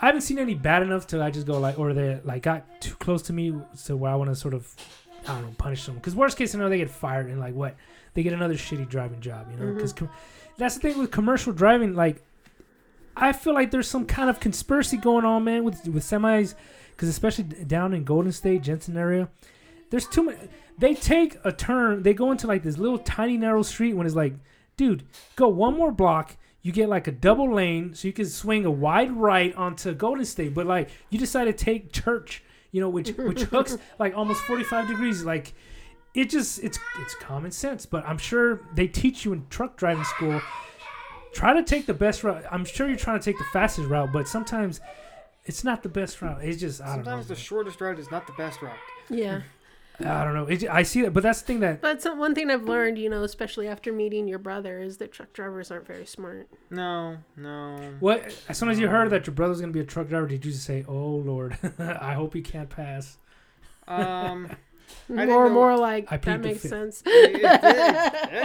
I 0.00 0.06
haven't 0.06 0.22
seen 0.22 0.38
any 0.38 0.54
bad 0.54 0.82
enough 0.82 1.08
to 1.08 1.20
I 1.20 1.32
just 1.32 1.46
go 1.46 1.58
like, 1.58 1.78
or 1.78 1.92
they 1.92 2.20
like 2.22 2.44
got 2.44 2.80
too 2.80 2.94
close 2.94 3.22
to 3.22 3.32
me, 3.32 3.52
so 3.74 3.96
where 3.96 4.12
I 4.12 4.14
want 4.14 4.30
to 4.30 4.36
sort 4.36 4.54
of, 4.54 4.72
I 5.26 5.34
don't 5.34 5.42
know, 5.42 5.54
punish 5.58 5.84
them. 5.84 5.96
Because 5.96 6.14
worst 6.14 6.38
case 6.38 6.52
scenario, 6.52 6.70
they 6.70 6.78
get 6.78 6.88
fired 6.88 7.26
and 7.26 7.40
like 7.40 7.54
what, 7.54 7.74
they 8.14 8.22
get 8.22 8.32
another 8.32 8.54
shitty 8.54 8.88
driving 8.88 9.20
job. 9.20 9.48
You 9.50 9.56
know, 9.58 9.64
mm-hmm. 9.64 9.74
because 9.74 10.08
that's 10.56 10.76
the 10.76 10.80
thing 10.80 10.98
with 10.98 11.10
commercial 11.10 11.52
driving. 11.52 11.94
Like, 11.94 12.22
I 13.16 13.32
feel 13.32 13.54
like 13.54 13.70
there's 13.70 13.88
some 13.88 14.06
kind 14.06 14.30
of 14.30 14.40
conspiracy 14.40 14.96
going 14.96 15.24
on, 15.24 15.44
man, 15.44 15.64
with 15.64 15.86
with 15.88 16.04
semis, 16.04 16.54
because 16.92 17.08
especially 17.08 17.44
down 17.44 17.94
in 17.94 18.04
Golden 18.04 18.32
State, 18.32 18.62
Jensen 18.62 18.96
area, 18.96 19.28
there's 19.90 20.06
too 20.06 20.24
many. 20.24 20.38
They 20.78 20.94
take 20.94 21.36
a 21.44 21.52
turn, 21.52 22.02
they 22.02 22.14
go 22.14 22.32
into 22.32 22.46
like 22.46 22.62
this 22.62 22.78
little 22.78 22.98
tiny 22.98 23.36
narrow 23.36 23.62
street 23.62 23.94
when 23.94 24.06
it's 24.06 24.16
like, 24.16 24.34
dude, 24.76 25.04
go 25.36 25.48
one 25.48 25.76
more 25.76 25.92
block. 25.92 26.36
You 26.62 26.72
get 26.72 26.88
like 26.88 27.06
a 27.06 27.12
double 27.12 27.54
lane, 27.54 27.94
so 27.94 28.06
you 28.06 28.12
can 28.12 28.26
swing 28.26 28.64
a 28.64 28.70
wide 28.70 29.12
right 29.12 29.54
onto 29.54 29.94
Golden 29.94 30.24
State. 30.24 30.54
But 30.54 30.66
like, 30.66 30.90
you 31.08 31.18
decide 31.18 31.44
to 31.44 31.52
take 31.52 31.92
Church, 31.92 32.42
you 32.70 32.80
know, 32.80 32.88
which 32.88 33.10
which 33.16 33.42
hooks 33.42 33.76
like 33.98 34.16
almost 34.16 34.42
45 34.42 34.88
degrees. 34.88 35.24
Like, 35.24 35.54
it 36.14 36.30
just 36.30 36.62
it's 36.62 36.78
it's 37.00 37.14
common 37.16 37.50
sense. 37.50 37.86
But 37.86 38.06
I'm 38.06 38.18
sure 38.18 38.60
they 38.74 38.86
teach 38.86 39.24
you 39.24 39.32
in 39.32 39.46
truck 39.48 39.76
driving 39.76 40.04
school 40.04 40.40
try 41.32 41.52
to 41.52 41.62
take 41.62 41.86
the 41.86 41.94
best 41.94 42.22
route. 42.24 42.44
I'm 42.50 42.64
sure 42.64 42.88
you're 42.88 42.96
trying 42.96 43.18
to 43.18 43.24
take 43.24 43.38
the 43.38 43.44
fastest 43.52 43.88
route, 43.88 44.12
but 44.12 44.28
sometimes 44.28 44.80
it's 45.44 45.64
not 45.64 45.82
the 45.82 45.88
best 45.88 46.20
route. 46.22 46.42
It's 46.44 46.60
just 46.60 46.80
I 46.80 46.86
don't 46.86 46.98
know. 46.98 47.04
Sometimes 47.04 47.28
know. 47.28 47.34
the 47.34 47.40
shortest 47.40 47.80
route 47.80 47.98
is 47.98 48.10
not 48.10 48.26
the 48.26 48.32
best 48.34 48.62
route. 48.62 48.76
Yeah. 49.08 49.42
I 50.02 50.24
don't 50.24 50.32
know. 50.32 50.46
It, 50.46 50.64
I 50.66 50.82
see 50.82 51.02
that, 51.02 51.12
but 51.12 51.22
that's 51.22 51.42
the 51.42 51.46
thing 51.46 51.60
that 51.60 51.82
But 51.82 52.00
some, 52.00 52.18
one 52.18 52.34
thing 52.34 52.50
I've 52.50 52.62
learned, 52.64 52.96
you 52.96 53.10
know, 53.10 53.22
especially 53.22 53.68
after 53.68 53.92
meeting 53.92 54.26
your 54.26 54.38
brother, 54.38 54.80
is 54.80 54.96
that 54.96 55.12
truck 55.12 55.30
drivers 55.34 55.70
aren't 55.70 55.86
very 55.86 56.06
smart. 56.06 56.48
No, 56.70 57.18
no. 57.36 57.76
what 58.00 58.34
as 58.48 58.56
soon 58.56 58.70
as 58.70 58.78
you 58.78 58.88
heard 58.88 59.10
that 59.10 59.26
your 59.26 59.34
brother's 59.34 59.60
gonna 59.60 59.74
be 59.74 59.80
a 59.80 59.84
truck 59.84 60.08
driver, 60.08 60.26
did 60.26 60.42
you 60.42 60.52
just 60.52 60.64
say, 60.64 60.86
"Oh 60.88 61.16
Lord, 61.16 61.58
I 61.78 62.14
hope 62.14 62.32
he 62.32 62.40
can't 62.40 62.70
pass"? 62.70 63.18
Um, 63.86 64.48
didn't 65.08 65.28
More, 65.28 65.48
know- 65.48 65.54
more 65.54 65.76
like 65.76 66.10
I 66.10 66.16
that 66.16 66.40
makes 66.40 66.62
fifth. 66.62 66.70
sense. 66.70 67.02
it, 67.04 67.40
it 67.44 67.60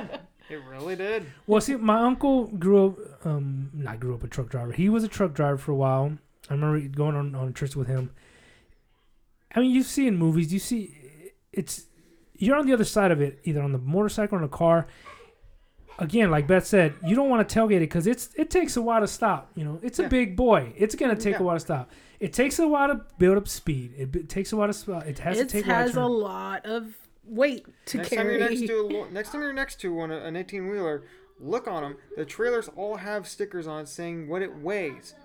did. 0.10 0.20
It 0.50 0.62
really 0.70 0.96
did. 0.96 1.26
Well, 1.48 1.60
see, 1.62 1.76
my 1.76 2.00
uncle 2.02 2.46
grew 2.48 2.88
up, 2.88 3.26
um, 3.26 3.72
not 3.74 4.00
grew 4.00 4.14
up 4.14 4.24
a 4.24 4.28
truck 4.28 4.50
driver. 4.50 4.72
He 4.74 4.89
was 4.89 5.04
a 5.04 5.08
truck 5.08 5.34
driver 5.34 5.58
for 5.58 5.72
a 5.72 5.76
while. 5.76 6.18
I 6.50 6.54
remember 6.54 6.80
going 6.88 7.16
on 7.16 7.34
on 7.34 7.52
trips 7.54 7.76
with 7.76 7.88
him. 7.88 8.12
I 9.56 9.60
mean, 9.62 9.72
you 9.72 9.82
see 9.84 10.08
in 10.08 10.18
movies, 10.18 10.54
you 10.54 10.60
see, 10.60 10.96
it's 11.52 11.86
you're 12.38 12.58
on 12.58 12.68
the 12.68 12.74
other 12.74 12.84
side 12.84 13.12
of 13.12 13.22
it, 13.22 13.39
either 13.46 13.62
on 13.62 13.72
the 13.72 13.78
motorcycle 13.80 14.36
or 14.38 14.39
in 14.41 14.46
a 14.46 14.50
car. 14.50 14.88
Again, 15.98 16.30
like 16.30 16.46
Beth 16.46 16.66
said, 16.68 16.93
you 17.06 17.16
don't 17.16 17.30
want 17.30 17.48
to 17.48 17.60
tailgate 17.60 17.78
it 17.78 17.80
because 17.82 18.06
it's 18.06 18.30
it 18.36 18.50
takes 18.52 18.76
a 18.76 18.82
while 18.82 19.00
to 19.00 19.08
stop. 19.08 19.50
You 19.56 19.64
know, 19.64 19.80
it's 19.82 19.98
a 20.00 20.10
big 20.10 20.36
boy. 20.36 20.74
It's 20.78 20.93
gonna 20.93 21.16
take 21.16 21.36
Yeah. 21.36 21.39
a 21.39 21.43
while 21.43 21.56
to 21.56 21.60
stop. 21.62 21.89
It 22.20 22.34
takes 22.34 22.60
a 22.60 22.68
while 22.68 22.89
to 22.89 23.02
build 23.18 23.38
up 23.38 23.48
speed. 23.48 23.93
It, 23.98 24.12
b- 24.12 24.24
takes 24.24 24.52
a 24.52 24.58
while 24.58 24.72
to. 24.72 24.98
It 25.08 25.20
has 25.20 25.39
It 25.39 25.48
to 25.50 25.54
take 25.54 25.66
a 25.66 25.70
while 25.70 25.78
to 25.78 25.82
has 25.84 25.91
a 25.91 25.93
turn. 25.96 26.12
lot 26.12 26.66
of 26.66 26.98
weight 27.28 27.66
to 27.88 27.98
Next 27.98 28.10
time 28.10 28.18
carry. 28.20 28.38
you're 28.40 28.50
next 28.50 28.68
to 28.68 29.06
a, 29.10 29.12
next 29.14 29.32
time 29.32 29.42
you're 29.42 29.54
next 29.54 29.80
to 29.82 29.94
one, 29.94 30.12
an 30.12 30.36
18 30.36 30.70
wheeler, 30.70 31.04
Look 31.40 31.68
on 31.68 31.84
them. 31.84 31.98
The 32.16 32.24
trailers 32.24 32.70
all 32.78 32.96
have 32.96 33.28
stickers 33.28 33.68
on 33.68 33.82
it 33.82 33.88
saying 33.90 34.30
what 34.30 34.42
it 34.42 34.56
weighs. 34.56 35.16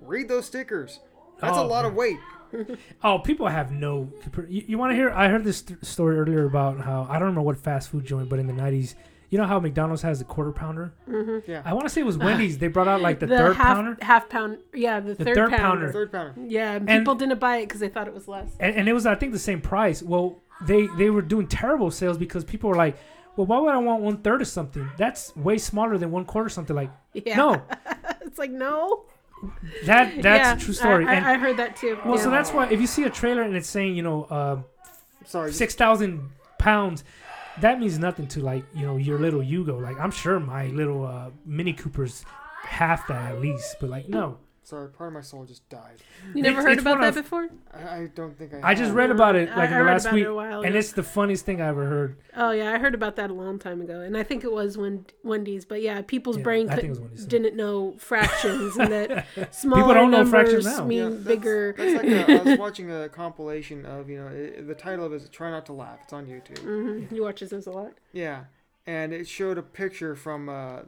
Read 0.00 0.26
those 0.28 0.46
stickers. 0.46 0.98
That's 1.40 1.56
a 1.56 1.60
Oh, 1.60 1.66
lot 1.66 1.84
of 1.84 1.94
weight. 1.94 2.18
Oh, 3.04 3.20
people 3.20 3.46
have 3.46 3.70
no. 3.70 4.12
You, 4.48 4.64
you 4.66 4.78
want 4.78 4.90
to 4.90 4.96
hear? 4.96 5.10
I 5.10 5.28
heard 5.28 5.44
this 5.44 5.58
st- 5.58 5.86
story 5.86 6.18
earlier 6.18 6.44
about 6.46 6.80
how 6.80 7.02
I 7.08 7.12
don't 7.14 7.22
remember 7.28 7.42
what 7.42 7.56
fast 7.56 7.90
food 7.90 8.04
joint, 8.04 8.28
but 8.28 8.40
in 8.40 8.48
the 8.48 8.52
'90s, 8.52 8.96
you 9.30 9.38
know 9.38 9.46
how 9.46 9.60
McDonald's 9.60 10.02
has 10.02 10.18
the 10.18 10.24
quarter 10.24 10.50
pounder. 10.50 10.92
Mm-hmm. 11.08 11.48
Yeah. 11.48 11.62
I 11.64 11.72
want 11.74 11.86
to 11.86 11.90
say 11.90 12.00
it 12.00 12.04
was 12.04 12.18
Wendy's. 12.18 12.58
They 12.58 12.66
brought 12.66 12.88
out 12.88 13.00
like 13.02 13.20
the, 13.20 13.26
the 13.26 13.36
third 13.38 13.56
half 13.56 13.76
pounder, 13.76 13.96
half 14.02 14.28
pound. 14.28 14.58
Yeah, 14.74 14.98
the, 14.98 15.14
The 15.14 15.24
third, 15.26 15.36
third 15.36 15.50
pounder. 15.50 15.58
pounder. 15.62 15.92
Third 15.92 16.10
pounder. 16.10 16.34
Yeah, 16.48 16.72
and 16.72 16.90
And- 16.90 17.02
people 17.02 17.14
didn't 17.14 17.38
buy 17.38 17.58
it 17.58 17.66
because 17.68 17.78
they 17.80 17.88
thought 17.88 18.08
it 18.08 18.14
was 18.14 18.26
less. 18.26 18.50
and, 18.58 18.74
and 18.74 18.88
it 18.88 18.92
was 18.92 19.06
I 19.06 19.14
think 19.14 19.30
the 19.32 19.38
same 19.38 19.60
price. 19.60 20.02
Well, 20.02 20.40
they 20.66 20.86
they 20.98 21.10
were 21.10 21.22
doing 21.22 21.46
terrible 21.46 21.90
sales 21.90 22.18
because 22.18 22.44
people 22.44 22.70
were 22.70 22.76
like, 22.76 22.96
"Well, 23.36 23.46
why 23.46 23.58
would 23.58 23.72
I 23.74 23.78
want 23.78 24.02
one 24.02 24.18
third 24.18 24.42
of 24.42 24.48
something? 24.48 24.88
That's 24.96 25.34
way 25.36 25.58
smaller 25.58 25.96
than 25.98 26.10
one 26.10 26.24
quarter 26.24 26.48
something." 26.48 26.74
Like, 26.76 26.90
Yeah. 27.14 27.36
no, 27.36 27.62
it's 28.22 28.38
like 28.38 28.50
no. 28.50 29.04
that 29.84 30.14
that's 30.22 30.46
yeah, 30.48 30.54
a 30.54 30.58
true 30.58 30.74
story. 30.74 31.06
I, 31.06 31.14
and 31.14 31.26
I, 31.26 31.34
I 31.34 31.38
heard 31.38 31.56
that 31.56 31.76
too. 31.76 31.98
well, 32.04 32.16
yeah. 32.16 32.22
so 32.22 32.30
that's 32.30 32.52
why 32.52 32.68
if 32.68 32.80
you 32.80 32.86
see 32.86 33.04
a 33.04 33.10
trailer 33.10 33.42
and 33.42 33.56
it's 33.56 33.68
saying 33.68 33.96
you 33.96 34.02
know 34.02 34.24
uh, 34.24 34.60
Sorry. 35.24 35.52
six 35.52 35.74
thousand 35.74 36.28
pounds, 36.58 37.04
that 37.60 37.80
means 37.80 37.98
nothing 37.98 38.26
to 38.28 38.40
like 38.40 38.64
you 38.74 38.84
know 38.86 38.96
your 38.98 39.18
little 39.18 39.40
Yugo. 39.40 39.80
Like 39.80 39.98
I'm 39.98 40.10
sure 40.10 40.38
my 40.40 40.66
little 40.66 41.06
uh, 41.06 41.30
Mini 41.46 41.72
Cooper's 41.72 42.24
half 42.64 43.08
that 43.08 43.32
at 43.32 43.40
least, 43.40 43.76
but 43.80 43.88
like 43.88 44.08
no, 44.08 44.36
Sorry. 44.70 44.88
Part 44.88 45.08
of 45.08 45.14
my 45.14 45.20
soul 45.20 45.44
just 45.44 45.68
died. 45.68 45.96
you 46.34 46.42
never 46.42 46.60
it's- 46.60 46.64
heard 46.64 46.72
it's 46.74 46.80
about 46.82 46.98
one 46.98 47.00
that 47.02 47.08
of- 47.16 47.24
before. 47.24 47.48
I, 47.74 47.78
I 48.02 48.06
don't 48.14 48.36
think 48.38 48.54
I. 48.54 48.70
I 48.70 48.74
just 48.74 48.86
have. 48.88 48.94
read 48.94 49.10
about 49.10 49.36
it 49.36 49.48
I- 49.50 49.56
like 49.56 49.70
I 49.70 49.72
in 49.72 49.78
the 49.78 49.84
read 49.84 49.92
last 49.92 50.02
about 50.06 50.14
week, 50.14 50.26
a 50.26 50.34
while 50.34 50.60
and 50.60 50.70
ago. 50.70 50.78
it's 50.78 50.92
the 50.92 51.02
funniest 51.02 51.44
thing 51.44 51.60
I 51.60 51.66
ever 51.68 51.86
heard. 51.86 52.16
Oh 52.36 52.52
yeah, 52.52 52.72
I 52.72 52.78
heard 52.78 52.94
about 52.94 53.16
that 53.16 53.30
a 53.30 53.34
long 53.34 53.58
time 53.58 53.80
ago, 53.80 54.00
and 54.00 54.16
I 54.16 54.22
think 54.22 54.44
it 54.44 54.52
was 54.52 54.78
when 54.78 55.04
Wendy's. 55.24 55.64
But 55.64 55.82
yeah, 55.82 56.02
people's 56.02 56.36
Yeah, 56.38 56.42
brain 56.44 56.70
I 56.70 56.74
could, 56.74 56.80
think 56.82 56.86
it 56.96 57.00
was 57.00 57.00
Wendy's. 57.00 57.26
didn't 57.26 57.56
know 57.56 57.94
fractions, 57.98 58.76
and 58.76 58.92
that 58.92 59.26
smaller 59.54 59.94
don't 59.94 60.10
know 60.10 60.18
numbers 60.22 60.30
fractions 60.30 60.64
now. 60.66 60.84
mean 60.84 60.98
Yeah, 60.98 61.08
that's- 61.10 61.24
bigger. 61.26 61.74
That's 61.76 62.02
like 62.02 62.28
a, 62.28 62.40
I 62.40 62.42
was 62.50 62.58
watching 62.66 62.90
a 62.92 63.08
compilation 63.08 63.84
of 63.84 64.08
you 64.08 64.18
know 64.18 64.28
it, 64.28 64.66
the 64.66 64.74
title 64.74 65.04
of 65.04 65.12
it 65.12 65.16
is 65.22 65.28
"Try 65.28 65.50
Not 65.50 65.66
to 65.66 65.72
Laugh." 65.72 65.98
It's 66.04 66.12
on 66.12 66.26
YouTube. 66.26 66.58
hmm 66.60 67.12
You 67.14 67.22
watches 67.24 67.50
this 67.50 67.66
a 67.66 67.70
lot. 67.72 67.92
Yeah, 68.12 68.44
and 68.86 69.12
it 69.12 69.26
showed 69.28 69.58
a 69.58 69.62
picture 69.62 70.14
from 70.14 70.48
uh, 70.48 70.80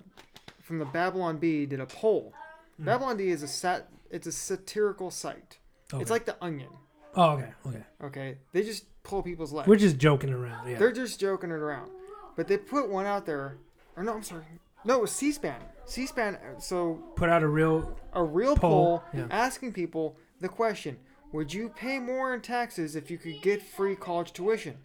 from 0.61 0.79
the 0.79 0.85
Babylon 0.85 1.39
Bee 1.39 1.67
did 1.67 1.81
a 1.81 1.87
poll. 1.87 2.33
Hmm. 2.77 2.85
Babylon 2.85 3.17
Bee 3.17 3.29
is 3.31 3.43
a 3.43 3.49
sat. 3.49 3.89
It's 4.11 4.27
a 4.27 4.33
satirical 4.33 5.11
site. 5.11 5.59
Okay. 5.93 6.01
It's 6.03 6.11
like 6.11 6.25
the 6.25 6.37
Onion. 6.43 6.69
oh, 7.15 7.31
okay, 7.33 7.53
okay. 7.67 7.83
Okay, 8.03 8.39
they 8.53 8.63
just 8.63 8.85
pull 9.03 9.23
people's 9.23 9.53
legs. 9.53 9.69
We're 9.69 9.77
just 9.77 9.99
joking 9.99 10.31
around. 10.33 10.69
Yeah. 10.69 10.79
They're 10.79 10.93
just 10.93 11.21
joking 11.21 11.51
it 11.51 11.55
around. 11.55 11.91
But 12.37 12.49
they 12.49 12.57
put 12.57 12.89
one 12.89 13.05
out 13.07 13.27
there. 13.27 13.59
Or 13.97 14.03
no, 14.03 14.15
I'm 14.15 14.23
sorry. 14.23 14.45
No, 14.85 14.97
it 14.97 15.01
was 15.03 15.13
C-SPAN. 15.13 15.61
C-SPAN. 15.85 16.39
So 16.59 16.95
Put 17.15 17.29
out 17.29 17.43
a 17.43 17.47
real. 17.49 17.97
a 18.15 18.25
real 18.25 18.57
Poll, 18.57 18.99
poll, 19.01 19.05
yeah. 19.15 19.27
asking 19.31 19.73
people 19.75 20.17
the 20.41 20.49
question: 20.49 20.97
Would 21.33 21.53
you 21.53 21.69
pay 21.69 21.99
more 21.99 22.35
in 22.35 22.41
taxes 22.41 22.97
if 22.97 23.11
you 23.11 23.19
could 23.19 23.41
get 23.43 23.63
free 23.63 23.95
college 23.95 24.33
tuition? 24.33 24.79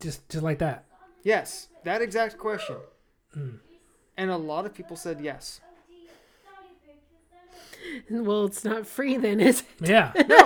Just, 0.00 0.28
just 0.28 0.42
like 0.42 0.58
that. 0.58 0.84
Yes, 1.22 1.68
that 1.84 2.00
exact 2.02 2.38
question. 2.38 2.76
Hmm. 3.34 3.56
And 4.20 4.30
a 4.30 4.36
lot 4.36 4.66
of 4.66 4.74
people 4.74 4.96
said 4.96 5.18
yes. 5.20 5.60
Well, 8.10 8.44
it's 8.44 8.64
not 8.64 8.86
free 8.86 9.16
then, 9.16 9.40
is 9.40 9.60
it? 9.80 9.88
Yeah, 9.88 10.12
No, 10.28 10.36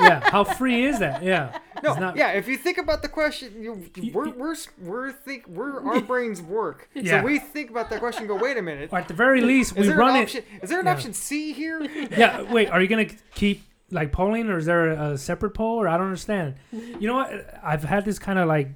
yeah. 0.00 0.30
How 0.30 0.44
free 0.44 0.84
is 0.84 1.00
that? 1.00 1.22
Yeah. 1.22 1.58
no, 1.82 1.94
not- 1.94 2.16
yeah. 2.16 2.30
If 2.32 2.46
you 2.48 2.56
think 2.56 2.78
about 2.78 3.02
the 3.02 3.08
question, 3.08 3.60
you, 3.60 3.90
You- 3.96 4.12
we're 4.14 4.30
we're 4.30 4.54
we're 4.80 5.12
think 5.12 5.46
we're 5.48 5.82
our 5.86 6.00
brains 6.00 6.40
work. 6.40 6.88
Yeah. 6.94 7.20
So 7.20 7.26
we 7.26 7.40
think 7.40 7.70
about 7.70 7.90
that 7.90 7.98
question. 7.98 8.22
and 8.22 8.28
Go, 8.28 8.36
wait 8.36 8.56
a 8.56 8.62
minute. 8.62 8.90
Or 8.92 8.98
at 9.00 9.08
the 9.08 9.14
very 9.14 9.40
least, 9.40 9.76
Is 9.76 9.88
we 9.88 9.92
run 9.92 10.10
an 10.10 10.16
it. 10.16 10.22
option? 10.22 10.44
Is 10.62 10.70
there 10.70 10.78
an 10.80 10.86
yeah. 10.86 10.92
option 10.92 11.12
C 11.12 11.52
here? 11.52 11.82
Yeah. 11.82 12.42
Wait. 12.50 12.70
Are 12.70 12.80
you 12.80 12.86
gonna 12.88 13.10
keep 13.34 13.62
like 13.90 14.12
polling, 14.12 14.48
or 14.48 14.58
is 14.58 14.66
there 14.66 14.92
a, 14.92 15.12
a 15.12 15.18
separate 15.18 15.54
poll, 15.54 15.78
or 15.82 15.88
I 15.88 15.96
don't 15.96 16.06
understand? 16.06 16.54
You 16.72 17.06
know 17.08 17.14
what? 17.14 17.30
I've 17.62 17.82
had 17.84 18.04
this 18.04 18.18
kind 18.20 18.38
of 18.38 18.46
like, 18.48 18.68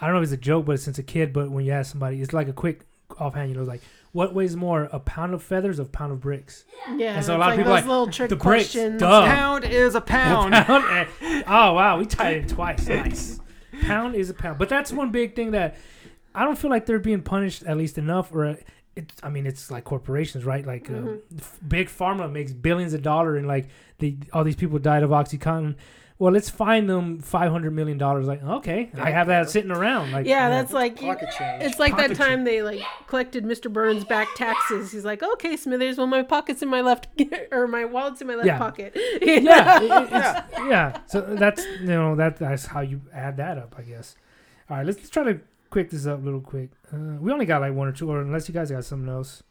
I 0.00 0.06
don't 0.06 0.14
know 0.16 0.20
if 0.22 0.24
it's 0.24 0.32
a 0.32 0.36
joke, 0.50 0.64
but 0.66 0.80
since 0.80 0.98
a 0.98 1.02
kid, 1.02 1.32
but 1.34 1.50
when 1.50 1.64
you 1.66 1.72
ask 1.72 1.90
somebody, 1.92 2.22
it's 2.22 2.32
like 2.32 2.48
a 2.48 2.52
quick 2.54 2.80
offhand. 3.20 3.50
You 3.50 3.56
know, 3.56 3.62
like 3.64 3.80
what 4.12 4.34
weighs 4.34 4.56
more, 4.56 4.88
a 4.92 5.00
pound 5.00 5.32
of 5.34 5.42
feathers 5.42 5.78
or 5.80 5.82
a 5.82 5.86
pound 5.86 6.12
of 6.12 6.20
bricks? 6.20 6.64
Yeah. 6.96 7.14
And 7.16 7.24
so 7.24 7.36
a 7.36 7.38
lot 7.38 7.50
of 7.52 7.56
people 7.56 7.72
those 7.72 7.80
like, 7.82 7.88
little 7.88 8.06
trick 8.08 8.28
the 8.30 8.36
bricks, 8.36 8.72
questions. 8.72 9.00
duh. 9.00 9.24
pound 9.24 9.64
is 9.64 9.94
a 9.94 10.00
pound. 10.16 10.52
Pound. 10.54 11.08
oh 11.46 11.72
wow, 11.74 11.98
we 11.98 12.06
tied 12.06 12.36
it 12.38 12.48
twice. 12.48 12.86
Nice. 12.88 13.40
Pound 13.82 14.14
is 14.14 14.28
a 14.30 14.34
pound, 14.34 14.58
but 14.58 14.68
that's 14.68 14.92
one 14.92 15.10
big 15.10 15.34
thing 15.34 15.52
that 15.52 15.76
I 16.34 16.44
don't 16.44 16.56
feel 16.58 16.70
like 16.70 16.86
they're 16.86 16.98
being 16.98 17.22
punished 17.22 17.62
at 17.64 17.76
least 17.76 17.96
enough. 17.98 18.32
Or 18.32 18.56
it's, 18.94 19.14
I 19.22 19.30
mean, 19.30 19.46
it's 19.46 19.70
like 19.70 19.84
corporations, 19.84 20.44
right? 20.44 20.64
Like 20.66 20.90
uh, 20.90 20.94
Mhm. 20.94 21.20
f- 21.38 21.58
big 21.66 21.88
pharma 21.88 22.30
makes 22.30 22.52
billions 22.52 22.92
of 22.94 23.02
dollars, 23.02 23.38
and 23.38 23.48
like 23.48 23.68
the 23.98 24.16
all 24.32 24.44
these 24.44 24.56
people 24.56 24.78
died 24.78 25.02
of 25.02 25.10
OxyContin. 25.10 25.76
Well, 26.22 26.32
let's 26.32 26.48
find 26.48 26.88
them 26.88 27.18
five 27.18 27.50
hundred 27.50 27.72
million 27.72 27.98
dollars. 27.98 28.28
Like, 28.28 28.44
okay, 28.44 28.90
I 28.94 29.10
have 29.10 29.26
that 29.26 29.50
sitting 29.50 29.72
around. 29.72 30.12
Like, 30.12 30.24
Yeah, 30.24 30.48
that's 30.50 30.72
like 30.72 31.00
Pocket 31.00 31.30
change. 31.36 31.64
It's 31.64 31.80
like 31.80 31.96
that 31.96 32.10
Pocket 32.10 32.16
time 32.16 32.44
they 32.44 32.62
like 32.62 32.80
collected 33.08 33.44
Mr. 33.44 33.72
Burns 33.72 34.04
back 34.04 34.28
taxes. 34.36 34.92
He's 34.92 35.04
like, 35.04 35.20
"Okay, 35.24 35.56
Smithers, 35.56 35.98
well 35.98 36.06
my 36.06 36.22
pocket's 36.22 36.62
in 36.62 36.68
my 36.68 36.80
left 36.80 37.08
or 37.50 37.66
my 37.66 37.84
wallet's 37.84 38.20
in 38.20 38.28
my 38.28 38.36
left 38.36 38.46
Yeah. 38.46 38.58
pocket." 38.58 38.92
yeah, 39.20 39.80
it- 39.80 39.82
it- 39.82 39.90
it's- 40.12 40.44
yeah. 40.60 41.00
So 41.08 41.22
that's 41.22 41.64
you 41.80 41.86
know 41.86 42.14
that 42.14 42.36
that's 42.36 42.66
how 42.66 42.82
you 42.82 43.00
add 43.12 43.36
that 43.38 43.58
up, 43.58 43.74
I 43.76 43.82
guess. 43.82 44.14
All 44.70 44.76
right, 44.76 44.86
let's, 44.86 44.98
let's 44.98 45.10
try 45.10 45.24
to 45.24 45.40
quick 45.70 45.90
this 45.90 46.06
up 46.06 46.20
a 46.20 46.24
little 46.24 46.40
quick. 46.40 46.70
Uh, 46.92 47.16
we 47.20 47.32
only 47.32 47.46
got 47.46 47.62
like 47.62 47.74
one 47.74 47.88
or 47.88 47.92
two, 47.92 48.08
or 48.08 48.20
unless 48.20 48.46
you 48.48 48.54
guys 48.54 48.70
got 48.70 48.84
something 48.84 49.08
else. 49.08 49.42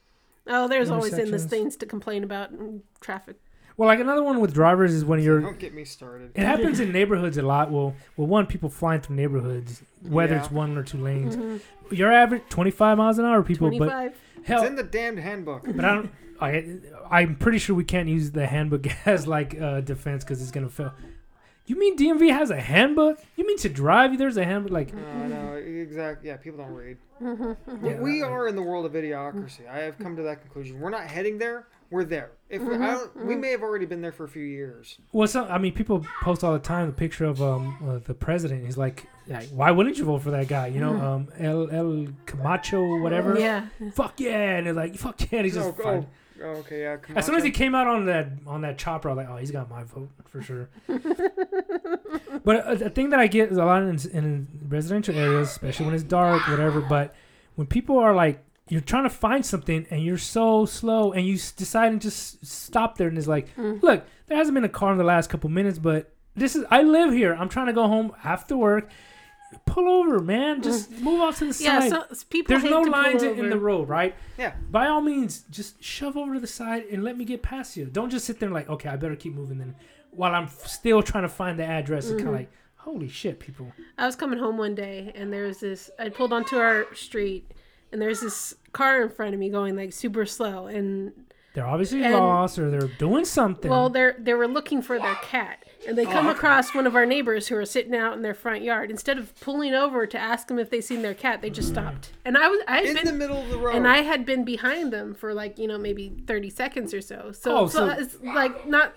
Oh, 0.47 0.69
there's 0.69 0.89
always 0.89 1.11
endless 1.13 1.41
Intersections. 1.43 1.49
things 1.51 1.75
to 1.75 1.85
complain 1.85 2.23
about 2.23 2.51
in 2.51 2.81
traffic. 3.01 3.35
Well, 3.81 3.87
like 3.87 3.99
another 3.99 4.21
one 4.21 4.39
with 4.39 4.53
drivers 4.53 4.93
is 4.93 5.03
when 5.03 5.23
you're. 5.23 5.39
Don't 5.41 5.57
get 5.57 5.73
me 5.73 5.85
started. 5.85 6.33
It 6.35 6.43
happens 6.45 6.79
in 6.79 6.91
neighborhoods 6.91 7.35
a 7.39 7.41
lot. 7.41 7.71
Well, 7.71 7.95
well, 8.15 8.27
one 8.27 8.45
people 8.45 8.69
flying 8.69 9.01
through 9.01 9.15
neighborhoods, 9.15 9.81
whether 10.03 10.35
Yeah. 10.35 10.41
it's 10.41 10.51
one 10.51 10.77
or 10.77 10.83
two 10.83 10.99
lanes. 10.99 11.35
Mhm. 11.35 11.61
Your 11.89 12.11
average 12.13 12.43
twenty 12.47 12.69
five 12.69 12.99
miles 12.99 13.17
an 13.17 13.25
hour, 13.25 13.41
people, 13.41 13.71
but 13.71 13.89
25. 13.89 14.15
It's 14.45 14.63
in 14.65 14.75
the 14.75 14.83
damned 14.83 15.17
handbook. 15.17 15.63
but 15.65 15.83
I 15.83 15.95
don't. 15.95 16.11
I, 16.39 16.63
I'm 17.09 17.35
pretty 17.37 17.57
sure 17.57 17.75
we 17.75 17.83
can't 17.83 18.07
use 18.07 18.29
the 18.29 18.45
handbook 18.45 18.85
as 19.07 19.25
like 19.25 19.59
uh, 19.59 19.81
defense 19.81 20.23
because 20.23 20.43
it's 20.43 20.51
gonna 20.51 20.69
fail. 20.69 20.93
You 21.65 21.79
mean 21.79 21.97
DMV 21.97 22.31
has 22.31 22.51
a 22.51 22.61
handbook? 22.61 23.17
You 23.35 23.47
mean 23.47 23.57
to 23.57 23.69
drive? 23.69 24.15
There's 24.19 24.37
a 24.37 24.45
handbook. 24.45 24.73
Like, 24.73 24.93
No, 24.93 25.27
no, 25.27 25.53
exactly. 25.55 26.27
Yeah, 26.29 26.37
people 26.37 26.59
don't 26.59 26.75
read. 26.75 26.97
Mhm. 27.19 27.57
Yeah, 27.83 27.99
we 27.99 28.19
that- 28.19 28.27
are 28.29 28.47
in 28.47 28.55
the 28.55 28.61
world 28.61 28.85
of 28.85 28.91
idiocracy. 28.91 29.67
I 29.67 29.79
have 29.79 29.97
come 29.97 30.15
to 30.17 30.21
that 30.21 30.41
conclusion. 30.41 30.79
We're 30.79 30.91
not 30.91 31.07
heading 31.07 31.39
there. 31.39 31.65
We're 31.91 32.05
there. 32.05 32.31
If 32.49 32.61
we, 32.61 32.73
I 32.73 32.77
Mhm, 32.77 32.81
don't, 33.13 33.25
we 33.27 33.35
may 33.35 33.51
have 33.51 33.61
already 33.61 33.85
been 33.85 34.01
there 34.01 34.11
for 34.11 34.23
a 34.23 34.27
few 34.29 34.43
years. 34.43 34.97
well, 35.11 35.27
some, 35.27 35.47
I 35.51 35.57
mean, 35.57 35.73
people 35.73 36.05
post 36.21 36.43
all 36.43 36.53
the 36.53 36.59
time 36.59 36.87
the 36.87 36.93
picture 36.93 37.25
of 37.25 37.41
um 37.41 37.77
uh, 37.87 37.99
the 38.05 38.13
president. 38.13 38.65
He's 38.65 38.77
like, 38.77 39.05
like, 39.27 39.49
why 39.49 39.71
wouldn't 39.71 39.97
you 39.97 40.05
vote 40.05 40.21
for 40.23 40.31
that 40.31 40.47
guy? 40.47 40.67
You 40.67 40.79
know, 40.79 40.93
Mhm. 40.93 41.01
um, 41.01 41.27
El 41.37 41.69
El 41.69 42.07
Camacho, 42.25 42.97
whatever. 43.01 43.37
Yeah. 43.37 43.67
Fuck 43.93 44.19
yeah, 44.19 44.57
and 44.57 44.67
they're 44.67 44.73
like, 44.73 44.95
fuck 44.95 45.19
yeah, 45.31 45.39
and 45.39 45.45
he's 45.45 45.55
just. 45.55 45.69
oh, 45.79 45.83
fine. 45.83 46.07
oh, 46.41 46.43
oh, 46.45 46.49
okay, 46.61 46.81
yeah. 46.81 46.97
As 47.15 47.25
soon 47.25 47.35
as 47.35 47.43
he 47.43 47.51
came 47.51 47.75
out 47.75 47.87
on 47.87 48.05
that 48.07 48.27
on 48.47 48.61
that 48.61 48.77
chopper, 48.77 49.09
I 49.09 49.13
was 49.13 49.17
like, 49.25 49.29
oh, 49.33 49.37
he's 49.37 49.51
got 49.51 49.69
my 49.69 49.83
vote 49.83 50.09
for 50.27 50.41
sure. 50.41 50.69
but 52.43 52.55
a, 52.67 52.85
a 52.85 52.89
thing 52.89 53.09
that 53.11 53.19
I 53.19 53.27
get 53.27 53.51
is 53.51 53.57
a 53.57 53.65
lot 53.65 53.83
in, 53.83 53.97
in 54.11 54.47
residential 54.67 55.15
areas, 55.17 55.49
especially 55.49 55.85
when 55.85 55.95
it's 55.95 56.03
dark, 56.03 56.47
whatever. 56.47 56.81
But 56.81 57.13
when 57.55 57.67
people 57.67 57.97
are 57.99 58.13
like, 58.15 58.43
you're 58.71 58.81
trying 58.81 59.03
to 59.03 59.09
find 59.09 59.45
something 59.45 59.85
and 59.91 60.03
you're 60.03 60.17
so 60.17 60.65
slow, 60.65 61.11
and 61.11 61.25
you 61.25 61.35
s- 61.35 61.51
decide 61.51 61.91
and 61.91 62.01
just 62.01 62.45
stop 62.45 62.97
there, 62.97 63.07
and 63.09 63.17
it's 63.17 63.27
like, 63.27 63.53
Mm. 63.57 63.81
look, 63.83 64.05
there 64.27 64.37
hasn't 64.37 64.55
been 64.55 64.63
a 64.63 64.69
car 64.69 64.91
in 64.93 64.97
the 64.97 65.03
last 65.03 65.29
couple 65.29 65.49
minutes, 65.49 65.77
but 65.77 66.13
this 66.35 66.55
is 66.55 66.63
I 66.71 66.81
live 66.83 67.11
here. 67.13 67.33
I'm 67.35 67.49
trying 67.49 67.67
to 67.67 67.73
go 67.73 67.87
home 67.87 68.13
after 68.23 68.55
work. 68.55 68.89
Pull 69.65 69.89
over, 69.89 70.19
man. 70.19 70.61
Just 70.61 70.89
move 71.01 71.19
off 71.19 71.39
to 71.39 71.45
the 71.45 71.51
Mm. 71.51 71.61
Yeah, 71.61 71.79
side. 71.89 71.89
so 72.17 72.25
people 72.29 72.49
There's 72.53 72.61
hate 72.63 72.69
no 72.71 72.85
to 72.85 72.91
pull 72.91 73.01
lines 73.01 73.21
in, 73.23 73.37
in 73.37 73.49
the 73.49 73.59
road, 73.59 73.89
right? 73.89 74.15
Yeah. 74.37 74.53
By 74.69 74.87
all 74.87 75.01
means, 75.01 75.41
just 75.49 75.83
shove 75.83 76.15
over 76.15 76.35
to 76.35 76.39
the 76.39 76.47
side 76.47 76.85
and 76.89 77.03
let 77.03 77.17
me 77.17 77.25
get 77.25 77.41
past 77.41 77.75
you. 77.75 77.85
Don't 77.85 78.09
just 78.09 78.25
sit 78.25 78.39
there 78.39 78.49
like, 78.49 78.69
okay, 78.69 78.87
I 78.87 78.95
better 78.95 79.17
keep 79.17 79.33
moving. 79.33 79.57
Then 79.57 79.75
while 80.11 80.33
I'm 80.33 80.45
f- 80.45 80.67
still 80.67 81.03
trying 81.03 81.23
to 81.23 81.29
find 81.29 81.59
the 81.59 81.65
address, 81.65 82.05
it's 82.05 82.15
kind 82.15 82.29
of 82.29 82.33
like, 82.35 82.49
holy 82.77 83.09
shit, 83.09 83.41
people. 83.41 83.73
I 83.97 84.05
was 84.05 84.15
coming 84.15 84.39
home 84.39 84.57
one 84.57 84.73
day 84.73 85.11
and 85.15 85.33
there 85.33 85.43
was 85.43 85.59
this 85.59 85.89
I 85.99 86.07
pulled 86.07 86.31
onto 86.31 86.55
our 86.55 86.85
street 86.95 87.51
and 87.91 88.01
there's 88.01 88.21
this 88.21 88.55
car 88.73 89.01
in 89.03 89.09
front 89.09 89.33
of 89.33 89.39
me 89.39 89.49
going 89.49 89.75
like 89.75 89.93
super 89.93 90.25
slow 90.25 90.67
and 90.67 91.11
They're 91.53 91.67
obviously 91.67 92.03
And- 92.03 92.13
lost 92.13 92.57
or 92.59 92.69
they're 92.71 92.87
doing 92.99 93.25
something. 93.25 93.69
well 93.69 93.89
they're 93.89 94.15
they 94.19 94.33
were 94.33 94.47
looking 94.47 94.81
for 94.81 94.97
their 94.99 95.15
cat 95.15 95.63
and 95.87 95.97
they 95.97 96.05
oh, 96.05 96.11
come 96.11 96.27
Oh, 96.27 96.29
okay. 96.29 96.37
across 96.37 96.73
one 96.75 96.85
of 96.87 96.95
our 96.95 97.05
neighbors 97.05 97.47
who 97.47 97.55
are 97.55 97.65
sitting 97.65 97.95
out 97.95 98.13
in 98.13 98.21
their 98.21 98.33
front 98.33 98.61
yard 98.63 98.91
instead 98.91 99.17
of 99.17 99.33
pulling 99.41 99.73
over 99.73 100.05
to 100.05 100.17
ask 100.17 100.47
them 100.47 100.59
if 100.59 100.69
they 100.69 100.81
seen 100.81 101.01
their 101.01 101.13
cat 101.15 101.41
they 101.41 101.49
just 101.49 101.69
stopped 101.69 102.11
and 102.25 102.37
I 102.37 102.47
was 102.47 102.61
I 102.67 102.77
had 102.77 102.85
in 102.87 102.95
been 102.95 103.05
the 103.05 103.13
middle 103.13 103.37
of 103.41 103.49
the 103.49 103.57
road. 103.57 103.75
and 103.75 103.87
I 103.87 103.97
had 104.01 104.25
been 104.25 104.43
behind 104.43 104.93
them 104.93 105.13
for 105.15 105.33
like 105.33 105.57
you 105.57 105.67
know 105.67 105.77
maybe 105.77 106.09
30 106.27 106.49
seconds 106.49 106.93
or 106.93 107.01
so. 107.01 107.31
So, 107.31 107.57
Oh, 107.57 107.67
so, 107.67 107.89
so- 107.89 107.99
it's 107.99 108.17
like 108.21 108.67
not 108.67 108.93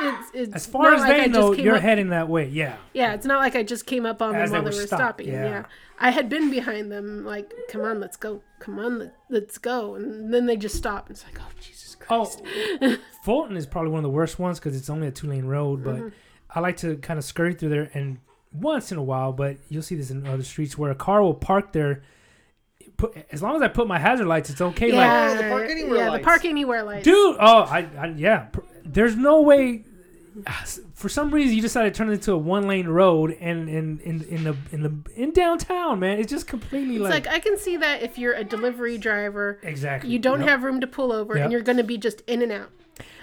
it's, 0.00 0.30
it's 0.34 0.54
As 0.56 0.66
far 0.66 0.92
as 0.94 1.02
like 1.02 1.10
I 1.12 1.14
they 1.18 1.26
just 1.28 1.38
know, 1.38 1.52
you're 1.52 1.76
up- 1.76 1.82
heading 1.82 2.08
that 2.08 2.28
way. 2.28 2.48
Yeah. 2.48 2.76
Yeah, 2.94 3.14
it's 3.14 3.26
not 3.26 3.38
like 3.38 3.54
I 3.54 3.62
just 3.62 3.86
came 3.86 4.04
up 4.06 4.20
on 4.20 4.34
As 4.34 4.50
them 4.50 4.64
while 4.64 4.72
they 4.72 4.76
were 4.76 4.86
stopped, 4.86 5.00
stopping. 5.00 5.28
yeah. 5.28 5.44
Yeah. 5.44 5.64
I 6.00 6.10
had 6.10 6.28
been 6.28 6.50
behind 6.50 6.90
them, 6.90 7.24
like, 7.24 7.52
come 7.70 7.82
on, 7.82 8.00
let's 8.00 8.16
go, 8.16 8.42
come 8.58 8.80
on, 8.80 8.98
let, 8.98 9.14
let's 9.30 9.56
go, 9.58 9.94
and 9.94 10.34
then 10.34 10.46
they 10.46 10.56
just 10.56 10.74
stopped. 10.74 11.10
It's 11.12 11.22
like, 11.24 11.38
oh 11.40 11.46
Jesus 11.60 11.73
Christ. 12.06 12.42
Oh, 12.82 12.96
Fulton 13.24 13.56
is 13.56 13.66
probably 13.66 13.90
one 13.90 13.98
of 13.98 14.02
the 14.04 14.10
worst 14.10 14.38
ones 14.38 14.58
because 14.58 14.76
it's 14.76 14.90
only 14.90 15.06
a 15.06 15.10
two 15.10 15.26
lane 15.28 15.44
road. 15.46 15.82
But 15.84 15.96
Mm-hmm. 15.96 16.08
I 16.56 16.60
like 16.60 16.76
to 16.78 16.96
kind 16.98 17.18
of 17.18 17.24
scurry 17.24 17.54
through 17.54 17.70
there, 17.70 17.90
and 17.94 18.18
once 18.52 18.92
in 18.92 18.98
a 18.98 19.02
while, 19.02 19.32
but 19.32 19.56
you'll 19.68 19.82
see 19.82 19.96
this 19.96 20.10
in 20.10 20.24
other 20.26 20.44
streets 20.44 20.78
where 20.78 20.90
a 20.92 20.94
car 20.94 21.20
will 21.20 21.34
park 21.34 21.72
there. 21.72 22.02
Put, 22.96 23.16
as 23.32 23.42
long 23.42 23.56
as 23.56 23.62
I 23.62 23.66
put 23.68 23.88
my 23.88 23.98
hazard 23.98 24.26
lights, 24.28 24.50
it's 24.50 24.60
okay. 24.60 24.86
Like, 24.92 25.00
yeah, 25.06 25.34
the 25.34 25.48
park 25.48 25.68
anywhere 25.68 25.98
yeah, 25.98 26.10
lights. 26.10 26.20
the 26.22 26.24
park 26.24 26.44
anywhere 26.44 26.82
lights. 26.84 27.04
dude, 27.04 27.36
oh, 27.40 27.62
I, 27.62 27.88
I 27.98 28.06
yeah. 28.16 28.48
There's 28.84 29.16
no 29.16 29.40
way. 29.42 29.84
For 30.94 31.08
some 31.08 31.30
reason, 31.30 31.54
you 31.56 31.62
decided 31.62 31.94
to 31.94 31.98
turn 31.98 32.08
it 32.08 32.12
into 32.14 32.32
a 32.32 32.36
one 32.36 32.66
lane 32.66 32.88
road, 32.88 33.36
and 33.40 33.68
in 33.68 34.00
in 34.00 34.22
in 34.24 34.44
the 34.44 34.56
in 34.72 34.82
the 34.82 34.92
in 35.14 35.32
downtown, 35.32 36.00
man, 36.00 36.18
it's 36.18 36.30
just 36.30 36.46
completely 36.46 36.96
It's 36.96 37.02
like, 37.02 37.26
like 37.26 37.34
I 37.34 37.38
can 37.38 37.56
see 37.58 37.76
that 37.76 38.02
if 38.02 38.18
you're 38.18 38.34
a 38.34 38.44
delivery 38.44 38.98
driver, 38.98 39.58
exactly. 39.62 40.10
you 40.10 40.18
don't 40.18 40.40
Yep. 40.40 40.48
have 40.48 40.62
room 40.62 40.80
to 40.80 40.86
pull 40.86 41.12
over, 41.12 41.34
Yep. 41.36 41.44
and 41.44 41.52
you're 41.52 41.62
going 41.62 41.78
to 41.78 41.84
be 41.84 41.98
just 41.98 42.22
in 42.26 42.42
and 42.42 42.52
out. 42.52 42.70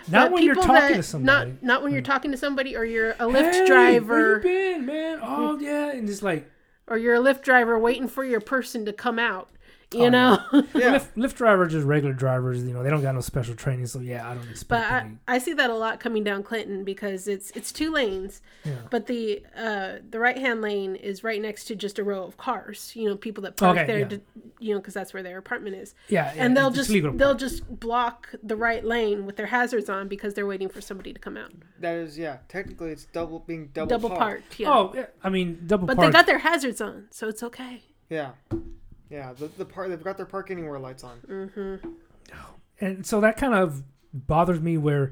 not 0.09 0.25
But 0.25 0.31
when 0.33 0.43
you're 0.43 0.55
talking 0.55 0.73
that- 0.73 0.93
to 0.95 1.03
somebody. 1.03 1.49
Not 1.51 1.63
not 1.63 1.83
when 1.83 1.91
you're 1.91 2.01
hmm. 2.01 2.05
talking 2.05 2.31
to 2.31 2.37
somebody, 2.37 2.75
or 2.75 2.85
you're 2.85 3.11
a 3.11 3.25
Lyft 3.27 3.51
Hey, 3.51 3.59
Where 3.59 3.65
driver, 3.67 4.35
you 4.37 4.41
been, 4.41 4.85
man? 4.85 5.19
Oh 5.21 5.59
yeah, 5.59 5.91
and 5.91 6.09
it's 6.09 6.23
like 6.23 6.49
or 6.87 6.97
you're 6.97 7.15
a 7.15 7.19
Lyft 7.19 7.43
driver 7.43 7.77
waiting 7.79 8.07
for 8.07 8.23
your 8.23 8.41
person 8.41 8.85
to 8.85 8.93
come 8.93 9.19
out. 9.19 9.49
You 9.93 10.05
Oh, 10.05 10.09
know. 10.09 10.39
Yeah. 10.73 10.97
Lyft, 10.99 11.07
Lyft 11.17 11.33
drivers, 11.35 11.73
just 11.73 11.85
regular 11.85 12.13
drivers. 12.13 12.63
You 12.63 12.73
know, 12.73 12.81
they 12.81 12.89
don't 12.89 13.01
got 13.01 13.13
no 13.13 13.21
special 13.21 13.55
training, 13.55 13.87
so 13.87 13.99
yeah, 13.99 14.27
I 14.29 14.33
don't 14.33 14.47
expect. 14.49 14.69
But 14.69 14.83
I, 14.91 14.99
any, 15.01 15.17
I 15.27 15.37
see 15.37 15.53
that 15.53 15.69
a 15.69 15.75
lot 15.75 15.99
coming 15.99 16.23
down 16.23 16.43
Clinton 16.43 16.83
because 16.85 17.27
it's 17.27 17.51
it's 17.51 17.71
two 17.73 17.91
lanes, 17.91 18.41
yeah. 18.63 18.75
but 18.89 19.07
the 19.07 19.43
uh, 19.55 19.95
the 20.09 20.17
right 20.19 20.37
hand 20.37 20.61
lane 20.61 20.95
is 20.95 21.23
right 21.25 21.41
next 21.41 21.65
to 21.65 21.75
just 21.75 21.99
a 21.99 22.03
row 22.03 22.23
of 22.23 22.37
cars. 22.37 22.93
You 22.95 23.09
know, 23.09 23.17
people 23.17 23.43
that 23.43 23.57
park 23.57 23.77
Okay, 23.77 23.85
there, 23.87 23.99
yeah. 23.99 24.07
to, 24.07 24.21
you 24.59 24.73
know, 24.73 24.79
because 24.79 24.93
that's 24.93 25.13
where 25.13 25.23
their 25.23 25.37
apartment 25.37 25.75
is, 25.75 25.93
yeah, 26.07 26.31
yeah, 26.35 26.43
and 26.45 26.55
they'll 26.55 26.71
just 26.71 26.89
legal 26.89 27.11
they'll 27.11 27.29
park. 27.29 27.39
just 27.39 27.79
block 27.79 28.29
the 28.41 28.55
right 28.55 28.85
lane 28.85 29.25
with 29.25 29.35
their 29.35 29.47
hazards 29.47 29.89
on 29.89 30.07
because 30.07 30.33
they're 30.35 30.47
waiting 30.47 30.69
for 30.69 30.79
somebody 30.79 31.11
to 31.11 31.19
come 31.19 31.35
out. 31.35 31.51
That 31.79 31.95
is, 31.95 32.17
yeah. 32.17 32.37
Technically, 32.47 32.91
it's 32.91 33.05
double 33.05 33.39
being 33.39 33.69
double, 33.73 33.89
Double 33.89 34.09
parked. 34.09 34.21
parked, 34.21 34.59
yeah. 34.59 34.69
Oh, 34.69 34.91
yeah, 34.95 35.05
I 35.21 35.29
mean 35.29 35.63
double 35.67 35.85
but 35.87 35.97
park. 35.97 36.07
they 36.07 36.13
got 36.17 36.27
their 36.27 36.39
hazards 36.39 36.79
on, 36.79 37.07
so 37.11 37.27
it's 37.27 37.43
okay. 37.43 37.81
Yeah, 38.09 38.31
yeah. 39.11 39.33
The 39.33 39.47
the 39.57 39.65
park 39.65 39.89
they've 39.89 40.03
got 40.03 40.17
their 40.17 40.25
park 40.25 40.49
anywhere 40.51 40.79
lights 40.79 41.03
on. 41.03 41.19
Mm-hmm. 41.29 41.87
and 42.79 43.05
so 43.05 43.21
that 43.21 43.37
kind 43.37 43.53
of 43.53 43.83
bothers 44.13 44.59
me. 44.59 44.77
Where 44.77 45.11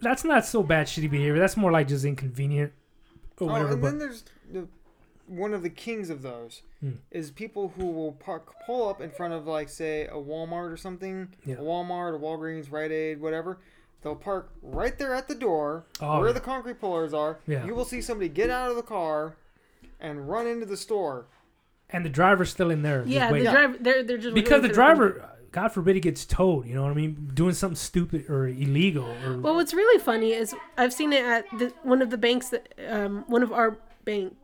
that's 0.00 0.24
not 0.24 0.44
so 0.44 0.62
bad 0.62 0.86
shitty 0.86 1.10
behavior. 1.10 1.38
That's 1.38 1.56
more 1.56 1.72
like 1.72 1.88
just 1.88 2.04
inconvenient 2.04 2.72
or 3.38 3.48
Oh, 3.48 3.52
whatever. 3.52 3.72
and 3.72 3.82
but 3.82 3.88
then 3.90 3.98
there's 3.98 4.24
the, 4.52 4.68
one 5.26 5.52
of 5.54 5.62
the 5.62 5.70
kings 5.70 6.10
of 6.10 6.22
those 6.22 6.62
Hmm. 6.80 6.92
is 7.10 7.30
people 7.32 7.72
who 7.76 7.86
will 7.86 8.12
park 8.12 8.52
pull 8.64 8.88
up 8.88 9.00
in 9.00 9.10
front 9.10 9.34
of 9.34 9.46
like 9.46 9.68
say 9.68 10.06
a 10.06 10.12
Walmart 10.14 10.72
or 10.72 10.76
something, 10.76 11.34
Yeah. 11.44 11.56
a 11.56 11.62
Walmart, 11.62 12.14
a 12.14 12.18
Walgreens, 12.18 12.70
Rite 12.70 12.92
Aid, 12.92 13.20
whatever. 13.20 13.58
They'll 14.00 14.14
park 14.14 14.52
right 14.62 14.96
there 14.96 15.12
at 15.12 15.26
the 15.26 15.34
door 15.34 15.84
Oh, 16.00 16.18
where 16.20 16.28
yeah. 16.28 16.32
the 16.34 16.40
concrete 16.40 16.78
pillars 16.78 17.12
are. 17.12 17.40
Yeah. 17.48 17.64
You 17.66 17.74
will 17.74 17.84
see 17.84 18.00
somebody 18.00 18.28
get 18.28 18.48
out 18.48 18.70
of 18.70 18.76
the 18.76 18.82
car 18.84 19.34
and 19.98 20.28
run 20.28 20.46
into 20.46 20.66
the 20.66 20.76
store. 20.76 21.26
And 21.90 22.04
the 22.04 22.10
driver's 22.10 22.50
still 22.50 22.70
in 22.70 22.82
there. 22.82 23.02
Yeah, 23.06 23.30
the 23.32 23.42
driver 23.44 23.76
they're 23.80 24.02
they're 24.02 24.18
just 24.18 24.34
because 24.34 24.62
the 24.62 24.68
for 24.68 24.74
driver, 24.74 25.30
God 25.52 25.68
forbid, 25.68 25.94
he 25.96 26.00
gets 26.00 26.24
towed. 26.24 26.66
You 26.66 26.74
know 26.74 26.82
what 26.82 26.90
I 26.92 26.94
mean? 26.94 27.30
Doing 27.34 27.54
something 27.54 27.76
stupid 27.76 28.28
or 28.28 28.46
illegal 28.48 29.06
or 29.24 29.38
Well, 29.38 29.54
what's 29.54 29.72
really 29.74 29.98
funny 30.02 30.32
is 30.32 30.54
I've 30.76 30.92
seen 30.92 31.12
it 31.12 31.24
at 31.24 31.44
the, 31.58 31.72
one 31.82 32.02
of 32.02 32.10
the 32.10 32.18
banks 32.18 32.50
that 32.50 32.68
um, 32.88 33.24
one 33.28 33.42
of 33.42 33.52
our 33.52 33.78
banks 34.04 34.34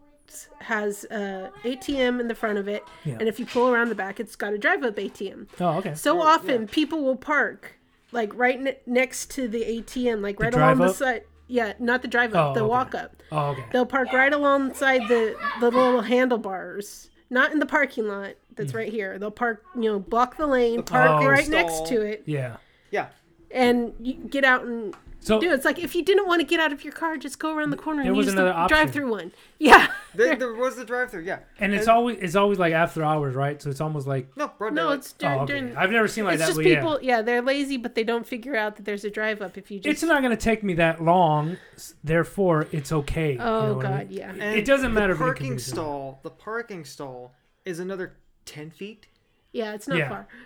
has 0.60 1.04
uh, 1.10 1.50
ATM 1.64 2.18
in 2.20 2.28
the 2.28 2.34
front 2.34 2.58
of 2.58 2.66
it, 2.66 2.82
Yeah. 3.04 3.16
and 3.20 3.28
if 3.28 3.38
you 3.38 3.44
pull 3.46 3.68
around 3.68 3.90
the 3.90 3.94
back, 3.94 4.18
it's 4.18 4.34
got 4.36 4.52
a 4.54 4.58
drive-up 4.58 4.96
ATM. 4.96 5.46
oh 5.60 5.78
okay. 5.78 5.94
So 5.94 6.18
Oh, 6.18 6.22
often 6.22 6.62
yeah. 6.62 6.68
people 6.70 7.02
will 7.04 7.16
park 7.16 7.72
like 8.10 8.32
right 8.34 8.60
ne- 8.60 8.78
next 8.86 9.30
to 9.32 9.46
the 9.48 9.62
ATM, 9.62 10.22
like 10.22 10.40
right 10.40 10.54
along 10.54 10.78
the 10.78 10.84
drive-up? 10.84 10.96
side. 10.96 11.22
Yeah, 11.46 11.74
not 11.78 12.00
the 12.00 12.08
drive 12.08 12.34
up, 12.34 12.52
Oh, 12.52 12.54
the 12.54 12.60
okay. 12.60 12.68
walk 12.70 12.94
up. 12.94 13.22
Oh 13.30 13.48
okay. 13.50 13.64
They'll 13.70 13.84
park 13.86 14.12
right 14.14 14.32
alongside 14.32 15.02
the 15.08 15.36
the 15.60 15.70
little 15.70 16.00
handlebars, 16.00 17.10
not 17.30 17.52
in 17.52 17.58
the 17.58 17.66
parking 17.66 18.06
lot. 18.08 18.34
That's 18.54 18.72
mm. 18.72 18.76
right 18.76 18.92
here. 18.92 19.18
They'll 19.18 19.30
park, 19.30 19.64
you 19.74 19.82
know, 19.82 19.98
block 19.98 20.36
the 20.36 20.46
lane, 20.46 20.82
park 20.82 21.08
parking 21.08 21.28
right 21.28 21.44
stall. 21.44 21.62
next 21.62 21.86
to 21.88 22.00
it, 22.02 22.22
Yeah. 22.26 22.56
Yeah, 22.90 23.08
and 23.50 23.92
you 24.00 24.14
get 24.14 24.44
out 24.44 24.64
and 24.64 24.94
So 25.24 25.40
do. 25.40 25.52
It's 25.52 25.64
like 25.64 25.78
if 25.78 25.94
you 25.94 26.04
didn't 26.04 26.26
want 26.26 26.40
to 26.40 26.46
get 26.46 26.60
out 26.60 26.72
of 26.72 26.84
your 26.84 26.92
car, 26.92 27.16
just 27.16 27.38
go 27.38 27.56
around 27.56 27.70
the 27.70 27.76
corner 27.76 28.02
There 28.02 28.10
and 28.10 28.16
was 28.16 28.26
use 28.26 28.34
another 28.34 28.50
the 28.50 28.54
option. 28.54 28.76
drive-through 28.76 29.10
one. 29.10 29.32
Yeah. 29.58 29.86
there, 30.14 30.36
there 30.36 30.52
was 30.52 30.76
the 30.76 30.84
drive-through. 30.84 31.22
Yeah, 31.22 31.38
and 31.58 31.72
it's 31.72 31.88
always 31.88 32.18
it's 32.20 32.34
always 32.36 32.58
like 32.58 32.74
after 32.74 33.02
hours, 33.02 33.34
right? 33.34 33.60
So 33.62 33.70
it's 33.70 33.80
almost 33.80 34.06
like 34.06 34.36
no, 34.36 34.48
broad 34.58 34.74
no, 34.74 34.90
it's 34.90 35.12
during. 35.12 35.38
oh, 35.38 35.42
okay. 35.44 35.52
during 35.60 35.76
I've 35.76 35.90
never 35.90 36.06
seen 36.08 36.24
like 36.24 36.34
it's 36.34 36.42
that. 36.42 36.46
just 36.48 36.58
but 36.58 36.66
yeah. 36.66 36.74
people. 36.80 36.98
Yeah. 37.02 37.22
they're 37.22 37.40
lazy, 37.40 37.78
but 37.78 37.94
they 37.94 38.04
don't 38.04 38.26
figure 38.26 38.54
out 38.54 38.76
that 38.76 38.84
there's 38.84 39.04
a 39.04 39.10
drive 39.10 39.40
up. 39.40 39.56
If 39.56 39.70
you 39.70 39.80
just 39.80 39.90
It's 39.90 40.02
not 40.02 40.20
going 40.22 40.36
to 40.36 40.42
take 40.42 40.62
me 40.62 40.74
that 40.74 41.02
long, 41.02 41.56
therefore 42.02 42.66
it's 42.72 42.92
okay. 42.92 43.32
you 43.34 43.38
Oh, 43.40 43.66
know 43.68 43.74
what 43.76 43.86
I 43.86 43.90
God, 44.04 44.08
mean? 44.10 44.18
yeah. 44.18 44.30
It- 44.32 44.40
And 44.40 44.56
It 44.58 44.64
doesn't 44.66 44.92
the 44.94 45.00
matter. 45.00 45.12
if 45.12 45.18
it 45.18 45.20
parking 45.20 45.46
inconveniences 45.52 45.72
stall. 45.72 46.20
The 46.22 46.30
parking 46.30 46.84
stall 46.84 47.32
is 47.64 47.78
another 47.78 48.16
ten 48.44 48.70
feet. 48.70 49.06
yeah, 49.52 49.72
it's 49.74 49.88
not 49.88 49.98
Yeah. 49.98 50.08
far. 50.08 50.28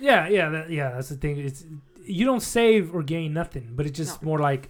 Yeah, 0.00 0.28
yeah, 0.28 0.48
that, 0.48 0.70
yeah. 0.70 0.90
That's 0.92 1.08
the 1.08 1.16
thing. 1.16 1.38
It's 1.40 1.64
you 2.04 2.24
don't 2.24 2.40
save 2.42 2.94
or 2.94 3.02
gain 3.02 3.32
nothing, 3.32 3.70
but 3.74 3.86
it's 3.86 3.96
just 3.96 4.22
No. 4.22 4.26
more 4.28 4.38
like 4.38 4.68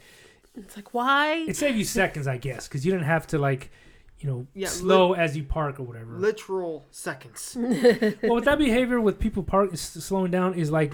It's 0.57 0.77
like 0.77 0.93
why? 0.95 1.45
it 1.49 1.57
saved 1.57 1.79
you 1.79 1.85
seconds, 1.85 2.27
I 2.27 2.37
guess, 2.39 2.69
because 2.69 2.85
you 2.85 2.93
didn't 2.93 3.07
have 3.07 3.27
to 3.29 3.39
like, 3.39 3.71
you 4.19 4.29
know, 4.31 4.47
Yeah, 4.55 4.69
slow 4.69 5.15
as 5.15 5.37
you 5.37 5.45
park 5.45 5.81
or 5.81 5.85
whatever. 5.85 6.13
Literal 6.19 6.87
seconds. 6.91 7.57
well, 8.23 8.35
with 8.37 8.45
that 8.45 8.59
behavior 8.59 9.01
with 9.01 9.19
people 9.19 9.43
park 9.43 9.71
s- 9.73 9.81
slowing 9.81 10.31
down 10.31 10.55
is 10.55 10.71
like, 10.71 10.93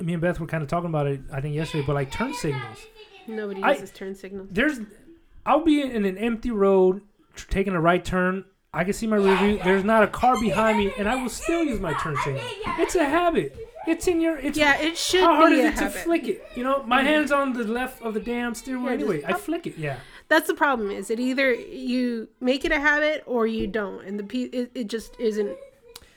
me 0.00 0.12
and 0.12 0.20
Beth 0.22 0.40
were 0.40 0.46
kind 0.46 0.62
of 0.62 0.68
talking 0.68 0.88
about 0.90 1.06
it, 1.06 1.20
I 1.32 1.40
think 1.40 1.54
yesterday, 1.54 1.84
but 1.86 1.94
like 1.94 2.10
turn 2.10 2.34
signals. 2.34 2.78
Nobody 3.28 3.62
I- 3.62 3.72
uses 3.72 3.90
turn 3.92 4.14
signals. 4.14 4.48
There's, 4.50 4.80
I'll 5.44 5.64
be 5.64 5.80
in 5.82 6.04
an 6.04 6.16
empty 6.18 6.50
road, 6.50 7.02
tr- 7.34 7.48
taking 7.50 7.72
a 7.74 7.80
right 7.80 8.04
turn. 8.04 8.44
I 8.74 8.84
can 8.84 8.92
see 8.92 9.06
my 9.06 9.16
rear 9.16 9.36
view. 9.36 9.60
There's 9.64 9.84
not 9.84 10.02
a 10.02 10.06
car 10.06 10.38
behind 10.38 10.76
me, 10.78 10.92
and 10.98 11.08
I 11.08 11.14
will 11.22 11.30
still 11.30 11.64
use 11.64 11.80
my 11.80 11.94
turn 11.94 12.14
signal. 12.24 12.42
It's 12.78 12.94
a 12.94 13.04
habit. 13.04 13.56
It's 13.86 14.06
in 14.08 14.20
your. 14.20 14.36
It's 14.36 14.58
Yeah, 14.58 14.76
it 14.78 14.96
should 14.96 15.20
How 15.22 15.36
hard 15.36 15.50
be 15.50 15.60
is 15.60 15.64
a 15.64 15.68
it 15.68 15.76
to 15.76 15.90
flick 15.90 16.28
it? 16.28 16.44
You 16.54 16.64
know, 16.64 16.82
my 16.82 16.98
mm-hmm. 16.98 17.06
hand's 17.06 17.32
on 17.32 17.52
the 17.52 17.64
left 17.64 18.02
of 18.02 18.14
the 18.14 18.20
damn 18.20 18.54
steering 18.54 18.82
wheel 18.82 18.92
Yeah, 18.92 18.98
just 18.98 19.10
anyway. 19.10 19.24
I 19.26 19.32
flick 19.34 19.66
it. 19.66 19.78
Yeah. 19.78 19.98
That's 20.28 20.46
the 20.48 20.54
problem. 20.54 20.90
Is 20.90 21.10
it 21.10 21.20
either 21.20 21.52
you 21.54 22.28
make 22.40 22.64
it 22.64 22.72
a 22.72 22.80
habit 22.80 23.22
or 23.26 23.46
you 23.46 23.66
don't, 23.66 24.04
and 24.04 24.18
the 24.18 24.24
pe- 24.24 24.50
it, 24.50 24.70
it 24.74 24.86
just 24.88 25.18
isn't 25.20 25.56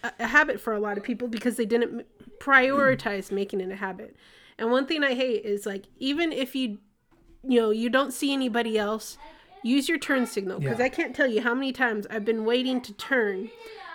a, 0.04 0.12
a 0.20 0.28
habit 0.28 0.60
for 0.60 0.74
a 0.74 0.80
lot 0.80 0.98
of 0.98 1.04
people 1.04 1.28
because 1.28 1.58
they 1.58 1.66
didn't 1.66 2.06
prioritize 2.40 3.32
making 3.32 3.62
it 3.62 3.72
a 3.72 3.76
habit. 3.76 4.16
And 4.58 4.72
one 4.72 4.86
thing 4.88 5.04
I 5.04 5.14
hate 5.14 5.46
is 5.46 5.66
like 5.66 5.86
even 6.00 6.32
if 6.32 6.56
you 6.56 6.80
you 7.44 7.60
know 7.62 7.70
you 7.70 7.90
don't 7.90 8.12
see 8.12 8.34
anybody 8.34 8.78
else, 8.78 9.18
use 9.64 9.88
your 9.88 9.98
turn 9.98 10.26
signal 10.26 10.60
because 10.60 10.80
Yeah. 10.80 10.86
I 10.86 10.90
can't 10.90 11.16
tell 11.16 11.28
you 11.28 11.42
how 11.42 11.54
many 11.54 11.72
times 11.72 12.08
I've 12.10 12.26
been 12.26 12.46
waiting 12.46 12.82
to 12.82 12.94
turn. 12.94 13.50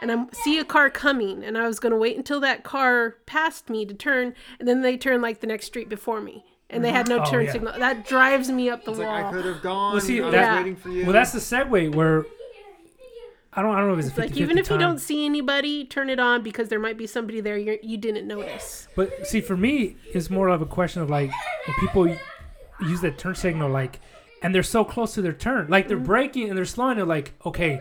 And 0.04 0.12
I 0.12 0.24
see 0.34 0.58
a 0.58 0.64
car 0.66 0.90
coming, 0.90 1.42
and 1.42 1.56
I 1.56 1.66
was 1.66 1.80
going 1.80 1.92
to 1.92 1.96
wait 1.96 2.14
until 2.14 2.38
that 2.40 2.62
car 2.62 3.16
passed 3.24 3.70
me 3.70 3.86
to 3.86 3.94
turn, 3.94 4.34
and 4.58 4.68
then 4.68 4.82
they 4.82 4.98
turn 4.98 5.22
like 5.22 5.40
the 5.40 5.46
next 5.46 5.64
street 5.64 5.88
before 5.88 6.20
me, 6.20 6.44
and 6.68 6.84
they 6.84 6.90
had 6.90 7.08
no 7.08 7.20
Oh, 7.20 7.30
turn 7.30 7.46
yeah. 7.46 7.52
signal. 7.52 7.72
That 7.78 8.06
drives 8.06 8.50
me 8.50 8.68
up 8.68 8.84
the 8.84 8.90
It's 8.90 9.00
wall. 9.00 9.08
like 9.08 9.24
I 9.24 9.32
could 9.32 9.46
have 9.46 9.62
gone. 9.62 9.92
Well, 9.92 10.02
see, 10.02 10.20
I 10.20 10.26
was 10.26 10.34
waiting 10.34 10.76
for 10.76 10.90
you. 10.90 11.04
Well, 11.04 11.14
that's 11.14 11.32
the 11.32 11.38
segue 11.38 11.94
where 11.94 12.26
I 13.54 13.62
don't. 13.62 13.74
I 13.74 13.78
don't 13.78 13.86
know 13.88 13.94
if 13.94 14.00
it's 14.00 14.08
a 14.08 14.10
50 14.10 14.20
Like 14.28 14.36
even 14.42 14.58
if 14.58 14.68
you 14.68 14.76
don't 14.76 14.98
see 14.98 15.24
anybody, 15.24 15.86
turn 15.86 16.10
it 16.10 16.18
on 16.20 16.42
because 16.42 16.68
there 16.68 16.78
might 16.80 16.98
be 16.98 17.06
somebody 17.06 17.40
there 17.40 17.56
you're, 17.56 17.78
you 17.82 17.96
didn't 17.96 18.26
notice. 18.28 18.88
But 18.96 19.26
see, 19.26 19.40
for 19.40 19.56
me, 19.56 19.96
it's 20.12 20.28
more 20.28 20.48
of 20.48 20.60
a 20.60 20.66
question 20.66 21.00
of 21.00 21.08
like 21.08 21.30
when 21.66 21.76
people 21.78 22.14
use 22.82 23.00
that 23.00 23.16
turn 23.16 23.36
signal, 23.36 23.70
like, 23.70 24.00
and 24.42 24.54
they're 24.54 24.62
so 24.62 24.84
close 24.84 25.14
to 25.14 25.22
their 25.22 25.32
turn, 25.32 25.68
like 25.68 25.84
Mm-hmm. 25.84 25.88
they're 25.88 25.98
braking 26.06 26.48
and 26.50 26.58
they're 26.58 26.66
slowing. 26.66 26.96
They're 26.98 27.06
like, 27.06 27.32
okay, 27.46 27.80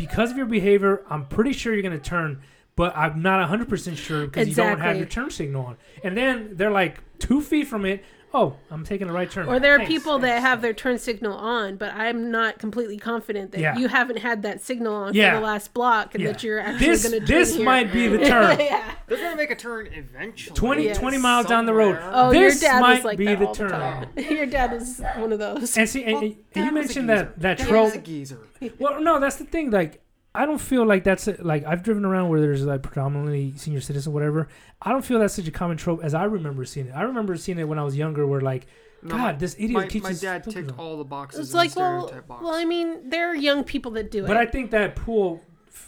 because 0.00 0.30
of 0.30 0.36
your 0.38 0.46
behavior, 0.46 1.04
I'm 1.10 1.26
pretty 1.26 1.52
sure 1.52 1.74
you're 1.74 1.82
gonna 1.82 1.98
turn, 1.98 2.40
but 2.74 2.96
I'm 2.96 3.20
not 3.20 3.38
100 3.40 3.68
percent 3.68 3.98
sure 3.98 4.26
because 4.26 4.48
you 4.48 4.54
don't 4.54 4.80
have 4.80 4.96
your 4.96 5.06
turn 5.06 5.30
signal 5.30 5.66
on. 5.66 5.76
And 6.02 6.16
then 6.16 6.56
they're 6.56 6.70
like 6.70 7.00
two 7.18 7.42
feet 7.42 7.66
from 7.66 7.84
it. 7.84 8.02
Oh, 8.32 8.54
I'm 8.70 8.84
taking 8.84 9.08
the 9.08 9.12
right 9.12 9.28
turn. 9.28 9.48
Or 9.48 9.58
there 9.58 9.74
are 9.74 9.78
Thanks, 9.78 9.92
people 9.92 10.20
that 10.20 10.40
have 10.40 10.62
their 10.62 10.72
turn 10.72 10.98
signal 10.98 11.32
on, 11.36 11.76
but 11.76 11.92
I'm 11.94 12.30
not 12.30 12.58
completely 12.60 12.96
confident 12.96 13.50
that 13.52 13.60
Yeah. 13.60 13.76
you 13.76 13.88
haven't 13.88 14.18
had 14.18 14.42
that 14.42 14.60
signal 14.60 14.94
on 14.94 15.14
Yeah. 15.14 15.34
for 15.34 15.40
the 15.40 15.46
last 15.46 15.74
block 15.74 16.14
and 16.14 16.22
Yeah. 16.22 16.30
that 16.32 16.44
you're 16.44 16.60
actually 16.60 16.86
This 16.86 17.02
going 17.08 17.20
to 17.20 17.26
turn 17.26 17.38
this 17.38 17.56
here. 17.56 17.64
might 17.64 17.92
be 17.92 18.06
the 18.06 18.18
turn. 18.18 18.56
yeah. 18.60 18.92
They're 19.08 19.18
gonna 19.18 19.34
make 19.34 19.50
a 19.50 19.56
turn 19.56 19.88
eventually. 19.92 20.54
20, 20.54 20.84
Yes. 20.84 20.98
20 20.98 21.18
miles 21.18 21.46
down 21.46 21.66
the 21.66 21.74
road. 21.74 21.98
Oh, 22.00 22.30
this 22.30 22.62
your 22.62 22.70
dad 22.70 22.80
might 22.80 23.04
like 23.04 23.18
be 23.18 23.24
that 23.26 23.40
the 23.40 23.46
all 23.46 23.54
turn. 23.54 23.68
the 24.14 24.22
time. 24.22 24.30
your 24.36 24.46
dad 24.46 24.72
is 24.74 25.02
one 25.16 25.32
of 25.32 25.40
those. 25.40 25.76
And 25.76 25.88
see, 25.88 26.04
and, 26.04 26.12
Well, 26.14 26.22
and 26.22 26.36
Dad 26.54 26.64
you 26.66 26.70
mentioned 26.72 27.08
that 27.08 27.40
that 27.40 27.58
Dad 27.58 27.66
troll. 27.66 27.88
a 27.88 27.98
geezer. 27.98 28.38
Well, 28.78 29.00
no, 29.00 29.18
that's 29.18 29.36
the 29.36 29.44
thing. 29.44 29.70
Like, 29.72 30.00
I 30.34 30.46
don't 30.46 30.60
feel 30.60 30.84
like 30.86 31.02
that's 31.04 31.26
a, 31.26 31.36
like 31.40 31.64
I've 31.64 31.82
driven 31.82 32.04
around 32.04 32.28
where 32.28 32.40
there's 32.40 32.62
like 32.64 32.82
predominantly 32.82 33.52
senior 33.56 33.80
citizen, 33.80 34.12
whatever. 34.12 34.48
I 34.80 34.90
don't 34.92 35.04
feel 35.04 35.18
that's 35.18 35.34
such 35.34 35.48
a 35.48 35.50
common 35.50 35.76
trope 35.76 36.04
as 36.04 36.14
I 36.14 36.24
remember 36.24 36.64
seeing 36.64 36.86
it. 36.86 36.92
I 36.92 37.02
remember 37.02 37.36
seeing 37.36 37.58
it 37.58 37.64
when 37.64 37.78
I 37.78 37.84
was 37.84 37.96
younger, 37.96 38.26
where 38.26 38.40
like 38.40 38.66
No, 39.02 39.10
God, 39.16 39.18
my- 39.18 39.32
this 39.32 39.54
idiot 39.54 39.72
my, 39.72 39.86
keeps 39.88 40.04
my 40.04 40.08
his 40.10 40.20
dad 40.20 40.44
ticked 40.44 40.72
all 40.78 40.96
the 40.98 41.04
boxes 41.04 41.40
It's 41.40 41.50
in 41.52 41.56
like 41.56 41.72
the 41.74 41.80
well, 41.80 42.06
box. 42.28 42.42
well, 42.44 42.54
I 42.54 42.64
mean, 42.64 43.10
there 43.10 43.28
are 43.28 43.34
young 43.34 43.64
people 43.64 43.90
that 43.92 44.10
do 44.12 44.22
But 44.22 44.26
it. 44.26 44.28
But 44.28 44.36
I 44.36 44.46
think 44.46 44.70
that 44.70 44.94
pool 44.96 45.40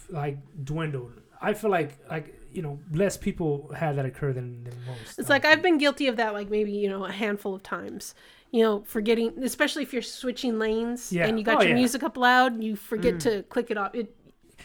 like 0.09 0.37
dwindled. 0.63 1.13
I 1.41 1.53
feel 1.53 1.69
like 1.71 1.97
like 2.09 2.33
you 2.51 2.61
know 2.61 2.79
less 2.91 3.15
people 3.17 3.71
had 3.75 3.95
that 3.97 4.05
occur 4.05 4.33
than, 4.33 4.63
than 4.65 4.73
most. 4.85 5.19
It's 5.19 5.29
like 5.29 5.43
think. 5.43 5.53
I've 5.57 5.61
been 5.63 5.77
guilty 5.77 6.07
of 6.07 6.17
that, 6.17 6.33
like 6.33 6.49
maybe 6.49 6.71
you 6.73 6.89
know 6.89 7.05
a 7.05 7.11
handful 7.11 7.55
of 7.55 7.63
times. 7.63 8.13
You 8.51 8.61
know, 8.63 8.83
forgetting, 8.85 9.41
especially 9.41 9.81
if 9.81 9.93
you're 9.93 10.03
switching 10.03 10.59
lanes 10.59 11.11
Yeah. 11.11 11.25
and 11.25 11.39
you 11.39 11.45
got 11.45 11.57
Oh, 11.57 11.61
your 11.61 11.69
yeah. 11.69 11.75
music 11.75 12.03
up 12.03 12.17
loud, 12.17 12.61
you 12.61 12.75
forget 12.75 13.15
Mm. 13.15 13.19
to 13.21 13.43
click 13.43 13.71
it 13.71 13.77
off. 13.79 13.95
It, 13.95 14.13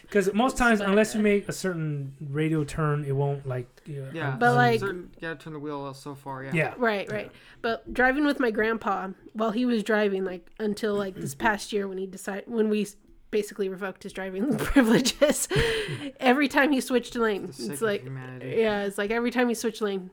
Because 0.02 0.32
most 0.32 0.56
times, 0.56 0.80
unless 0.80 1.14
you 1.14 1.20
make 1.20 1.48
a 1.48 1.52
certain 1.52 2.14
radio 2.30 2.64
turn, 2.64 3.04
it 3.04 3.12
won't 3.14 3.46
like. 3.46 3.66
You 3.86 4.02
know, 4.02 4.10
yeah, 4.12 4.36
But, 4.38 4.50
un- 4.50 4.54
like- 4.56 4.80
certain, 4.80 5.10
you 5.14 5.20
gotta 5.20 5.36
turn 5.36 5.52
the 5.52 5.58
wheel 5.58 5.92
so 5.94 6.14
far. 6.14 6.44
Yeah. 6.44 6.50
yeah, 6.54 6.74
right, 6.76 7.10
right. 7.12 7.30
But 7.62 7.92
driving 7.92 8.24
with 8.26 8.38
my 8.40 8.50
grandpa 8.50 9.08
while 9.32 9.50
he 9.50 9.64
was 9.66 9.82
driving, 9.82 10.24
like 10.24 10.48
until 10.58 10.94
like 10.94 11.14
this 11.14 11.34
past 11.46 11.72
year 11.72 11.86
when 11.88 11.98
he 11.98 12.06
decided 12.06 12.44
when 12.46 12.68
we 12.68 12.86
basically 13.30 13.68
revoked 13.68 14.02
his 14.04 14.12
driving 14.12 14.56
privileges, 14.58 15.48
every 16.20 16.48
time 16.48 16.72
he 16.72 16.80
switched 16.80 17.14
lane, 17.16 17.48
The 17.48 17.52
sake 17.52 17.70
it's 17.72 17.82
like 17.82 18.02
humanity. 18.02 18.56
yeah, 18.58 18.84
it's 18.84 18.96
like 18.98 19.10
every 19.10 19.30
time 19.30 19.48
he 19.48 19.54
switched 19.54 19.82
lane, 19.82 20.10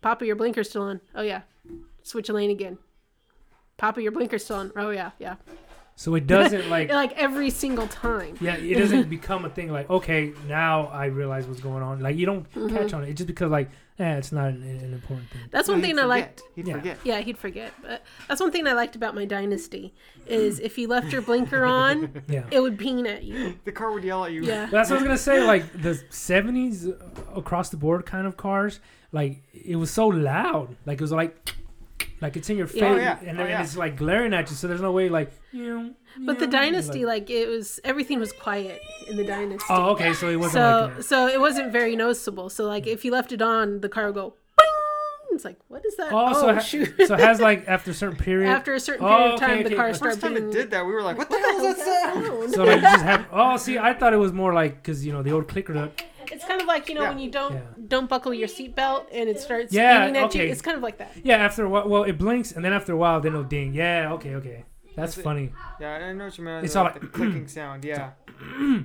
Papa, 0.00 0.26
your 0.26 0.36
blinker's 0.36 0.68
still 0.70 0.82
on. 0.82 1.00
Oh 1.14 1.22
yeah, 1.22 1.42
switch 2.02 2.28
lane 2.28 2.50
again. 2.50 2.78
Papa, 3.76 4.02
your 4.02 4.10
blinker's 4.12 4.44
still 4.44 4.56
on. 4.56 4.72
Oh 4.76 4.90
yeah, 4.90 5.12
yeah. 5.20 5.36
So 6.00 6.14
it 6.14 6.28
doesn't 6.28 6.70
like. 6.76 6.90
like 6.92 7.12
every 7.18 7.50
single 7.50 7.88
time. 7.88 8.36
Yeah, 8.40 8.54
it 8.54 8.74
doesn't 8.76 9.08
become 9.18 9.44
a 9.44 9.50
thing 9.50 9.72
like 9.72 9.90
okay, 9.90 10.32
now 10.46 10.86
I 10.86 11.06
realize 11.06 11.48
what's 11.48 11.60
going 11.60 11.82
on. 11.82 11.98
Like 12.00 12.14
you 12.16 12.24
don't 12.24 12.48
Mm-hmm. 12.52 12.68
catch 12.76 12.92
on 12.92 13.02
it. 13.02 13.08
It's 13.10 13.18
just 13.18 13.26
because 13.26 13.50
like, 13.50 13.68
eh, 13.98 14.14
it's 14.16 14.30
not 14.30 14.46
an, 14.50 14.62
an 14.62 14.92
important 14.92 15.28
thing. 15.30 15.40
That's 15.50 15.66
No, 15.66 15.74
one 15.74 15.82
he'd 15.82 15.88
thing 15.88 15.98
I 15.98 16.04
liked. 16.04 16.40
forget. 16.40 16.54
He'd 16.54 16.66
Yeah. 16.68 16.74
forget. 16.74 16.98
Yeah, 17.02 17.18
he'd 17.20 17.36
forget. 17.38 17.72
But 17.82 18.04
that's 18.28 18.40
one 18.40 18.52
thing 18.52 18.68
I 18.68 18.74
liked 18.74 18.94
about 18.94 19.16
my 19.16 19.24
Dynasty 19.24 19.92
is 20.28 20.60
if 20.68 20.78
you 20.78 20.86
left 20.86 21.12
your 21.12 21.22
blinker 21.22 21.64
on, 21.64 22.22
Yeah. 22.28 22.44
it 22.52 22.60
would 22.60 22.78
ping 22.78 23.04
at 23.08 23.24
you. 23.24 23.58
The 23.64 23.72
car 23.72 23.90
would 23.90 24.04
yell 24.04 24.24
at 24.24 24.30
you. 24.30 24.44
Yeah. 24.44 24.66
That's 24.70 24.90
what 24.90 25.00
I 25.00 25.02
was 25.02 25.04
gonna 25.08 25.18
say. 25.18 25.42
Like 25.42 25.64
the 25.82 25.94
'70s 26.10 26.86
across 27.36 27.70
the 27.70 27.76
board 27.76 28.06
kind 28.06 28.28
of 28.28 28.36
cars, 28.36 28.78
like 29.10 29.42
it 29.52 29.74
was 29.76 29.90
so 29.90 30.06
loud. 30.06 30.76
Like 30.86 30.98
it 30.98 31.02
was 31.02 31.10
like, 31.12 31.50
like 32.20 32.36
it's 32.36 32.48
in 32.50 32.56
your 32.56 32.66
face, 32.66 32.82
Yeah. 32.82 32.92
Oh, 32.92 32.96
yeah. 32.96 33.18
and 33.26 33.40
Oh, 33.40 33.44
yeah. 33.44 33.62
it's 33.62 33.76
like 33.76 33.96
glaring 33.96 34.34
at 34.34 34.48
you. 34.50 34.56
So 34.56 34.66
there's 34.68 34.80
no 34.80 34.92
way, 34.92 35.08
like 35.08 35.30
you 35.52 35.64
know. 35.68 35.90
But 36.20 36.38
the 36.38 36.46
Dynasty, 36.46 37.04
like- 37.04 37.28
like 37.28 37.30
it 37.30 37.48
was, 37.48 37.78
everything 37.84 38.18
was 38.18 38.32
quiet 38.32 38.80
in 39.08 39.16
the 39.16 39.24
Dynasty. 39.24 39.66
oh, 39.70 39.90
okay. 39.90 40.12
So 40.14 40.28
it 40.28 40.36
wasn't 40.36 40.52
so 40.54 40.80
like. 40.86 40.96
That. 40.96 41.02
so 41.04 41.26
it 41.28 41.40
wasn't 41.40 41.72
very 41.72 41.94
noticeable. 41.96 42.48
So 42.50 42.64
like 42.66 42.86
if 42.86 43.04
you 43.04 43.12
left 43.12 43.32
it 43.32 43.40
on, 43.42 43.80
the 43.80 43.88
car 43.88 44.06
would 44.06 44.14
go. 44.14 44.34
Bing! 44.56 44.66
It's 45.36 45.44
like 45.44 45.58
what 45.68 45.84
is 45.86 45.94
that? 45.96 46.12
Oh, 46.12 46.26
Oh, 46.28 46.32
so, 46.40 46.54
ha- 46.54 46.60
shoot! 46.60 46.94
so 47.06 47.14
it 47.14 47.20
has 47.20 47.40
like 47.40 47.68
after 47.68 47.90
a 47.92 47.94
certain 47.94 48.16
period. 48.16 48.48
After 48.50 48.74
a 48.74 48.80
certain 48.80 49.04
Oh, 49.04 49.08
period 49.08 49.34
of 49.34 49.40
time, 49.40 49.50
okay. 49.60 49.68
the 49.68 49.74
car 49.76 49.86
The 49.86 49.92
The 49.92 49.96
started 49.98 50.14
first 50.14 50.20
time 50.22 50.34
being. 50.34 50.48
it 50.48 50.52
did 50.52 50.70
that, 50.72 50.84
we 50.84 50.92
were 50.92 51.02
like, 51.02 51.18
"What 51.18 51.30
the 51.30 51.38
hell 51.38 51.64
is 51.66 51.76
that 51.76 51.84
sound?" 52.14 52.26
sound? 52.26 52.52
so 52.54 52.64
like 52.64 52.76
you 52.76 52.82
just 52.82 53.04
have. 53.04 53.26
Oh, 53.32 53.56
see, 53.56 53.78
I 53.78 53.94
thought 53.94 54.12
it 54.12 54.16
was 54.18 54.32
more 54.32 54.52
like 54.52 54.76
because 54.82 55.04
you 55.06 55.12
know 55.12 55.22
the 55.22 55.30
old 55.32 55.46
clicker. 55.48 55.72
The, 55.72 55.90
It's 56.38 56.46
kind 56.46 56.60
of 56.60 56.68
like 56.68 56.88
you 56.88 56.94
know 56.94 57.02
Yeah. 57.02 57.08
when 57.08 57.18
you 57.18 57.30
don't 57.32 57.52
Yeah. 57.54 57.60
don't 57.88 58.08
buckle 58.08 58.32
your 58.32 58.46
seatbelt 58.56 59.06
and 59.12 59.28
it 59.28 59.40
starts 59.40 59.72
Yeah, 59.72 60.06
beeping 60.08 60.14
at 60.16 60.34
you. 60.34 60.42
okay. 60.42 60.50
It's 60.52 60.62
kind 60.62 60.76
of 60.76 60.84
like 60.84 60.98
that. 60.98 61.10
yeah, 61.24 61.36
after 61.48 61.64
a 61.64 61.68
while, 61.68 61.88
well, 61.88 62.04
it 62.04 62.16
blinks, 62.16 62.52
and 62.52 62.64
then 62.64 62.72
after 62.72 62.92
a 62.92 62.96
while, 62.96 63.20
then 63.20 63.32
it'll 63.32 63.42
ding. 63.58 63.74
Yeah, 63.74 64.12
okay, 64.12 64.36
okay. 64.36 64.64
That's 64.84 64.96
That's 64.96 65.18
it. 65.18 65.22
funny. 65.24 65.52
Yeah, 65.80 65.94
I 65.96 66.12
know 66.12 66.26
what 66.26 66.38
you 66.38 66.44
meant. 66.44 66.64
It's 66.64 66.76
like 66.76 66.94
all 66.94 67.00
the 67.00 67.06
clicking 67.18 67.48
sound. 67.48 67.84
Yeah. 67.84 68.10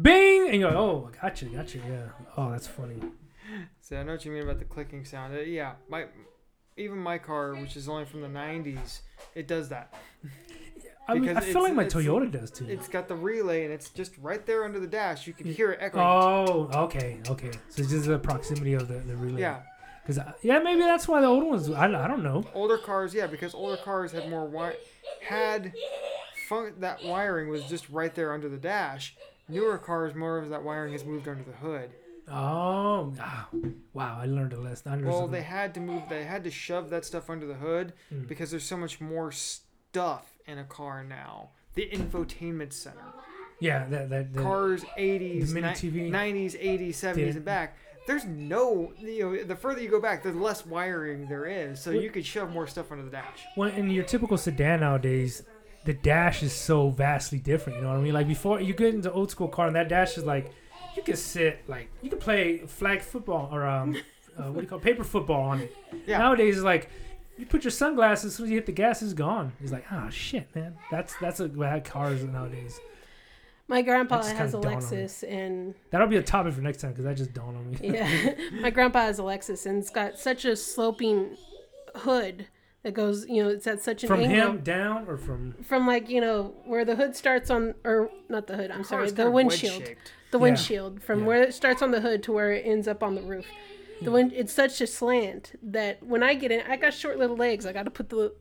Bing, 0.00 0.48
and 0.50 0.60
you're 0.60 0.70
like, 0.70 0.78
oh, 0.78 1.10
gotcha, 1.20 1.46
gotcha. 1.46 1.78
Yeah. 1.78 2.08
Oh, 2.36 2.50
that's 2.52 2.66
funny. 2.68 3.00
So 3.80 3.96
I 3.98 4.02
know 4.04 4.12
what 4.12 4.24
you 4.24 4.30
mean 4.32 4.44
about 4.44 4.58
the 4.60 4.64
clicking 4.64 5.04
sound. 5.04 5.34
Uh, 5.36 5.40
yeah, 5.40 5.72
my 5.88 6.06
even 6.76 6.98
my 6.98 7.18
car, 7.18 7.54
which 7.56 7.76
is 7.76 7.88
only 7.88 8.04
from 8.04 8.20
the 8.22 8.28
'90s, 8.28 9.00
it 9.34 9.46
does 9.48 9.68
that. 9.70 9.92
I, 11.10 11.14
mean, 11.14 11.22
Because 11.22 11.36
I 11.36 11.40
feel 11.40 11.64
it's- 11.64 11.64
like 11.64 11.74
my 11.74 11.84
Toyota 11.84 12.30
does 12.30 12.50
too. 12.50 12.66
It's 12.68 12.88
got 12.88 13.08
the 13.08 13.14
relay, 13.14 13.64
and 13.64 13.72
it's 13.72 13.90
just 13.90 14.16
right 14.18 14.44
there 14.46 14.64
under 14.64 14.78
the 14.80 14.86
dash. 14.86 15.26
You 15.26 15.32
can 15.32 15.46
hear 15.52 15.72
it 15.72 15.78
echoing. 15.80 16.02
Oh, 16.04 16.70
okay, 16.84 17.18
okay. 17.28 17.50
So 17.68 17.82
it's 17.82 17.90
just 17.90 18.06
the 18.06 18.18
proximity 18.18 18.74
of 18.74 18.88
the, 18.88 18.94
the 18.98 19.16
relay. 19.16 19.40
Yeah, 19.40 19.62
Because 20.06 20.22
yeah, 20.42 20.58
maybe 20.60 20.80
that's 20.82 21.06
why 21.08 21.20
the 21.20 21.26
old 21.26 21.44
ones. 21.44 21.70
I, 21.70 21.86
I 21.86 22.06
don't 22.08 22.22
know. 22.22 22.44
older 22.54 22.78
cars, 22.78 23.12
yeah, 23.14 23.26
because 23.26 23.54
older 23.54 23.76
cars 23.76 24.12
had 24.12 24.28
more 24.30 24.46
wi- 24.46 24.76
had 25.26 25.72
fun- 26.48 26.74
that 26.78 27.04
wiring 27.04 27.48
was 27.48 27.64
just 27.64 27.88
right 27.90 28.14
there 28.14 28.32
under 28.32 28.48
the 28.48 28.56
dash. 28.58 29.16
Newer 29.48 29.78
cars, 29.78 30.14
more 30.14 30.38
of 30.38 30.48
that 30.50 30.62
wiring 30.62 30.92
has 30.92 31.04
moved 31.04 31.26
under 31.28 31.42
the 31.42 31.52
hood. 31.56 31.90
Oh, 32.32 33.12
ah, 33.20 33.48
wow! 33.92 34.16
I 34.20 34.26
learned 34.26 34.52
a 34.52 34.60
lesson. 34.60 35.04
Well, 35.04 35.22
something. 35.22 35.32
they 35.32 35.42
had 35.42 35.74
to 35.74 35.80
move. 35.80 36.02
They 36.08 36.22
had 36.24 36.44
to 36.44 36.50
shove 36.50 36.88
that 36.90 37.04
stuff 37.04 37.28
under 37.28 37.44
the 37.44 37.54
hood 37.54 37.92
Mm. 38.14 38.28
because 38.28 38.52
there's 38.52 38.62
so 38.64 38.76
much 38.76 39.00
more 39.00 39.32
stuff 39.32 40.32
in 40.50 40.58
a 40.58 40.64
car 40.64 41.02
now. 41.04 41.50
The 41.74 41.88
infotainment 41.92 42.72
center, 42.72 42.98
yeah, 43.60 43.86
that 43.88 44.10
that. 44.10 44.34
that 44.34 44.42
cars 44.42 44.84
80s, 44.98 45.52
mini 45.52 45.68
TV. 45.68 46.10
90s, 46.10 46.60
80s, 46.60 46.90
70s, 46.96 47.16
Yeah. 47.16 47.26
and 47.26 47.44
back. 47.44 47.76
There's 48.06 48.24
no, 48.24 48.92
you 48.98 49.20
know, 49.36 49.44
the 49.44 49.54
further 49.54 49.80
you 49.80 49.88
go 49.88 50.00
back, 50.00 50.22
the 50.24 50.32
less 50.32 50.66
wiring 50.66 51.28
there 51.28 51.46
is. 51.46 51.80
So 51.80 51.90
you 51.92 52.10
could 52.10 52.26
shove 52.26 52.50
more 52.50 52.66
stuff 52.66 52.90
under 52.90 53.04
the 53.04 53.10
dash. 53.10 53.44
when 53.54 53.70
in 53.74 53.88
your 53.90 54.04
typical 54.04 54.36
sedan 54.36 54.80
nowadays, 54.80 55.44
the 55.84 55.92
dash 55.94 56.42
is 56.42 56.52
so 56.52 56.90
vastly 56.90 57.38
different. 57.38 57.76
You 57.78 57.84
know 57.84 57.90
what 57.92 57.98
I 57.98 58.02
mean? 58.02 58.14
Like 58.14 58.26
before, 58.26 58.60
you 58.60 58.74
get 58.74 58.94
into 58.94 59.12
old 59.12 59.30
school 59.30 59.48
car, 59.48 59.68
and 59.68 59.76
that 59.76 59.88
dash 59.88 60.18
is 60.18 60.24
like, 60.24 60.50
you 60.96 61.02
could 61.02 61.18
sit 61.18 61.60
like 61.68 61.88
you 62.02 62.10
could 62.10 62.18
play 62.20 62.58
flag 62.66 63.00
football 63.00 63.48
or 63.52 63.64
um, 63.64 63.94
uh, 64.38 64.44
what 64.44 64.56
do 64.56 64.60
you 64.62 64.66
call 64.66 64.78
it? 64.78 64.82
paper 64.84 65.04
football 65.04 65.42
on 65.42 65.60
it. 65.60 65.76
Yeah. 66.06 66.18
Nowadays, 66.18 66.56
it's 66.56 66.64
like 66.64 66.88
you 67.40 67.46
put 67.46 67.64
your 67.64 67.70
sunglasses 67.70 68.26
as 68.26 68.34
soon 68.36 68.44
as 68.46 68.50
you 68.50 68.56
hit 68.56 68.66
the 68.66 68.72
gas, 68.72 69.02
it's 69.02 69.12
gone. 69.14 69.52
It's 69.60 69.72
like, 69.72 69.86
oh 69.90 70.08
shit, 70.10 70.54
man. 70.54 70.76
That's 70.90 71.14
that's 71.20 71.40
a 71.40 71.48
bad 71.48 71.84
cars 71.84 72.22
nowadays. 72.24 72.78
My 73.68 73.82
grandpa 73.82 74.22
has 74.22 74.30
a 74.32 74.34
kinda 74.34 74.52
dawned 74.52 74.66
on 74.66 74.90
me. 74.90 74.96
Lexus, 74.96 75.28
and 75.32 75.74
That'll 75.90 76.08
be 76.08 76.16
a 76.16 76.22
topic 76.22 76.54
for 76.54 76.60
next 76.60 76.80
time 76.80 76.90
because 76.90 77.04
that 77.04 77.16
just 77.16 77.32
dawned 77.32 77.56
on 77.56 77.70
me. 77.70 77.78
yeah, 77.82 78.34
my 78.60 78.70
grandpa 78.70 79.00
has 79.02 79.18
a 79.18 79.22
Lexus, 79.22 79.64
and 79.66 79.78
it's 79.78 79.90
got 79.90 80.18
such 80.18 80.44
a 80.44 80.56
sloping 80.56 81.36
hood 81.94 82.46
that 82.82 82.94
goes, 82.94 83.26
you 83.28 83.42
know, 83.44 83.48
it's 83.50 83.66
at 83.66 83.80
such 83.82 84.02
an 84.02 84.08
From 84.08 84.20
angle. 84.20 84.52
him 84.52 84.60
down 84.62 85.06
or 85.06 85.16
from 85.16 85.52
From 85.62 85.86
like 85.86 86.08
you 86.08 86.20
know 86.20 86.54
where 86.64 86.84
the 86.84 86.96
hood 86.96 87.14
starts 87.14 87.48
on, 87.50 87.74
or 87.84 88.10
not 88.28 88.46
the 88.48 88.56
hood. 88.56 88.70
I'm 88.72 88.82
sorry, 88.84 89.08
the 89.10 89.16
kind 89.16 89.28
of 89.28 89.34
windshield. 89.34 89.78
wedge-shaped. 89.78 90.12
The 90.32 90.38
Yeah. 90.38 90.42
windshield 90.42 91.02
from 91.02 91.20
Yeah. 91.20 91.26
where 91.26 91.42
it 91.42 91.54
starts 91.54 91.80
on 91.82 91.90
the 91.92 92.00
hood 92.00 92.22
to 92.24 92.32
where 92.32 92.52
it 92.52 92.66
ends 92.66 92.88
up 92.88 93.02
on 93.04 93.14
the 93.14 93.22
roof. 93.22 93.46
The 94.02 94.10
wind, 94.10 94.32
it's 94.34 94.52
such 94.52 94.80
a 94.80 94.86
slant 94.86 95.52
that 95.62 96.02
when 96.02 96.22
I 96.22 96.34
get 96.34 96.50
in, 96.50 96.62
I 96.68 96.76
got 96.76 96.94
short 96.94 97.18
little 97.18 97.36
legs. 97.36 97.66
I 97.66 97.72
got 97.72 97.84
to 97.84 97.90
put 97.90 98.08
the 98.08 98.34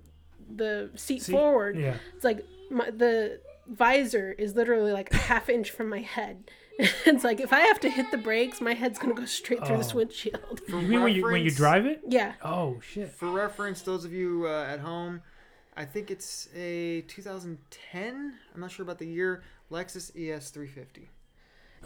the 0.55 0.89
seat 0.95 1.21
See? 1.23 1.31
forward. 1.31 1.77
yeah. 1.77 1.97
It's 2.15 2.23
like 2.23 2.45
my, 2.71 2.89
the 2.89 3.39
visor 3.67 4.31
is 4.31 4.55
literally 4.55 4.91
like 4.91 5.13
a 5.13 5.17
half 5.17 5.49
inch 5.49 5.69
from 5.71 5.89
my 5.89 5.99
head. 5.99 6.49
it's 6.79 7.23
like 7.23 7.39
if 7.41 7.51
I 7.53 7.59
have 7.61 7.79
to 7.81 7.89
hit 7.89 8.09
the 8.09 8.17
brakes, 8.17 8.61
my 8.61 8.73
head's 8.73 8.97
gonna 8.99 9.13
go 9.13 9.25
straight 9.25 9.65
through 9.65 9.77
this 9.77 9.91
Oh. 9.93 9.97
windshield. 9.97 10.61
For 10.69 10.79
You 10.79 10.87
mean 10.87 11.03
when 11.03 11.13
you 11.13 11.23
when 11.23 11.43
you 11.43 11.51
drive 11.51 11.85
it? 11.85 12.01
Yeah, 12.07 12.33
Oh 12.43 12.79
shit. 12.81 13.11
For 13.11 13.29
reference, 13.29 13.81
those 13.81 14.05
of 14.05 14.13
you 14.13 14.45
uh, 14.47 14.63
at 14.65 14.79
home, 14.79 15.21
I 15.75 15.85
think 15.85 16.09
it's 16.09 16.47
a 16.55 17.01
2010. 17.01 18.33
I'm 18.55 18.61
not 18.61 18.71
sure 18.71 18.83
about 18.83 18.97
the 18.99 19.07
year. 19.07 19.43
Lexus 19.71 20.09
ES 20.15 20.49
350. 20.49 21.09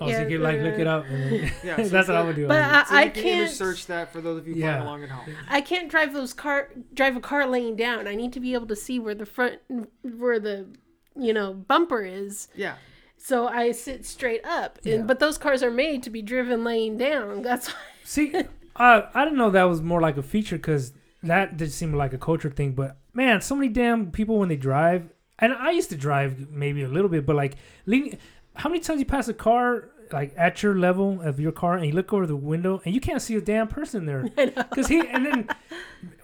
Oh, 0.01 0.11
so 0.11 0.21
you 0.21 0.27
can 0.27 0.41
like 0.41 0.59
look 0.61 0.79
it 0.79 0.87
up. 0.87 1.05
And 1.07 1.23
then, 1.41 1.51
Yeah, 1.63 1.75
so 1.83 1.83
that's 1.89 2.07
what 2.07 2.17
I 2.17 2.23
would 2.23 2.35
do. 2.35 2.47
but 2.47 2.61
I 2.61 2.81
I, 2.81 2.83
So 2.85 2.95
I 2.95 3.03
you 3.03 3.11
can 3.11 3.23
image 3.25 3.37
can't. 3.47 3.51
search 3.51 3.85
that 3.87 4.11
for 4.11 4.21
those 4.21 4.39
of 4.39 4.47
you 4.47 4.55
Yeah. 4.55 4.83
along 4.83 5.03
at 5.03 5.09
home. 5.09 5.35
I 5.49 5.61
can't 5.61 5.89
drive 5.89 6.13
those 6.13 6.33
car 6.33 6.69
drive 6.93 7.15
a 7.15 7.19
car 7.21 7.45
laying 7.47 7.75
down. 7.75 8.07
I 8.07 8.15
need 8.15 8.33
to 8.33 8.39
be 8.39 8.53
able 8.53 8.67
to 8.67 8.75
see 8.75 8.99
where 8.99 9.15
the 9.15 9.25
front 9.25 9.59
where 10.01 10.39
the 10.39 10.67
you 11.15 11.33
know 11.33 11.53
bumper 11.53 12.01
is. 12.01 12.47
Yeah, 12.55 12.75
So 13.17 13.47
I 13.47 13.71
sit 13.71 14.05
straight 14.05 14.43
up. 14.45 14.79
And, 14.83 14.85
Yeah. 14.93 15.01
But 15.03 15.19
those 15.19 15.37
cars 15.37 15.61
are 15.63 15.71
made 15.71 16.01
to 16.03 16.09
be 16.09 16.21
driven 16.21 16.63
laying 16.63 16.97
down. 16.97 17.41
That's 17.43 17.67
why. 17.69 17.79
See, 18.03 18.33
uh, 18.75 19.01
I 19.13 19.23
didn't 19.23 19.37
know 19.37 19.51
that 19.51 19.63
was 19.63 19.81
more 19.81 20.01
like 20.01 20.17
a 20.17 20.23
feature 20.23 20.57
because 20.57 20.93
that 21.21 21.55
did 21.55 21.71
seem 21.71 21.93
like 21.93 22.13
a 22.13 22.17
culture 22.17 22.49
thing. 22.49 22.71
But 22.73 22.97
man, 23.13 23.41
so 23.41 23.55
many 23.55 23.69
damn 23.69 24.11
people 24.11 24.39
when 24.39 24.49
they 24.49 24.57
drive, 24.57 25.13
and 25.39 25.53
I 25.53 25.69
used 25.71 25.89
to 25.91 25.95
drive 25.95 26.49
maybe 26.49 26.81
a 26.83 26.87
little 26.89 27.09
bit, 27.09 27.25
but 27.25 27.35
like, 27.35 27.55
leaning, 27.85 28.17
how 28.55 28.69
many 28.69 28.79
times 28.81 28.99
you 28.99 29.05
pass 29.05 29.27
a 29.27 29.33
car 29.33 29.89
like 30.11 30.33
at 30.37 30.61
your 30.61 30.75
level 30.77 31.21
of 31.21 31.39
your 31.39 31.51
car 31.51 31.75
and 31.77 31.85
you 31.87 31.91
look 31.93 32.13
over 32.13 32.27
the 32.27 32.35
window 32.35 32.81
and 32.85 32.93
you 32.93 33.01
can't 33.01 33.21
see 33.21 33.35
a 33.35 33.41
damn 33.41 33.67
person 33.67 34.05
there? 34.05 34.23
Because 34.35 34.87
he 34.87 34.99
and 34.99 35.25
then 35.25 35.47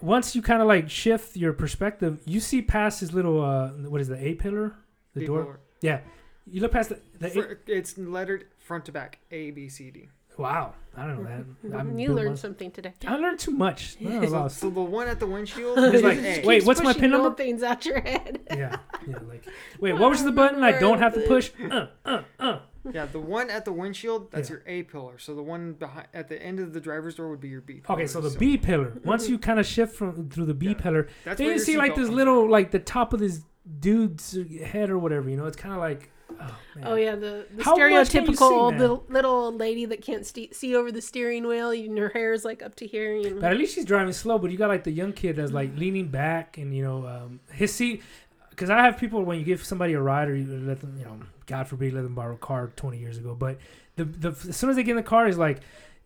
once 0.00 0.34
you 0.36 0.42
kind 0.42 0.62
of 0.62 0.68
like 0.68 0.88
shift 0.90 1.36
your 1.36 1.52
perspective, 1.52 2.20
you 2.26 2.40
see 2.40 2.62
past 2.62 3.00
his 3.00 3.12
little 3.12 3.42
uh 3.42 3.68
what 3.88 4.00
is 4.00 4.08
the 4.08 4.22
A 4.24 4.34
pillar, 4.34 4.74
the 5.14 5.26
door. 5.26 5.60
Yeah, 5.80 6.00
you 6.46 6.60
look 6.60 6.72
past 6.72 6.90
the, 6.90 7.00
the 7.18 7.58
A- 7.66 7.76
it's 7.78 7.96
lettered 7.98 8.46
front 8.58 8.84
to 8.86 8.92
back 8.92 9.18
A 9.30 9.50
B 9.50 9.68
C 9.68 9.90
D. 9.90 10.08
wow. 10.40 10.74
I 10.96 11.06
don't 11.06 11.22
know 11.22 11.44
that. 11.70 11.76
I'm 11.78 11.98
you 11.98 12.12
learned 12.12 12.30
my- 12.30 12.34
something 12.36 12.70
today. 12.72 12.92
I 13.06 13.16
learned 13.16 13.38
too 13.38 13.52
much. 13.52 13.96
I 14.04 14.26
So, 14.26 14.48
so 14.60 14.70
the 14.70 14.80
one 14.80 15.06
at 15.06 15.20
the 15.20 15.26
windshield 15.26 15.78
It's 15.78 15.96
is 15.96 16.02
like, 16.02 16.18
A. 16.18 16.42
wait, 16.44 16.64
what's 16.66 16.82
my 16.82 16.92
pin 16.92 17.10
little 17.12 17.26
number? 17.26 17.36
Things 17.36 17.62
out 17.62 17.86
your 17.86 18.00
head. 18.00 18.40
yeah, 18.50 18.76
yeah, 19.06 19.18
like 19.28 19.44
wait, 19.78 19.92
what 19.94 20.10
was 20.10 20.24
the 20.24 20.32
button 20.32 20.62
I 20.64 20.78
don't 20.78 20.98
have 20.98 21.14
to 21.14 21.20
push? 21.20 21.52
Uh, 21.70 21.86
uh, 22.04 22.22
uh. 22.40 22.58
Yeah, 22.92 23.04
the 23.06 23.20
one 23.20 23.50
at 23.50 23.64
the 23.66 23.72
windshield, 23.72 24.32
that's 24.32 24.48
Yeah. 24.48 24.56
your 24.56 24.62
A 24.66 24.82
pillar. 24.84 25.18
So 25.18 25.34
the 25.34 25.42
one 25.42 25.74
behind 25.74 26.08
at 26.14 26.28
the 26.28 26.42
end 26.42 26.58
of 26.60 26.72
the 26.72 26.80
driver's 26.80 27.14
door 27.14 27.28
would 27.30 27.40
be 27.40 27.48
your 27.48 27.60
B 27.60 27.74
pillar. 27.74 27.98
Okay, 27.98 28.06
so 28.08 28.20
the 28.20 28.36
B 28.38 28.56
pillar. 28.58 28.98
Once 29.04 29.28
you 29.28 29.38
kind 29.38 29.60
of 29.60 29.66
shift 29.66 29.94
from 29.94 30.28
through 30.30 30.46
the 30.46 30.54
B 30.54 30.68
Yeah. 30.68 30.74
pillar, 30.74 31.08
That's 31.24 31.38
then 31.38 31.48
you 31.48 31.58
see 31.58 31.76
like 31.76 31.94
this 31.94 32.08
little 32.08 32.48
like 32.50 32.70
the 32.72 32.78
top 32.78 33.12
of 33.12 33.20
this 33.20 33.42
dude's 33.78 34.36
head 34.64 34.90
or 34.90 34.98
whatever. 34.98 35.28
You 35.30 35.36
know, 35.36 35.46
it's 35.46 35.56
kind 35.58 35.74
of 35.74 35.80
like, 35.80 36.10
oh. 36.40 36.58
Oh 36.82 36.94
yeah, 36.94 37.14
the, 37.14 37.46
the 37.54 37.64
How 37.64 37.76
much 37.76 38.10
can 38.10 38.26
you 38.26 38.34
see, 38.34 38.34
stereotypical 38.34 38.70
man? 38.70 38.80
little, 38.80 39.04
little 39.08 39.30
old 39.32 39.56
lady 39.56 39.84
that 39.86 40.02
can't 40.02 40.24
ste 40.24 40.52
see 40.52 40.74
over 40.74 40.90
the 40.90 41.02
steering 41.02 41.46
wheel, 41.46 41.70
and 41.70 41.98
her 41.98 42.08
hair 42.08 42.32
is 42.32 42.44
like 42.44 42.62
up 42.62 42.74
to 42.76 42.86
here. 42.86 43.14
You 43.16 43.34
know. 43.34 43.40
But 43.40 43.52
at 43.52 43.56
least 43.58 43.74
she's 43.74 43.84
driving 43.84 44.12
slow. 44.12 44.38
But 44.38 44.50
you 44.50 44.56
got 44.58 44.68
like 44.68 44.84
the 44.84 44.92
young 44.92 45.12
kid 45.12 45.36
that's 45.36 45.52
like 45.52 45.76
leaning 45.76 46.08
back, 46.08 46.58
and 46.58 46.74
you 46.74 46.82
know, 46.82 47.06
um, 47.06 47.40
his 47.52 47.72
seat. 47.74 48.02
Because 48.50 48.68
I 48.70 48.82
have 48.82 48.98
people 48.98 49.24
when 49.24 49.38
you 49.38 49.44
give 49.44 49.64
somebody 49.64 49.94
a 49.94 50.00
ride 50.00 50.28
or 50.28 50.34
you 50.36 50.46
let 50.46 50.80
them, 50.80 50.94
you 50.98 51.04
know, 51.04 51.18
God 51.46 51.66
forbid, 51.66 51.94
let 51.94 52.02
them 52.02 52.14
borrow 52.14 52.34
a 52.34 52.38
car 52.38 52.70
20 52.76 52.98
years 52.98 53.16
ago. 53.16 53.34
But 53.34 53.58
the 53.96 54.04
the 54.04 54.28
as 54.48 54.56
soon 54.56 54.68
as 54.70 54.76
they 54.76 54.82
get 54.82 54.92
in 54.92 54.96
the 54.96 55.02
car, 55.02 55.26
he's 55.26 55.38
like, 55.38 55.60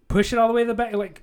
push 0.09 0.33
it 0.33 0.39
all 0.39 0.49
the 0.49 0.55
way 0.55 0.63
to 0.63 0.69
the 0.69 0.75
back. 0.75 0.95
Like, 0.95 1.23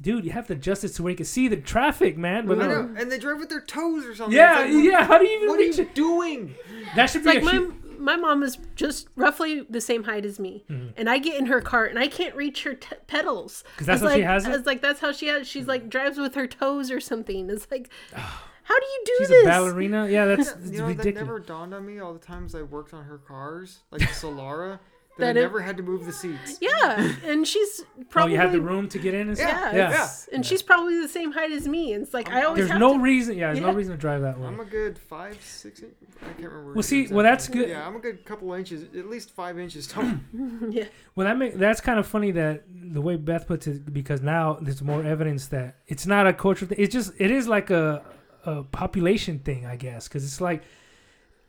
dude, 0.00 0.24
you 0.24 0.32
have 0.32 0.46
to 0.48 0.54
adjust 0.54 0.82
it 0.84 0.88
so 0.94 1.04
we 1.04 1.14
can 1.14 1.24
see 1.26 1.48
the 1.48 1.56
traffic, 1.56 2.16
man. 2.16 2.46
But 2.46 2.60
I 2.60 2.66
no. 2.66 2.82
know, 2.82 3.00
and 3.00 3.12
they 3.12 3.18
drive 3.18 3.38
with 3.38 3.48
their 3.48 3.60
toes 3.60 4.04
or 4.04 4.14
something. 4.14 4.36
Yeah, 4.36 4.60
like, 4.60 4.84
yeah. 4.84 5.04
How 5.04 5.18
do 5.18 5.26
you 5.26 5.36
even 5.36 5.48
What 5.48 5.60
are 5.60 5.62
you 5.62 5.72
it? 5.74 5.94
doing? 5.94 6.54
That 6.96 7.10
should 7.10 7.24
It's 7.24 7.44
be 7.44 7.48
like 7.48 7.60
a 7.60 7.72
my 8.02 8.16
mom 8.16 8.42
is 8.42 8.58
just 8.74 9.08
roughly 9.16 9.64
the 9.70 9.80
same 9.80 10.04
height 10.04 10.24
as 10.26 10.38
me, 10.40 10.64
Mhm. 10.70 10.92
and 10.96 11.08
I 11.08 11.18
get 11.18 11.38
in 11.38 11.46
her 11.46 11.60
car 11.60 11.84
and 11.86 11.98
I 11.98 12.08
can't 12.08 12.34
reach 12.34 12.64
her 12.64 12.74
t- 12.74 12.96
pedals 13.06 13.64
'Cause 13.76 13.86
that's 13.86 14.02
It's 14.02 14.10
how 14.10 14.16
she 14.16 14.22
like, 14.22 14.30
has 14.30 14.46
it? 14.46 14.54
It's 14.54 14.66
like 14.66 14.82
that's 14.82 15.00
how 15.00 15.12
she 15.12 15.28
has. 15.28 15.46
She's 15.46 15.66
like 15.66 15.88
drives 15.88 16.18
with 16.18 16.34
her 16.34 16.46
toes 16.46 16.90
or 16.90 17.00
something. 17.00 17.48
It's 17.48 17.66
like, 17.70 17.88
how 18.12 18.78
do 18.78 18.86
you 18.86 19.02
do 19.06 19.12
She's 19.18 19.28
this? 19.28 19.44
a 19.46 19.48
ballerina. 19.48 20.08
Yeah, 20.08 20.26
that's 20.26 20.50
it's 20.52 20.70
You 20.70 20.78
know, 20.78 20.88
that 20.88 20.98
ridiculous. 20.98 21.14
never 21.26 21.38
dawned 21.40 21.74
on 21.74 21.86
me 21.86 21.98
all 22.00 22.12
the 22.12 22.18
times 22.18 22.54
I 22.54 22.62
worked 22.62 22.92
on 22.94 23.04
her 23.04 23.18
cars, 23.18 23.80
like 23.90 24.00
the 24.00 24.06
Solara, 24.08 24.78
that, 25.18 25.26
That 25.26 25.36
I 25.36 25.40
it- 25.40 25.42
never 25.42 25.60
had 25.60 25.76
to 25.76 25.82
move 25.82 26.06
the 26.06 26.12
seats. 26.12 26.58
Yeah, 26.60 27.14
and 27.24 27.46
she's 27.46 27.82
oh, 28.00 28.04
probably 28.08 28.32
you 28.32 28.38
had 28.38 28.52
the 28.52 28.60
room 28.60 28.88
to 28.88 28.98
get 28.98 29.12
in 29.14 29.28
and 29.28 29.36
stuff. 29.36 29.50
Yeah, 29.50 29.72
Yeah. 29.76 29.88
it's- 29.90 30.28
and 30.32 30.44
she's 30.44 30.62
probably 30.62 30.98
the 31.00 31.08
same 31.08 31.32
height 31.32 31.52
as 31.52 31.68
me. 31.68 31.92
And 31.92 32.02
it's 32.02 32.14
like 32.14 32.30
I 32.30 32.42
oh, 32.42 32.48
always 32.48 32.60
There's 32.60 32.70
have 32.70 32.80
no 32.80 32.94
to. 32.94 32.98
reason. 33.00 33.36
Yeah, 33.36 33.52
there's 33.52 33.60
no 33.64 33.72
reason 33.72 33.92
to 33.92 33.98
drive 33.98 34.22
that 34.22 34.38
way. 34.38 34.46
I'm 34.46 34.60
a 34.60 34.64
good 34.64 34.98
five, 34.98 35.40
six. 35.42 35.80
in- 35.80 35.90
I 36.22 36.24
can't 36.34 36.38
remember. 36.50 36.72
Well, 36.74 36.82
see, 36.82 37.00
exactly. 37.00 37.16
well, 37.16 37.24
that's 37.24 37.48
good. 37.48 37.68
Yeah, 37.68 37.86
I'm 37.86 37.96
a 37.96 37.98
good 38.00 38.24
couple 38.24 38.52
inches, 38.54 38.84
at 38.96 39.08
least 39.08 39.30
five 39.32 39.58
inches 39.58 39.86
tall. 39.86 40.04
yeah, 40.70 40.84
Well, 41.14 41.26
that 41.26 41.36
make, 41.36 41.54
that's 41.54 41.80
kind 41.80 41.98
of 41.98 42.06
funny 42.06 42.30
that 42.32 42.62
the 42.68 43.00
way 43.00 43.16
Beth 43.16 43.46
puts 43.46 43.66
it 43.66 43.92
because 43.92 44.20
now 44.22 44.58
there's 44.62 44.82
more 44.82 45.02
evidence 45.04 45.48
that 45.48 45.76
it's 45.86 46.06
not 46.06 46.26
a 46.26 46.32
cultural 46.32 46.68
thing. 46.68 46.78
It's 46.80 46.92
just 46.92 47.12
it 47.18 47.30
is 47.30 47.46
like 47.48 47.70
a 47.70 48.02
a 48.44 48.62
population 48.64 49.38
thing, 49.38 49.66
I 49.66 49.76
guess, 49.76 50.08
because 50.08 50.24
it's 50.24 50.40
like 50.40 50.62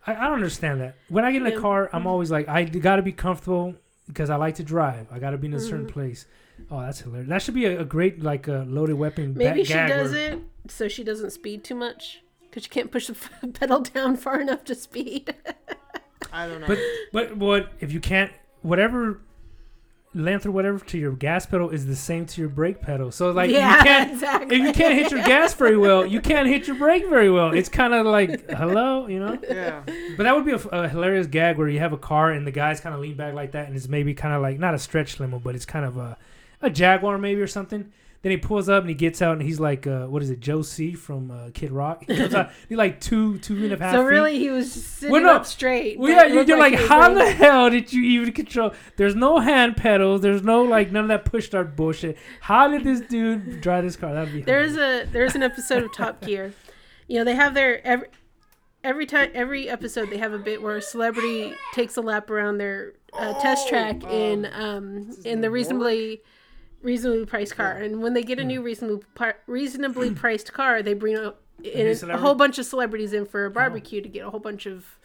I, 0.06 0.16
I 0.16 0.24
don't 0.26 0.34
understand 0.34 0.82
that. 0.82 0.96
When 1.10 1.24
I 1.26 1.32
get 1.32 1.42
in 1.42 1.48
a 1.48 1.52
Yeah. 1.52 1.60
car, 1.60 1.90
I'm 1.94 2.08
always 2.08 2.30
like 2.32 2.48
I 2.50 2.64
got 2.66 2.98
to 2.98 3.02
be 3.02 3.12
comfortable 3.12 3.76
because 4.08 4.30
I 4.30 4.36
like 4.36 4.56
to 4.56 4.64
drive. 4.64 5.08
I 5.12 5.20
got 5.20 5.32
to 5.32 5.38
be 5.38 5.48
in 5.48 5.54
a 5.54 5.60
certain 5.60 5.86
Mhm. 5.86 5.92
place. 5.92 6.26
Oh, 6.70 6.82
that's 6.82 7.00
hilarious. 7.02 7.30
That 7.30 7.42
should 7.42 7.54
be 7.56 7.66
a, 7.66 7.82
a 7.82 7.86
great 7.86 8.22
like 8.22 8.48
a 8.48 8.66
loaded 8.68 8.96
weapon. 8.96 9.34
maybe 9.36 9.62
ba- 9.62 9.66
she 9.66 9.74
gag 9.74 9.90
does 9.90 10.12
where- 10.12 10.34
it 10.34 10.40
so 10.68 10.88
she 10.88 11.04
doesn't 11.04 11.32
speed 11.32 11.64
too 11.64 11.76
much 11.76 12.22
because 12.44 12.64
she 12.64 12.70
can't 12.70 12.92
push 12.92 13.08
the 13.08 13.16
pedal 13.54 13.82
down 13.82 14.16
far 14.18 14.40
enough 14.42 14.64
to 14.66 14.76
speed. 14.76 15.34
I 16.34 16.48
don't 16.48 16.62
know. 16.62 16.68
But 16.68 16.80
but 17.12 17.38
what 17.38 17.72
if 17.80 17.92
you 17.92 18.00
can't 18.00 18.32
whatever 18.62 19.20
length 20.16 20.46
or 20.46 20.52
whatever 20.52 20.80
to 20.86 20.98
your 20.98 21.12
gas 21.14 21.46
pedal 21.46 21.70
is 21.70 21.86
the 21.86 21.96
same 21.96 22.26
to 22.28 22.42
your 22.42 22.50
brake 22.50 22.82
pedal. 22.82 23.12
So 23.12 23.32
like 23.32 23.50
yeah, 23.50 23.78
you 23.78 23.84
can't 23.84 24.12
exactly. 24.14 24.56
if 24.58 24.64
you 24.64 24.74
can't 24.74 24.94
hit 24.94 25.12
your 25.12 25.24
gas 25.24 25.54
very 25.54 25.78
well, 25.78 26.06
you 26.06 26.22
can't 26.22 26.48
hit 26.48 26.68
your 26.68 26.78
brake 26.78 27.08
very 27.10 27.32
well. 27.32 27.54
It's 27.54 27.70
kind 27.70 27.94
of 27.94 28.06
like 28.06 28.50
hello, 28.50 29.08
you 29.08 29.20
know. 29.20 29.38
yeah, 29.50 29.82
But 30.18 30.24
that 30.24 30.36
would 30.36 30.46
be 30.46 30.52
a, 30.52 30.58
a 30.70 30.88
hilarious 30.88 31.28
gag 31.28 31.58
where 31.58 31.68
you 31.68 31.80
have 31.80 31.94
a 31.94 31.98
car 31.98 32.32
and 32.32 32.46
the 32.46 32.52
guys 32.52 32.80
kind 32.80 32.94
of 32.94 33.02
lean 33.02 33.16
back 33.16 33.34
like 33.34 33.52
that, 33.54 33.68
and 33.68 33.76
it's 33.76 33.88
maybe 33.88 34.14
kind 34.14 34.34
of 34.34 34.42
like 34.42 34.60
not 34.60 34.74
a 34.74 34.80
stretch 34.80 35.20
limo, 35.20 35.40
but 35.40 35.56
it's 35.56 35.66
kind 35.66 35.86
of 35.86 35.98
a 35.98 36.18
a 36.62 36.70
Jaguar 36.70 37.18
maybe 37.18 37.42
or 37.42 37.48
something. 37.48 37.92
Then 38.24 38.32
he 38.32 38.38
pulls 38.38 38.70
up 38.70 38.82
and 38.84 38.90
he 38.90 38.96
gets 38.96 39.22
out 39.22 39.34
and 39.34 39.42
he's 39.42 39.60
like, 39.60 39.86
uh, 39.86 40.06
what 40.08 40.24
is 40.24 40.30
it, 40.30 40.40
Joe 40.40 40.62
C 40.62 40.94
from 40.94 41.30
uh, 41.30 41.50
Kid 41.54 41.72
Rock? 41.72 42.06
He 42.08 42.16
comes 42.16 42.34
out, 42.34 42.52
he's 42.70 42.78
like 42.78 43.02
two 43.02 43.38
two 43.40 43.56
and 43.66 43.74
a 43.74 43.78
half. 43.78 43.94
so 43.94 44.02
feet. 44.02 44.08
really, 44.10 44.40
he 44.40 44.50
was 44.50 44.72
sitting 44.72 45.12
Well, 45.12 45.22
no. 45.24 45.36
up 45.36 45.46
straight. 45.46 46.00
Well, 46.00 46.08
but 46.10 46.16
yeah, 46.16 46.24
it 46.26 46.30
you- 46.30 46.36
looked 46.36 46.48
you're 46.50 46.58
like, 46.58 46.74
he 46.74 46.80
was 46.80 46.88
how 46.90 47.14
the 47.14 47.30
hell 47.32 47.70
did 47.70 47.92
you 47.92 48.02
even 48.02 48.32
control? 48.34 48.72
There's 48.96 49.14
no 49.16 49.40
hand 49.40 49.76
pedals. 49.76 50.22
There's 50.22 50.42
no 50.42 50.64
like 50.64 50.90
none 50.92 51.04
of 51.04 51.08
that 51.10 51.26
push 51.26 51.46
start 51.48 51.76
bullshit. 51.76 52.18
How 52.40 52.70
did 52.70 52.86
this 52.86 53.02
dude 53.02 53.60
drive 53.62 53.84
this 53.84 53.98
car? 53.98 54.14
That'd 54.14 54.34
be 54.34 54.42
There 54.42 54.64
is 54.64 54.78
a 54.78 55.06
there's 55.12 55.36
an 55.36 55.44
episode 55.44 55.84
of 55.84 55.94
Top 55.94 56.22
Gear. 56.22 56.54
You 57.10 57.20
know, 57.20 57.26
they 57.26 57.36
have 57.36 57.54
their 57.54 57.86
every 57.86 58.08
every 58.86 59.06
time 59.06 59.32
every 59.34 59.68
episode 59.70 60.10
they 60.10 60.18
have 60.18 60.32
a 60.32 60.40
bit 60.40 60.62
where 60.62 60.78
a 60.78 60.82
celebrity 60.82 61.54
takes 61.74 61.98
a 61.98 62.02
lap 62.02 62.30
around 62.30 62.58
their 62.58 62.94
uh, 63.12 63.34
test 63.42 63.66
Oh, 63.68 63.70
track 63.70 64.02
in 64.06 64.46
um, 64.46 64.54
um 64.54 65.10
in 65.26 65.42
the 65.42 65.48
name, 65.48 65.52
reasonably 65.52 66.22
reasonably 66.84 67.26
priced 67.26 67.56
car. 67.56 67.72
And 67.72 68.04
when 68.04 68.14
they 68.14 68.24
get 68.24 68.40
a 68.40 68.44
new 68.44 68.62
reasonably 68.62 69.04
reasonably 69.48 70.12
priced 70.12 70.54
car, 70.54 70.84
they 70.84 70.94
bring 70.94 71.18
a, 71.18 71.34
in 71.64 71.88
a 72.10 72.18
whole 72.18 72.36
bunch 72.36 72.60
of 72.60 72.66
celebrities 72.66 73.14
in 73.14 73.26
for 73.26 73.46
a 73.46 73.52
barbecue 73.52 74.02
to 74.02 74.10
get 74.10 74.26
a 74.26 74.30
whole 74.30 74.40
bunch 74.40 74.66
of 74.66 75.00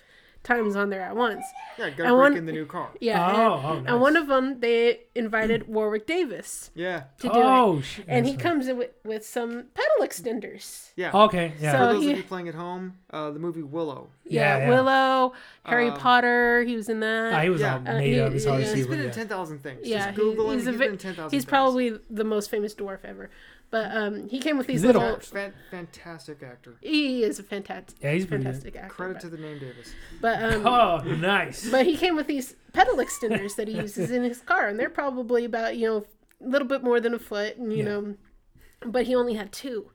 times 0.49 0.75
on 0.77 0.91
there 0.91 1.03
at 1.03 1.15
once. 1.15 1.45
yeah, 1.79 1.87
I 1.87 1.91
gotta 1.91 2.09
break 2.11 2.13
want- 2.15 2.37
in 2.37 2.47
the 2.47 2.53
new 2.53 2.67
car. 2.67 2.89
Yeah. 3.01 3.21
Oh, 3.33 3.77
and, 3.77 3.89
oh, 3.89 3.93
and 3.93 4.01
one 4.01 4.17
of 4.17 4.27
them 4.29 4.61
they 4.61 5.01
invited 5.15 5.69
Warwick 5.69 6.07
Davis 6.07 6.71
Yeah, 6.75 7.05
to 7.21 7.29
do 7.29 7.35
it. 7.35 7.45
oh, 7.45 7.81
shit. 7.83 8.05
And 8.09 8.27
he 8.27 8.33
that's 8.33 8.43
comes 8.43 8.67
in 8.69 8.77
with, 8.79 8.91
with 9.05 9.25
some 9.27 9.65
pedal 9.75 9.99
extenders. 10.03 10.91
yeah. 10.97 11.11
Okay, 11.13 11.53
yeah. 11.61 11.73
So- 11.73 11.79
For 11.79 11.93
those 11.95 12.03
he- 12.05 12.11
of 12.13 12.17
you 12.19 12.23
playing 12.25 12.49
at 12.49 12.55
home, 12.55 12.95
uh, 13.11 13.31
the 13.31 13.39
movie 13.39 13.63
Willow. 13.63 14.09
Yeah, 14.25 14.41
Yeah, 14.41 14.59
yeah. 14.59 14.69
Willow, 14.75 15.33
Harry 15.65 15.89
Uh, 15.89 15.97
Potter, 15.97 16.63
he 16.65 16.77
was 16.77 16.89
in 16.89 17.01
that. 17.01 17.33
Ah, 17.35 17.41
he 17.43 17.51
was 17.51 17.61
Yeah. 17.61 17.75
all 17.75 17.81
Uh, 17.95 17.99
made 17.99 18.13
he- 18.15 18.21
up. 18.21 18.33
It's 18.33 18.45
hard 18.45 18.61
to 18.61 18.67
yeah. 18.67 18.71
see. 18.73 18.77
He's 18.79 18.87
but 18.87 18.97
been 18.97 19.07
in 19.07 19.11
ten 19.13 19.29
thousand 19.29 19.59
things. 19.63 19.81
Yeah, 19.85 19.97
Just 19.99 20.09
he- 20.11 20.15
Google 20.17 20.51
he's 20.51 20.63
him. 20.63 20.69
a 20.69 20.71
He's 20.73 20.79
vi- 20.79 20.85
been 20.85 20.93
in 20.95 20.99
ten 20.99 21.15
thousand. 21.15 21.37
He's 21.37 21.45
probably 21.45 21.99
the 22.11 22.25
most 22.25 22.51
famous 22.51 22.75
dwarf 22.75 22.99
ever. 23.05 23.31
But 23.71 23.95
um, 23.95 24.29
he 24.31 24.39
came 24.39 24.57
with 24.57 24.67
these 24.67 24.83
Little. 24.83 25.03
little. 25.03 25.21
Fan- 25.21 25.53
fantastic 25.71 26.43
actor. 26.43 26.77
He 26.81 27.23
is 27.23 27.39
a 27.39 27.43
fantastic, 27.43 27.99
Yeah, 28.01 28.13
he's 28.13 28.25
pretty 28.25 28.43
good. 28.45 28.53
fantastic 28.53 28.77
actor. 28.77 28.95
Credit 28.95 29.13
but, 29.15 29.21
to 29.21 29.29
the 29.29 29.37
name 29.37 29.59
Davis. 29.59 29.93
but 30.23 30.43
um, 30.43 30.67
Oh, 30.67 30.99
nice. 31.05 31.71
but 31.71 31.85
he 31.85 31.95
came 31.97 32.17
with 32.17 32.27
these 32.27 32.57
pedal 32.73 32.97
extenders 32.97 33.57
that 33.57 33.69
he 33.69 33.75
uses 33.75 34.11
in 34.11 34.23
his 34.23 34.41
car, 34.41 34.69
and 34.69 34.81
they're 34.81 34.89
probably 34.89 35.45
about 35.45 35.77
you 35.77 35.87
know 35.87 36.05
a 36.45 36.49
little 36.49 36.67
bit 36.69 36.83
more 36.83 36.99
than 36.99 37.13
a 37.13 37.19
foot, 37.19 37.57
and 37.59 37.71
you 37.73 37.79
Yeah. 37.81 37.85
know, 37.85 38.15
but 38.87 39.07
he 39.07 39.15
only 39.15 39.35
had 39.35 39.53
two. 39.53 39.91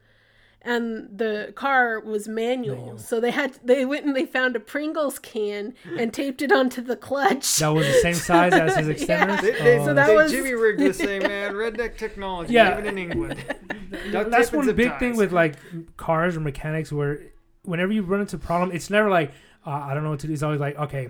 And 0.65 1.17
the 1.17 1.51
car 1.55 1.99
was 1.99 2.27
manual, 2.29 2.77
Manual. 2.77 2.97
so 2.97 3.19
they 3.19 3.31
had 3.31 3.59
they 3.65 3.83
went 3.85 4.05
and 4.05 4.15
they 4.15 4.25
found 4.25 4.55
a 4.55 4.61
Pringles 4.61 5.19
can 5.19 5.73
and 5.99 6.13
taped 6.13 6.41
it 6.41 6.53
onto 6.53 6.81
the 6.81 6.95
clutch. 6.95 7.57
That 7.57 7.67
was 7.67 7.85
the 7.85 7.93
same 7.99 8.13
size 8.13 8.53
as 8.53 8.75
his 8.77 8.87
Yeah. 9.09 9.25
extenders. 9.27 9.41
They, 9.41 9.51
they, 9.51 9.79
Oh, 9.79 9.85
So 9.85 9.93
that 9.93 10.07
they 10.07 10.15
was- 10.15 10.31
Jimmy 10.31 10.53
rigged 10.53 10.79
this 10.79 10.97
thing, 10.97 11.21
man. 11.23 11.51
Redneck 11.53 11.97
technology, 11.97 12.53
Yeah. 12.53 12.71
even 12.79 12.85
in 12.85 12.97
England. 12.97 13.43
That's 14.11 14.53
one 14.53 14.65
zip 14.65 14.77
big 14.77 14.97
thing 14.99 15.17
with 15.17 15.33
like 15.33 15.55
cars 15.97 16.37
or 16.37 16.39
mechanics 16.39 16.93
where 16.93 17.19
whenever 17.63 17.91
you 17.91 18.01
run 18.03 18.21
into 18.21 18.37
a 18.37 18.39
problem, 18.39 18.71
it's 18.73 18.89
never 18.89 19.09
like 19.09 19.31
uh, 19.65 19.69
I 19.71 19.93
don't 19.93 20.03
know 20.03 20.11
what 20.11 20.19
to 20.21 20.27
do. 20.27 20.33
It's 20.33 20.43
always 20.43 20.61
like 20.61 20.77
okay, 20.77 21.09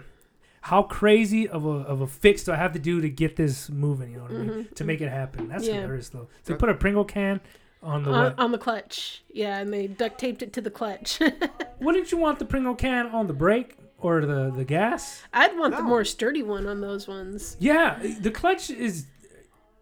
how 0.62 0.82
crazy 0.82 1.48
of 1.48 1.64
a 1.66 1.70
of 1.70 2.02
a 2.02 2.08
fix 2.08 2.44
do 2.44 2.54
I 2.54 2.56
have 2.56 2.74
to 2.74 2.80
do 2.80 3.02
to 3.02 3.10
get 3.10 3.36
this 3.36 3.70
moving? 3.70 4.12
You 4.14 4.18
know 4.18 4.24
what 4.24 4.32
I 4.32 4.36
mean? 4.36 4.68
To 4.76 4.84
make 4.84 5.00
it 5.02 5.10
happen. 5.10 5.48
That's 5.50 5.68
Yeah. 5.68 5.76
hilarious 5.76 6.10
though. 6.10 6.28
So 6.42 6.54
They 6.54 6.58
put 6.58 6.70
a 6.70 6.74
Pringle 6.74 7.06
can 7.06 7.40
on 7.84 8.04
the 8.04 8.12
on, 8.12 8.34
on 8.38 8.52
the 8.52 8.58
clutch. 8.58 9.24
Yeah, 9.30 9.60
and 9.60 9.74
they 9.74 9.88
duct 9.88 10.18
taped 10.20 10.42
it 10.42 10.54
to 10.54 10.62
the 10.62 10.72
clutch. 10.72 11.20
Wouldn't 11.80 12.12
you 12.12 12.18
want 12.18 12.40
the 12.40 12.46
Pringle 12.46 12.76
can 12.76 13.08
on 13.08 13.28
the 13.28 13.34
brake 13.34 13.78
or 13.98 14.26
the 14.26 14.52
the 14.56 14.66
gas? 14.66 15.22
I'd 15.34 15.58
want 15.58 15.76
the 15.76 15.84
more 15.84 16.06
sturdy 16.06 16.44
one 16.44 16.68
on 16.68 16.82
those 16.82 17.08
ones. 17.08 17.58
Yeah, 17.60 18.00
the 18.20 18.32
clutch 18.32 18.70
is. 18.70 19.08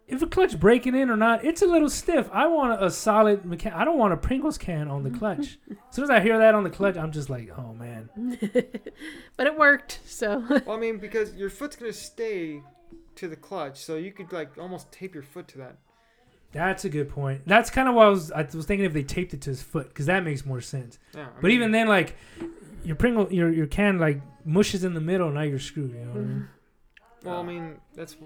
If 0.08 0.20
a 0.20 0.26
clutch 0.26 0.60
breaking 0.60 0.94
in 0.94 1.08
or 1.08 1.16
not, 1.16 1.42
it's 1.42 1.62
a 1.62 1.66
little 1.66 1.88
stiff. 1.88 2.28
I 2.32 2.46
want 2.46 2.82
a, 2.84 2.90
solid 2.90 3.46
mechanic. 3.46 3.78
I 3.78 3.84
don't 3.84 3.96
want 3.96 4.12
a 4.12 4.18
Pringles 4.18 4.58
can 4.58 4.88
on 4.88 5.04
the 5.04 5.10
clutch. 5.18 5.58
as 5.70 5.76
soon 5.94 6.04
as 6.04 6.10
I 6.10 6.20
hear 6.20 6.36
that 6.36 6.54
on 6.54 6.64
the 6.64 6.70
clutch, 6.70 6.98
I'm 6.98 7.12
just 7.12 7.30
like, 7.30 7.50
oh 7.56 7.72
man. 7.72 8.10
But 9.38 9.46
it 9.46 9.56
worked, 9.56 10.00
so 10.04 10.44
Well, 10.66 10.76
I 10.76 10.76
mean, 10.76 10.98
because 10.98 11.34
your 11.34 11.48
foot's 11.48 11.76
gonna 11.76 11.94
stay 11.94 12.62
to 13.14 13.28
the 13.28 13.36
clutch, 13.36 13.82
so 13.82 13.96
you 13.96 14.12
could 14.12 14.32
like 14.32 14.58
almost 14.58 14.92
tape 14.92 15.14
your 15.14 15.22
foot 15.22 15.48
to 15.48 15.58
that. 15.58 15.76
That's 16.52 16.84
a 16.84 16.88
good 16.88 17.08
point. 17.08 17.42
That's 17.46 17.70
kind 17.70 17.88
of 17.88 17.94
why 17.94 18.06
I 18.06 18.08
was. 18.08 18.30
I 18.30 18.42
was 18.42 18.66
thinking 18.66 18.84
if 18.84 18.92
they 18.92 19.02
taped 19.02 19.32
it 19.34 19.40
to 19.42 19.50
his 19.50 19.62
foot, 19.62 19.88
because 19.88 20.06
that 20.06 20.22
makes 20.24 20.44
more 20.44 20.60
sense. 20.60 20.98
Yeah. 21.14 21.22
I 21.36 21.40
But 21.40 21.50
even 21.50 21.72
then, 21.72 21.88
like 21.88 22.16
your 22.84 22.96
Pringle, 22.96 23.32
your 23.32 23.50
your 23.50 23.66
can 23.66 23.98
like 23.98 24.20
mushes 24.44 24.84
in 24.84 24.94
the 24.94 25.00
middle. 25.00 25.30
Now 25.30 25.42
you're 25.42 25.58
screwed. 25.58 25.92
You 25.92 26.00
know 26.00 26.06
what 26.10 26.16
I 26.16 26.18
mean? 26.20 26.48
Mm-hmm. 27.22 27.28
well, 27.28 27.40
I 27.40 27.42
mean, 27.42 27.74
that's 27.94 28.16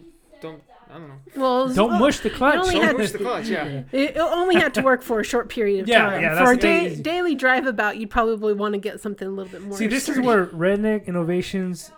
don't. 0.41 0.62
I 0.89 0.99
don't 0.99 1.09
know. 1.09 1.14
well, 1.35 1.74
Don't 1.74 1.93
oh, 1.95 1.99
mush 1.99 2.20
the 2.20 2.31
clutch. 2.31 2.55
Don't 2.70 2.81
had- 2.83 2.95
push 2.97 3.11
the 3.11 3.18
clutch. 3.18 3.49
Yeah. 3.49 3.83
It, 3.93 4.11
it 4.11 4.18
only 4.18 4.55
had 4.55 4.72
to 4.74 4.83
work 4.83 5.03
for 5.03 5.18
a 5.18 5.24
short 5.24 5.49
period 5.49 5.81
of 5.83 5.89
Yeah, 5.89 6.03
time. 6.11 6.22
yeah, 6.22 6.45
for 6.45 6.53
a 6.53 6.57
that's 6.57 6.97
da- 6.97 7.03
daily 7.03 7.35
drive 7.35 7.66
about, 7.66 7.97
you'd 7.97 8.11
probably 8.11 8.53
want 8.55 8.74
to 8.74 8.79
get 8.79 9.01
something 9.01 9.27
a 9.27 9.31
little 9.33 9.51
bit 9.51 9.62
more. 9.62 9.77
See, 9.77 9.89
this 9.89 10.09
is 10.09 10.20
where 10.20 10.47
redneck 10.47 11.07
innovations 11.07 11.91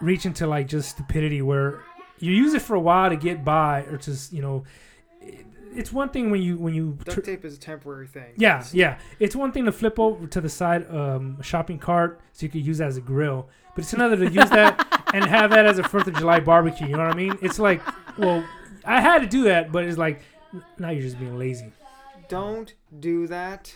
reach 0.00 0.26
into 0.26 0.48
like 0.48 0.66
just 0.66 0.90
stupidity, 0.90 1.40
where 1.40 1.84
you 2.18 2.32
use 2.32 2.52
it 2.54 2.62
for 2.62 2.74
a 2.74 2.80
while 2.80 3.10
to 3.10 3.16
get 3.16 3.44
by, 3.44 3.82
or 3.82 3.96
just 3.96 4.32
you 4.32 4.42
know, 4.42 4.64
it- 4.64 4.64
it's 5.74 5.92
one 5.92 6.08
thing 6.10 6.30
when 6.30 6.42
you 6.42 6.56
when 6.56 6.74
you 6.74 6.96
tr- 7.04 7.10
Duct 7.16 7.24
tape 7.26 7.44
is 7.44 7.54
a 7.56 7.58
temporary 7.60 8.06
thing. 8.06 8.32
Yeah, 8.36 8.56
It's- 8.56 8.74
yeah. 8.74 8.98
It's 9.18 9.34
one 9.36 9.52
thing 9.52 9.64
to 9.66 9.72
flip 9.72 9.98
over 9.98 10.26
to 10.26 10.40
the 10.40 10.48
side 10.48 10.88
um, 10.94 11.36
a 11.40 11.42
shopping 11.42 11.78
cart 11.78 12.20
so 12.32 12.44
you 12.46 12.50
could 12.50 12.64
use 12.64 12.78
that 12.78 12.88
as 12.88 12.96
a 12.96 13.00
grill, 13.00 13.48
but 13.74 13.84
it's 13.84 13.92
another 13.92 14.16
to 14.16 14.30
use 14.30 14.50
that 14.50 14.86
and 15.14 15.24
have 15.24 15.50
that 15.50 15.66
as 15.66 15.78
a 15.78 15.84
Fourth 15.84 16.06
of 16.06 16.14
July 16.16 16.40
barbecue. 16.40 16.86
You 16.86 16.96
know 16.96 17.04
what 17.06 17.14
I 17.14 17.16
mean? 17.16 17.38
It's 17.42 17.58
like, 17.58 17.80
well, 18.18 18.44
I 18.84 19.00
had 19.00 19.20
to 19.20 19.26
do 19.26 19.44
that, 19.44 19.72
but 19.72 19.84
it's 19.84 19.98
like 19.98 20.22
now 20.78 20.90
you're 20.90 21.02
just 21.02 21.18
being 21.18 21.38
lazy. 21.38 21.72
Don't 22.28 22.74
do 23.00 23.26
that. 23.26 23.74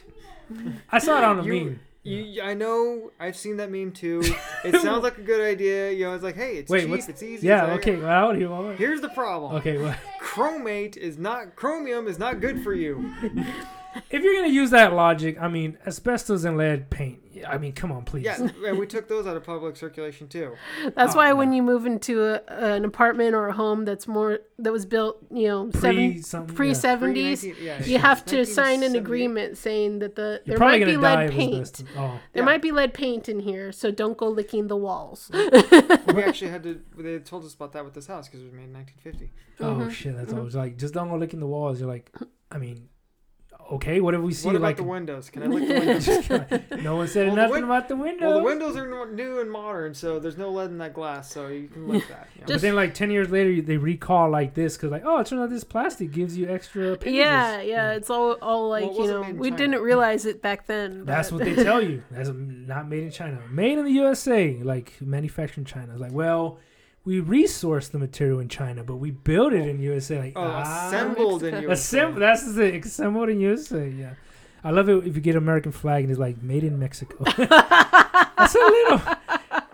I 0.91 0.99
saw 0.99 1.19
it 1.19 1.25
on 1.25 1.39
a 1.41 1.43
You- 1.45 1.65
meme. 1.65 1.81
You, 2.07 2.43
I 2.43 2.55
know. 2.55 3.13
I've 3.19 3.37
seen 3.37 3.57
that 3.59 3.71
meme 3.71 3.93
too. 3.93 4.23
It 4.65 4.81
sounds 4.83 5.03
like 5.05 5.17
a 5.19 5.23
good 5.23 5.41
idea. 5.41 5.93
You 5.93 6.07
know, 6.07 6.15
it's 6.15 6.25
like, 6.25 6.35
hey, 6.35 6.57
it's 6.57 6.71
Wait, 6.71 6.83
cheap, 6.83 6.91
what's- 6.91 7.09
it's 7.09 7.23
easy. 7.23 7.47
Yeah. 7.47 7.65
it's 7.75 7.87
like- 7.87 7.95
Okay. 7.95 7.97
Well, 8.03 8.33
here, 8.35 8.51
well, 8.51 8.71
Here's 8.73 9.01
the 9.01 9.09
problem. 9.11 9.55
okay. 9.57 9.79
Well, 9.79 9.95
Chromate 10.21 10.97
is 10.97 11.19
not 11.19 11.55
chromium 11.57 12.09
is 12.09 12.19
not 12.19 12.41
good 12.41 12.63
for 12.63 12.75
you. 12.75 13.13
if 14.11 14.23
you're 14.23 14.35
gonna 14.35 14.49
use 14.49 14.71
that 14.71 14.93
logic, 14.93 15.37
I 15.41 15.49
mean, 15.49 15.79
asbestos 15.87 16.45
and 16.45 16.57
lead 16.57 16.91
paint. 16.91 17.21
I 17.47 17.59
mean, 17.59 17.73
come 17.73 17.93
on, 17.93 18.05
please. 18.05 18.25
Yeah, 18.25 18.49
and 18.67 18.79
we 18.79 18.87
took 18.87 19.09
those 19.09 19.27
out 19.27 19.37
of 19.37 19.45
public 19.45 19.77
circulation 19.77 20.29
too. 20.29 20.55
That's 20.95 21.15
Oh, 21.15 21.19
why 21.19 21.29
yeah. 21.29 21.33
when 21.35 21.53
you 21.53 21.63
move 21.63 21.87
into 21.87 22.25
a, 22.25 22.41
an 22.49 22.85
apartment 22.85 23.35
or 23.35 23.49
a 23.49 23.53
home 23.53 23.85
that's 23.85 24.09
more 24.09 24.41
that 24.59 24.73
was 24.73 24.87
built, 24.87 25.19
you 25.31 25.49
know, 25.49 25.67
pre 25.67 26.23
seven, 26.23 26.55
pre 26.55 26.75
seventies, 26.75 27.41
Pre-nineteen- 27.41 27.67
yeah, 27.67 27.85
you 27.85 27.99
have 27.99 28.25
to 28.27 28.47
sign 28.47 28.83
an 28.83 28.97
agreement 28.97 29.59
saying 29.59 29.99
that 29.99 30.17
the 30.17 30.41
You're 30.45 30.59
there 30.59 30.67
might 30.67 30.85
be 30.85 30.97
lead 30.97 31.31
paint. 31.31 31.85
Oh. 31.97 32.19
There 32.33 32.43
Yeah. 32.43 32.45
might 32.45 32.63
be 32.63 32.73
lead 32.73 32.95
paint 32.95 33.29
in 33.29 33.41
here, 33.41 33.73
so 33.73 33.91
don't 33.91 34.17
go 34.17 34.29
licking 34.29 34.69
the 34.69 34.77
walls. 34.77 35.31
We 36.17 36.23
actually 36.23 36.51
had 36.51 36.63
to. 36.63 36.81
They 36.97 37.19
told 37.19 37.45
us 37.45 37.53
about 37.55 37.73
that 37.73 37.85
with 37.85 37.93
this 37.93 38.07
house 38.07 38.27
because 38.27 38.41
it 38.41 38.45
was 38.45 38.53
made 38.55 38.65
in 38.65 38.73
1950. 38.73 39.33
Oh 39.61 39.65
mm-hmm. 39.65 39.91
shit! 39.91 40.17
That's 40.17 40.33
always 40.33 40.51
mm-hmm. 40.51 40.59
like 40.61 40.77
just 40.79 40.95
don't 40.95 41.09
go 41.09 41.17
licking 41.17 41.41
the 41.41 41.47
walls. 41.47 41.79
You're 41.79 41.89
like, 41.89 42.11
I 42.51 42.59
mean, 42.59 42.89
okay. 43.73 44.01
What 44.01 44.15
if 44.15 44.21
we 44.21 44.33
see 44.33 44.47
what 44.47 44.57
about 44.57 44.67
like 44.67 44.77
the 44.77 44.83
windows? 44.83 45.31
Can 45.31 45.43
I 45.43 45.47
lick 45.47 45.69
the 45.69 45.75
windows? 46.71 46.83
no 46.85 46.97
one 46.97 47.09
said 47.09 47.27
Well, 47.29 47.37
nothing 47.37 47.53
win- 47.55 47.65
about 47.65 47.89
the 47.89 47.97
windows. 47.97 48.21
well, 48.23 48.39
the 48.39 48.43
windows 48.45 48.77
are 48.77 49.07
new 49.13 49.41
and 49.41 49.51
modern, 49.51 49.95
so 49.95 50.19
there's 50.19 50.37
no 50.37 50.51
lead 50.51 50.71
in 50.71 50.79
that 50.79 50.95
glass, 50.95 51.31
so 51.31 51.49
you 51.49 51.69
can 51.69 51.87
lick 51.89 52.07
that. 52.09 52.29
you 52.35 52.41
know. 52.43 52.47
but 52.49 52.61
then 52.61 52.75
like 52.77 52.95
ten 52.95 53.11
years 53.11 53.31
later, 53.31 53.61
they 53.63 53.77
recall 53.77 54.31
like 54.31 54.55
this 54.55 54.77
because 54.77 54.91
like, 54.91 55.03
oh, 55.05 55.19
it 55.19 55.27
turns 55.27 55.41
out 55.43 55.51
this 55.51 55.65
plastic 55.65 56.11
gives 56.13 56.37
you 56.37 56.49
extra. 56.49 56.93
Appendages. 56.93 57.19
yeah, 57.19 57.61
yeah, 57.61 57.93
it's 57.93 58.11
all 58.11 58.33
all 58.43 58.69
like 58.71 58.85
it 58.85 58.93
you 58.93 59.07
know 59.07 59.21
we 59.33 59.51
China. 59.51 59.57
didn't 59.57 59.81
realize 59.83 60.27
it 60.27 60.43
back 60.43 60.67
then. 60.67 61.05
That's 61.05 61.33
what 61.33 61.45
they 61.45 61.55
tell 61.55 61.83
you. 61.83 62.03
That's 62.11 62.31
not 62.33 62.89
made 62.89 63.03
in 63.05 63.11
China. 63.11 63.41
Made 63.51 63.79
in 63.79 63.85
the 63.85 63.93
USA, 63.93 64.57
like 64.63 64.93
manufactured 65.01 65.59
in 65.61 65.65
China. 65.65 65.93
It's 65.93 66.01
like, 66.01 66.13
well, 66.13 66.59
we 67.07 67.23
resourced 67.23 67.93
the 67.93 67.99
material 67.99 68.41
in 68.41 68.49
China, 68.49 68.83
but 68.83 68.97
we 68.97 69.13
build 69.13 69.53
it 69.53 69.67
in 69.69 69.81
USA. 69.81 70.19
Like, 70.19 70.33
Oh, 70.35 70.43
ah, 70.43 70.89
assembled 70.89 71.45
in 71.45 71.63
USA. 71.63 71.73
assembled. 71.73 72.21
That's 72.21 72.53
the 72.53 72.77
assembled 72.77 73.29
in 73.29 73.41
USA. 73.41 73.89
Yeah, 73.89 74.15
I 74.65 74.73
love 74.73 74.89
it 74.89 75.07
if 75.07 75.15
you 75.15 75.23
get 75.23 75.37
an 75.37 75.43
American 75.43 75.71
flag 75.71 76.03
and 76.03 76.11
it's 76.11 76.19
like 76.19 76.43
made 76.43 76.65
in 76.65 76.79
Mexico. 76.81 77.25
that's 77.37 78.55
a 78.55 78.59
little. 78.59 79.01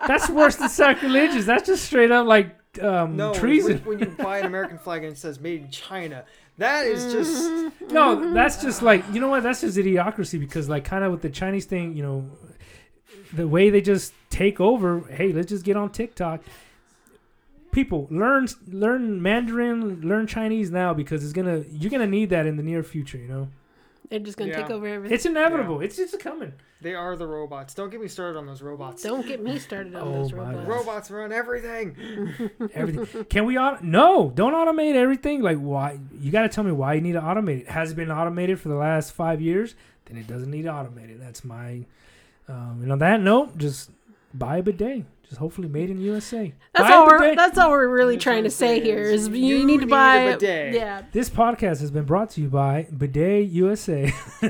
That's 0.07 0.29
worse 0.29 0.57
than 0.57 0.69
sacrilegious. 0.69 1.45
That's 1.45 1.65
just 1.65 1.85
straight 1.85 2.11
up 2.11 2.27
like 2.27 2.55
um, 2.81 3.17
No, 3.17 3.33
treason. 3.33 3.79
When, 3.79 3.99
when 3.99 4.09
you 4.09 4.15
buy 4.15 4.37
an 4.37 4.45
American 4.45 4.77
flag 4.77 5.03
and 5.03 5.13
it 5.13 5.17
says 5.17 5.39
"Made 5.39 5.61
in 5.61 5.71
China," 5.71 6.25
that 6.59 6.85
is 6.85 7.11
just 7.11 7.73
No, 7.89 8.31
that's 8.31 8.61
just 8.61 8.83
like 8.83 9.03
you 9.11 9.19
know 9.19 9.29
what? 9.29 9.41
That's 9.41 9.61
just 9.61 9.75
idiocracy 9.75 10.39
because 10.39 10.69
like 10.69 10.85
kind 10.85 11.03
of 11.03 11.11
with 11.11 11.23
the 11.23 11.31
Chinese 11.31 11.65
thing, 11.65 11.95
you 11.95 12.03
know, 12.03 12.29
the 13.33 13.47
way 13.47 13.71
they 13.71 13.81
just 13.81 14.13
take 14.29 14.59
over. 14.59 14.99
Hey, 15.09 15.33
let's 15.33 15.47
just 15.49 15.65
get 15.65 15.77
on 15.77 15.89
TikTok. 15.89 16.41
People 17.73 18.07
learn 18.09 18.47
learn 18.67 19.21
Mandarin, 19.21 20.01
learn 20.01 20.27
Chinese 20.27 20.71
now 20.71 20.93
because 20.93 21.23
it's 21.23 21.33
gonna 21.33 21.63
you're 21.69 21.91
gonna 21.91 22.07
need 22.07 22.29
that 22.29 22.45
in 22.45 22.55
the 22.55 22.63
near 22.63 22.83
future. 22.83 23.17
You 23.17 23.27
know, 23.27 23.47
They're 24.09 24.19
just 24.19 24.37
gonna 24.37 24.53
take 24.53 24.69
over 24.69 24.87
everything. 24.87 25.13
it's 25.13 25.25
inevitable. 25.25 25.81
It's 25.81 25.97
just 25.97 26.17
coming. 26.19 26.53
they 26.81 26.93
are 26.93 27.15
the 27.15 27.25
robots. 27.27 27.73
Don't 27.73 27.89
get 27.89 27.99
me 27.99 28.07
started 28.07 28.37
on 28.37 28.45
those 28.45 28.61
robots. 28.61 29.01
Don't 29.03 29.25
get 29.25 29.41
me 29.43 29.57
started 29.57 29.95
on 29.95 30.01
Oh 30.07 30.11
those 30.21 30.33
robots. 30.33 30.57
God. 30.57 30.67
Robots 30.67 31.11
run 31.11 31.31
everything. 31.31 31.95
Everything. 32.73 33.25
Can 33.25 33.45
we? 33.45 33.57
Auto- 33.57 33.83
no, 33.83 34.31
don't 34.35 34.53
automate 34.53 34.95
everything. 34.95 35.41
Like 35.41 35.57
why? 35.57 35.99
You 36.19 36.31
got 36.31 36.43
to 36.43 36.49
tell 36.49 36.63
me 36.63 36.71
why 36.71 36.93
you 36.93 37.01
need 37.01 37.13
to 37.13 37.21
automate 37.21 37.61
it. 37.61 37.69
Has 37.69 37.91
it 37.91 37.95
been 37.95 38.11
automated 38.11 38.59
for 38.59 38.69
the 38.69 38.75
last 38.75 39.13
five 39.13 39.41
years? 39.41 39.75
Then 40.05 40.17
it 40.17 40.27
doesn't 40.27 40.51
need 40.51 40.67
automated. 40.67 41.19
That's 41.21 41.43
my. 41.43 41.85
Um, 42.47 42.79
and 42.83 42.91
on 42.91 42.99
that 42.99 43.21
note, 43.21 43.57
just 43.57 43.89
buy 44.33 44.57
a 44.57 44.63
bidet. 44.63 45.05
Just 45.33 45.39
hopefully 45.39 45.67
made 45.67 45.89
in 45.89 45.97
USA. 45.99 46.53
That's 46.75 46.87
Buy 46.87 46.93
all 46.95 47.07
we're 47.07 47.33
that's 47.35 47.57
all 47.57 47.71
we're 47.71 47.89
really 47.89 48.13
You're 48.13 48.21
trying 48.21 48.43
to 48.43 48.51
say 48.51 48.79
here 48.79 49.01
is 49.01 49.27
you, 49.29 49.35
you 49.35 49.65
need 49.65 49.79
to 49.79 49.85
need 49.87 49.89
buy 49.89 50.17
a 50.17 50.33
bidet. 50.33 50.75
yeah. 50.75 51.01
This 51.11 51.27
podcast 51.27 51.79
has 51.79 51.89
been 51.89 52.03
brought 52.03 52.29
to 52.31 52.41
you 52.41 52.49
by 52.49 52.83
Bidet 52.95 53.47
USA, 53.49 54.13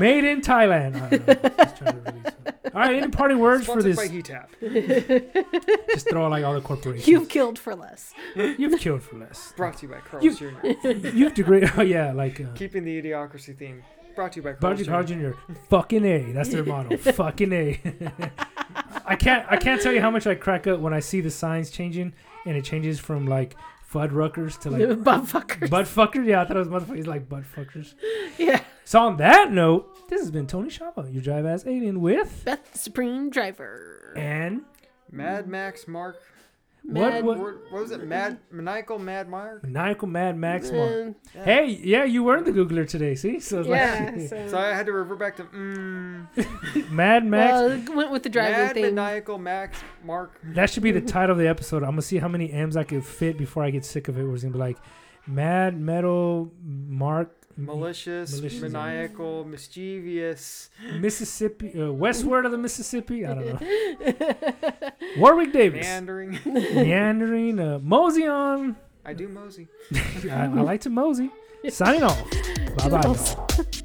made 0.00 0.24
in 0.24 0.40
Thailand. 0.40 1.00
I 1.00 1.08
don't 1.10 1.26
know. 1.28 1.34
Just 1.58 1.76
trying 1.76 1.92
to 1.94 2.00
release 2.10 2.24
it. 2.26 2.54
All 2.74 2.80
right, 2.80 2.96
any 2.96 3.06
parting 3.08 3.38
words 3.38 3.66
for 3.66 3.80
this? 3.80 3.94
by 3.96 4.08
Heat 4.08 4.28
Just 5.92 6.10
throw 6.10 6.26
like 6.26 6.42
all 6.44 6.54
the 6.54 6.60
corporations. 6.60 7.06
You've 7.06 7.28
killed 7.28 7.56
for 7.56 7.76
less. 7.76 8.12
You've 8.34 8.80
killed 8.80 9.04
for 9.04 9.14
less. 9.16 9.52
Brought 9.56 9.76
to 9.78 9.86
you 9.86 9.92
by 9.92 10.00
Carl's 10.00 10.24
You- 10.24 10.34
Jr. 10.34 10.88
You've 11.08 11.34
degraded. 11.34 11.70
Oh 11.76 11.82
yeah, 11.82 12.10
like. 12.10 12.40
Uh, 12.40 12.46
Keeping 12.56 12.82
the 12.84 13.00
idiocracy 13.00 13.56
theme. 13.56 13.84
Brought 14.14 14.32
to 14.32 14.36
you 14.40 14.42
by 14.42 14.52
Carl's 14.54 14.60
Budget 14.80 14.86
Jr. 14.86 14.90
Carl 14.90 15.04
Jr. 15.04 15.52
Fucking 15.68 16.04
A. 16.04 16.32
That's 16.32 16.48
their 16.50 16.64
motto. 16.64 16.96
Fucking 17.12 17.52
A. 17.52 17.80
I 19.06 19.16
can't 19.16 19.46
I 19.50 19.56
can't 19.56 19.80
tell 19.82 19.92
you 19.92 20.00
how 20.00 20.10
much 20.10 20.26
I 20.26 20.34
crack 20.34 20.66
up 20.66 20.80
when 20.80 20.94
I 20.94 21.00
see 21.00 21.20
the 21.20 21.30
signs 21.30 21.70
changing 21.70 22.14
and 22.46 22.56
it 22.56 22.64
changes 22.64 22.98
from 23.00 23.26
like 23.26 23.56
Fuddruckers 23.92 24.58
to 24.60 24.70
like 24.70 25.04
Butt 25.04 25.22
fuckers. 25.24 25.70
butt 25.70 25.86
fuckers. 25.86 26.26
Yeah, 26.26 26.42
I 26.42 26.44
thought 26.46 26.56
it 26.56 26.66
was 26.66 26.68
motherfuckers 26.68 27.06
like 27.06 27.28
butt 27.28 27.44
fuckers. 27.44 27.94
yeah. 28.38 28.60
So 28.84 29.00
on 29.00 29.16
that 29.18 29.52
note, 29.52 30.08
this 30.08 30.20
has 30.20 30.30
been 30.30 30.46
Tony 30.46 30.68
Shava, 30.68 31.12
your 31.12 31.22
drive 31.22 31.46
ass 31.46 31.64
alien 31.66 32.00
with 32.00 32.42
Beth 32.44 32.76
Supreme 32.76 33.30
Driver. 33.30 34.12
and 34.16 34.62
Mad 35.10 35.46
Max 35.48 35.86
Mark. 35.86 36.20
What 36.86 36.92
Mad- 37.12 37.24
what 37.24 37.38
What, 37.38 37.54
what 37.72 37.80
was 37.82 37.90
it? 37.92 38.04
Mad 38.06 38.38
Maniacal 38.50 38.98
Mad 38.98 39.28
Mark. 39.28 39.64
maniacal 39.64 40.06
Mad 40.06 40.36
Max 40.36 40.70
Mark. 40.70 40.92
Um, 40.92 41.14
Yeah. 41.34 41.44
Hey, 41.44 41.66
yeah, 41.82 42.04
you 42.04 42.22
were 42.22 42.40
the 42.42 42.52
Googler 42.52 42.86
today, 42.86 43.14
see? 43.14 43.40
So 43.40 43.62
yeah. 43.66 44.12
like 44.14 44.28
So, 44.28 44.48
So 44.48 44.58
I 44.58 44.68
had 44.74 44.84
to 44.86 44.92
revert 44.92 45.18
back 45.18 45.36
to 45.36 45.44
mm, 45.44 46.90
Mad 46.90 47.24
Max. 47.24 47.52
well, 47.52 47.70
it 47.72 47.94
went 47.94 48.10
with 48.10 48.22
the 48.22 48.28
driving 48.28 48.52
Mad 48.52 48.74
thing. 48.74 48.94
Maniacal 48.94 49.38
Max 49.38 49.78
Mark. 50.04 50.38
That 50.54 50.68
should 50.70 50.82
be 50.82 50.90
the 50.92 51.00
title 51.16 51.32
of 51.32 51.38
the 51.38 51.48
episode. 51.48 51.82
I'm 51.82 51.90
gonna 51.90 52.02
see 52.02 52.18
how 52.18 52.28
many 52.28 52.52
M's 52.52 52.76
I 52.76 52.84
could 52.84 53.04
fit 53.04 53.38
before 53.38 53.62
I 53.64 53.70
get 53.70 53.84
sick 53.84 54.08
of 54.08 54.18
it. 54.18 54.24
Where 54.24 54.34
it's 54.34 54.42
gonna 54.42 54.52
be 54.52 54.58
like, 54.58 54.76
Mad 55.26 55.80
Metal 55.80 56.52
Mark 56.62 57.34
Malicious, 57.56 58.34
Malicious. 58.36 58.60
maniacal, 58.60 59.44
mischievous. 59.44 60.70
Mississippi, 60.98 61.80
uh, 61.80 61.92
westward 61.92 62.46
of 62.46 62.52
the 62.52 62.58
Mississippi. 62.58 63.24
I 63.24 63.34
don't 63.34 63.60
know. 63.60 64.90
Warwick 65.18 65.52
Davis, 65.52 65.84
Meandering. 65.84 66.38
meandering, 66.44 67.60
uh, 67.60 67.78
mosey 67.80 68.26
on. 68.26 68.76
I 69.04 69.12
do 69.12 69.28
mosey. 69.28 69.68
I, 70.30 70.44
I 70.44 70.46
like 70.48 70.80
to 70.82 70.90
mosey. 70.90 71.30
Signing 71.68 72.02
off. 72.02 72.18
Bye 72.76 72.88
bye. 72.88 73.84